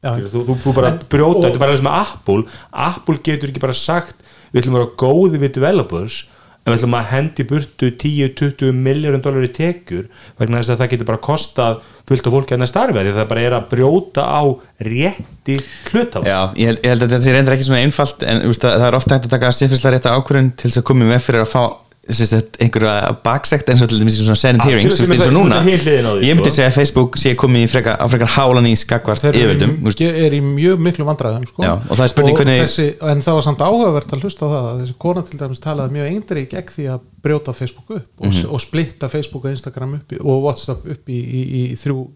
Já. 0.04 0.12
þú, 0.28 0.42
þú, 0.44 0.54
þú 0.60 0.74
bara 0.76 0.92
En- 0.92 1.00
brjóta, 1.08 1.38
og- 1.38 1.44
þetta 1.46 1.54
er 1.56 1.62
bara 1.64 1.72
eins 1.72 1.84
með 1.86 1.98
Apple. 2.02 2.42
Apple 2.72 3.18
getur 3.24 3.48
ekki 3.48 3.62
bara 3.64 3.72
sagt 3.78 4.16
við 4.52 4.62
ætlum 4.62 4.76
að 4.76 4.82
vera 4.82 4.96
góði 5.00 5.40
við 5.40 5.52
developers 5.56 6.18
en 6.64 6.72
við 6.72 6.78
ætlum 6.78 6.94
að 6.96 7.08
hendi 7.12 7.44
burtu 7.48 7.88
10-20 8.00 8.72
miljardum 8.72 9.20
dólar 9.24 9.44
í 9.44 9.50
tekjur 9.52 10.06
vegna 10.40 10.60
þess 10.60 10.72
að 10.74 10.78
það 10.82 10.90
getur 10.94 11.08
bara 11.10 11.22
kostað 11.24 11.80
fullt 12.08 12.26
af 12.28 12.32
fólki 12.36 12.56
að 12.56 12.68
starfa 12.70 13.02
því 13.04 13.12
það 13.16 13.28
bara 13.32 13.40
er 13.48 13.56
að 13.58 13.66
brjóta 13.72 14.22
á 14.24 14.42
rétti 14.80 15.58
hlutaf 15.92 16.24
Já, 16.24 16.38
ég 16.56 16.66
held, 16.70 16.80
ég 16.84 16.88
held 16.94 17.02
að 17.04 17.08
þetta 17.12 17.22
sé 17.26 17.34
reyndar 17.36 17.56
ekki 17.58 17.66
svona 17.68 17.82
einfalt 17.84 18.22
en 18.28 18.40
það 18.52 18.86
er 18.88 18.96
ofta 19.00 19.14
hægt 19.18 19.28
að 19.28 19.34
taka 19.36 19.52
sérfyrslega 19.56 19.96
rétta 19.98 20.14
ákvörðun 20.16 20.52
til 20.56 20.70
þess 20.70 20.80
að 20.80 20.86
koma 20.92 21.04
með 21.10 21.24
fyrir 21.26 21.44
að 21.44 21.52
fá 21.52 21.62
einhverja 22.08 23.14
baksekt 23.24 23.68
eins 23.72 23.82
og 23.84 23.88
til 23.88 24.00
dæmis 24.02 24.18
í 24.18 24.24
svona 24.26 24.36
Senate 24.36 24.66
hearings 24.68 24.98
eins 25.00 25.24
og 25.26 25.32
núna, 25.32 25.60
ég 25.64 26.34
myndi 26.36 26.50
sko. 26.50 26.54
segja 26.58 26.68
að 26.68 26.76
Facebook 26.76 27.16
sé 27.20 27.32
komið 27.40 27.64
í 27.64 27.70
freka, 27.72 27.94
á 27.96 28.04
frekar 28.12 28.28
hálan 28.36 28.68
í 28.68 28.74
skakvart 28.76 29.24
yfirvöldum 29.30 29.76
úst, 29.88 30.02
er 30.04 30.36
í 30.36 30.40
mjög 30.44 30.82
miklu 30.84 31.06
vandræðum 31.08 31.46
sko. 31.48 31.64
Já, 31.64 31.72
og 31.80 31.94
það 31.96 32.04
er 32.04 32.12
spurning 32.12 32.36
hvernig- 32.36 32.62
þessi, 32.66 32.88
en 33.10 33.22
það 33.24 33.38
var 33.38 33.46
samt 33.48 33.64
áhugavert 33.64 34.12
að 34.12 34.20
hlusta 34.26 34.44
á 34.44 34.48
það 34.52 34.68
að 34.72 34.82
þessi 34.82 34.98
kona 34.98 35.22
til 35.22 35.38
dæmis 35.38 35.60
talaði 35.64 35.96
mjög 35.96 36.10
eindri 36.12 36.46
gegn 36.52 36.74
því 36.76 36.88
að 36.92 37.00
brjóta 37.24 37.54
Facebook 37.56 37.90
upp 37.90 38.06
og, 38.20 38.26
Mhm. 38.26 38.50
og 38.52 38.60
splitta 38.60 39.08
Facebook 39.08 39.44
og 39.44 39.50
Instagram 39.56 39.94
upp 39.94 40.12
í, 40.12 40.18
og 40.20 40.42
Whatsapp 40.44 40.84
upp 40.86 41.08
í, 41.08 41.20
í, 41.24 41.72
í 41.72 41.76
þrjú 41.80 42.08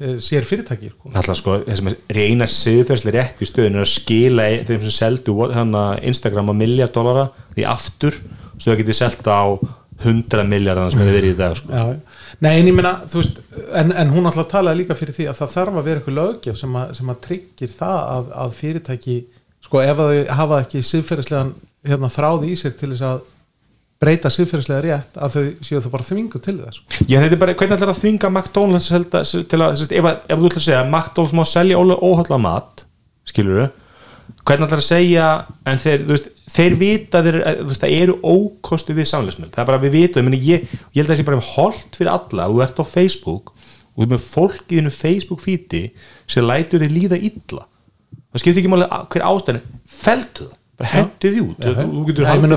eh, 0.00 0.16
sér 0.22 0.44
fyrirtæki 0.46 0.90
sko. 0.94 1.10
Alltaf 1.12 1.36
sko, 1.36 1.58
það 1.66 1.76
sem 1.76 1.88
er 1.88 1.96
reyna 2.14 2.46
siðferðslega 2.46 3.18
rétt 3.18 3.42
í 3.42 3.48
stöðun 3.50 3.76
er 3.80 3.84
að 3.84 3.90
skila 3.90 4.42
þeim 4.64 4.80
sem 4.86 4.94
seldu 4.94 5.34
hana, 5.52 5.98
Instagram 6.06 6.48
á 6.48 6.54
miljard 6.54 6.92
dólara 6.94 7.28
því 7.56 7.66
aftur, 7.66 8.14
svo 8.58 8.72
það 8.72 8.80
getur 8.82 8.98
selt 9.00 9.28
á 9.30 9.42
100 10.02 10.46
miljardar 10.48 10.90
sem 10.90 11.00
hefur 11.00 11.14
verið 11.14 11.34
í 11.34 11.38
dag 11.38 11.54
sko. 11.58 11.70
Já, 11.70 12.24
nei 12.42 12.50
en 12.58 12.70
ég 12.70 12.74
meina 12.76 12.94
þú 13.10 13.20
veist, 13.20 13.38
en, 13.78 13.92
en 13.94 14.10
hún 14.14 14.26
alltaf 14.26 14.48
talaði 14.50 14.82
líka 14.82 14.96
fyrir 14.98 15.16
því 15.16 15.28
að 15.30 15.38
það 15.42 15.52
þarf 15.54 15.78
að 15.78 15.86
vera 15.88 16.00
eitthvað 16.00 16.18
löggjöf 16.18 16.58
sem 16.60 16.80
að, 16.80 16.96
sem 16.98 17.12
að 17.12 17.20
tryggir 17.28 17.76
það 17.78 18.00
að, 18.00 18.32
að 18.44 18.56
fyrirtæki 18.58 19.20
sko 19.64 19.84
ef 19.84 20.02
þau 20.02 20.34
hafa 20.40 20.58
ekki 20.64 20.82
siðferðislegan 20.88 21.54
hérna, 21.86 22.10
þráð 22.12 22.48
í 22.48 22.56
sér 22.58 22.74
til 22.80 22.90
þess 22.90 23.06
að 23.12 23.22
breyta 24.04 24.32
siðferðislega 24.32 24.82
rétt 24.84 25.22
að 25.22 25.36
þau 25.36 25.44
séu 25.64 25.80
þau 25.84 25.92
bara 25.94 26.08
þvingu 26.10 26.42
til 26.42 26.56
þess 26.58 26.80
sko. 26.80 27.06
Já, 27.06 27.20
þetta 27.22 27.30
er 27.30 27.40
bara, 27.44 27.54
hvernig 27.60 27.78
ætlar 27.78 27.94
að 27.94 28.02
þvinga 28.02 28.32
McDonalds 28.32 28.90
til 28.90 29.62
að, 29.62 29.86
ef, 29.86 30.10
ef 30.10 30.42
þú 30.42 30.50
ætlar 30.50 30.60
að 30.60 30.66
segja 30.66 30.82
McDonalds 30.88 31.38
má 31.38 31.44
selja 31.48 31.80
óhaldla 31.80 32.40
mat 32.42 32.84
skilur 33.30 33.68
hvernig 34.44 34.66
ætlar 34.68 34.82
að 34.82 34.88
segja 34.88 35.28
en 35.70 35.78
þeir, 35.80 36.02
veist, 36.08 36.30
þeir 36.54 36.74
vita 36.80 37.22
þeir, 37.24 37.38
þú 37.62 37.68
veist, 37.70 37.84
það 37.84 37.94
eru 38.00 38.16
ókostu 38.22 38.96
við 38.96 39.08
samleysmjöld 39.10 39.54
það 39.54 39.62
er 39.64 39.70
bara 39.72 39.82
við 39.84 39.94
vitum, 39.98 40.32
ég, 40.34 40.42
ég, 40.48 40.74
ég 40.94 41.00
held 41.00 41.06
að 41.08 41.14
það 41.14 41.20
sé 41.22 41.28
bara 41.30 41.44
holdt 41.52 41.98
fyrir 42.00 42.12
alla, 42.14 42.48
þú 42.52 42.64
ert 42.66 42.82
á 42.82 42.84
Facebook 42.88 43.54
og 43.94 44.02
þú 44.02 44.08
er 44.08 44.12
með 44.16 44.26
fólk 44.26 44.66
í 44.74 44.80
þínu 44.80 44.90
Facebook 44.94 45.40
fíti 45.44 45.84
sem 46.26 46.44
lætur 46.46 46.82
þið 46.82 46.92
líða 46.98 47.18
illa. 47.30 47.64
Það 48.34 48.42
skiptir 48.42 48.62
ekki 48.64 48.70
máli 48.72 48.86
hver 48.90 49.24
ástæðan 49.28 49.60
feltu 49.86 50.48
það, 50.48 50.56
bara 50.80 50.90
hendu 50.90 51.30
því 51.30 51.42
út. 51.44 51.60
Já, 51.62 51.74
þú, 51.78 52.00
getur 52.08 52.24
að 52.24 52.30
er 52.34 52.50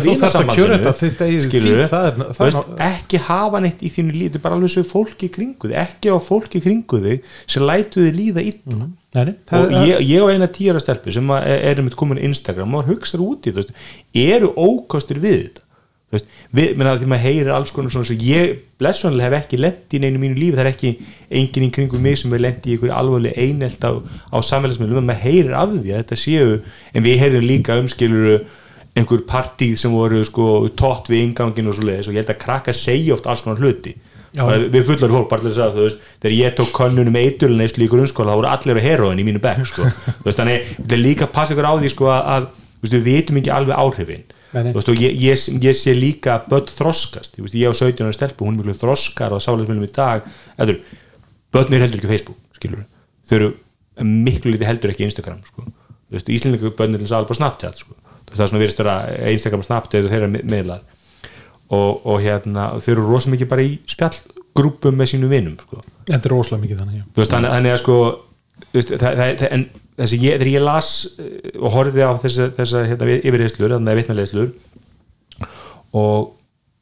veist, 2.47 2.57
ná- 2.57 2.81
ekki 2.87 3.19
hafa 3.27 3.61
neitt 3.61 3.83
í 3.85 3.91
þínu 3.93 4.15
líð 4.17 4.31
þetta 4.31 4.39
er 4.41 4.45
bara 4.47 4.57
alveg 4.57 4.73
svo 4.73 4.83
fólki 4.89 5.29
kringu 5.37 5.69
þig. 5.69 5.75
Ekki 5.83 6.09
á 6.09 6.17
fólki 6.25 6.63
kringu 6.65 7.01
þig 7.05 7.29
sem 7.45 7.67
lætu 7.69 8.01
þig 8.07 8.17
líða 8.17 8.45
illa 8.49 8.79
Nei, 9.17 9.29
nei, 9.29 9.37
og 9.37 9.71
það, 9.71 9.77
ég, 9.89 10.03
ég 10.11 10.25
á 10.25 10.31
eina 10.31 10.49
tíara 10.53 10.81
stelpu 10.83 11.13
sem 11.15 11.31
er, 11.37 11.63
er 11.71 11.81
með 11.83 11.97
komin 11.99 12.21
á 12.21 12.27
Instagram 12.27 12.75
og 12.77 12.91
hugsaður 12.91 13.25
út 13.27 13.47
í 13.49 13.55
þetta 13.55 13.79
eru 14.23 14.51
ókostur 14.53 15.21
við 15.23 15.39
þetta? 15.39 15.63
Veist, 16.07 16.27
við, 16.55 16.69
menna, 16.79 16.93
því 16.95 17.07
maður 17.11 17.25
heyrir 17.25 17.49
alls 17.51 17.73
konar 17.75 17.91
svona 17.91 18.07
svo 18.07 18.15
ég 18.23 18.61
blessunlega 18.79 19.27
hef 19.27 19.41
ekki 19.41 19.57
lent 19.59 19.91
í 19.91 19.99
neinu 19.99 20.21
mínu 20.21 20.37
lífi 20.39 20.55
það 20.55 20.61
er 20.63 20.69
ekki 20.69 20.91
enginn 21.35 21.65
í 21.65 21.71
kringum 21.75 22.05
mig 22.05 22.15
sem 22.21 22.31
er 22.37 22.43
lent 22.45 22.63
í 22.63 22.77
einhverju 22.77 22.93
alvarlega 22.95 23.43
einelt 23.43 23.83
á, 23.83 23.91
á 24.31 24.37
samfélagsmiðlum 24.39 25.03
maður 25.03 25.25
heyrir 25.25 25.57
af 25.59 25.73
því 25.73 25.91
að 25.91 25.99
þetta 25.99 26.19
séu 26.21 26.53
en 26.93 27.03
við 27.03 27.19
heyrðum 27.25 27.47
líka 27.49 27.75
umskiluru 27.81 28.37
einhver 28.97 29.25
partíð 29.27 29.75
sem 29.81 29.91
voru 29.93 30.23
sko 30.25 30.47
tótt 30.79 31.11
við 31.11 31.25
ingangin 31.25 31.67
og 31.73 31.75
svo 31.75 31.89
leiðis 31.89 32.07
og 32.07 32.15
ég 32.15 32.23
held 32.23 32.33
að 32.37 32.41
krakka 32.45 32.77
segja 32.79 33.17
oft 33.17 33.27
alls 33.27 33.43
konar 33.43 33.59
hluti 33.59 33.97
við 34.73 34.87
fullar 34.89 35.13
fólk 35.15 35.29
bara 35.31 35.43
til 35.43 35.51
þess 35.51 35.63
að 35.63 35.77
þú 35.77 35.85
veist 35.87 36.07
þegar 36.21 36.35
ég 36.37 36.55
tók 36.57 36.71
könnunum 36.75 37.19
eitulun 37.21 37.63
eða 37.63 37.73
slíkur 37.73 38.01
unnskóla 38.03 38.33
þá 38.33 38.39
voru 38.41 38.49
allir 38.51 38.79
á 38.79 38.87
heroin 38.87 39.21
í 39.21 39.27
mínu 39.27 39.43
bekk 39.43 39.67
sko. 39.69 39.85
Veist, 40.25 40.39
þannig 40.39 40.73
þetta 40.73 40.97
er 40.97 41.03
líka 41.03 41.27
að 41.27 41.35
passa 41.37 41.55
ykkur 41.55 41.69
á 41.69 41.73
því 41.77 41.93
sko, 41.93 42.09
að, 42.11 42.49
veist, 42.81 42.97
við 42.97 43.07
vitum 43.07 43.39
ekki 43.41 43.53
alveg 43.55 43.79
áhrifin. 43.79 44.27
Og 44.57 44.91
ég, 44.97 45.15
ég, 45.21 45.47
ég 45.63 45.75
sé 45.75 45.93
líka 45.93 46.39
börn 46.49 46.69
þroskast. 46.71 47.35
Ég, 47.37 47.67
á 47.67 47.73
17 47.75 48.03
ára 48.07 48.15
stelpu, 48.15 48.47
hún 48.47 48.55
er 48.55 48.63
miklu 48.63 48.77
þroskar 48.79 49.35
á 49.35 49.37
sáleismjölum 49.43 49.85
í 49.85 49.91
dag. 49.93 50.25
Eður, 50.57 50.79
börn 51.53 51.75
er 51.75 51.85
heldur 51.85 52.01
ekki 52.01 52.11
Facebook 52.15 52.39
skilur 52.57 52.85
þau 53.27 53.37
eru 53.37 53.53
miklu 54.05 54.53
liti 54.53 54.67
heldur 54.67 54.93
ekki 54.93 55.07
Instagram 55.07 55.41
sko. 55.47 55.65
Íslendingu 56.13 56.71
börn 56.77 56.95
er 56.95 57.03
alveg 57.03 57.31
bara 57.31 57.39
Snapchat 57.41 57.81
sko. 57.81 57.97
Það 58.27 58.43
er 58.43 58.51
svona 58.51 58.61
virðist 58.61 58.81
vera 58.81 58.95
Instagram 59.31 59.63
og 59.63 59.67
Snapchat 59.67 59.99
eru 59.99 60.11
þeirra 60.11 60.29
miðlar 60.37 60.85
og, 61.73 62.05
og 62.07 62.21
hérna, 62.23 62.69
þau 62.83 62.93
eru 62.93 63.07
rosa 63.07 63.33
mikið 63.33 63.51
bara 63.51 63.65
í 63.65 63.75
spjallgrúpum 63.89 64.95
með 64.97 65.11
sínum 65.13 65.33
vinum 65.33 65.57
sko. 65.59 65.81
þetta 66.07 66.21
er 66.21 66.33
rosalega 66.33 66.63
mikið 66.63 66.81
þannig 66.83 67.03
veist, 67.17 67.33
þannig, 67.33 67.53
þannig 67.55 67.75
að 67.75 67.83
sko 67.83 67.97
veist, 68.71 68.95
það, 68.95 69.19
það, 69.19 69.43
en 69.57 69.67
þessi 69.97 70.21
ég, 70.23 70.39
þegar 70.39 70.53
ég 70.53 70.65
las 70.65 70.93
eh, 71.17 71.51
og 71.57 71.75
horfði 71.75 72.07
á 72.07 72.11
þessa, 72.23 72.49
þessa 72.57 72.87
hérna, 72.87 73.11
yfirreyslur, 73.19 73.75
þannig 73.75 73.93
að 73.93 74.01
vitnarleyslur 74.01 74.49
og 75.97 76.33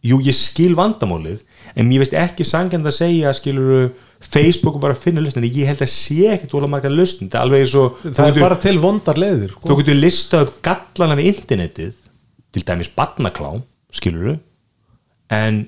jú, 0.05 0.21
ég 0.25 0.37
skil 0.37 0.73
vandamálið 0.77 1.43
en 1.75 1.87
mér 1.89 2.03
veist 2.03 2.15
ekki 2.17 2.45
sangjand 2.47 2.87
að 2.87 2.99
segja 2.99 3.33
skilur 3.35 3.93
Facebook 4.25 4.77
og 4.77 4.83
bara 4.83 4.97
finna 4.97 5.21
lausnin 5.23 5.45
ég 5.47 5.69
held 5.69 5.83
að 5.83 5.91
sé 5.91 6.31
ekkert 6.33 6.55
óla 6.57 6.69
margar 6.71 6.93
lausnin 6.93 7.31
það 7.31 7.57
er 7.59 7.77
og 7.81 8.01
það 8.05 8.29
er 8.29 8.39
bara 8.39 8.57
til 8.61 8.75
vondar 8.81 9.19
leiðir 9.19 9.53
sko. 9.53 9.69
þú 9.69 9.77
getur 9.81 9.99
listað 9.99 10.47
upp 10.47 10.59
gallana 10.65 11.17
við 11.19 11.31
internetið 11.33 11.95
til 12.55 12.63
dæmis 12.69 12.91
barnaklám 12.95 13.63
skilur 13.95 14.37
en 15.33 15.63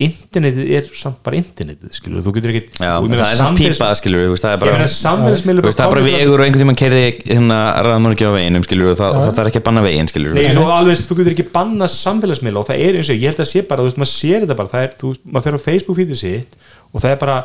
internetið 0.00 0.68
er 0.78 0.86
samt 0.96 1.18
bara 1.20 1.36
internetið 1.36 1.90
skilur 1.92 2.22
þú 2.24 2.32
getur 2.38 2.52
ekki 2.54 2.78
Já, 2.80 2.92
það 3.04 3.10
er 3.20 3.34
samt 3.36 3.58
samfélags- 3.58 3.76
pípað 3.76 3.98
skilur 4.00 4.22
við, 4.22 4.36
það 4.40 4.54
er 4.54 4.60
bara 4.62 4.76
veist, 4.80 5.02
það 5.04 5.82
er 5.84 5.90
bara 5.92 6.04
vegur 6.06 6.40
og 6.40 6.44
einhvern 6.46 6.62
tímann 6.62 6.78
kerði 6.80 7.02
hérna 7.28 7.58
ræðum 7.84 8.08
ekki 8.14 8.24
á 8.24 8.32
veginum 8.32 8.64
skilur 8.64 8.92
og 8.94 8.96
það, 8.96 9.18
það 9.20 9.34
þarf 9.36 9.50
ekki 9.50 9.60
að 9.60 9.66
banna 9.68 9.82
vegin 9.84 10.08
skilur 10.08 10.38
Nei, 10.38 10.46
þú, 10.56 10.64
alveg, 10.72 11.02
þú 11.04 11.18
getur 11.18 11.34
ekki 11.34 11.46
banna 11.52 11.88
samfélagsmiðla 11.92 12.62
og 12.62 12.68
það 12.70 12.80
er 12.86 12.96
eins 13.02 13.12
og 13.12 13.20
ég 13.20 13.28
held 13.28 13.44
að 13.44 13.50
sé 13.52 13.64
bara, 13.68 13.84
þú 13.84 13.90
veist, 13.90 14.00
maður 14.00 14.12
sér 14.14 14.46
þetta 14.46 14.56
bara 14.62 14.72
það 14.72 14.86
er, 14.88 14.96
þú 15.02 15.12
veist, 15.12 15.22
maður 15.28 15.46
fer 15.50 15.58
á 15.60 15.66
Facebook 15.68 16.00
fítið 16.00 16.20
sitt 16.24 16.56
og 16.94 17.04
það 17.04 17.10
er 17.12 17.20
bara 17.20 17.36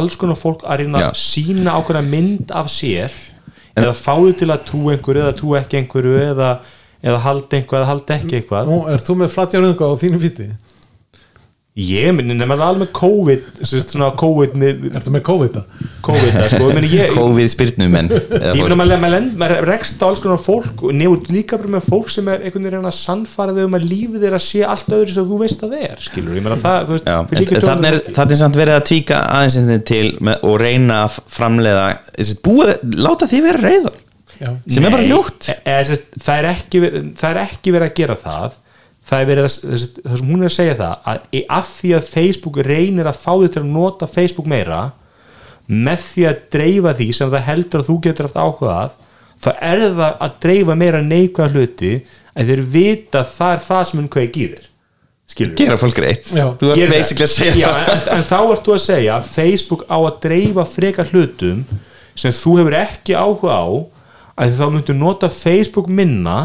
alls 0.00 0.16
konar 0.16 0.40
fólk 0.40 0.64
að 0.64 0.80
reyna 0.80 1.04
Já. 1.04 1.10
að 1.12 1.20
sína 1.20 1.76
ákveðna 1.76 2.04
mynd 2.08 2.56
af 2.56 2.72
sér 2.72 3.12
eða 3.76 3.92
fáðu 3.94 4.32
til 4.40 4.48
að 4.50 4.64
trú 4.64 4.88
einhverju 4.96 5.22
eða 5.28 5.36
trú 5.38 5.52
ekki 5.60 5.76
einhverju 5.82 6.16
eða, 6.32 6.48
eða 7.02 7.20
halda 7.26 7.60
einhverju 7.60 7.82
eða 7.82 7.92
halda 7.92 8.18
ekki 8.18 8.40
eitthvað 8.40 8.72
Nú, 8.72 8.80
er 8.90 9.04
þú 9.04 9.20
með 9.22 9.34
flatjárunga 9.36 9.90
á 9.90 10.00
þínu 10.02 10.22
fíti? 10.24 10.48
ég 11.78 12.10
minn, 12.10 12.32
nema 12.34 12.56
það 12.58 12.70
alveg 12.72 12.88
COVID 12.96 13.42
sérst, 13.62 13.92
svona 13.92 14.08
COVID 14.18 14.54
með, 14.58 14.80
Ertu 14.98 15.12
með 15.14 15.22
COVID-a? 15.28 15.60
COVID 16.02 16.32
eða, 16.32 16.48
sko, 16.50 16.70
meni, 16.74 16.88
ég, 16.90 17.12
COVID 17.14 17.52
spyrnumenn 17.52 18.10
eða 18.10 18.54
ég 18.56 18.64
meina 18.64 18.78
maður, 18.80 19.02
maður, 19.04 19.28
maður 19.38 19.62
rekst 19.68 20.02
á 20.02 20.08
alls 20.08 20.22
konar 20.24 20.40
fólk 20.42 20.82
og 20.88 20.96
nefnir 20.98 21.36
líka 21.36 21.58
bara 21.60 21.76
með 21.76 21.86
fólk 21.86 22.10
sem 22.10 22.30
er 22.32 22.42
einhvern 22.42 22.66
veginn 22.66 22.90
að 22.90 22.96
sannfara 22.98 23.54
þau 23.54 23.62
um 23.68 23.78
að 23.78 23.86
lífið 23.92 24.26
þeirra 24.26 24.42
sé 24.42 24.64
allt 24.66 24.90
öðru 24.98 25.14
sem 25.14 25.30
þú 25.30 25.40
veist 25.44 25.62
að 25.62 25.76
það 25.76 25.86
er 25.92 26.04
skilur, 26.08 26.34
ég 26.34 26.46
meina 26.48 26.58
það, 26.64 26.80
þú 26.88 26.96
veist 26.96 27.08
Já, 27.12 27.16
fyrir 27.30 27.54
en 27.76 27.88
er, 27.92 28.00
þannig 28.18 28.34
er 28.34 28.42
samt 28.42 28.60
verið 28.64 28.80
að 28.80 28.84
tvíka 28.90 29.22
aðeins 29.38 29.60
einhvern 29.60 29.74
veginn 29.76 29.88
til 29.92 30.26
með, 30.26 30.44
og 30.50 30.60
reyna 30.64 31.00
að 31.04 31.22
framleiða 31.38 31.88
þessi, 32.10 32.38
búið, 32.48 32.76
láta 33.06 33.30
því 33.30 33.46
vera 33.46 33.66
reyðar 33.68 34.04
Já. 34.38 34.50
sem 34.70 34.84
er 34.86 34.94
bara 34.94 35.02
Nei, 35.04 35.10
ljótt 35.12 35.48
e- 35.50 35.58
eða, 35.64 35.84
sérst, 35.88 36.08
það, 36.22 36.38
er 36.38 36.48
ekki, 36.52 36.80
það 37.18 37.30
er 37.30 37.40
ekki 37.42 37.74
verið 37.74 37.88
að 37.88 37.96
gera 38.00 38.16
það 38.22 38.56
það 39.08 39.22
er 39.24 39.28
verið 39.32 39.48
að 39.48 39.56
það 40.04 40.16
sem 40.20 40.30
hún 40.30 40.42
er 40.44 40.48
að 40.50 40.54
segja 40.58 40.76
það 40.78 41.10
að 41.12 41.42
af 41.58 41.74
því 41.78 41.92
að 41.98 42.08
Facebook 42.12 42.60
reynir 42.68 43.08
að 43.10 43.20
fá 43.22 43.30
þau 43.32 43.48
til 43.48 43.62
að 43.62 43.70
nota 43.72 44.08
Facebook 44.10 44.50
meira 44.52 44.80
með 45.68 46.06
því 46.12 46.26
að 46.30 46.40
dreifa 46.54 46.94
því 46.98 47.08
sem 47.18 47.32
það 47.34 47.46
heldur 47.48 47.82
að 47.82 47.90
þú 47.90 47.98
getur 48.06 48.28
haft 48.28 48.40
áhugað 48.44 48.96
þá 49.38 49.50
er 49.70 49.82
það 49.84 50.22
að 50.26 50.38
dreifa 50.44 50.76
meira 50.80 51.02
neikvæða 51.04 51.52
hluti 51.54 51.92
að 52.38 52.52
þeir 52.52 52.62
vita 52.72 53.22
að 53.24 53.34
það 53.38 53.54
er 53.56 53.64
það 53.68 53.84
sem 53.90 54.00
hún 54.02 54.10
kveik 54.14 54.38
í 54.38 54.46
þér 54.54 54.64
gera 55.58 55.76
fólk 55.78 56.00
reitt 56.02 56.30
Já. 56.32 56.46
þú 56.56 56.70
ert 56.72 56.78
Gerir 56.80 56.88
það. 56.88 56.96
basically 56.96 57.26
að 57.26 57.34
segja 57.34 57.58
Já, 57.60 57.68
það 57.68 57.92
en, 57.92 58.08
en 58.16 58.24
þá 58.28 58.38
ert 58.40 58.64
þú 58.64 58.74
að 58.74 58.82
segja 58.86 59.18
Facebook 59.28 59.84
á 59.86 59.96
að 59.98 60.16
dreifa 60.24 60.64
frekar 60.68 61.12
hlutum 61.12 61.60
sem 62.18 62.34
þú 62.34 62.54
hefur 62.62 62.76
ekki 62.80 63.14
áhuga 63.18 63.58
á 63.60 63.66
að 64.38 64.54
þá 64.58 64.66
myndu 64.72 64.96
nota 64.96 65.30
Facebook 65.32 65.88
minna 65.90 66.38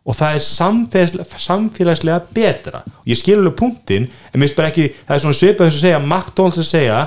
og 0.00 0.16
það 0.16 0.36
er 0.36 0.44
samfélagslega, 0.44 1.40
samfélagslega 1.44 2.20
betra. 2.34 2.80
Og 3.02 3.10
ég 3.12 3.20
skil 3.20 3.36
alveg 3.38 3.58
punktinn 3.58 4.08
en 4.08 4.40
minnst 4.40 4.56
bara 4.58 4.70
ekki, 4.72 4.88
það 5.04 5.16
er 5.16 5.24
svona 5.24 5.38
svipað 5.40 5.68
þess 5.68 5.80
að 5.80 5.84
segja 5.84 6.00
McDonalds 6.00 6.62
að 6.62 6.70
segja 6.70 7.02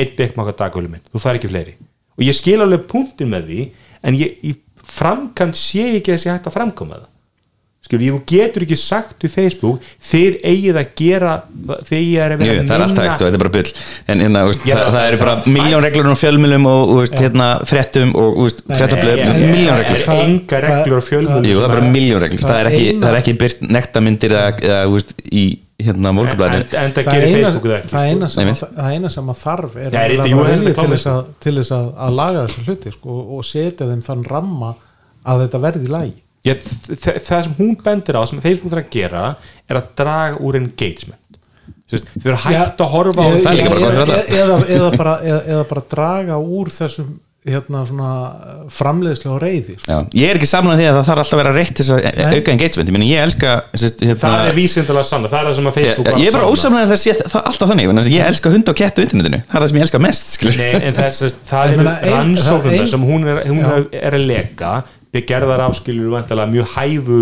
eitt 0.00 0.16
bekkmakka 0.18 0.56
dagvölu 0.58 0.90
minn, 0.90 1.04
þú 1.12 1.22
fær 1.22 1.38
ekki 1.38 1.50
fleiri. 1.52 1.76
Og 2.18 2.26
ég 2.26 2.36
skil 2.36 2.58
alveg 2.60 2.84
punktinn 2.90 3.30
með 3.30 3.46
því 3.52 3.62
en 4.08 4.18
ég, 4.18 4.36
í 4.42 4.56
framkvæmt 4.90 5.58
sé 5.58 5.86
ég 5.86 6.00
ekki 6.00 6.16
þessi 6.16 6.32
hægt 6.32 6.50
að 6.50 6.56
framkoma 6.58 6.98
það 6.98 7.08
skilur, 7.90 8.04
ég 8.06 8.24
getur 8.30 8.64
ekki 8.66 8.78
sagt 8.80 9.26
við 9.26 9.34
Facebook, 9.34 9.88
þið 10.10 10.38
eigið 10.52 10.80
að 10.80 10.92
gera 11.00 11.32
eigið 11.90 12.20
að 12.24 12.44
Jú, 12.46 12.52
vera 12.54 12.66
það 12.70 12.74
er 12.76 12.84
alltaf 12.86 13.04
hægt 13.06 13.16
og 13.20 13.26
þetta 13.26 13.38
er 13.40 13.42
bara 13.44 13.54
bull. 13.56 13.72
En 14.06 14.24
hérna, 14.24 14.44
veist, 14.48 14.66
Já, 14.66 14.74
það, 14.76 14.84
það 14.86 14.96
það- 14.96 15.08
eru 15.10 15.20
bara 15.24 15.34
það- 15.40 15.54
miljón 15.56 15.84
reglur 15.86 16.10
á 16.10 16.16
fjölmjölum 16.22 16.68
og, 16.70 16.92
veist, 17.00 17.18
hérna, 17.20 17.48
frettum 17.66 18.14
og 18.14 18.38
veist, 18.44 18.62
frettablöð, 18.70 19.16
Nei, 19.24 19.40
nei, 19.40 19.50
miljón 19.56 19.80
reglur. 19.82 20.04
Nei, 20.06 20.20
engar 20.28 20.62
það- 20.62 20.78
reglur 20.84 21.00
á 21.00 21.04
fjölmiðlum. 21.10 21.50
Jú, 21.50 21.58
það 21.58 21.66
er 21.68 21.74
bara 21.74 21.90
miljón 21.90 22.22
reglur, 22.24 22.40
það 22.40 22.50
það 22.50 22.60
er 22.60 22.70
ekki, 22.70 22.86
það 23.00 23.10
er 23.10 23.20
byrt 23.40 23.66
nektarmyndir 23.70 24.30
eða, 24.36 24.46
í 25.32 25.44
hérna 25.80 26.10
en, 26.10 26.16
morgunblæðinu 26.18 26.66
en 26.76 26.92
það 26.92 27.04
það 27.06 27.14
gerir 27.14 27.26
eina, 27.26 27.40
Facebook 27.40 27.66
það 27.66 27.76
ekki. 27.78 27.90
það, 27.94 28.08
eina 28.10 28.28
sem 28.28 28.50
að, 28.50 28.62
það 28.76 28.96
eina 28.96 29.10
sem 29.14 29.30
að 29.32 29.38
þarf 29.44 29.76
er 29.80 29.94
er 30.00 30.14
jú, 30.30 30.40
til 30.80 30.88
þess, 30.92 31.06
að, 31.12 31.20
til 31.46 31.54
þess 31.56 31.72
að, 31.76 31.86
að 32.06 32.16
laga 32.20 32.42
þessu 32.46 32.64
hluti 32.66 32.92
sko, 32.96 33.16
og 33.38 33.46
setja 33.48 33.88
þeim 33.90 34.02
þann 34.08 34.24
ramma 34.30 34.72
að 35.30 35.44
þetta 35.46 35.62
verði 35.66 35.88
í 35.88 35.92
lagi 35.94 36.14
Ég, 36.48 36.60
það 36.96 37.42
sem 37.44 37.56
hún 37.58 37.74
bendir 37.84 38.16
á 38.16 38.22
sem 38.28 38.40
Facebook 38.40 38.72
þarf 38.72 38.86
að 38.86 38.94
gera 38.94 39.24
er 39.68 39.80
að 39.80 39.90
draga 40.00 40.38
úr 40.40 40.56
engagement. 40.56 41.18
Sist, 41.90 42.06
þau 42.22 42.28
eru 42.30 42.38
hægt 42.46 42.80
að 42.80 42.92
horfa 42.94 43.24
á 43.26 43.28
það 43.44 43.58
er 43.64 43.74
eða, 44.38 44.60
eða, 44.76 44.92
bara, 44.94 45.16
eða, 45.26 45.40
eða 45.50 45.64
bara 45.72 45.82
draga 45.90 46.38
úr 46.40 46.70
þessum 46.72 47.18
hérna 47.40 47.80
svona 47.88 48.08
framleiðslu 48.68 49.30
og 49.32 49.38
reyði 49.40 49.74
sko. 49.78 49.88
Já, 49.88 49.96
ég 50.20 50.28
er 50.28 50.36
ekki 50.36 50.48
samlan 50.50 50.76
því 50.76 50.86
að 50.90 50.96
það 50.98 51.06
þarf 51.08 51.22
alltaf 51.22 51.36
að 51.36 51.40
vera 51.40 51.52
reitt 51.56 51.80
þess 51.80 51.92
að 51.94 52.34
auka 52.36 52.52
engagement, 52.52 52.90
ég 52.90 52.96
meina 52.96 53.08
ég 53.08 53.22
elska 53.24 53.54
sérst, 53.80 54.02
hérna, 54.04 54.18
það 54.20 54.48
er 54.50 54.58
vísindalega 54.58 55.08
sann 55.08 55.24
það 55.24 55.38
er 55.38 55.48
það 55.48 55.56
sem 55.56 55.70
að 55.70 55.78
ég, 55.80 55.88
Facebook 55.88 56.20
ég 56.20 56.28
er 56.28 56.36
bara 56.36 56.44
sanna. 56.44 56.58
ósamlega 56.58 56.84
að 56.84 56.92
það 56.92 57.00
sé 57.04 57.14
það 57.22 57.48
alltaf 57.50 57.72
þannig. 57.72 57.94
Að 58.04 58.10
ég 58.12 58.28
elska 58.28 58.52
hund 58.54 58.72
og 58.72 58.78
kett 58.82 59.00
á 59.00 59.04
internetinu. 59.06 59.40
Það 59.48 59.56
er 59.56 59.64
það 59.64 59.72
sem 59.72 59.80
ég 59.80 59.86
elska 59.88 60.02
mest 60.04 60.34
skilur. 60.36 60.60
Nei, 60.60 60.70
en 60.84 60.98
það, 61.00 61.08
er, 61.08 61.36
það 61.50 61.72
Ég 61.72 61.80
ein- 61.80 62.12
rannsóknum 62.12 62.90
sem 62.92 63.08
hún 63.08 63.24
er, 63.32 63.42
er, 63.48 63.88
er 64.04 64.18
að 64.20 64.26
leka 64.28 64.74
gerðar 65.30 65.64
afskilur 65.66 66.12
vantilega 66.14 66.50
mjög 66.50 66.74
hæfu 66.76 67.20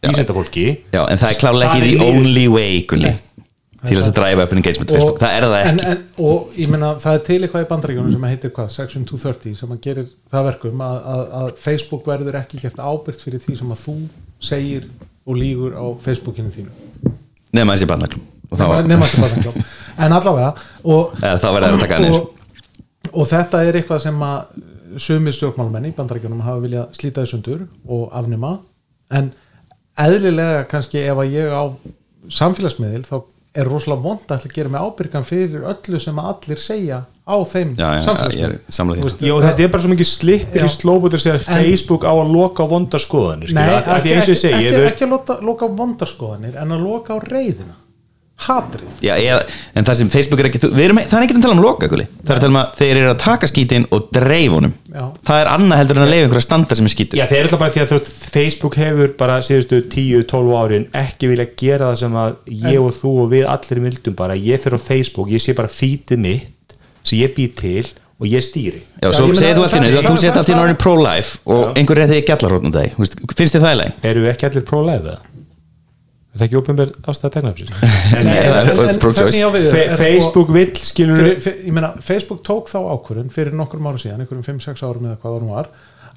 vísindafólki. 0.00 0.66
Já, 0.94 1.02
en 1.04 1.20
það 1.20 1.34
er 1.34 1.40
klálega 1.42 1.74
ekki 1.74 1.90
the 1.90 2.06
only 2.06 2.46
way 2.48 2.80
Gulli, 2.88 3.12
til 3.84 3.98
þess 3.98 4.10
að 4.10 4.16
drive 4.16 4.46
up 4.46 4.54
engagement 4.56 4.94
Facebook, 4.94 5.20
það 5.20 5.36
er 5.36 5.46
það 5.46 5.56
en, 5.58 5.82
ekki. 5.82 5.92
en, 5.92 6.24
og 6.30 6.56
ég 6.56 6.72
meina 6.72 6.94
það 7.02 7.18
er 7.18 7.22
til 7.28 7.38
eitthvað 7.40 7.66
í 7.66 7.68
bandaríkjónum 7.74 8.16
sem 8.16 8.26
heitir 8.30 8.54
hvað, 8.56 8.72
Section 8.76 9.06
230 9.10 9.60
sem 9.60 9.76
að 9.76 9.82
gerir 9.86 10.10
það 10.32 10.48
verkum 10.48 10.82
að, 10.86 10.98
að, 11.14 11.22
að 11.42 11.52
Facebook 11.66 12.08
verður 12.08 12.40
ekki 12.40 12.62
gert 12.64 12.80
ábyrgt 12.80 13.24
fyrir 13.26 13.44
því 13.44 13.60
sem 13.60 13.76
að 13.76 13.84
þú 13.84 13.96
segir 14.50 14.90
og 15.28 15.36
lígur 15.36 15.76
á 15.76 15.84
Facebookinu 16.00 16.52
þínu. 16.54 17.14
Nema 17.56 17.76
þessi 17.76 18.20
og 18.50 18.58
nema, 18.58 18.82
nema 18.82 19.06
sem 19.06 19.22
bandaríkjón 19.22 19.70
en 20.04 20.12
allavega 20.16 20.52
og, 20.82 21.12
Eða 21.20 22.10
og, 22.10 22.30
og 23.12 23.28
þetta 23.28 23.64
er 23.66 23.78
eitthvað 23.78 24.04
sem 24.08 24.24
að 24.26 24.69
sumir 24.98 25.34
stjórnmálmenn 25.36 25.90
í 25.90 25.94
bandaríkjónum 25.96 26.42
hafa 26.46 26.64
viljað 26.64 26.96
slíta 26.98 27.24
í 27.26 27.30
sundur 27.30 27.66
og 27.86 28.08
afnema. 28.16 28.56
En 29.10 29.32
eðlilega 30.00 30.64
kannski 30.70 31.02
ef 31.04 31.20
að 31.20 31.34
ég 31.36 31.52
á 31.52 31.62
samfélagsmiðil 32.30 33.04
þá 33.06 33.16
er 33.60 33.66
rosalega 33.66 34.04
vond 34.04 34.30
að 34.30 34.44
gera 34.54 34.70
mig 34.70 34.84
ábyrgan 34.84 35.26
fyrir 35.26 35.64
öllu 35.66 35.98
sem 36.02 36.18
að 36.22 36.28
allir 36.32 36.60
segja 36.62 37.00
á 37.26 37.36
þeim 37.50 37.72
samfélagsmiðil 37.74 39.40
þetta 39.42 39.64
er 39.64 39.72
bara 39.72 39.82
svo 39.82 39.90
mikið 39.90 40.08
slippir 40.10 40.62
Já. 40.62 40.66
í 40.68 40.70
slóbutur 40.76 41.24
En- 41.32 41.42
Facebook 41.42 42.06
á 42.06 42.14
að 42.14 42.30
loka 42.30 42.62
á 42.62 42.66
vonda 42.70 43.00
skoðanir 43.02 43.54
Nei, 43.56 43.64
ekki, 43.66 44.14
eins 44.14 44.30
og 44.30 44.36
ekki, 44.36 44.52
ekki, 44.54 44.84
ekki 44.86 45.06
að 45.08 45.14
loka, 45.16 45.38
loka 45.42 45.66
á 45.66 45.70
vondarskoðanir 45.82 46.60
en 46.62 46.76
að 46.76 46.84
loka 46.86 47.18
á 47.18 47.18
reyðina 47.26 47.74
hatrið. 48.46 48.90
Já, 49.04 49.12
eða, 49.16 49.40
en 49.76 49.86
það 49.88 49.98
sem 50.00 50.10
Facebook 50.12 50.40
er 50.42 50.48
ekki 50.50 50.60
erum, 50.70 51.00
það 51.00 51.16
er 51.18 51.26
ekki 51.26 51.36
að 51.36 51.44
tala 51.44 51.56
um 51.56 51.62
loka 51.64 51.88
Gulli. 51.90 52.06
það 52.20 52.32
er 52.32 52.38
að 52.38 52.44
tala 52.44 52.52
um 52.52 52.58
að 52.60 52.74
þeir 52.80 53.00
eru 53.00 53.10
að 53.12 53.18
taka 53.24 53.50
skítin 53.50 53.86
og 53.90 54.08
dreif 54.16 54.56
honum. 54.56 54.74
Já. 54.90 55.04
það 55.28 55.40
er 55.42 55.50
annað 55.54 55.80
heldur 55.80 56.00
en 56.00 56.04
að 56.04 56.12
leifa 56.14 56.26
einhverja 56.26 56.46
standa 56.46 56.78
sem 56.78 56.88
er 56.88 56.94
skítur 56.94 57.20
Já, 57.20 57.24
þeir 57.30 57.38
eru 57.38 57.48
alltaf 57.48 57.62
bara 57.62 57.74
því 57.74 57.82
að 57.82 57.90
þú 57.90 57.98
veist, 57.98 58.12
Facebook 58.34 58.78
hefur 58.80 59.14
bara 59.20 59.38
síðustu 59.46 59.80
10-12 59.94 60.56
árin 60.60 60.86
ekki 61.00 61.30
vilja 61.30 61.48
gera 61.62 61.90
það 61.92 62.00
sem 62.02 62.20
að 62.24 62.36
ég 62.66 62.80
og 62.82 62.92
þú 62.98 63.12
og 63.24 63.32
við 63.34 63.48
allir 63.54 63.82
vildum 63.86 64.18
bara, 64.18 64.38
ég 64.38 64.62
fyrir 64.64 64.80
á 64.80 64.86
Facebook 64.90 65.30
ég 65.30 65.44
sé 65.44 65.56
bara 65.56 65.70
fítið 65.70 66.24
mitt 66.26 66.76
sem 67.04 67.20
ég 67.22 67.34
bý 67.36 67.46
til 67.56 67.86
og 68.20 68.28
ég 68.28 68.44
stýri. 68.44 68.82
Já, 69.00 69.08
Já, 69.08 69.12
svo 69.16 69.30
segir 69.32 69.56
þú 69.56 69.62
allt 69.64 69.76
í 69.78 69.80
að 69.96 70.04
þú 70.10 70.16
setja 70.20 70.40
allt 70.42 70.50
í 70.52 70.56
nöðu 70.58 70.76
pro-life 70.82 71.38
og 71.48 71.78
einhver 71.80 72.02
er 72.02 72.10
dag 72.10 72.92
Þú 72.92 73.00
veist, 73.00 73.16
finnst 73.38 73.56
þið 73.56 73.64
það 73.64 73.72
Er 76.30 76.38
það 76.38 76.46
ekki 76.46 76.56
er- 76.84 76.92
við 79.56 79.64
er- 79.70 79.80
er 79.80 79.94
sko- 79.94 80.02
Facebook 80.04 80.52
vill 80.54 80.70
skilur 80.90 81.16
fyrir, 81.18 81.56
ég 81.66 81.74
meina, 81.74 81.90
Facebook 82.06 82.44
tók 82.46 82.70
þá 82.70 82.78
ákvörðun 82.94 83.32
fyrir 83.34 83.56
nokkrum 83.58 83.88
ára 83.90 83.98
síðan, 83.98 84.22
einhverjum 84.22 84.46
5-6 84.60 84.84
árum 84.86 85.08
eða 85.10 85.18
hvað 85.24 85.34
það 85.34 85.42
nú 85.48 85.56
var, 85.56 85.70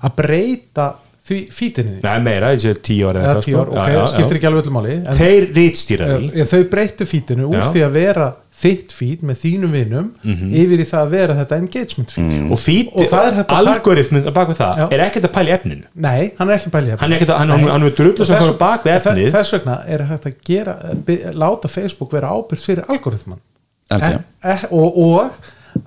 að 0.03 0.16
breyta 0.20 0.88
því 1.24 1.39
fítinni 1.55 1.97
Nei, 2.03 2.20
meira, 2.28 2.51
þessi 2.53 2.70
er 2.74 2.80
10 2.84 3.03
ára 3.09 3.24
eða 3.24 3.43
10 3.47 3.57
ár, 3.64 3.70
ok, 3.74 3.99
skiptir 4.14 4.38
ekki 4.41 4.49
alveg 4.51 4.66
öllu 4.68 4.76
máli 4.76 4.95
en 4.99 5.20
Þeir 5.22 5.45
rítstýra 5.55 6.09
því. 6.14 6.45
þau 6.53 6.64
breyttu 6.74 7.07
fítinu 7.07 7.47
úr 7.49 7.61
því 7.72 7.84
að 7.88 7.93
vera 7.97 8.26
þitt 8.54 8.91
fít 8.93 9.24
með 9.28 9.38
þínum 9.43 9.72
vinum 9.74 10.10
yfir 10.24 10.80
í 10.80 10.86
það 10.88 10.99
að 11.01 11.10
vera 11.10 11.34
þetta 11.39 11.58
engagement 11.60 12.12
fít 12.14 12.24
Mm. 12.24 12.51
og 12.54 12.60
fít, 12.62 12.91
Og 12.93 13.08
það 13.10 13.26
er 13.28 13.34
hægt 13.34 13.47
að 13.47 13.47
taka- 13.49 13.74
algoritmin 13.74 14.28
bak 14.34 14.47
við 14.49 14.58
það. 14.62 14.78
Já. 14.78 14.86
er 14.93 14.99
ekkert 15.08 15.26
að 15.28 15.34
pæla 15.34 15.49
í 15.49 15.54
efninu? 15.58 15.84
Nei, 15.95 16.32
hann 16.38 16.49
er 16.49 16.58
ekki 16.58 16.70
bælið 16.72 16.99
Hann 16.99 17.14
er 17.14 17.20
að- 17.26 17.38
hann- 17.38 17.49
hann- 17.49 17.68
hann 17.70 17.84
er 17.84 17.89
drullu 17.97 18.26
sem 18.26 18.38
fara 18.39 18.54
bak 18.54 18.84
við 18.86 18.93
efnið. 19.01 19.32
þess 19.34 19.51
vegna 19.58 19.78
er 19.88 20.04
hægt 20.12 20.26
að 20.26 20.36
gera 20.45 20.76
by- 21.06 21.34
láta 21.34 21.68
Facebook 21.70 22.12
vera 22.12 22.30
ábyrgt 22.30 22.64
fyrir 22.64 22.86
algoritman 22.88 23.39
e, 23.91 24.20
e, 24.43 24.58
og, 24.72 24.97
og 24.97 25.32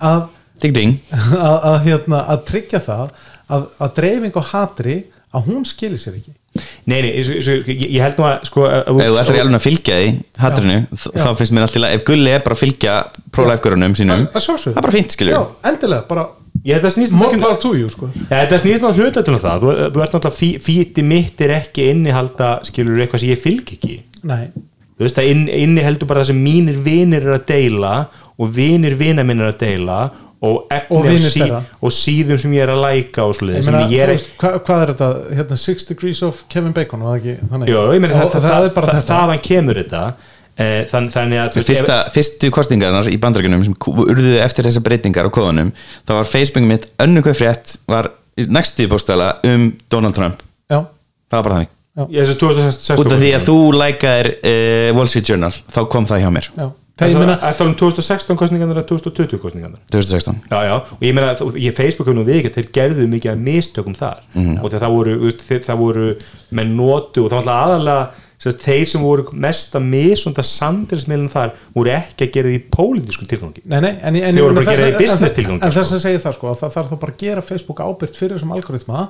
að, 0.00 0.28
Ding 0.60 0.74
ding. 0.74 0.98
að, 1.12 1.60
að, 1.64 1.80
hérna, 1.84 2.26
að 2.28 2.44
tryggja 2.46 2.80
það 2.80 3.10
að, 3.50 3.66
að 3.80 3.94
dreifing 3.94 4.36
og 4.36 4.44
hatri 4.52 5.04
að 5.34 5.44
hún 5.46 5.64
skilir 5.64 5.98
sér 5.98 6.14
ekki 6.18 6.32
Nei, 6.86 6.98
nei, 7.02 7.10
ég, 7.18 7.84
ég 7.86 8.00
held 8.04 8.20
nú 8.20 8.26
að 8.28 8.48
sko, 8.48 8.64
að, 8.68 8.90
Ef 8.94 9.12
þú 9.12 9.20
ætlar 9.22 9.38
í 9.38 9.42
alveg 9.44 9.58
að 9.60 9.66
fylgja 9.66 10.00
því 10.00 10.08
Já. 11.16 11.22
þá 11.22 11.28
finnst 11.40 11.54
mér 11.56 11.66
alltaf 11.66 11.86
ef 11.90 12.04
Gulli 12.08 12.32
er 12.32 12.42
bara 12.46 12.56
að 12.58 12.62
fylgja 12.64 12.96
pro-life-görunum 13.36 13.96
sínum 13.98 14.26
það 14.34 14.68
er 14.72 14.82
bara 14.82 14.96
fínt, 14.96 15.16
skilju 15.16 15.36
já, 15.36 15.42
endilega, 15.70 16.06
bara 16.08 16.28
ég 16.66 16.76
held 16.78 16.86
að 16.88 16.94
snýst 16.96 17.16
more 17.16 17.38
power 17.40 17.58
to 17.62 17.72
you 17.76 17.90
sko. 17.92 18.08
Þetta 18.30 18.60
snýst 18.62 18.84
náttúrulega 18.84 19.10
hluta 19.10 19.24
til 19.26 19.34
um 19.34 19.42
það 19.42 19.64
þú, 19.64 19.74
þú 19.94 20.04
ert 20.04 20.14
náttúrulega 20.16 20.36
fí, 20.38 20.48
fíti 20.62 21.04
mitt 21.06 21.42
er 21.44 21.52
ekki 21.60 21.90
innihalda 21.92 22.52
skilur 22.66 23.02
eitthvað 23.04 23.22
sem 23.22 23.32
ég 23.32 23.42
fylg 23.42 23.74
ekki. 23.76 23.98
Nei, 24.26 24.44
þú 24.96 25.06
veist 25.06 25.20
að 25.20 25.30
inn, 25.32 25.42
inniheldur 25.52 26.10
bara 26.10 26.24
það 26.24 26.32
sem 26.32 26.40
mínir 26.42 26.78
vinir 26.86 27.26
er 27.26 27.36
að 27.36 27.46
deila 27.52 27.92
og 28.36 28.52
vinir 28.56 28.96
vina 28.98 29.24
minn 29.26 29.42
er 29.44 29.52
að 29.52 29.60
deila 29.62 30.00
og 30.46 30.72
efni 30.76 30.96
Og 30.96 31.18
sí, 31.32 31.48
og 31.86 31.92
síðum 31.96 32.38
sem 32.42 32.54
ég 32.56 32.64
er 32.66 32.72
að 32.74 32.80
læka 32.84 33.24
og 33.26 33.40
ég 33.50 33.64
sem 33.66 33.76
ég 33.92 34.02
er 34.06 34.12
ekki 34.14 34.30
hva, 34.42 34.52
hvað 34.66 34.82
er 34.86 34.92
þetta? 34.94 35.10
Hérna, 35.40 35.58
Six 35.62 35.86
Degrees 35.90 36.22
of 36.26 36.40
Kevin 36.52 36.72
Bacon 36.76 37.04
var 37.06 37.16
það 37.16 37.20
ekki, 37.20 37.50
þannig? 37.52 37.72
Jó, 37.74 37.82
ég 37.96 38.02
meina, 38.04 38.22
Og 38.24 38.30
það, 38.32 38.40
það, 38.40 38.48
það 38.54 38.68
er 38.70 38.74
bara 38.78 38.90
það, 38.92 38.98
þetta. 39.00 39.20
þaðan 39.20 39.42
kemur 39.48 39.80
þetta 39.82 40.02
eh, 40.56 40.80
þann, 40.92 41.08
þannig 41.16 41.42
að 41.44 41.58
Fyrsta, 41.70 41.98
fyrstu 42.16 42.50
kostingarnar 42.56 43.10
í 43.12 43.18
bandarækjunum 43.22 43.64
sem 43.68 43.76
kú- 43.86 43.96
urðu 44.06 44.36
eftir 44.44 44.68
þessar 44.70 44.86
breytingar 44.86 45.28
á 45.28 45.30
kóðunum 45.36 45.72
þá 46.06 46.14
var 46.20 46.30
Facebook 46.30 46.68
mitt 46.70 46.88
önnu 47.02 47.24
hvað 47.26 47.40
frétt 47.42 47.76
var 47.90 48.10
næstu 48.36 48.84
bóstala 48.92 49.34
um 49.48 49.70
Donald 49.92 50.16
Trump. 50.16 50.40
Já, 50.68 50.82
það 51.30 51.38
var 51.38 51.46
bara 51.48 51.58
þannig. 51.60 51.72
Ef, 51.96 52.32
2016 52.36 52.98
út 53.00 53.12
af 53.14 53.20
því 53.22 53.28
að 53.38 53.44
þú 53.46 53.54
lækaðir 53.72 54.26
uh, 54.36 54.90
Wall 54.98 55.08
Street 55.08 55.30
Journal 55.30 55.48
þá 55.72 55.78
kom 55.94 56.04
það 56.08 56.20
hjá 56.26 56.32
mér. 56.34 56.48
Já 56.60 56.66
það, 56.96 57.10
ég 57.12 57.18
meina, 57.20 57.36
Það 57.42 57.60
er 57.60 57.66
um 57.68 57.74
2016 57.76 58.36
kostningarnar 58.40 58.78
eða 58.80 58.88
2020 58.88 59.40
kostningarnar 59.42 59.80
2016 59.92 60.38
Já, 60.50 60.60
já, 60.64 60.74
og 60.96 61.02
ég 61.04 61.14
meina, 61.16 61.34
þú- 61.36 61.56
ég 61.60 61.74
Facebook 61.76 62.08
hefur 62.08 62.16
nú 62.20 62.24
við 62.24 62.38
ekki 62.42 62.54
þeir 62.56 62.70
gerðu 62.78 63.08
mikið 63.12 63.32
að 63.34 63.42
mistökum 63.48 63.94
þar. 63.96 64.22
Mhm. 64.34 64.60
og 64.62 64.70
þegar 64.70 64.84
það 64.86 64.94
voru, 64.96 65.32
það 65.66 65.76
voru 65.82 66.06
menn 66.50 66.76
notu 66.76 67.24
og 67.24 67.30
það 67.30 67.36
var 67.36 67.42
alltaf 67.42 67.66
aðalega 67.66 68.08
sérst, 68.36 68.60
þeir 68.64 68.86
sem 68.86 69.00
voru 69.00 69.24
mest 69.32 69.72
að 69.72 69.84
misunda 69.88 70.42
samfélagsmiðlun 70.44 71.30
þar 71.32 71.50
voru 71.74 71.90
ekki 71.90 72.26
að 72.26 72.32
gera 72.32 72.48
því 72.48 72.56
í 72.58 72.64
pólitísku 72.76 73.26
tilgangi. 73.26 73.62
Nei, 73.64 73.80
nei 73.80 73.92
en, 74.02 74.16
en, 74.16 74.34
Þeir 74.34 74.42
voru 74.44 74.54
bara 74.54 74.66
að 74.66 74.76
gera 74.76 74.90
þess- 74.90 74.96
í 75.00 75.04
business 75.06 75.32
tilgangi, 75.32 75.62
en 75.62 75.72
sko. 75.72 75.80
þess 75.80 75.92
að 75.96 76.04
segja 76.04 76.20
það 76.26 76.34
sko, 76.36 76.46
að 76.52 76.58
það 76.60 76.74
þarf 76.76 76.90
þá 76.92 76.96
bara 77.00 77.12
að 77.12 77.18
gera 77.24 77.42
Facebook 77.42 77.78
ábyrgt 77.80 78.16
fyrir 78.20 78.36
þessum 78.36 78.52
algoritma 78.56 79.08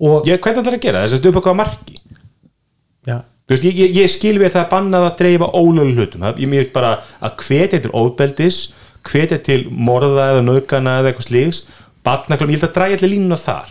og 0.00 0.24
ég, 0.26 0.40
Hvernig 0.40 0.64
ætlar 0.64 0.74
að 0.78 0.80
gera 0.80 1.04
þess 1.06 1.20
að 1.20 1.28
upp 1.28 3.24
Veist, 3.50 3.64
ég, 3.68 3.76
ég, 3.76 3.94
ég 4.00 4.08
skil 4.08 4.38
við 4.40 4.48
að 4.48 4.54
það 4.56 4.62
er 4.64 4.70
bannað 4.72 5.06
að 5.10 5.16
dreifa 5.20 5.48
ólölu 5.52 5.94
hlutum. 5.98 6.22
Það, 6.24 6.38
ég 6.40 6.48
mér 6.48 6.68
bara 6.72 6.92
að 7.20 7.34
hvetja 7.44 7.80
til 7.84 7.90
óbeldis 7.92 8.60
hvetja 9.04 9.36
til 9.44 9.62
morða 9.68 10.30
eða 10.32 10.44
nöðgana 10.46 10.94
eða 11.02 11.10
eitthvað 11.12 11.26
slíks. 11.28 11.58
Barnaklum, 12.04 12.50
ég 12.52 12.58
held 12.60 12.66
að 12.68 12.72
dræja 12.76 12.96
allir 12.98 13.10
línuna 13.14 13.36
þar 13.40 13.68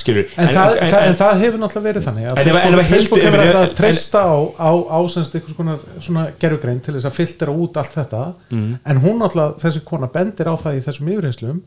skilur 0.00 0.30
En, 0.40 0.46
það, 0.56 0.76
það, 0.88 1.02
en 1.04 1.16
það 1.18 1.40
hefur 1.42 1.60
náttúrulega 1.60 1.84
verið 1.90 2.04
þannig 2.06 2.28
að 2.30 2.38
En 2.40 2.78
en 2.78 2.84
Facebook, 2.88 3.20
hefur 3.20 3.34
ef- 3.34 3.42
alltaf 3.44 3.58
en- 3.58 3.66
að 3.68 3.74
treysta 3.80 4.22
á, 4.24 4.36
á, 4.56 4.70
á 4.88 4.98
semst 5.12 5.34
einhvers 5.36 5.56
konar 5.58 5.82
svona 6.00 6.22
gerfugrein 6.40 6.80
til 6.80 6.94
þess 6.94 7.08
að 7.10 7.16
filtera 7.18 7.52
út 7.64 7.76
allt 7.76 7.92
þetta. 7.98 8.22
Mm. 8.56 8.70
en 8.88 9.02
hún 9.04 9.20
náttúrulega, 9.20 9.58
þessi 9.66 9.82
kona 9.84 10.08
bendir 10.14 10.48
á 10.48 10.54
það 10.56 10.78
í 10.78 10.84
þessum 10.86 11.10
yfirheyslum 11.12 11.58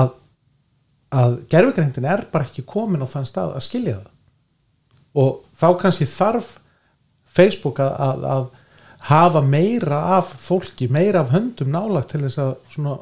að, 0.00 0.10
að 1.22 1.38
gerfugreintin 1.54 2.10
er 2.10 2.24
bara 2.32 2.48
ekki 2.50 2.64
komin 2.66 3.06
á 3.06 3.12
þann 3.14 3.30
stað 3.30 3.54
að 3.54 3.66
skilja 3.68 3.94
það. 4.00 4.10
Og 5.22 5.40
þá 5.62 5.66
kannski 5.84 6.10
þarf 6.10 6.56
Facebook 7.32 7.80
að, 7.82 7.94
að, 8.06 8.26
að 8.34 8.44
hafa 9.12 9.42
meira 9.44 10.02
af 10.18 10.34
fólki, 10.38 10.88
meira 10.92 11.24
af 11.24 11.32
höndum 11.34 11.72
nálagt 11.72 12.12
til 12.12 12.22
þess 12.26 12.38
að 12.42 12.52
svona 12.74 12.98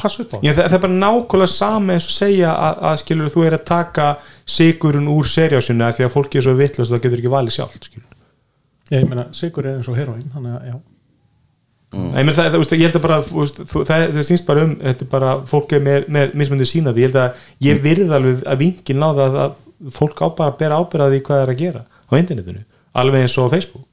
passa 0.00 0.24
upp 0.24 0.34
á. 0.34 0.38
Já, 0.42 0.52
það, 0.54 0.64
það 0.64 0.78
er 0.78 0.82
bara 0.86 0.96
nákvæmlega 1.02 1.52
sama 1.52 1.94
eins 1.94 2.08
og 2.08 2.16
segja 2.16 2.54
að, 2.54 2.80
að 2.90 2.96
skilur 3.02 3.34
þú 3.34 3.44
er 3.48 3.58
að 3.58 3.68
taka 3.68 4.08
sigurinn 4.56 5.12
úr 5.12 5.28
serjásuna 5.28 5.92
því 5.94 6.08
að 6.08 6.16
fólki 6.16 6.40
er 6.40 6.46
svo 6.46 6.56
vittlust 6.58 6.90
að 6.90 6.98
það 6.98 7.06
getur 7.06 7.22
ekki 7.22 7.36
valið 7.36 7.56
sjálf 7.58 7.78
skilur. 7.78 8.10
ég 8.94 9.06
meina, 9.08 9.28
sigur 9.36 9.68
er 9.68 9.78
eins 9.78 9.88
og 9.92 9.98
heroín 9.98 10.26
þannig 10.32 10.58
að 10.58 10.68
já. 10.72 10.76
Nei, 11.94 12.24
menn, 12.24 12.34
það, 12.34 12.56
það, 12.56 12.72
ég 12.74 12.88
held 12.88 12.96
að 12.98 13.04
bara 13.04 13.16
það, 13.22 13.84
það 13.86 14.24
sýnst 14.26 14.46
bara 14.48 14.64
um 14.66 14.72
þetta 14.80 15.04
er 15.04 15.10
bara, 15.12 15.34
fólk 15.46 15.74
er 15.76 15.82
með, 15.84 16.08
með 16.16 16.32
mismöndi 16.40 16.66
sína 16.66 16.94
því 16.94 17.04
ég 17.04 17.12
held 17.12 17.20
að 17.22 17.44
ég 17.62 17.82
virð 17.84 18.14
alveg 18.16 18.40
að 18.50 18.62
vingin 18.64 18.98
náða 18.98 19.28
að, 19.28 19.36
að 19.44 19.92
fólk 19.94 20.22
á 20.24 20.26
bara 20.26 20.50
að 20.50 20.58
bera 20.64 20.80
ábyrðaði 20.80 21.20
hvað 21.22 21.38
það 21.38 21.44
er 21.44 21.52
að 21.52 21.60
gera 21.60 21.84
á 21.86 22.12
internetinu 22.18 22.64
alveg 22.94 23.26
eins 23.26 23.36
og 23.38 23.50
á 23.50 23.54
Facebook 23.58 23.84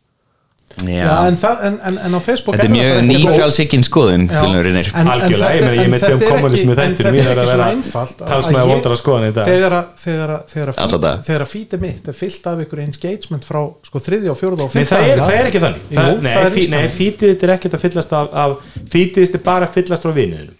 Já, 0.87 1.27
en, 1.27 1.35
það, 1.35 1.57
en, 1.67 1.73
en, 1.83 1.97
en 2.07 2.13
á 2.15 2.19
Facebook 2.23 2.55
Þetta 2.55 2.63
er 2.63 2.69
það 2.71 2.77
mjög 2.77 2.99
nýfrálsikinn 3.09 3.81
skoðun 3.83 4.21
Já. 4.31 4.37
Algjörlega, 4.39 5.49
þetta- 5.51 5.73
ég 5.75 5.89
um 5.89 5.95
er 6.23 6.29
kommunismu 6.31 6.71
ekki- 6.71 6.85
en 6.85 6.93
þættir 6.95 7.03
þetta 7.03 7.11
mínar 7.11 7.31
er 7.31 7.41
að 7.41 7.43
ekki 7.43 7.51
vera 7.51 7.65
að 7.67 8.61
ég- 8.63 8.71
vondra 8.71 8.97
skoðan 9.01 9.25
í 9.27 9.33
dag. 9.35 9.49
þegar 9.51 9.75
að- 9.75 9.89
þegar 10.05 10.29
að- 10.37 10.45
þegar 10.53 10.71
að 10.71 10.79
Alla 10.85 10.87
feed- 10.95 11.03
daga. 11.03 11.23
þegar 11.27 11.41
að 11.45 11.51
fítið 11.51 11.79
mitt 11.83 12.07
er 12.07 12.13
fyllt 12.21 12.47
af 12.47 12.63
ykkur 12.63 12.79
engagement 12.85 13.43
frá 13.51 13.61
sko 13.83 13.99
þriðja 14.07 14.31
og 14.31 14.39
fjóruða 14.39 14.63
og 14.63 14.71
Nei, 14.71 14.79
fyrta 14.79 14.95
það 14.95 15.11
er, 15.11 15.19
það 15.19 15.35
er 15.41 15.45
ekki 15.51 15.61
þannig 15.65 15.83
fítið 17.01 17.27
þetta 17.35 17.43
er 17.43 17.53
ekkert 17.57 17.73
að 17.75 17.83
fyllast 17.83 18.13
af, 18.13 18.33
af 18.33 18.57
fítið 18.95 19.21
þetta 19.27 19.35
er 19.41 19.45
bara 19.51 19.67
að 19.67 19.73
fyllast 19.75 20.03
frá 20.07 20.11
vinnuðinu 20.15 20.55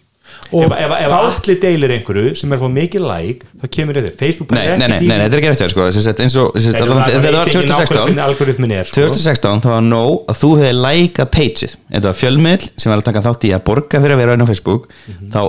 Og 0.52 0.64
ef, 0.66 0.72
ef, 0.72 0.90
ef 0.98 1.12
þá- 1.12 1.22
allir 1.28 1.58
deilir 1.62 1.90
einhverju 1.96 2.34
sem 2.36 2.52
er 2.52 2.58
fóð 2.60 2.72
mikið 2.76 3.04
like 3.08 3.46
þá 3.62 3.66
kemur 3.76 3.94
þetta, 4.00 4.12
Facebook 4.18 4.50
Nei, 4.52 4.66
nei, 4.66 4.76
nei, 4.76 4.88
nei, 4.88 5.06
nei, 5.08 5.18
þetta 5.22 5.36
er 5.36 5.40
ekki 5.40 5.52
þér, 5.62 5.70
sko. 5.72 5.86
Þetta 5.88 6.22
var- 6.42 6.52
þetta 6.62 6.86
var 6.92 7.08
ég 7.08 7.22
veit 7.22 7.34
ekki 7.42 7.56
2016 7.56 7.72
nákvæmlega 7.72 8.04
hvernig 8.04 8.24
algoritminn 8.26 8.72
er, 8.76 8.84
sko. 8.84 9.00
2016 9.00 9.60
þá 9.62 9.68
var 9.72 9.82
nóg 9.86 10.26
að 10.28 10.40
þú 10.42 10.50
hefði 10.60 10.74
lækað 10.82 11.30
pageið 11.38 11.76
þetta 11.92 12.02
var 12.10 12.18
fjölmiðl 12.22 12.68
sem 12.76 12.92
var 12.92 12.98
að 13.00 13.04
taka 13.08 13.22
þátt 13.28 13.44
í 13.48 13.52
að 13.56 13.64
borga 13.64 14.00
fyrir 14.02 14.12
að 14.16 14.22
vera 14.24 14.32
inn 14.36 14.42
á 14.44 14.48
Facebook. 14.52 14.88
Mhm. 15.08 15.30
þá 15.32 15.40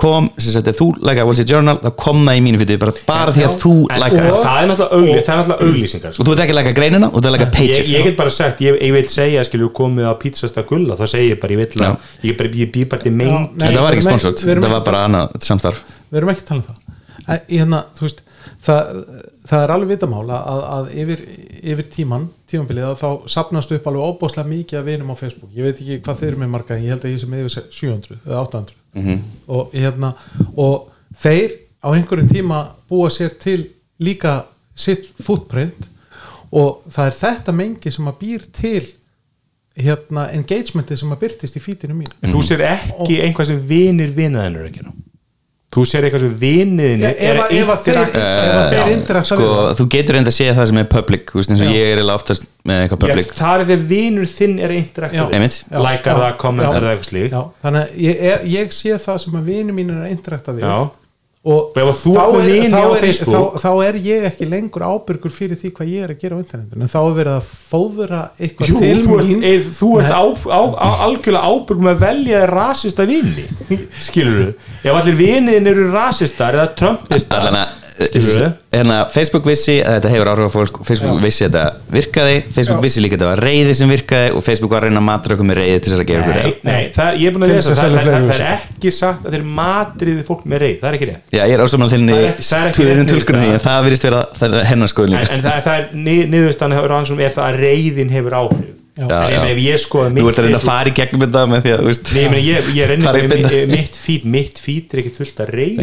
kom, 0.00 0.30
sem 0.40 0.54
sagt, 0.54 0.68
ef 0.72 0.78
þú 0.78 0.86
lækaði 1.04 1.26
Wall 1.28 1.36
Street 1.36 1.50
Journal 1.52 1.76
þá 1.82 1.90
kom 2.00 2.22
það 2.24 2.38
í 2.38 2.42
mínu 2.46 2.60
fyrir 2.62 2.78
bara, 2.80 2.92
bara 3.06 3.34
því 3.34 3.42
að 3.44 3.56
þú 3.60 3.72
lækaði 4.02 4.30
það 4.42 4.56
er 4.62 4.70
náttúrulega 4.70 5.42
er 5.42 5.66
auglýsingar 5.66 6.14
sko. 6.14 6.22
og 6.22 6.26
þú 6.26 6.32
ert 6.32 6.42
ekki 6.44 6.54
að 6.54 6.58
læka 6.58 6.72
greinina 6.78 7.10
og 7.10 7.12
þú 7.12 7.20
ert 7.20 7.28
að 7.28 7.34
læka 7.36 7.46
ég, 7.46 7.52
pageið 7.58 7.92
ég 7.92 8.06
get 8.08 8.16
bara 8.18 8.32
sagt, 8.34 8.62
ég, 8.64 8.78
ég 8.80 8.94
vil 8.96 9.04
segja 9.12 9.44
skilur 9.46 9.72
komið 9.76 10.08
á 10.08 10.14
pizzasta 10.22 10.64
gulla, 10.68 10.96
þá 10.96 11.04
segi 11.12 11.28
ég 11.34 11.42
bara 11.42 11.54
ég 11.54 11.60
vil 11.60 11.84
að, 11.84 12.08
ég, 12.24 12.38
bara, 12.40 12.54
ég 12.62 12.72
bý 12.72 12.86
bara 12.88 13.04
til 13.04 13.14
mengi 13.20 13.44
þetta 13.60 13.84
var 13.84 13.98
ekki 13.98 14.06
sponsort, 14.08 14.46
þetta 14.48 14.72
var 14.72 14.82
bara 14.88 15.04
annað 15.10 15.36
samstarf. 15.44 15.84
við 16.08 16.22
erum 16.22 16.32
ekki 16.32 16.46
að 16.46 16.50
tala 16.50 16.60
um 16.64 16.66
það 18.62 18.82
Það, 19.52 19.62
er 19.62 19.72
alveg 19.74 19.90
vitamál 19.92 20.22
að, 20.32 20.60
að, 20.72 20.86
yfir, 21.02 21.22
yfir 21.74 21.88
tíman, 21.92 22.22
tímanbilið 22.48 22.94
þá 23.02 23.08
sapnast 23.34 23.74
upp 23.76 23.88
alveg 23.90 24.06
óbáslega 24.08 24.48
mikið 24.48 24.78
að 24.78 24.88
vinum 24.88 25.12
á 25.12 25.16
Facebook. 25.20 25.50
Ég 25.52 25.66
veit 25.66 25.82
ekki 25.82 25.98
hvað 26.06 26.22
þeir 26.22 26.30
eru 26.30 26.40
með 26.40 26.52
marga 26.54 26.78
en 26.78 26.86
ég 26.86 26.94
held 26.94 27.04
að 27.04 27.12
ég 27.12 27.20
sem 27.20 27.36
yfir 27.36 27.54
700 27.58 28.16
eða 28.22 28.40
800 28.46 28.78
og, 29.52 29.76
hérna, 29.76 30.14
og 30.56 30.88
þeir 31.20 31.58
á 31.84 31.88
einhverjum 31.92 32.32
tíma 32.32 32.64
búa 32.88 33.10
sér 33.12 33.36
til 33.40 33.66
líka 34.02 34.42
sitt 34.74 35.10
footprint 35.20 35.88
og 36.52 36.82
það 36.92 37.08
er 37.08 37.16
þetta 37.20 37.54
mengi 37.56 37.92
sem 37.92 38.08
að 38.08 38.18
býr 38.20 38.44
til 38.52 38.82
hérna 39.78 40.26
engagementi 40.36 40.96
sem 41.00 41.12
að 41.14 41.22
byrtist 41.24 41.56
í 41.56 41.62
fítinu 41.64 41.96
mín 41.96 42.12
en 42.20 42.32
þú 42.32 42.42
sér 42.44 42.64
ekki 42.68 43.22
einhvað 43.24 43.52
sem 43.52 43.62
vinir 43.68 44.12
vinaðinur 44.16 44.68
að 44.68 44.76
gera 44.76 44.92
þú 45.72 45.82
sér 45.88 46.04
eitthvað 46.04 46.20
sem 46.26 46.32
viniðinni 46.42 47.02
Ja, 47.06 47.10
ef 47.16 47.38
þeir- 47.86 48.72
þeir 48.72 48.90
interakta 48.92 49.28
sko, 49.30 49.42
við 49.42 49.52
það. 49.56 49.76
þú 49.80 49.86
getur 49.94 50.16
reynda 50.18 50.32
að 50.32 50.36
segja 50.36 50.54
það 50.58 50.66
sem 50.72 50.80
er 50.82 50.88
public 50.92 51.32
veist, 51.34 51.50
eins 51.54 51.62
og 51.64 51.70
Já. 51.70 51.76
ég 51.78 51.92
er 51.96 52.02
oftast 52.12 52.46
með 52.68 52.80
eitthvað 52.84 53.00
public 53.06 53.32
það 53.38 53.54
er 53.62 53.66
þegar 53.72 53.86
vinur 53.92 54.26
þinn 54.32 54.56
er 54.60 54.74
Já. 55.16 55.24
Einmitt. 55.32 55.56
Já, 55.72 55.78
lækar 55.86 56.12
já, 56.12 56.20
það, 56.22 56.36
kommentar 56.44 56.76
já. 56.76 56.84
það 56.86 56.92
eitthvað 56.92 57.10
slíkt 57.12 57.32
Já, 57.32 57.42
þannig 57.64 57.80
að 57.82 58.02
ég, 58.06 58.22
ég, 58.28 58.50
sé 58.76 58.98
það 59.06 59.22
sem 59.24 59.38
að 59.40 59.48
vini 59.52 59.72
mín 59.80 59.94
er 59.96 60.10
interakta 60.12 60.52
við 60.58 60.66
Já. 60.68 60.76
Og 61.44 61.72
þá 61.74 62.22
er- 62.38 62.70
þá 62.70 62.80
er- 63.02 63.16
þá, 63.26 63.38
þá 63.64 63.70
er 63.88 63.96
ég 63.98 64.26
ekki 64.28 64.46
lengur 64.46 64.84
ábyrgur 64.86 65.32
fyrir 65.34 65.58
því 65.58 65.72
hvað 65.74 65.88
ég 65.90 66.04
er 66.06 66.12
að 66.14 66.20
gera 66.22 66.36
á 66.38 66.42
internetinu 66.44 66.82
en 66.86 66.92
þá 66.92 66.98
er 67.02 67.16
verið 67.18 67.34
að 67.40 67.48
fóðra 67.72 68.20
eitthvað 68.38 68.68
Jú, 68.70 68.78
til 68.78 69.02
þú 69.02 69.18
mín 69.26 69.42
eð, 69.50 69.66
þú 69.80 69.88
ert 69.98 70.14
á, 70.14 70.22
á, 70.22 70.60
á, 70.78 70.88
algjörlega 71.08 71.50
ábyrg 71.50 71.82
með 71.82 71.92
að 71.96 72.02
velja 72.06 72.42
þér 72.44 72.54
rasista 72.54 73.06
vini 73.10 73.46
skilur 73.98 74.38
þú 74.38 74.48
ef 74.86 75.00
allir 75.02 75.18
viniðin 75.18 75.70
eru 75.72 75.88
rasistar 75.90 76.54
eða 76.60 76.68
trumpistar 76.78 77.40
allan 77.48 77.62
að 77.64 77.78
Skilurðu? 77.91 77.91
Hérna, 78.72 78.96
Facebook 79.12 79.46
vissi 79.46 79.76
að 79.80 79.96
þetta 79.98 80.10
hefur 80.12 80.30
áhrif 80.32 80.46
á 80.48 80.52
fólk 80.52 80.80
Facebook 80.86 81.20
vissi 81.22 81.44
að 81.46 81.56
þetta 81.56 81.64
virkaði 81.96 82.36
Facebook 82.48 82.80
Já. 82.80 82.84
vissi 82.86 83.04
líka 83.04 83.14
að 83.16 83.20
þetta 83.22 83.30
var 83.30 83.42
reyði 83.46 83.74
sem 83.78 83.92
virkaði 83.92 84.28
og 84.32 84.44
Facebook 84.46 84.72
var 84.74 84.82
að 84.82 84.90
reyna 84.90 85.00
að 85.02 85.06
matra 85.08 85.36
okkur 85.36 85.48
með 85.48 85.60
reyði 85.60 85.78
til 85.78 85.92
þess 85.92 86.02
að 86.02 86.10
gera 86.10 86.20
okkur 86.22 86.34
Nei, 86.34 86.42
reyði 86.42 86.56
nei, 86.68 86.82
það, 86.96 87.10
ég 87.22 87.26
er 87.28 87.36
búin 87.36 87.46
að 87.46 87.52
lesa 87.52 87.68
þess 87.68 87.72
að 87.72 87.80
það, 87.82 87.88
selja 87.92 88.12
það, 88.12 88.32
er 88.34 88.44
ekki 88.56 88.94
sagt 88.98 89.22
að 89.26 89.36
þeir 89.36 89.46
matriði 89.60 90.22
fólk 90.28 90.42
með 90.48 90.62
reyð, 90.64 90.76
það 90.82 90.88
er 90.90 90.98
ekki 90.98 91.08
rétt. 91.12 91.24
Já, 91.32 91.42
ég 91.42 91.54
er 91.56 91.64
ásamal 91.66 91.90
þinni 91.92 92.18
Það 93.62 93.80
virðist 93.86 94.06
vera 94.06 94.20
er 94.48 94.70
hennar 94.72 94.90
skoðun 94.90 95.18
en, 95.22 95.42
það, 95.44 95.58
það 95.66 95.74
er 95.78 95.84
nið, 96.06 96.22
niðurstann 96.32 96.74
er 97.22 97.34
það 97.36 97.48
að 97.48 97.60
reyðin 97.62 98.12
hefur 98.12 98.38
áhrif. 98.42 98.70
Já. 98.92 99.06
Já, 99.08 99.20
já. 99.32 99.40
Þú 100.12 100.26
ert 100.28 100.40
að 100.42 100.46
reyna 100.46 100.58
að 100.58 100.66
fara 100.66 100.90
í 100.90 100.94
gegnum 100.98 101.22
þetta 101.24 101.42
með 101.48 101.62
því 101.64 101.72
að, 101.72 101.84
veist 101.86 102.10
Nei, 102.12 102.18
ég 102.20 102.32
meina 102.34 102.42
ég, 102.44 102.66
ég 102.76 102.82
er 102.84 102.90
beinna. 103.32 103.52
mitt 103.72 103.96
fít 103.96 104.26
mitt 104.28 104.60
fít 104.60 104.92
er 104.92 105.00
ekkert 105.00 105.20
fullt 105.22 105.40
að 105.40 105.52
reyð 105.56 105.80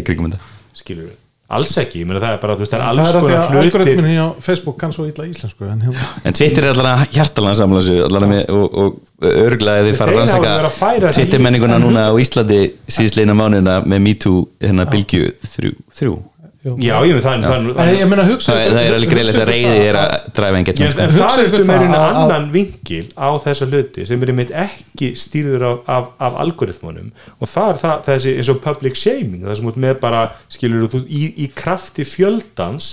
skilur 0.78 1.08
við, 1.08 1.16
alls 1.50 1.72
ekki, 1.82 2.04
ég 2.04 2.08
meina 2.10 2.22
það 2.22 2.36
er 2.36 2.42
bara 2.44 2.56
þú 2.56 2.64
veist, 2.64 2.74
það 2.74 2.80
er 2.80 2.84
það 2.84 2.90
alls 2.90 3.00
er 3.00 3.18
að 3.20 3.24
því 3.26 3.36
að 3.36 3.46
hlutir. 3.50 3.60
algoritminni 3.64 4.18
á 4.22 4.28
Facebook 4.46 4.76
kann 4.82 4.92
svo 4.94 5.06
illa 5.10 5.26
íslensku 5.26 5.70
en 5.70 5.82
hérna 5.86 6.10
En 6.30 6.38
Twitter 6.38 6.68
er 6.68 6.74
allan 6.76 6.90
að 6.92 7.06
hjartalega 7.16 7.60
samla 7.62 7.82
þessu 7.82 7.96
allan 8.06 8.30
með, 8.30 8.42
og, 8.54 8.78
og 8.84 9.30
örglega 9.30 9.86
þið 9.88 9.98
fara 9.98 10.14
verið 10.14 10.36
að 10.36 10.60
rannsaka 10.60 11.14
Twitter 11.18 11.44
menninguna 11.46 11.80
núna 11.82 12.04
á 12.10 12.14
Íslandi 12.22 12.60
síðistleina 12.86 13.38
mánuðina 13.40 13.80
með 13.90 14.04
MeToo 14.06 14.44
hérna 14.62 14.86
bylgju 14.94 15.32
þrjú, 15.56 15.74
þrjú. 16.02 16.14
Jú. 16.60 16.74
já, 16.84 16.92
ég 17.08 17.14
meina 17.16 17.24
það, 17.24 17.44
það, 17.48 17.68
það, 17.72 17.90
En 17.90 17.96
ég 17.96 18.08
meina 18.12 18.24
hugsa 18.28 18.52
Það, 18.52 18.66
það 18.76 18.82
er 18.84 18.96
alveg 18.98 19.12
greiðilegt 19.14 19.40
að 19.40 19.48
reyði 19.48 19.76
er 19.88 19.96
að 19.96 20.10
dræfa 20.36 20.50
Já, 20.50 20.58
engagement 20.60 20.98
en 21.00 21.10
sko. 21.10 21.20
það 21.24 21.40
er 21.40 21.46
að- 21.56 21.94
að- 21.96 22.18
annan 22.20 22.48
vinkil 22.52 23.06
á 23.16 23.30
þessa 23.46 23.68
hluti 23.70 24.08
sem 24.10 24.24
er 24.26 24.28
einmitt 24.34 24.52
ekki 24.52 25.12
stýrður 25.16 25.64
af, 25.70 25.78
af, 25.88 26.06
af 26.20 26.34
algoritmunum 26.44 27.14
og 27.40 27.48
það 27.48 27.70
er 27.72 27.78
það, 27.80 28.02
þessi 28.10 28.34
eins 28.36 28.50
og 28.52 28.60
public 28.66 28.96
shaming 29.00 29.46
það 29.48 29.56
sem 29.56 29.70
út 29.72 29.80
með 29.80 29.94
bara 30.02 30.24
skilur 30.52 30.90
þú 30.92 31.00
í, 31.08 31.22
í 31.40 31.48
krafti 31.56 32.04
fjöldans 32.04 32.90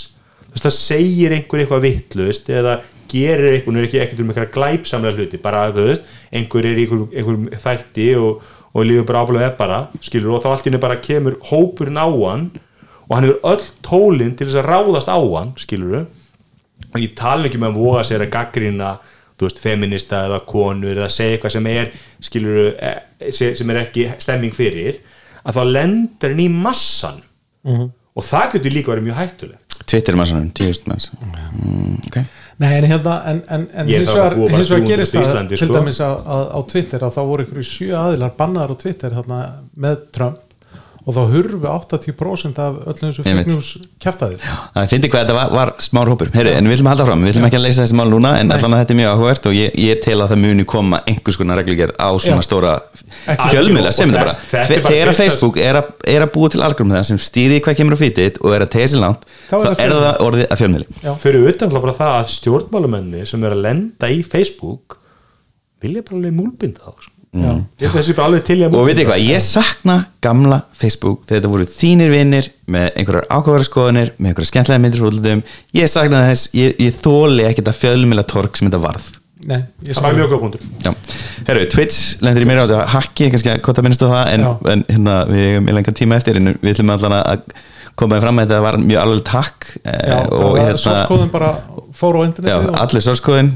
þú 0.46 0.52
veist 0.54 0.66
það 0.68 0.76
segir 0.78 1.34
einhver 1.34 1.58
eitthvað 1.64 1.82
vittlust 1.88 2.46
eða 2.54 2.76
gerir 3.10 3.50
einhver, 3.56 3.72
nú 3.74 3.82
er 3.82 3.88
ekki 3.88 3.98
ekkert 4.04 4.20
um 4.22 4.30
eitthvað 4.30 4.54
glæpsamlega 4.54 5.18
hluti, 5.18 5.42
bara 5.42 5.72
þú 5.74 5.88
veist 5.90 6.06
einhver 6.30 6.62
er 6.70 6.78
í 6.78 6.86
einhver, 6.86 7.02
einhver 7.18 7.58
þætti 7.66 8.08
og, 8.22 8.46
og 8.76 8.86
líður 8.86 9.06
bara 9.10 9.26
áfælega 9.26 9.50
bara, 9.58 9.88
skilur 10.00 10.38
og 10.38 10.42
þá 10.46 10.54
allt 10.54 10.70
í 10.70 10.70
á 13.06 13.08
og 13.08 13.14
hann 13.16 13.24
hefur 13.28 13.50
öll 13.52 13.66
tólinn 13.86 14.36
til 14.36 14.48
þess 14.48 14.58
að 14.62 14.66
ráðast 14.70 15.08
á 15.12 15.18
hann, 15.18 15.52
skilur 15.56 16.06
og 16.92 16.98
ég 17.00 17.14
tala 17.18 17.46
ekki 17.46 17.58
með 17.62 17.70
að 17.72 17.78
voga 17.80 18.02
sér 18.04 18.24
að 18.26 18.32
gaggrina 18.34 18.96
þú 19.36 19.46
veist, 19.46 19.58
feminista 19.60 20.24
eða 20.26 20.40
konur 20.48 20.96
eða 20.96 21.10
segja 21.12 21.36
eitthvað 21.36 21.52
sem 21.58 21.66
er 21.68 21.90
skilur, 22.24 22.72
sem 23.36 23.70
er 23.70 23.82
ekki 23.82 24.08
stemming 24.22 24.54
fyrir 24.56 24.98
að 25.46 25.58
þá 25.58 25.62
lendur 25.76 26.32
hann 26.34 26.40
í 26.42 26.48
massan 26.50 27.22
Mhm. 27.66 27.88
og 28.16 28.22
það 28.22 28.52
getur 28.52 28.70
líka 28.76 28.92
verið 28.94 29.06
mjög 29.08 29.16
hættulegt 29.18 29.76
Twitter 29.90 30.14
maður 30.14 30.28
svona, 30.30 30.50
tíust 30.54 30.84
manns 30.86 31.08
mm, 31.12 31.96
okay. 32.06 32.22
Nei, 32.62 32.70
en 32.78 32.84
hérna, 32.88 33.16
en, 33.28 33.40
en, 33.52 33.64
en 33.74 33.88
hins 33.90 34.08
vegar, 34.08 34.36
búa 34.38 34.46
bara 34.48 34.60
hins 34.60 34.70
vegar 34.70 34.86
300 34.86 34.92
gerist 34.94 35.16
það 35.16 35.48
til 35.50 35.58
sko. 35.60 35.74
dæmis 35.74 35.98
að, 36.00 36.14
að 36.36 36.44
á 36.54 36.58
Twitter 36.70 37.04
að 37.04 37.16
þá 37.16 37.20
voru 37.28 37.44
ykkur 37.44 37.66
sjö 37.68 37.90
aðilar 37.98 38.32
bannaðar 38.38 38.72
á 38.72 38.76
Twitter 38.80 39.16
þarna, 39.18 39.40
með 39.84 39.98
Trump 40.16 40.45
og 41.06 41.14
þá 41.14 41.20
hurfu 41.30 41.58
80% 41.70 42.56
af 42.58 42.78
öllum 42.90 43.12
þessu 43.14 43.34
news 43.46 43.68
kjaftaðir 44.02 44.40
Það 44.42 44.88
finnir 44.90 45.12
hvað 45.12 45.22
þetta 45.22 45.36
var, 45.36 45.52
var 45.54 45.70
smár 45.86 46.10
hópur. 46.10 46.32
Heyri, 46.34 46.50
en 46.58 46.66
við 46.66 46.74
viljum 46.74 46.88
halda 46.90 47.06
fram, 47.06 47.22
við 47.22 47.30
viljum 47.30 47.46
ekki 47.46 47.58
að 47.60 47.64
leysa 47.66 47.84
þessi 47.84 47.98
mál 48.00 48.10
núna 48.10 48.32
en 48.40 48.50
allan 48.50 48.74
að 48.74 48.82
þetta 48.82 48.94
er 48.96 48.98
mjög 49.00 49.12
áhugavert 49.14 49.48
og 49.50 49.54
ég, 49.54 49.78
ég 49.86 50.02
tel 50.02 50.16
að 50.18 50.32
það 50.34 50.42
muni 50.42 50.66
koma 50.74 51.00
einhvers 51.06 51.38
konar 51.38 51.60
reglugerð 51.62 51.94
á 52.02 52.10
svona 52.18 52.42
Já. 52.42 52.46
stóra 52.48 52.74
fjölmiðla. 53.52 53.94
Sem 53.94 54.10
þetta 54.10 54.24
bara 54.24 54.36
bara 54.50 54.82
þegar 54.90 55.12
að 55.12 55.20
Facebook 55.22 55.60
er 55.62 55.80
að, 55.80 55.90
er 56.16 56.26
að 56.26 56.32
búa 56.34 56.52
til 56.52 56.62
algoritma 56.66 56.98
það 56.98 57.08
sem 57.12 57.22
stýri 57.22 57.62
hvað 57.62 57.78
kemur 57.80 57.94
á 57.94 58.02
fítið 58.02 58.40
og 58.42 58.56
er 58.58 58.66
að 58.66 58.72
tegja 58.74 58.92
sér 58.96 59.04
langt 59.06 59.26
Þá 59.46 59.56
er 59.62 59.94
það 59.94 60.22
orðið 60.26 60.46
að 60.50 60.62
fjölmiðli. 60.64 60.88
Já. 61.06 61.12
fyrir 61.22 61.46
utan 61.46 61.70
náttúrulega 61.70 61.86
bara 61.86 61.98
það 62.02 62.14
að 62.18 62.30
stjórnmálumenni 62.34 63.26
sem 63.30 63.46
er 63.46 63.54
að 63.54 63.62
lenda 63.68 64.10
í 64.10 64.22
Facebook 64.26 64.98
vilja 65.84 66.02
bara 66.02 66.18
alveg 66.18 66.34
múlbinda 66.34 66.82
þá 66.82 67.12
að 67.34 68.78
og 68.78 68.86
veit 68.86 68.96
eitthvað, 69.00 69.24
ég 69.26 69.42
sakna 69.44 69.96
gamla 70.24 70.62
Facebook 70.76 71.26
þegar 71.26 71.40
þetta 71.40 71.52
voru 71.52 71.68
þínir 71.68 72.14
vinnir 72.14 72.48
með 72.72 72.88
einhverjar 72.96 73.28
ákvæðara 73.28 73.68
skoðanir 73.68 74.12
með 74.16 74.30
einhverjar 74.30 74.50
skemmtlega 74.52 74.82
myndir 74.84 75.02
frá 75.02 75.10
útlutum 75.10 75.42
ég 75.76 75.92
sakna 75.92 76.24
þess, 76.30 76.48
ég, 76.56 76.74
ég 76.80 76.98
þóli 77.02 77.46
ekkert 77.50 77.70
að 77.72 77.80
fjölmiðla 77.82 78.26
torg 78.30 78.56
sem 78.56 78.70
þetta 78.70 78.82
varð. 78.86 79.12
Nei, 79.46 79.60
ég 79.84 79.94
það 79.94 80.06
var 80.06 80.16
mjög 80.16 80.30
góð 80.32 80.42
punktur 80.46 80.60
Já, 80.82 80.92
herru, 81.46 81.66
Twitch 81.70 82.22
lendir 82.24 82.46
í 82.46 82.48
mér 82.48 82.62
á 82.62 82.64
þetta 82.64 82.86
hakki, 82.94 83.28
kannski 83.34 83.52
að 83.52 83.68
að 83.68 83.84
minnstu 83.86 84.08
það 84.10 84.30
en, 84.32 84.46
en 84.72 84.84
hérna, 84.88 85.16
við 85.28 85.44
hefum 85.50 85.68
í 85.68 85.76
lengan 85.76 85.98
tíma 86.00 86.18
eftir 86.18 86.40
en 86.40 86.54
við 86.54 86.72
ætlum 86.72 86.94
allan 86.96 87.18
að 87.20 87.44
koma 88.00 88.18
fram 88.24 88.40
að 88.40 88.48
þetta 88.48 88.62
var 88.64 88.78
mjög 88.80 89.02
alveg 89.02 89.32
hakk 89.36 89.68
Já, 89.84 90.16
og 90.24 90.46
og 90.48 90.56
hérna 90.58 91.75
sortkóðin 91.96 92.02
bara 92.02 92.02
fór 92.02 92.16
á 92.16 92.20
Já, 92.20 92.26
internetið 92.28 92.68
og- 92.68 92.80
allir 92.84 93.04
sorskóðin 93.06 93.50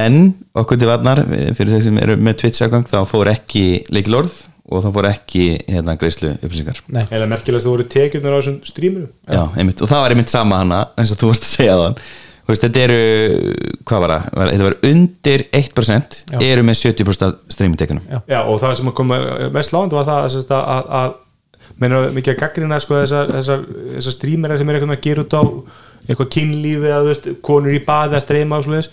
en 0.00 0.34
okkur 0.54 0.78
til 0.80 0.88
varnar 0.90 1.22
fyrir 1.54 1.72
þeir 1.76 1.82
sem 1.86 1.98
eru 1.98 2.16
með 2.16 2.36
Twitch 2.42 2.62
aðgang 2.66 2.86
þá 2.90 2.98
fór 3.06 3.30
ekki 3.32 3.64
leikilorð 3.94 4.42
og 4.72 4.82
það 4.84 4.94
voru 4.96 5.08
ekki 5.12 5.42
hérna 5.68 5.94
greiðslu 6.00 6.30
upplýsingar. 6.40 6.78
Nei, 6.88 7.02
eða 7.12 7.26
merkilegast 7.28 7.66
það 7.66 7.74
voru 7.74 7.84
tekjurnar 7.92 8.32
á 8.32 8.38
þessum 8.40 8.60
strímuru 8.64 9.08
Já, 9.28 9.42
einmitt, 9.60 9.82
og 9.84 9.88
það 9.90 10.00
var 10.06 10.14
einmitt 10.14 10.32
sama 10.32 10.56
hana 10.62 10.78
eins 10.96 11.12
og 11.12 11.18
þú 11.20 11.28
varst 11.32 11.44
að 11.44 11.52
segja 11.58 11.74
þann 11.82 11.98
veist, 12.48 12.64
þetta 12.64 12.80
eru, 12.84 12.96
hvað 13.88 14.00
var 14.04 14.12
það? 14.14 14.24
Þetta 14.52 14.64
var 14.64 14.76
undir 14.90 15.44
1% 15.60 16.16
Já. 16.32 16.38
eru 16.48 16.64
með 16.64 16.80
70% 16.80 17.26
af 17.28 17.34
streamitekunum 17.52 18.08
Já. 18.08 18.18
Já, 18.28 18.40
og 18.44 18.60
það 18.60 18.74
sem 18.80 18.90
kom 18.96 19.12
mest 19.52 19.72
lágandi 19.76 19.98
var 20.00 20.08
það 20.08 20.24
að, 20.24 20.54
að, 20.54 20.90
að 21.00 21.14
menna 21.80 22.00
mikið 22.14 22.34
að 22.34 22.40
gaggrina 22.42 22.80
sko, 22.80 22.98
þessar, 23.02 23.32
þessar, 23.36 23.64
þessar 23.98 24.16
strímera 24.16 24.58
sem 24.60 24.68
er 24.72 24.78
eitthvað 24.78 24.96
að 24.96 25.04
gera 25.08 25.24
út 25.24 25.36
á 25.36 25.42
eitthvað 26.08 26.30
kynlífi 26.36 26.88
eða 26.90 27.02
þú 27.02 27.10
veist, 27.12 27.28
konur 27.44 27.74
í 27.74 27.82
baði 27.84 28.18
að 28.18 28.24
streyma 28.26 28.60
og 28.60 28.68
svoleiðis. 28.68 28.92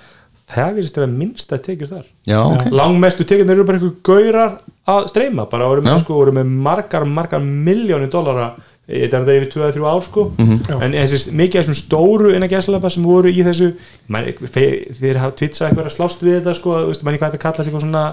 Það 0.51 0.73
virðist 0.75 0.97
vera 0.99 1.11
minnst 1.11 1.53
að 1.55 1.61
tekjur 1.69 1.91
þar. 1.93 2.07
Já, 2.27 2.39
ok. 2.43 2.65
Langmestu 2.75 3.23
tekjurnar 3.23 3.55
eru 3.55 3.67
bara 3.69 3.79
eitthvað 3.79 4.01
gaurar 4.03 4.57
að 4.91 5.07
streyma, 5.13 5.45
bara 5.47 5.69
voru 5.71 5.85
með, 5.85 6.01
sko, 6.03 6.17
voru 6.19 6.33
með 6.35 6.51
margar, 6.65 7.05
margar 7.07 7.39
miljónir 7.45 8.11
dollara 8.11 8.49
þetta 8.91 9.19
er 9.19 9.25
þetta 9.25 9.35
yfir 9.37 9.49
2-3 9.53 9.85
ár 9.87 10.03
sko. 10.03 10.25
Mhm. 10.37 10.81
en 10.81 10.91
þessi, 10.97 11.31
mikið 11.31 11.59
af 11.59 11.65
þessum 11.65 11.79
stóru 11.79 12.33
innan 12.35 12.49
gæslepa 12.49 12.91
sem 12.91 13.03
voru 13.03 13.29
í 13.29 13.43
þessu 13.45 13.73
man, 14.07 14.25
þeir 14.25 15.19
hafa 15.21 15.35
tvitsað 15.37 15.69
eitthvað 15.69 15.85
að 15.85 15.95
slást 15.95 16.23
við 16.25 16.39
þetta 16.39 16.55
sko, 16.57 16.75
þú 16.81 16.91
veist, 16.91 17.03
manni 17.03 17.21
hvað 17.21 17.31
þetta 17.31 17.43
kallast 17.45 17.69
eitthvað 17.69 17.85
svona 17.85 18.05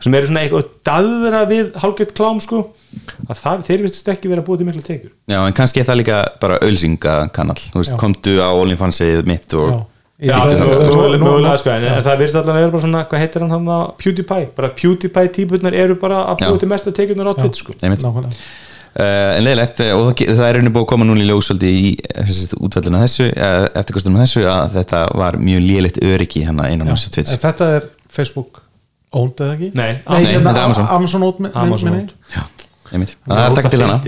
sem 0.00 0.14
eru 0.16 0.30
svona 0.30 0.42
eitthvað 0.44 0.68
daðra 0.86 1.42
við 1.50 1.72
hálfgett 1.82 2.14
klám 2.16 2.40
sko 2.42 2.62
að 3.28 3.36
það, 3.38 3.62
þeir 3.68 3.84
vistust 3.86 4.08
ekki 4.10 4.30
vera 4.32 4.42
búið 4.46 4.62
til 4.62 4.68
mikla 4.70 4.82
tekjur. 4.86 5.12
Já, 5.30 5.38
en 5.44 5.56
kannski 5.56 5.82
er 5.82 5.88
það 5.90 6.00
líka 6.00 6.20
bara 6.42 6.58
ölsingakanal 6.66 7.58
Þú 7.60 7.82
veist, 7.82 7.92
Já. 7.94 7.98
komdu 8.00 8.36
á 8.42 8.48
OnlyFansið 8.50 9.28
mitt 9.30 9.54
og 9.54 9.68
já. 9.70 9.78
Já, 10.20 10.34
það- 10.36 10.58
nú- 10.60 11.20
mögulega, 11.22 11.56
sko, 11.56 11.70
en, 11.72 11.84
en 11.84 12.02
það 12.04 12.18
virðist 12.20 12.36
allan 12.36 12.56
að 12.56 12.60
vera 12.60 12.72
bara 12.74 12.82
svona, 12.82 13.04
hvað 13.08 13.22
heitir 13.22 13.40
hann 13.40 13.54
hann 13.54 13.70
að 13.72 13.84
PewDiePie, 14.02 14.48
bara 14.56 14.68
PewDiePie 14.76 15.30
típurnar 15.32 15.76
eru 15.84 15.94
bara 15.96 16.26
að 16.28 16.42
búið 16.44 16.58
til 16.60 16.68
mesta 16.68 16.92
tekjurnar 16.92 17.30
á 17.32 17.34
Twitch 17.38 17.62
sko. 17.62 17.72
Nákvæmlega. 17.80 18.34
Uh, 18.90 19.38
en 19.38 19.44
leðilegt, 19.46 19.80
uh, 19.80 19.92
og 19.96 20.08
það, 20.10 20.32
það 20.34 20.44
er 20.48 20.56
rauninu 20.58 20.72
búið 20.74 20.82
að 20.82 20.90
koma 20.90 21.06
núna 21.06 21.22
í 21.22 21.28
ljós 21.28 21.46
svolítið 21.46 21.76
í 21.78 21.90
útvölduna 22.58 23.00
þessu 23.04 23.28
uh, 23.30 23.68
eftirkostunum 23.78 24.18
þessu 24.18 24.42
að 24.50 24.72
þetta 24.80 25.02
var 25.20 25.38
mjög 25.38 25.62
lélegt 25.62 26.00
öryggi 26.02 26.42
hérna 26.42 26.66
innan 26.74 26.90
á 26.90 26.98
þessu 26.98 27.22
En 27.22 27.40
þetta 27.44 27.68
er 27.76 27.86
Facebook 28.10 28.60
owned 29.16 29.42
eða 29.42 29.54
ekki? 29.56 29.70
Nei, 29.74 29.92
Nei, 29.92 30.22
Nei, 30.22 30.32
hérna, 30.32 30.54
er 30.54 30.64
Amazon. 30.64 31.24
Minni- 31.38 31.54
Amazon 31.54 31.96
einmitt, 32.90 33.14
það 33.26 33.42
er 33.44 33.56
takk 33.58 33.70
til 33.70 33.82
hana 33.84 33.98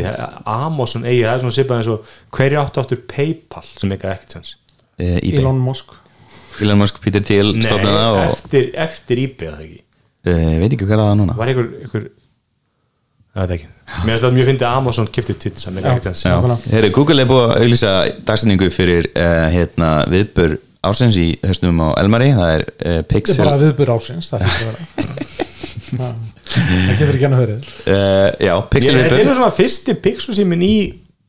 Amazon 0.49 1.05
eigi, 1.07 1.23
það 1.23 1.35
er 1.37 1.43
svona 1.45 1.57
sipað 1.57 1.81
eins 1.81 1.91
og 1.93 2.09
hverju 2.35 2.61
áttu 2.63 2.83
áttur 2.83 3.03
Paypal 3.11 3.67
sem 3.69 3.93
ekki 3.95 4.09
ekkert 4.11 4.37
sens? 4.39 4.57
eBay, 4.99 5.39
Elon 5.41 5.61
Musk. 5.63 5.93
Elon 6.63 6.81
Musk, 6.83 6.99
Peter 7.03 7.23
Thiel 7.25 7.53
Nei, 7.55 7.63
stofnaða 7.67 8.09
og 8.17 8.25
eftir, 8.27 8.73
eftir 8.83 9.23
eBay 9.23 9.51
að 9.51 9.55
það 9.55 9.69
ekki? 9.69 9.79
Uh, 10.23 10.51
veit 10.63 10.75
ekki 10.77 10.87
hvað 10.87 10.99
það 10.99 11.07
var 11.09 11.17
núna. 11.19 11.37
Var 11.39 11.53
einhver, 11.53 11.71
einhver 11.83 12.05
það 13.33 13.47
veit 13.47 13.55
ekki. 13.57 13.71
Mér 13.93 14.11
finnst 14.13 14.25
það 14.27 14.37
mjög 14.37 14.51
fyndið 14.51 14.67
að 14.69 14.77
Amazon 14.83 15.09
kipti 15.15 15.35
Twitch 15.45 15.63
sem 15.65 15.79
ekki 15.79 15.91
ekkert 15.93 16.09
sens. 16.11 16.23
Já, 16.27 16.35
Nákvæmlega. 16.37 16.75
Heru, 16.77 16.91
Google 16.99 17.25
er 17.25 17.31
búið 17.31 17.47
að 17.47 17.65
auglýsa 17.65 17.95
dagsinningu 18.29 18.69
fyrir 18.75 19.09
uh, 19.15 19.47
hérna, 19.55 19.91
viðbör 20.13 20.59
ásins 20.89 21.17
í 21.21 21.27
höstum 21.47 21.79
á 21.83 21.89
Elmari 22.03 22.31
það 22.37 22.53
er 22.57 22.65
uh, 22.67 22.73
Þetta 22.83 22.97
er 22.99 23.07
Pixel 23.13 23.39
bara 23.45 23.61
viðbur 23.63 23.93
ásins 23.97 24.31
Það 24.33 24.45
hlýtur 24.47 24.67
að 24.67 24.73
vera. 24.73 24.81
Það 25.93 26.97
getur 26.99 27.15
ekki 27.17 27.27
hann 27.27 27.37
að 27.37 27.43
verið 27.45 27.71
uh, 27.87 28.29
Já, 28.43 28.53
Ég- 28.57 28.69
Pixel 28.73 28.97
þetta 28.99 29.19
er 29.23 29.31
svona 29.37 29.53
fyrsti 29.57 29.95
pixel 30.05 30.35
símin 30.37 30.65
í 30.67 30.73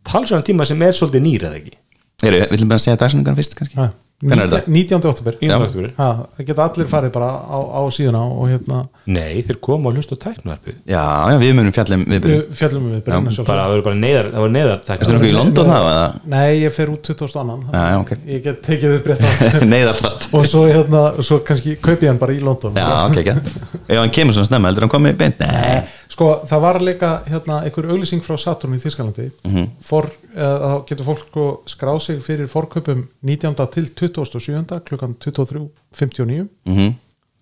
talsvæðan 0.07 0.45
tíma 0.49 0.67
sem 0.67 0.81
er 0.87 0.95
svolítið 0.97 1.23
nýr 1.27 1.45
eða 1.49 1.59
ekki 1.61 1.75
Heru, 2.23 2.39
Við 2.43 2.53
viljum 2.55 2.71
bara 2.71 2.83
segja 2.83 2.99
dagsinningan 3.01 3.37
fyrst 3.39 3.55
kannski 3.59 3.75
þetta? 3.77 3.91
19. 4.23 5.07
oktober 5.09 5.37
Það 5.43 6.45
geta 6.47 6.65
allir 6.67 6.89
farið 6.91 7.13
bara 7.15 7.29
á, 7.43 7.57
á 7.59 7.81
síðuna 7.93 8.21
og 8.23 8.49
hérna 8.51 8.81
nei, 9.05 9.41
þeir 9.45 9.59
koma 9.63 9.91
að 9.91 9.99
hlusta 9.99 10.15
á 10.15 10.23
tæknarpið 10.23 10.77
Já, 10.89 11.03
já, 11.33 11.37
við 11.41 11.53
munum 11.57 11.75
fjallum 11.75 12.05
við 12.07 12.27
fjallum 12.57 12.87
við 12.91 13.01
byrjun 13.07 13.17
að 13.17 13.37
sjálfsögðu. 13.37 13.47
bara 13.49 13.65
það 13.65 13.73
voru 13.73 13.85
bara 13.87 13.99
neyðar, 14.03 14.29
það 14.33 14.45
voru 14.45 14.55
neyðar 14.57 14.93
Erstu 14.93 15.17
nokkuð 15.17 15.29
í 15.29 15.35
London 15.37 15.73
eða? 15.77 16.05
Nei, 16.33 16.51
ég 16.63 16.75
fer 16.77 16.93
út 16.93 17.09
20. 17.11 17.39
annan 17.43 17.65
Já, 17.73 17.81
já, 17.83 17.97
ok. 18.03 18.13
Ég 18.33 18.45
get 18.47 18.61
tekið 18.67 18.95
upp 18.99 19.11
rétt 19.11 19.25
á 19.25 19.31
Neyðar 19.73 19.99
þátt 20.03 20.29
og 20.31 20.47
svo, 20.49 20.63
hérna, 20.69 21.03
svo 21.23 21.41
kannski 21.47 21.75
kaupi 21.83 22.07
ég 22.07 22.13
hann 22.13 22.21
bara 22.21 22.37
í 22.37 22.39
London 22.43 22.79
Já, 22.79 22.87
ok, 23.09 23.19
ekki 23.23 23.35
Ef 23.91 23.99
hann 23.99 24.13
kemur 24.15 24.37
svona 24.37 24.49
snemma, 24.51 24.71
heldur 24.71 24.87
hann 24.87 24.95
komið 24.95 25.19
beint? 25.19 25.43
Nei 25.43 25.83
Sko, 26.13 26.27
það 26.45 26.59
var 26.61 26.77
líka 26.85 27.07
hérna, 27.25 27.61
einhver 27.65 27.87
auglýsing 27.89 28.21
frá 28.21 28.35
Saturn 28.37 28.75
í 28.75 28.81
Þískalandi 28.83 29.31
Mhm. 29.47 29.69
for, 29.81 30.09
eða, 30.35 30.57
þá 30.69 30.85
getur 30.91 31.05
fólk 31.07 31.23
sko, 31.29 31.45
skráð 31.65 32.01
sig 32.05 32.19
fyrir 32.21 32.47
forkaupum 32.51 33.07
19. 33.23 33.65
til 33.73 33.87
27. 33.89 34.79
klukkan 34.85 35.15
23.59 35.19 36.47
mm 36.65 36.93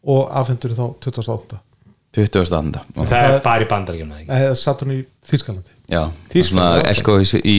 og 0.08 0.32
afhendur 0.34 0.72
þá 0.74 0.86
28. 1.04 1.60
20. 2.16 2.46
standa 2.46 2.82
það 2.96 3.08
Það 3.12 3.36
er 3.36 3.40
bara 3.44 3.64
í 3.64 3.68
bandaríkjum 3.70 4.14
eða 4.28 4.56
Saturn 4.58 4.92
í 4.96 5.06
Þískalandi 5.30 5.76
Já, 5.92 6.02
Þýskaland, 6.32 6.48
svona 6.50 6.82
já. 6.82 6.90
elko 6.96 7.20
í, 7.20 7.28
í 7.44 7.58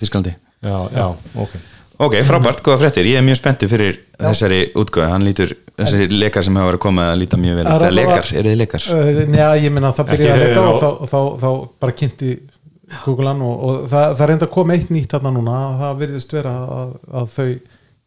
Þísklandi 0.00 0.34
já, 0.62 0.76
já, 0.94 1.06
ok 1.36 1.56
Ok, 2.00 2.14
frábært, 2.24 2.62
góða 2.64 2.78
fréttir, 2.80 3.08
ég 3.10 3.18
er 3.20 3.24
mjög 3.26 3.36
spenntur 3.36 3.68
fyrir 3.68 3.98
þessari 4.16 4.60
útgöðu, 4.80 5.08
hann 5.12 5.24
lítur 5.26 5.50
þessari 5.76 6.06
lekar 6.22 6.46
sem 6.46 6.56
hafa 6.56 6.70
verið 6.70 6.82
komið 6.86 7.08
að 7.10 7.18
líta 7.20 7.40
mjög 7.40 7.58
vel 7.58 7.64
Það 7.66 7.74
er 7.74 7.84
Það 7.84 7.96
lekar, 7.98 8.30
eru 8.40 8.52
þið 8.54 8.60
lekar? 8.62 8.86
Uh, 8.88 9.20
Já, 9.36 9.48
ég 9.60 9.74
minna 9.74 9.90
það 9.96 10.06
Ekki 10.06 10.16
byrjaði 10.22 10.46
að 10.46 10.46
eru 10.46 10.62
og 10.62 10.70
á- 10.70 10.80
þá, 10.80 10.88
þá, 11.12 11.20
þá 11.42 11.50
bara 11.84 11.96
kynnti 12.00 12.30
Google 13.04 13.28
hann 13.30 13.42
og, 13.46 13.66
og 13.68 13.82
það, 13.92 14.14
það 14.18 14.30
reynda 14.32 14.48
að 14.48 14.54
koma 14.56 14.76
eitt 14.78 14.94
nýtt 14.94 15.12
þarna 15.14 15.34
núna, 15.36 15.58
það 15.82 16.00
virðist 16.00 16.32
vera 16.34 16.54
að, 16.78 16.96
að 17.20 17.28
þau 17.36 17.50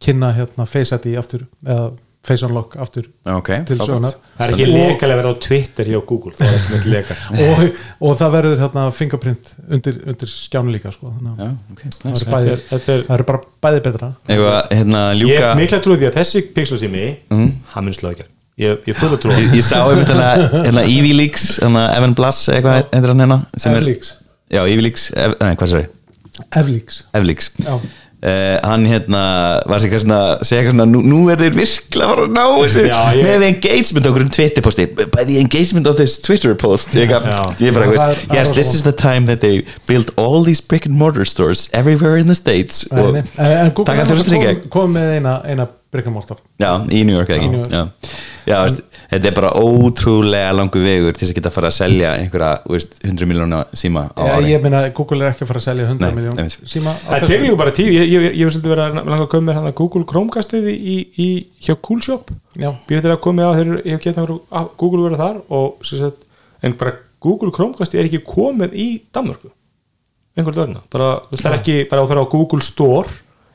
kynna 0.03 0.31
hérna 0.39 0.67
Face 0.73 0.97
ID 0.99 1.13
aftur, 1.21 1.45
eða 1.63 1.85
Face 2.23 2.45
Unlock 2.47 2.75
aftur 2.79 3.09
Ok, 3.27 3.49
til 3.67 3.77
sögunar 3.81 4.13
það 4.37 4.43
er 4.45 4.51
ekki 4.53 4.63
Og- 4.63 4.73
lekalega 4.77 5.17
verið 5.19 5.33
á 5.33 5.35
Twitter 5.43 5.89
hjá 5.91 5.97
Google 6.07 6.31
það 6.37 6.47
er 6.47 6.53
ekki 6.59 6.71
með 6.73 6.85
lekar 6.93 7.17
og, 7.47 7.81
og 8.07 8.13
það 8.21 8.31
verður 8.37 8.61
hérna 8.63 8.85
fingerprint 8.95 9.51
undir, 9.67 9.97
undir 10.07 10.31
skjánu 10.31 10.71
líka 10.71 10.93
sko. 10.95 11.11
Já, 11.11 11.33
að 11.33 11.49
ok, 11.73 11.81
það 11.99 12.13
eru 12.13 12.31
bæði, 12.35 12.53
þetta 12.69 12.93
er 12.95 13.03
það 13.09 13.15
eru 13.17 13.27
bara 13.31 13.41
bæði 13.67 13.81
betra. 13.89 14.09
Ef 14.37 14.45
að, 14.53 14.61
hérna, 14.77 15.01
ég 15.11 15.19
ljúka 15.23 15.49
er 15.51 15.59
mikla 15.59 15.81
trúið 15.83 15.99
því 16.05 16.09
að 16.13 16.17
þessi 16.21 16.43
pixel 16.55 16.79
sími 16.85 17.03
Mhm. 17.33 17.51
hann 17.75 17.83
mun 17.89 17.97
slá 17.99 18.09
ekki 18.13 18.25
ég, 18.63 18.79
ég 18.87 18.95
fyrir 19.01 19.17
að 19.17 19.21
trúa 19.25 19.37
Ég, 19.41 19.51
ég 19.59 19.67
sá 19.67 19.77
hérna, 19.83 20.31
hérna 20.63 20.83
Eevee 20.87 21.13
Leaks, 21.19 21.49
hérna 21.59 21.83
Evan 21.97 22.13
Blass 22.15 22.47
eitthvað 22.47 22.85
heitir 22.93 23.11
hann 23.11 23.19
hérna 23.25 23.39
sem 23.57 23.73
er- 23.75 23.81
Evlix 23.83 24.13
Já, 24.53 24.61
Eevee 24.63 24.81
Leaks, 24.87 25.11
Uh, 28.23 28.55
hann 28.63 28.85
hérna 28.87 29.21
var 29.67 29.81
sér 29.83 29.89
eitthvað 29.89 30.03
svona 30.05 30.17
segja 30.47 30.61
eitthvað 30.61 30.75
svona, 30.77 30.85
nú, 30.87 31.01
nú 31.11 31.17
er 31.33 31.41
þeir 31.41 31.57
virkilega 31.57 32.05
að 32.07 32.13
fara 32.13 32.23
að 32.23 32.31
ná 32.37 32.43
þessu 32.61 32.83
Já, 32.87 32.99
ég- 33.17 33.25
með 33.27 33.43
engagement 33.49 34.07
okkur 34.07 34.23
um 34.23 34.29
Twitter 34.31 34.63
posti 34.63 34.85
by 34.87 35.25
the 35.27 35.39
engagement 35.41 35.89
of 35.91 35.97
this 35.99 36.15
Twitter 36.23 36.55
post 36.55 36.95
ég, 36.95 37.11
bara, 37.11 37.41
er- 37.59 37.75
það 37.91 38.13
er 38.15 38.37
yes, 38.37 38.53
this 38.55 38.71
is 38.77 38.85
the 38.87 38.93
time 38.95 39.27
that 39.27 39.41
they 39.43 39.65
built 39.91 40.13
all 40.15 40.39
these 40.47 40.61
brick 40.63 40.85
and 40.87 40.95
mortar 40.95 41.25
stores 41.27 41.67
everywhere 41.73 42.15
in 42.15 42.31
the 42.31 42.35
states. 42.39 42.85
Og 42.95 43.11
nei. 43.17 43.25
En 43.35 43.73
Google 43.75 43.91
taka 43.91 44.07
kom, 44.07 44.15
þessu 44.23 44.87
með 44.95 45.15
eina, 45.17 45.35
eina 45.43 45.67
bryggamortar 45.93 46.39
já, 46.63 46.71
í 46.95 47.03
New 47.03 47.17
York 47.19 47.27
Í 47.29 47.35
ekki? 47.41 47.49
New 47.51 47.59
York. 47.59 47.71
já, 47.75 47.83
já 48.47 48.57
veist, 48.63 48.81
þetta 49.11 49.29
er 49.29 49.35
bara 49.37 49.51
ótrúlega 49.59 50.53
langu 50.57 50.81
vegur 50.83 51.13
til 51.15 51.21
þess 51.23 51.33
að 51.33 51.37
geta 51.39 51.49
að 51.51 51.55
fara 51.57 51.69
að 51.69 51.75
selja 51.77 52.11
einhverja 52.19 52.49
veist, 52.73 52.95
100 53.05 53.29
miljóna 53.29 53.59
síma 53.77 54.03
á 54.17 54.21
Já, 54.25 54.33
ári. 54.37 54.49
ég 54.51 54.63
meina 54.65 54.81
Google 54.97 55.19
er 55.25 55.31
ekki 55.33 55.45
að 55.45 55.51
fara 55.53 55.61
að 55.61 55.67
selja 55.67 55.87
100 55.89 56.03
Nei, 56.03 56.17
miljón 56.17 56.41
einmitt. 56.43 56.57
síma 56.73 56.93
á 56.93 56.97
það 56.97 57.15
þessu. 57.23 57.31
tekur 57.33 57.45
líka 57.47 57.59
bara 57.63 57.73
tíu. 57.77 57.87
Ég, 57.93 58.05
ég, 58.09 58.27
ég, 58.27 58.37
ég 58.41 58.49
vil 58.49 58.53
svolítið 58.57 58.73
vera 58.75 58.87
langa 58.97 59.19
að 59.23 59.31
koma 59.33 59.47
með 59.51 59.59
hann 59.59 59.69
að 59.71 59.75
Google 59.81 60.05
Chromecastið 60.11 60.69
í, 60.73 60.75
í, 60.75 60.97
í 61.23 61.29
hjá 61.63 61.75
Coolshop. 61.87 62.31
Já. 62.59 62.69
býr 62.87 62.99
þetta 63.01 63.15
að 63.17 63.23
koma 63.25 63.41
með 63.41 63.49
að 63.49 63.57
þeir 63.59 63.73
ég 63.87 63.97
hef 63.97 64.05
getað 64.07 64.37
að 64.61 64.69
Google 64.83 65.03
vera 65.09 65.21
þar 65.23 65.41
og 65.49 65.83
sem 65.87 66.01
sagt, 66.03 66.23
en 66.63 66.77
bara 66.79 66.95
Google 67.23 67.51
Chromecast 67.55 67.93
er 67.95 68.07
ekki 68.09 68.19
komið 68.27 68.73
í 68.75 68.87
Danmörku. 69.15 69.51
Einhvern 70.37 70.57
veginn. 70.57 70.79
Bara, 70.91 71.11
það 71.37 71.51
er 71.51 71.59
ekki 71.59 71.75
bara 71.91 72.01
að 72.03 72.09
fara 72.11 72.23
á 72.25 72.31
Google 72.33 72.65
Store 72.65 73.07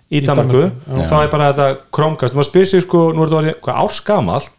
í, 0.09 0.21
Í 0.21 0.23
Danmörku, 0.25 0.61
Danmörku, 0.87 1.09
þá 1.11 1.17
er 1.25 1.33
bara 1.33 1.49
þetta 1.53 1.67
Chromecast, 1.93 2.37
maður 2.39 2.49
spyr 2.49 2.69
sig 2.71 2.85
sko, 2.87 3.01
nú 3.13 3.25
er 3.25 3.29
þetta 3.29 3.41
orðið 3.43 3.57
hvað 3.67 3.81
árskamalt, 3.83 4.53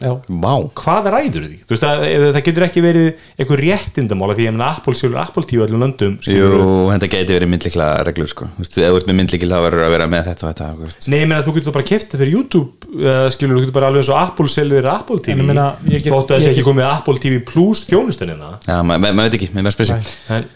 hvað 0.00 1.08
ræður 1.14 1.44
því? 1.46 1.56
Þú 1.68 1.74
veist 1.74 1.84
að 1.86 2.04
ef 2.08 2.22
það 2.34 2.44
getur 2.48 2.64
ekki 2.66 2.82
verið 2.84 3.08
einhver 3.40 3.62
réttindamála 3.64 4.36
því 4.38 4.46
ég 4.46 4.54
meina 4.56 4.68
Apple 4.74 4.94
sjálfur 4.96 5.20
Apple 5.22 5.44
tíu 5.50 5.62
öllum 5.66 5.82
löndum 5.84 6.14
jú, 6.24 6.50
þetta 6.92 7.10
geti 7.12 7.36
verið 7.36 7.50
myndlikla 7.52 7.88
reglur 8.08 8.30
sko, 8.32 8.48
þú 8.56 8.64
veist, 8.64 8.78
ef 8.80 8.90
þú 8.94 9.00
ert 9.00 9.10
með 9.10 9.18
myndlikil 9.20 9.50
þá 9.52 9.58
verður 9.66 9.84
að 9.86 9.94
vera 9.96 10.08
með 10.14 10.28
þetta 10.30 10.46
og 10.46 10.52
þetta 10.54 10.68
veist. 10.80 11.08
Nei, 11.12 11.18
ég 11.20 11.28
meina 11.30 11.44
þú 11.46 11.54
getur 11.58 11.76
bara 11.76 11.88
kæftið 11.92 12.22
fyrir 12.24 12.34
YouTube 12.36 12.90
uh, 13.00 13.26
skilur, 13.34 13.56
þú 13.60 13.64
getur 13.66 13.76
bara 13.80 13.90
alveg 13.92 14.04
eins 14.04 14.12
og 14.14 14.20
Apple 14.22 14.48
selur 14.56 14.90
Apple 14.94 15.20
TV, 15.24 15.36
En 15.36 15.44
ég 15.44 15.50
meina, 15.52 15.66
ég 15.90 16.04
get- 16.04 16.12
þótt 16.14 16.32
að 16.34 16.40
þessi 16.40 16.52
ekki 16.54 16.66
komið 16.70 16.88
Apple 16.90 17.18
TV 17.22 17.40
Plus 17.50 17.84
þjónustunina 17.90 18.54
Já, 18.66 18.78
ma- 18.82 18.96
ma- 18.98 19.12
maður 19.12 19.30
veit 19.30 19.38
ekki, 19.40 19.50
maður 19.56 19.76
spyrir 19.76 19.92
sig 19.92 20.14
Nei. 20.30 20.38
en 20.40 20.48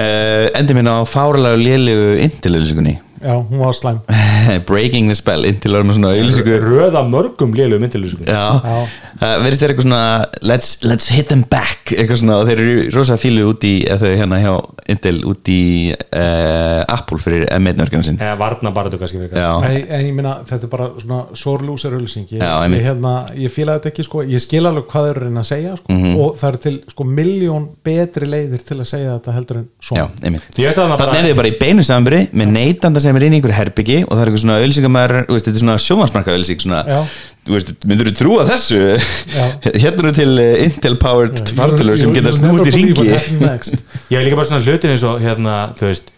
uh, 0.00 0.60
Endur 0.60 0.78
minna 0.80 0.96
á 0.98 1.02
fáralega 1.08 1.60
lélegu 1.60 2.16
intilölusingunni 2.26 2.96
já, 3.26 3.34
hún 3.50 3.58
var 3.64 3.74
slæm. 3.76 3.98
Breaking 4.70 5.08
the 5.10 5.16
spell 5.18 5.42
vera 5.46 5.82
með 5.82 5.96
svona 5.98 6.12
auðlýsingu 6.14 6.56
röða 6.62 7.02
mörgum 7.10 7.54
lélugum 7.58 7.82
myndilýsingum 7.82 8.28
Já, 8.30 8.44
Já. 8.62 8.76
það 9.20 9.40
verðist 9.42 9.64
vera 9.64 9.74
eitthvað 9.74 9.86
svona 9.88 10.02
let's, 10.46 10.68
let's 10.86 11.08
hit 11.10 11.28
them 11.32 11.42
back 11.50 11.90
eitthvað 11.96 12.20
svona 12.22 12.36
og 12.40 12.46
þeir 12.50 12.62
eru 12.62 12.76
rosa 12.94 13.16
fílu 13.20 13.48
út 13.50 13.66
í 13.66 13.74
þau 13.90 14.12
hérna 14.12 14.38
hjá 14.44 14.52
Intel 14.94 15.16
út 15.26 15.48
í 15.50 15.90
uh, 15.90 16.84
Apple 16.94 17.18
fyrir 17.18 17.48
M1-nörgjum 17.56 18.04
sin 18.06 18.20
eða 18.22 18.36
varna 18.38 18.70
bara 18.76 18.92
þú 18.92 19.00
kannski 19.02 19.18
fyrir 19.24 19.34
Já, 19.40 19.48
en, 19.66 19.76
en 19.98 20.04
ég 20.06 20.14
minna, 20.14 20.36
þetta 20.46 20.68
er 20.68 20.72
bara 20.76 20.86
svona 21.02 21.20
sórlúsar 21.42 21.96
auðlýsing 21.98 22.28
ég, 22.36 22.44
Já, 22.44 22.52
ég, 22.70 22.84
hérna, 22.86 23.14
ég 23.34 23.50
fíla 23.54 23.78
þetta 23.80 23.90
ekki 23.90 24.06
sko, 24.06 24.22
ég 24.30 24.44
skil 24.44 24.62
alveg 24.70 24.86
hvað 24.92 25.08
þau 25.08 25.12
eru 25.16 25.24
reyna 25.26 25.42
að 25.42 25.50
segja 25.50 25.74
sko, 25.80 25.90
Mhm. 25.96 26.14
og 26.22 26.36
það 26.38 26.48
eru 26.52 26.60
til 26.66 26.76
sko 26.92 27.04
miljón 27.18 27.66
betri 27.86 28.26
leiðir 28.30 28.62
til 28.68 28.76
að 28.82 28.88
segja 28.92 29.16
þetta 29.16 29.34
heldur 29.36 29.58
en 29.62 29.66
já, 29.66 30.06
svona 30.76 30.96
það 30.96 31.02
Þannig 31.06 31.20
er 31.20 31.26
þið 31.30 31.36
bara 31.40 31.50
í 31.50 31.56
beinu 31.60 31.84
samanbyrði 31.86 32.22
er 33.18 33.26
inn 33.26 33.36
í 33.36 33.38
einhverju 33.40 33.56
herbyggi 33.56 33.98
og 34.06 34.12
það 34.12 34.20
er 34.22 34.30
eitthvað 34.30 34.42
svona 34.44 34.58
auðlýsingamæður, 34.60 35.16
þetta 35.32 35.52
er 35.52 35.62
svona 35.62 35.76
sjónvarsmarka 35.84 36.34
auðlýsing 36.34 36.62
svona, 36.64 36.80
veist, 37.50 37.72
myndur 37.86 38.10
þú 38.10 38.14
trúa 38.20 38.46
þessu? 38.48 38.80
Hérna 39.82 40.04
eru 40.04 40.12
til 40.16 40.32
eh, 40.42 40.64
Intel 40.66 40.98
powered 41.02 41.42
fartölur 41.56 42.00
sem 42.00 42.14
geta 42.16 42.34
snúist 42.36 42.70
í 42.70 42.74
ringi 42.76 43.08
ég 43.12 44.16
vil 44.16 44.24
líka 44.28 44.38
bara 44.40 44.48
svona 44.50 44.64
hlutin 44.66 44.94
eins 44.94 45.06
og 45.06 45.20
hérna 45.22 45.58
þú 45.78 45.90
veist 45.90 46.12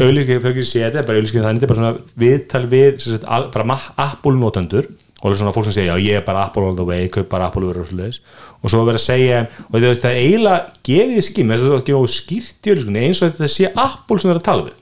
auðlýsing 0.00 0.40
fyrir 0.40 0.50
ekki 0.54 0.66
sé 0.66 0.82
þetta, 0.86 1.04
bara 1.06 1.20
auðlýsing 1.20 1.44
þannig, 1.44 1.62
þetta 1.62 1.68
er 1.68 1.72
bara 1.74 1.80
svona 1.80 2.24
viðtal 2.24 2.64
við, 2.72 2.90
sagt, 3.04 3.28
al- 3.28 3.48
bara 3.54 3.68
notendur 4.40 4.88
og 5.20 5.26
það 5.28 5.34
er 5.34 5.40
svona 5.42 5.52
fólk 5.52 5.66
sem 5.68 5.76
segja, 5.76 5.96
já 5.98 6.06
ég 6.08 6.18
er 6.20 6.24
bara 6.24 6.46
Apple 6.48 6.64
all 6.64 6.76
the 6.78 6.86
way, 6.88 7.08
kaup 7.12 7.28
bara 7.30 7.50
Apple 7.50 7.68
verður 7.68 7.84
og 7.84 7.90
svoleiðis 7.90 8.22
og 8.60 8.72
svo 8.72 8.82
verður 8.86 9.00
að 9.00 9.04
segja, 9.04 9.40
og 9.68 9.76
það 10.00 10.08
er 10.10 10.20
eiginlega 10.22 10.78
gefið 10.88 11.18
í 11.18 11.24
að 11.60 11.64
það 11.66 11.90
er 12.00 12.14
skýrt 12.14 12.68
í 12.70 12.72
auðlýsingunni, 12.72 13.02
eins 13.04 13.20
og 13.20 13.34
þetta 13.34 13.50
sé 13.52 13.70
Apple 13.74 14.20
sem 14.22 14.30
verður 14.32 14.40
að 14.40 14.48
tala 14.48 14.66
við 14.70 14.79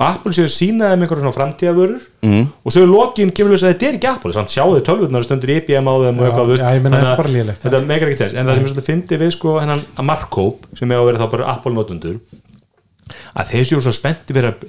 og 0.00 0.06
Apple 0.06 0.32
séu 0.32 0.48
sínaði 0.48 0.96
með 0.96 1.04
einhverjum 1.04 1.26
svona 1.26 1.36
framtíðavörur 1.36 2.04
mm. 2.24 2.44
og 2.64 2.72
svo 2.72 2.84
í 2.86 2.88
lokin 2.88 3.32
kemur 3.36 3.52
við 3.52 3.64
að 3.66 3.74
þetta 3.74 3.88
er 3.88 3.98
ekki 3.98 4.08
Apple 4.08 4.32
samt 4.32 4.54
sjáu 4.54 4.70
þið 4.72 4.84
tölvurnar 4.86 5.26
stundur 5.26 5.52
IBM 5.58 5.90
á 5.92 5.94
þeim 6.00 6.22
og 6.22 6.24
Já, 6.24 6.30
eitthvað, 6.30 6.52
ég 6.54 6.62
þannig 6.86 6.96
þetta 6.96 7.34
er 7.36 7.50
að 7.50 7.58
þetta 7.64 7.80
meikar 7.90 8.12
ekki 8.12 8.20
þess, 8.22 8.36
en 8.36 8.48
það 8.48 8.56
sem 8.56 8.64
er 8.64 8.70
svolítið 8.72 8.88
fyndið 8.88 9.20
við 9.20 9.34
sko 9.36 9.56
hennan 9.60 9.84
Markóp 10.08 10.64
sem 10.80 10.94
er 10.94 11.02
að 11.02 11.10
vera 11.10 11.20
þá 11.20 11.34
bara 11.34 11.50
Apple 11.52 11.74
notundur 11.76 12.16
að 13.36 13.52
þeir 13.52 13.68
séu 13.68 13.84
svo 13.84 13.92
spennti 13.92 14.36
fyrir 14.36 14.54
að 14.54 14.64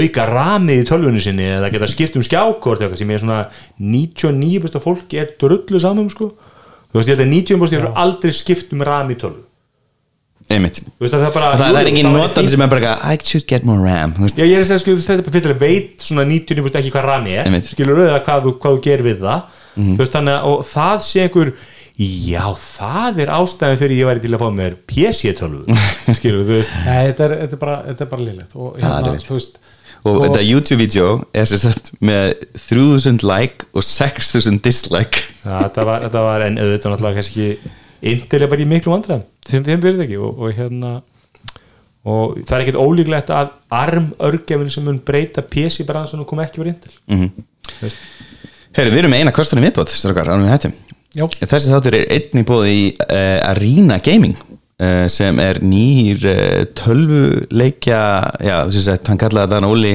auka 0.00 0.26
ramið 0.30 0.80
í 0.80 0.86
tölvunni 0.88 1.20
sinni 1.20 1.50
eða 1.50 1.70
geta 1.74 1.90
skipt 1.90 2.16
um 2.16 2.24
skjákort 2.24 2.80
eitthvað 2.80 3.02
sem 3.02 3.12
er 3.12 3.20
svona 3.20 3.40
99% 3.82 4.80
fólki 4.80 5.18
er 5.20 5.34
drullu 5.40 5.82
saman 5.82 6.08
sko. 6.12 6.30
Þú 6.90 6.98
veist 6.98 7.10
ég 7.10 7.18
held 7.18 7.26
að 7.26 7.32
90% 7.34 7.78
eru 7.80 7.90
aldrei 7.98 8.34
skipt 8.34 8.72
um 8.74 8.84
rami 8.86 9.18
í 9.18 9.20
tölvu 9.20 9.49
einmitt 10.50 10.80
þú 10.82 11.04
veist 11.04 11.14
að 11.16 11.22
það 11.22 11.28
er 11.30 11.34
bara 11.36 11.50
það, 11.54 11.64
það 11.64 11.80
er 11.80 11.90
engin 11.90 12.06
það 12.10 12.24
eitt- 12.26 12.50
sem 12.54 12.64
er 12.66 12.70
bara 12.74 12.92
I 13.12 13.18
should 13.22 13.46
get 13.46 13.64
more 13.64 13.80
RAM. 13.84 14.14
Já, 14.34 14.44
ég 14.44 14.56
er 14.58 14.64
að 14.64 14.68
segja, 14.70 14.78
sko, 14.84 14.94
þetta 15.00 15.18
er 15.18 15.22
bara 15.26 15.34
fyrst 15.36 15.46
alveg 15.50 15.60
veit 15.64 16.06
svona 16.06 16.24
99% 16.28 16.80
ekki 16.82 16.92
hvað 16.94 17.04
rami 17.10 17.34
er 17.38 17.44
Einmitt. 17.50 17.70
skilur 17.70 17.96
auðvitað 18.00 18.24
hvað, 18.28 18.42
þú- 18.48 18.56
hvað 18.60 18.76
þú 18.78 18.82
gerir 18.88 19.06
við 19.10 19.18
það 19.26 19.42
Mhm. 19.76 19.92
þú 19.94 20.00
veist 20.02 20.12
þannig 20.18 20.44
og 20.50 20.64
það 20.66 20.96
sé 21.06 21.20
einhver 21.28 21.52
já, 22.00 22.46
það 22.58 23.18
er 23.22 23.28
ástæðan 23.38 23.78
fyrir 23.78 23.96
ég 24.00 24.06
væri 24.08 24.20
til 24.24 24.32
að 24.34 24.40
fá 24.42 24.48
mér 24.50 24.74
PC-tölvu 24.90 25.62
skilur, 26.18 26.44
þú 26.48 26.54
veist 26.58 26.70
Nei, 26.86 27.12
þetta 27.12 27.24
er, 27.28 27.34
þetta 27.44 27.52
er 27.58 27.60
bara, 27.66 27.76
þetta 27.86 28.00
er 28.06 28.10
bara 28.10 28.22
lélegt 28.26 28.56
og 28.56 28.78
hérna, 28.80 29.14
er 29.14 29.28
veist 29.30 29.58
og 30.02 30.16
þetta 30.24 30.40
YouTube-vídeó 30.48 31.08
er 31.36 31.44
sér 31.44 31.60
sett 31.60 31.90
með 32.00 32.30
3000 32.56 33.20
like 33.22 33.66
og 33.76 33.82
6000 33.84 34.58
dislike 34.64 35.20
þetta 35.44 35.84
var, 35.84 36.00
þetta 36.06 36.22
var 36.24 36.40
en 36.46 36.56
auðvitað 36.56 36.94
náttúrulega 36.94 37.18
kannski 37.20 37.48
Intel 38.00 38.44
er 38.44 38.50
bara 38.50 38.64
í 38.64 38.68
miklu 38.68 38.92
vandræðum 38.94 39.24
þeim 39.50 39.64
þeim 39.66 39.82
verið 39.84 40.04
ekki 40.06 40.18
og, 40.20 40.38
og 40.40 40.54
hérna 40.56 40.92
og 42.10 42.38
það 42.48 42.54
er 42.56 42.62
ekkert 42.64 42.80
ólíklegt 42.80 43.32
að 43.36 43.50
armörgefin 43.76 44.70
sem 44.72 44.86
mun 44.86 45.00
breyta 45.04 45.44
PC 45.44 45.84
bransunum 45.88 46.24
kom 46.28 46.40
ekki 46.40 46.62
verið 46.62 46.76
Intel. 46.76 46.94
Mm 47.12 47.46
Veist. 47.80 48.00
Herru, 48.74 48.90
við 48.90 49.02
erum 49.02 49.12
með 49.14 49.20
eina 49.22 49.32
kostunum 49.34 49.64
viðbót 49.66 49.92
strókar, 49.92 50.30
ánum 50.32 50.46
við 50.48 50.54
hættum 50.56 50.72
Já. 51.14 51.24
Þessi 51.42 51.70
þáttur 51.72 51.96
er 51.98 52.06
einnig 52.14 52.46
bóði 52.46 52.72
í 52.72 52.82
uh, 53.02 53.38
Arena 53.50 53.96
Gaming 54.02 54.36
uh, 54.38 55.06
sem 55.10 55.38
er 55.42 55.58
nýr 55.62 56.26
uh, 56.30 56.60
tölvuleikja 56.78 58.00
já, 58.46 58.56
sem 58.70 58.84
sagt, 58.86 59.10
hann 59.10 59.20
kallaði 59.20 59.56
þetta 59.56 59.70
Óli 59.70 59.94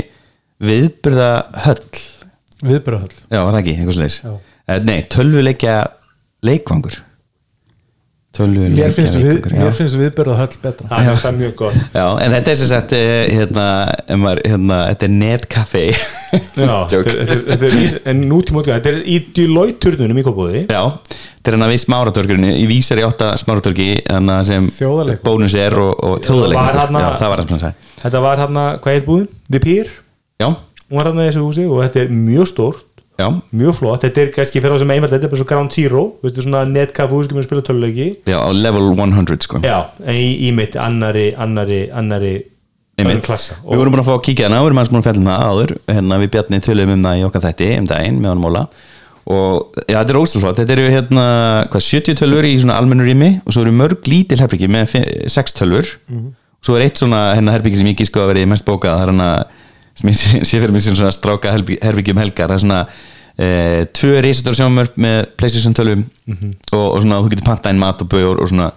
viðbyrða 0.65 1.29
höll 1.65 1.79
viðbröðhöll 2.65 3.15
Já, 3.31 3.39
var 3.41 3.51
það 3.55 3.61
ekki, 3.61 3.75
einhvers 3.79 3.99
leis 4.01 4.17
Já. 4.23 4.31
uh, 4.35 4.79
Nei, 4.87 4.97
tölvuleikja 5.11 5.75
leikvangur 6.45 6.99
mér 8.43 8.91
finnst, 8.95 9.15
við, 9.19 9.45
mér 9.55 9.71
finnst 9.75 9.97
viðbröðhöll 9.99 10.57
betra. 10.63 10.89
Það 10.91 11.09
er 11.11 11.21
það 11.23 11.37
mjög 11.39 11.53
gott. 11.61 11.77
Já, 11.95 12.05
en 12.25 12.35
þetta 12.35 12.51
er 12.53 12.59
sem 12.59 12.69
sagt 12.71 12.95
uh, 12.97 13.13
hérna, 13.35 13.67
ef 14.05 14.19
maður, 14.21 14.41
hérna, 14.51 14.79
þetta 14.91 15.07
er 15.09 15.13
þetta 17.15 17.45
þetta 17.49 17.69
í- 17.79 18.03
en 18.11 18.23
nútíma 18.29 18.61
útgáð 18.61 18.77
þetta 18.79 18.91
er 18.91 18.99
í 19.07 19.17
Deloitte-turnunum 19.37 20.19
í 20.19 20.25
Kópóði 20.25 20.61
Já, 20.67 20.81
þetta 21.05 21.51
er 21.51 21.57
hann 21.57 21.65
að 21.67 21.73
við 21.73 21.81
smáratörkurinn 21.85 22.47
í 22.51 22.65
vísar 22.69 23.01
í 23.01 23.05
átta 23.07 23.31
smáratörki 23.41 23.87
sem 24.49 24.67
bónus 25.25 25.55
er 25.59 25.77
og, 25.79 25.93
og 26.05 26.25
Já, 27.05 27.09
það 27.19 27.31
var 27.31 27.43
hann 27.43 27.51
þetta 27.53 28.23
hérna, 28.43 28.65
hvað 28.83 28.97
heit 28.99 29.07
búðin? 29.09 29.29
The 29.51 29.61
Pier, 29.63 29.91
Já, 30.41 30.49
hún 30.51 30.99
var 30.99 31.09
hérna 31.11 31.25
í 31.25 31.31
þessu 31.31 31.45
húsi 31.45 31.67
og 31.69 31.83
þetta 31.85 32.03
er 32.05 32.13
mjög 32.15 32.51
stórt 32.51 32.83
já, 33.19 33.27
mjög 33.55 33.77
flott, 33.79 34.03
þetta 34.05 34.23
er 34.23 34.33
kannski 34.35 34.63
fyrir 34.63 34.75
þá 34.75 34.83
sem 34.83 34.95
einvært 34.95 35.15
þetta 35.15 35.27
er 35.27 35.33
bara 35.33 35.41
svo 35.41 35.49
Ground 35.51 35.75
Zero, 35.75 36.03
veistu 36.23 36.45
svona 36.45 36.65
netcaf 36.69 37.13
hús 37.13 37.29
sem 37.29 37.37
er 37.37 37.43
að 37.43 37.47
spila 37.49 37.67
töluleiki 37.69 38.09
já, 38.27 38.37
á 38.39 38.49
level 38.55 38.89
100 38.95 39.47
sko. 39.47 39.61
Já, 39.65 39.77
en 40.03 40.19
í, 40.19 40.27
í 40.47 40.51
mitt 40.55 40.75
annari 40.79 41.29
annari, 41.37 41.85
annari 41.95 42.35
klassa. 43.23 43.59
Við 43.63 43.79
vorum 43.81 43.95
búin 43.95 44.03
að 44.03 44.09
fá 44.09 44.15
að 44.15 44.25
kíkja 44.29 44.49
hana, 44.49 44.59
við 44.63 44.71
erum 44.71 44.81
aðeins 44.81 44.93
búin 44.93 45.01
að 45.01 45.07
fjalla 45.09 45.23
um 45.23 45.31
það 45.31 45.47
áður. 45.51 45.73
Hérna 45.91 46.19
við 46.21 46.29
Bjarni 46.35 46.59
tölum 46.63 46.93
um 46.95 47.07
það 47.07 47.17
í 47.19 47.25
okkar 47.27 47.43
þætti 47.49 47.71
um 47.79 47.89
daginn 47.91 48.21
með 48.21 48.31
hann 48.31 48.43
móla 48.45 48.67
og 49.25 49.79
já, 49.89 49.97
þetta 49.97 50.13
er 50.13 50.19
ósælflott, 50.19 50.59
þetta 50.59 50.73
eru 50.75 50.89
hérna 50.93 51.25
hvað, 51.73 51.85
70 51.87 52.17
tölfur 52.19 52.45
í 52.45 52.55
svona 52.61 52.75
almennu 52.77 53.07
rými 53.07 53.29
og 53.41 53.55
svo 53.55 53.63
eru 53.65 53.73
mörg 53.73 54.05
lítil 54.09 54.37
herbyggi 54.37 54.69
með 54.69 54.97
6 55.33 55.55
tölfur 55.57 55.89
og 56.13 56.67
svo 56.67 56.75
er 56.77 56.85
eitt 56.85 57.01
svona 57.01 57.21
hérna 57.33 57.55
herbyggi 57.55 57.81
sem 57.81 57.89
ég 57.89 57.97
gísku 57.97 58.21
að 58.21 58.33
vera 58.33 58.51
mest 58.51 58.67
bókað, 58.67 58.99
það 58.99 59.07
er 59.07 59.13
hana 59.15 59.29
sem 59.95 60.11
ég 60.11 60.45
sé 60.45 60.59
fyrir 60.59 60.73
mig 60.75 60.83
sem 60.85 60.95
svona 60.97 61.13
stráka 61.15 61.53
herbyggi 61.55 62.11
um 62.15 62.19
helgar, 62.23 62.49
það 62.51 62.57
er 62.57 62.63
svona 62.65 62.79
e, 63.39 63.49
tvö 63.95 64.21
reisastór 64.25 64.57
sjónmörp 64.59 64.97
með 65.01 65.21
Playstation 65.39 65.75
tölvum 65.77 66.05
og, 66.75 66.87
og 66.95 66.99
svona 67.03 67.21
þú 67.23 67.31
getur 67.33 67.47
panta 67.49 67.71
inn 67.73 67.79
mat 67.81 68.01
og 68.03 68.09
bögur 68.11 68.41
og 68.43 68.51
svona 68.51 68.71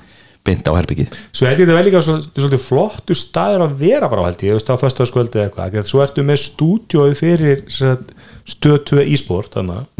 beint 0.46 0.64
á 0.70 0.72
herbyggið 0.78 1.10
Svo 1.34 1.48
held 1.50 1.58
ég 1.60 1.66
þetta 1.66 1.76
vel 1.76 1.86
líka 1.90 2.00
svo- 2.06 2.20
svolítið 2.24 2.62
flottu 2.64 3.16
staður 3.18 3.64
að 3.66 3.74
vera 3.82 4.08
bara 4.08 4.22
á 4.24 4.26
held 4.30 4.44
ég, 4.46 4.54
þú 4.54 4.60
veist 4.60 4.70
á 4.72 4.82
föstaskvöldi 4.84 5.40
eða 5.42 5.48
eitthvað, 5.68 5.88
svo 5.90 6.00
ertu 6.06 6.24
með 6.24 6.38
stúdíói 6.46 7.16
fyrir 7.18 7.64
sem 7.66 7.96
sagt, 7.96 8.14
stöð 8.48 8.78
2 8.94 9.02
e-sport 9.12 9.58
þannig, 9.58 9.90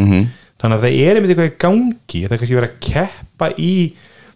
þannig 0.63 0.79
að 0.79 0.87
það 0.87 0.97
er 1.03 1.19
einmitt 1.19 1.35
eitthvað 1.35 1.51
í 1.51 1.59
gangi, 1.67 2.23
það 2.25 2.33
er 2.33 2.41
kannski 2.41 2.57
verið 2.57 2.71
að 2.71 2.81
keppa 2.89 3.51
í, 3.59 3.73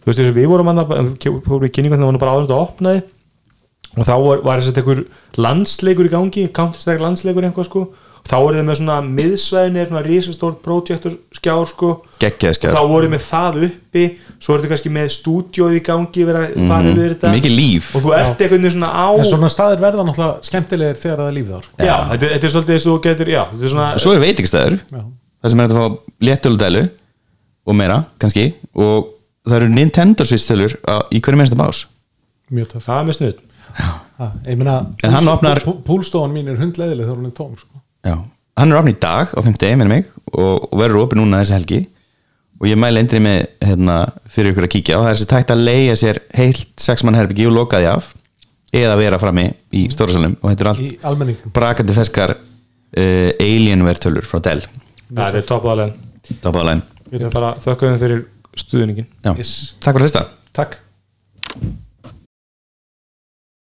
þú 0.03 0.11
veist 0.11 0.21
þess 0.21 0.33
að 0.35 0.39
við 0.43 0.51
vorum 0.53 0.69
í 0.69 1.73
kynningu 1.73 1.97
þannig 1.97 2.05
að 2.05 2.11
það 2.11 2.13
var 2.13 2.23
bara 2.27 2.35
áður 2.35 2.43
en 2.43 2.51
þetta 2.51 2.61
opnaði 2.67 3.03
og 3.97 4.07
þá 4.09 4.15
var, 4.27 4.39
var 4.47 4.61
þess 4.63 4.73
að 4.73 4.79
einhver 4.83 5.05
landsleikur 5.37 6.09
í 6.09 6.13
gangi, 6.13 6.47
counter-strike 6.55 7.03
landsleikur 7.03 7.45
eitthvað 7.49 7.67
sko, 7.69 7.83
og 8.23 8.29
þá 8.31 8.37
voru 8.39 8.55
þið 8.61 8.67
með 8.69 8.77
svona 8.79 8.97
miðsvæðinni, 9.03 9.85
svona 9.89 10.03
risastór 10.07 10.53
projektor 10.63 11.17
skjár 11.35 11.65
sko, 11.67 11.89
Geggjaði 12.23 12.55
skjár. 12.59 12.71
og 12.71 12.77
þá 12.79 12.91
voru 12.93 13.09
þið 13.09 13.13
með 13.17 13.25
það 13.27 13.59
uppi. 13.67 14.05
Svo 14.39 14.53
voru 14.55 14.63
þið 14.63 14.71
kannski 14.73 14.93
með 14.95 15.09
stúdíóið 15.17 15.75
í 15.79 15.83
gangi 15.89 16.25
verið 16.29 16.45
að 16.47 16.69
fara 16.71 16.93
yfir 16.93 17.11
þetta. 17.17 17.29
Mhm. 17.29 17.37
mikið 17.39 17.55
líf. 17.59 17.89
Og 17.97 18.03
þú 18.07 18.15
ert 18.21 18.39
veginn 18.47 18.71
svona 18.71 18.91
á 18.95 19.07
en 19.19 19.25
svona 19.27 19.51
staðir 19.51 19.83
verða 19.83 20.07
náttúrulega 20.07 20.47
skemmtilegir 20.49 20.97
þegar 21.03 21.19
það 21.19 21.29
er 21.29 21.37
lífið 21.39 21.53
þar. 21.57 21.67
Já, 21.83 21.97
þetta, 22.13 22.23
er- 22.23 22.33
þetta 22.37 22.47
er 22.47 22.55
svolítið 22.55 22.75
þess 22.77 22.87
að 22.87 22.93
þú 22.93 23.03
getur 23.09 23.27
já, 23.35 23.43
þetta 23.53 23.65
er 23.67 23.75
svona 23.75 23.89
svo 23.99 24.13
er 24.15 24.21
veitingstæður 24.23 24.79
Já. 24.79 25.03
það 25.43 25.51
sem 25.51 25.61
er 25.61 25.67
hægt 25.67 25.77
að 25.77 25.83
fá 25.83 25.99
léttöludælu 26.23 26.85
og 27.67 27.75
meira, 27.79 28.05
kannski. 28.19 28.55
Og 28.75 29.09
það 29.47 29.57
eru 29.61 29.69
Nintendo 29.69 30.25
Switch-tölur 30.25 30.75
á- 30.87 31.07
í 31.11 31.21
hverju 31.21 31.37
minnsta 31.43 31.57
bás 31.59 31.85
mjög 32.53 32.69
töff. 32.71 32.87
Það 32.87 33.01
er 33.01 33.05
með 33.11 33.17
snuð 33.19 33.35
ég 34.47 34.57
meina, 34.59 34.77
En 35.05 35.11
hann 35.17 35.29
opnar- 35.33 35.63
púlstofan 35.87 36.33
mín 36.35 36.49
er 36.53 36.59
hundleiðileg 36.61 37.07
þegar 37.07 37.19
hún 37.19 37.27
er 37.31 37.35
tóm 37.37 37.57
sko. 37.59 37.81
Já. 38.07 38.17
hann 38.59 38.73
er 38.73 38.79
opn 38.79 38.91
í 38.93 38.99
dag 39.01 39.31
á 39.33 39.41
50, 39.41 39.77
minnum 39.77 39.89
mig 39.97 40.07
og, 40.33 40.69
og 40.73 40.79
verður 40.81 41.05
opin 41.07 41.23
núna 41.23 41.41
þessi 41.43 41.55
helgi 41.57 41.81
og 42.63 42.67
ég 42.69 42.79
mæli 42.79 43.01
endri 43.03 43.19
með 43.23 43.39
hérna, 43.65 43.97
fyrir 44.31 44.53
ykkur 44.53 44.67
að 44.69 44.73
kíkja 44.77 44.99
og 44.99 45.05
það 45.07 45.11
er 45.13 45.17
þessi 45.19 45.31
tækt 45.33 45.51
að 45.55 45.63
leia 45.67 45.95
sér 45.99 46.21
heilt 46.37 46.69
sexmann 46.83 47.17
herbyggi 47.19 47.47
og 47.49 47.57
lokaði 47.57 47.89
af 47.91 48.13
eða 48.73 48.97
vera 49.01 49.19
frammi 49.21 49.47
í 49.75 49.87
stórasalum 49.93 50.37
og 50.41 50.53
þetta 50.53 50.65
er 50.65 50.71
allt 50.73 51.43
brakandi 51.57 51.97
feskar 51.97 52.37
uh, 52.37 53.31
Alienware 53.43 54.01
tölur 54.05 54.25
frá 54.29 54.39
Dell 54.45 54.63
það 55.13 55.41
er 55.41 55.49
topaðalega 55.49 56.11
Top 56.41 56.55
of 56.55 56.61
the 56.63 56.69
line. 56.69 56.83
við 57.11 57.25
þökkum 57.65 57.99
fyrir 57.99 58.21
stuðningin. 58.57 59.09
Yes. 59.35 59.73
Takk 59.83 59.97
fyrir 59.97 60.05
að 60.05 60.07
hlusta 60.07 60.23
takk 60.55 60.79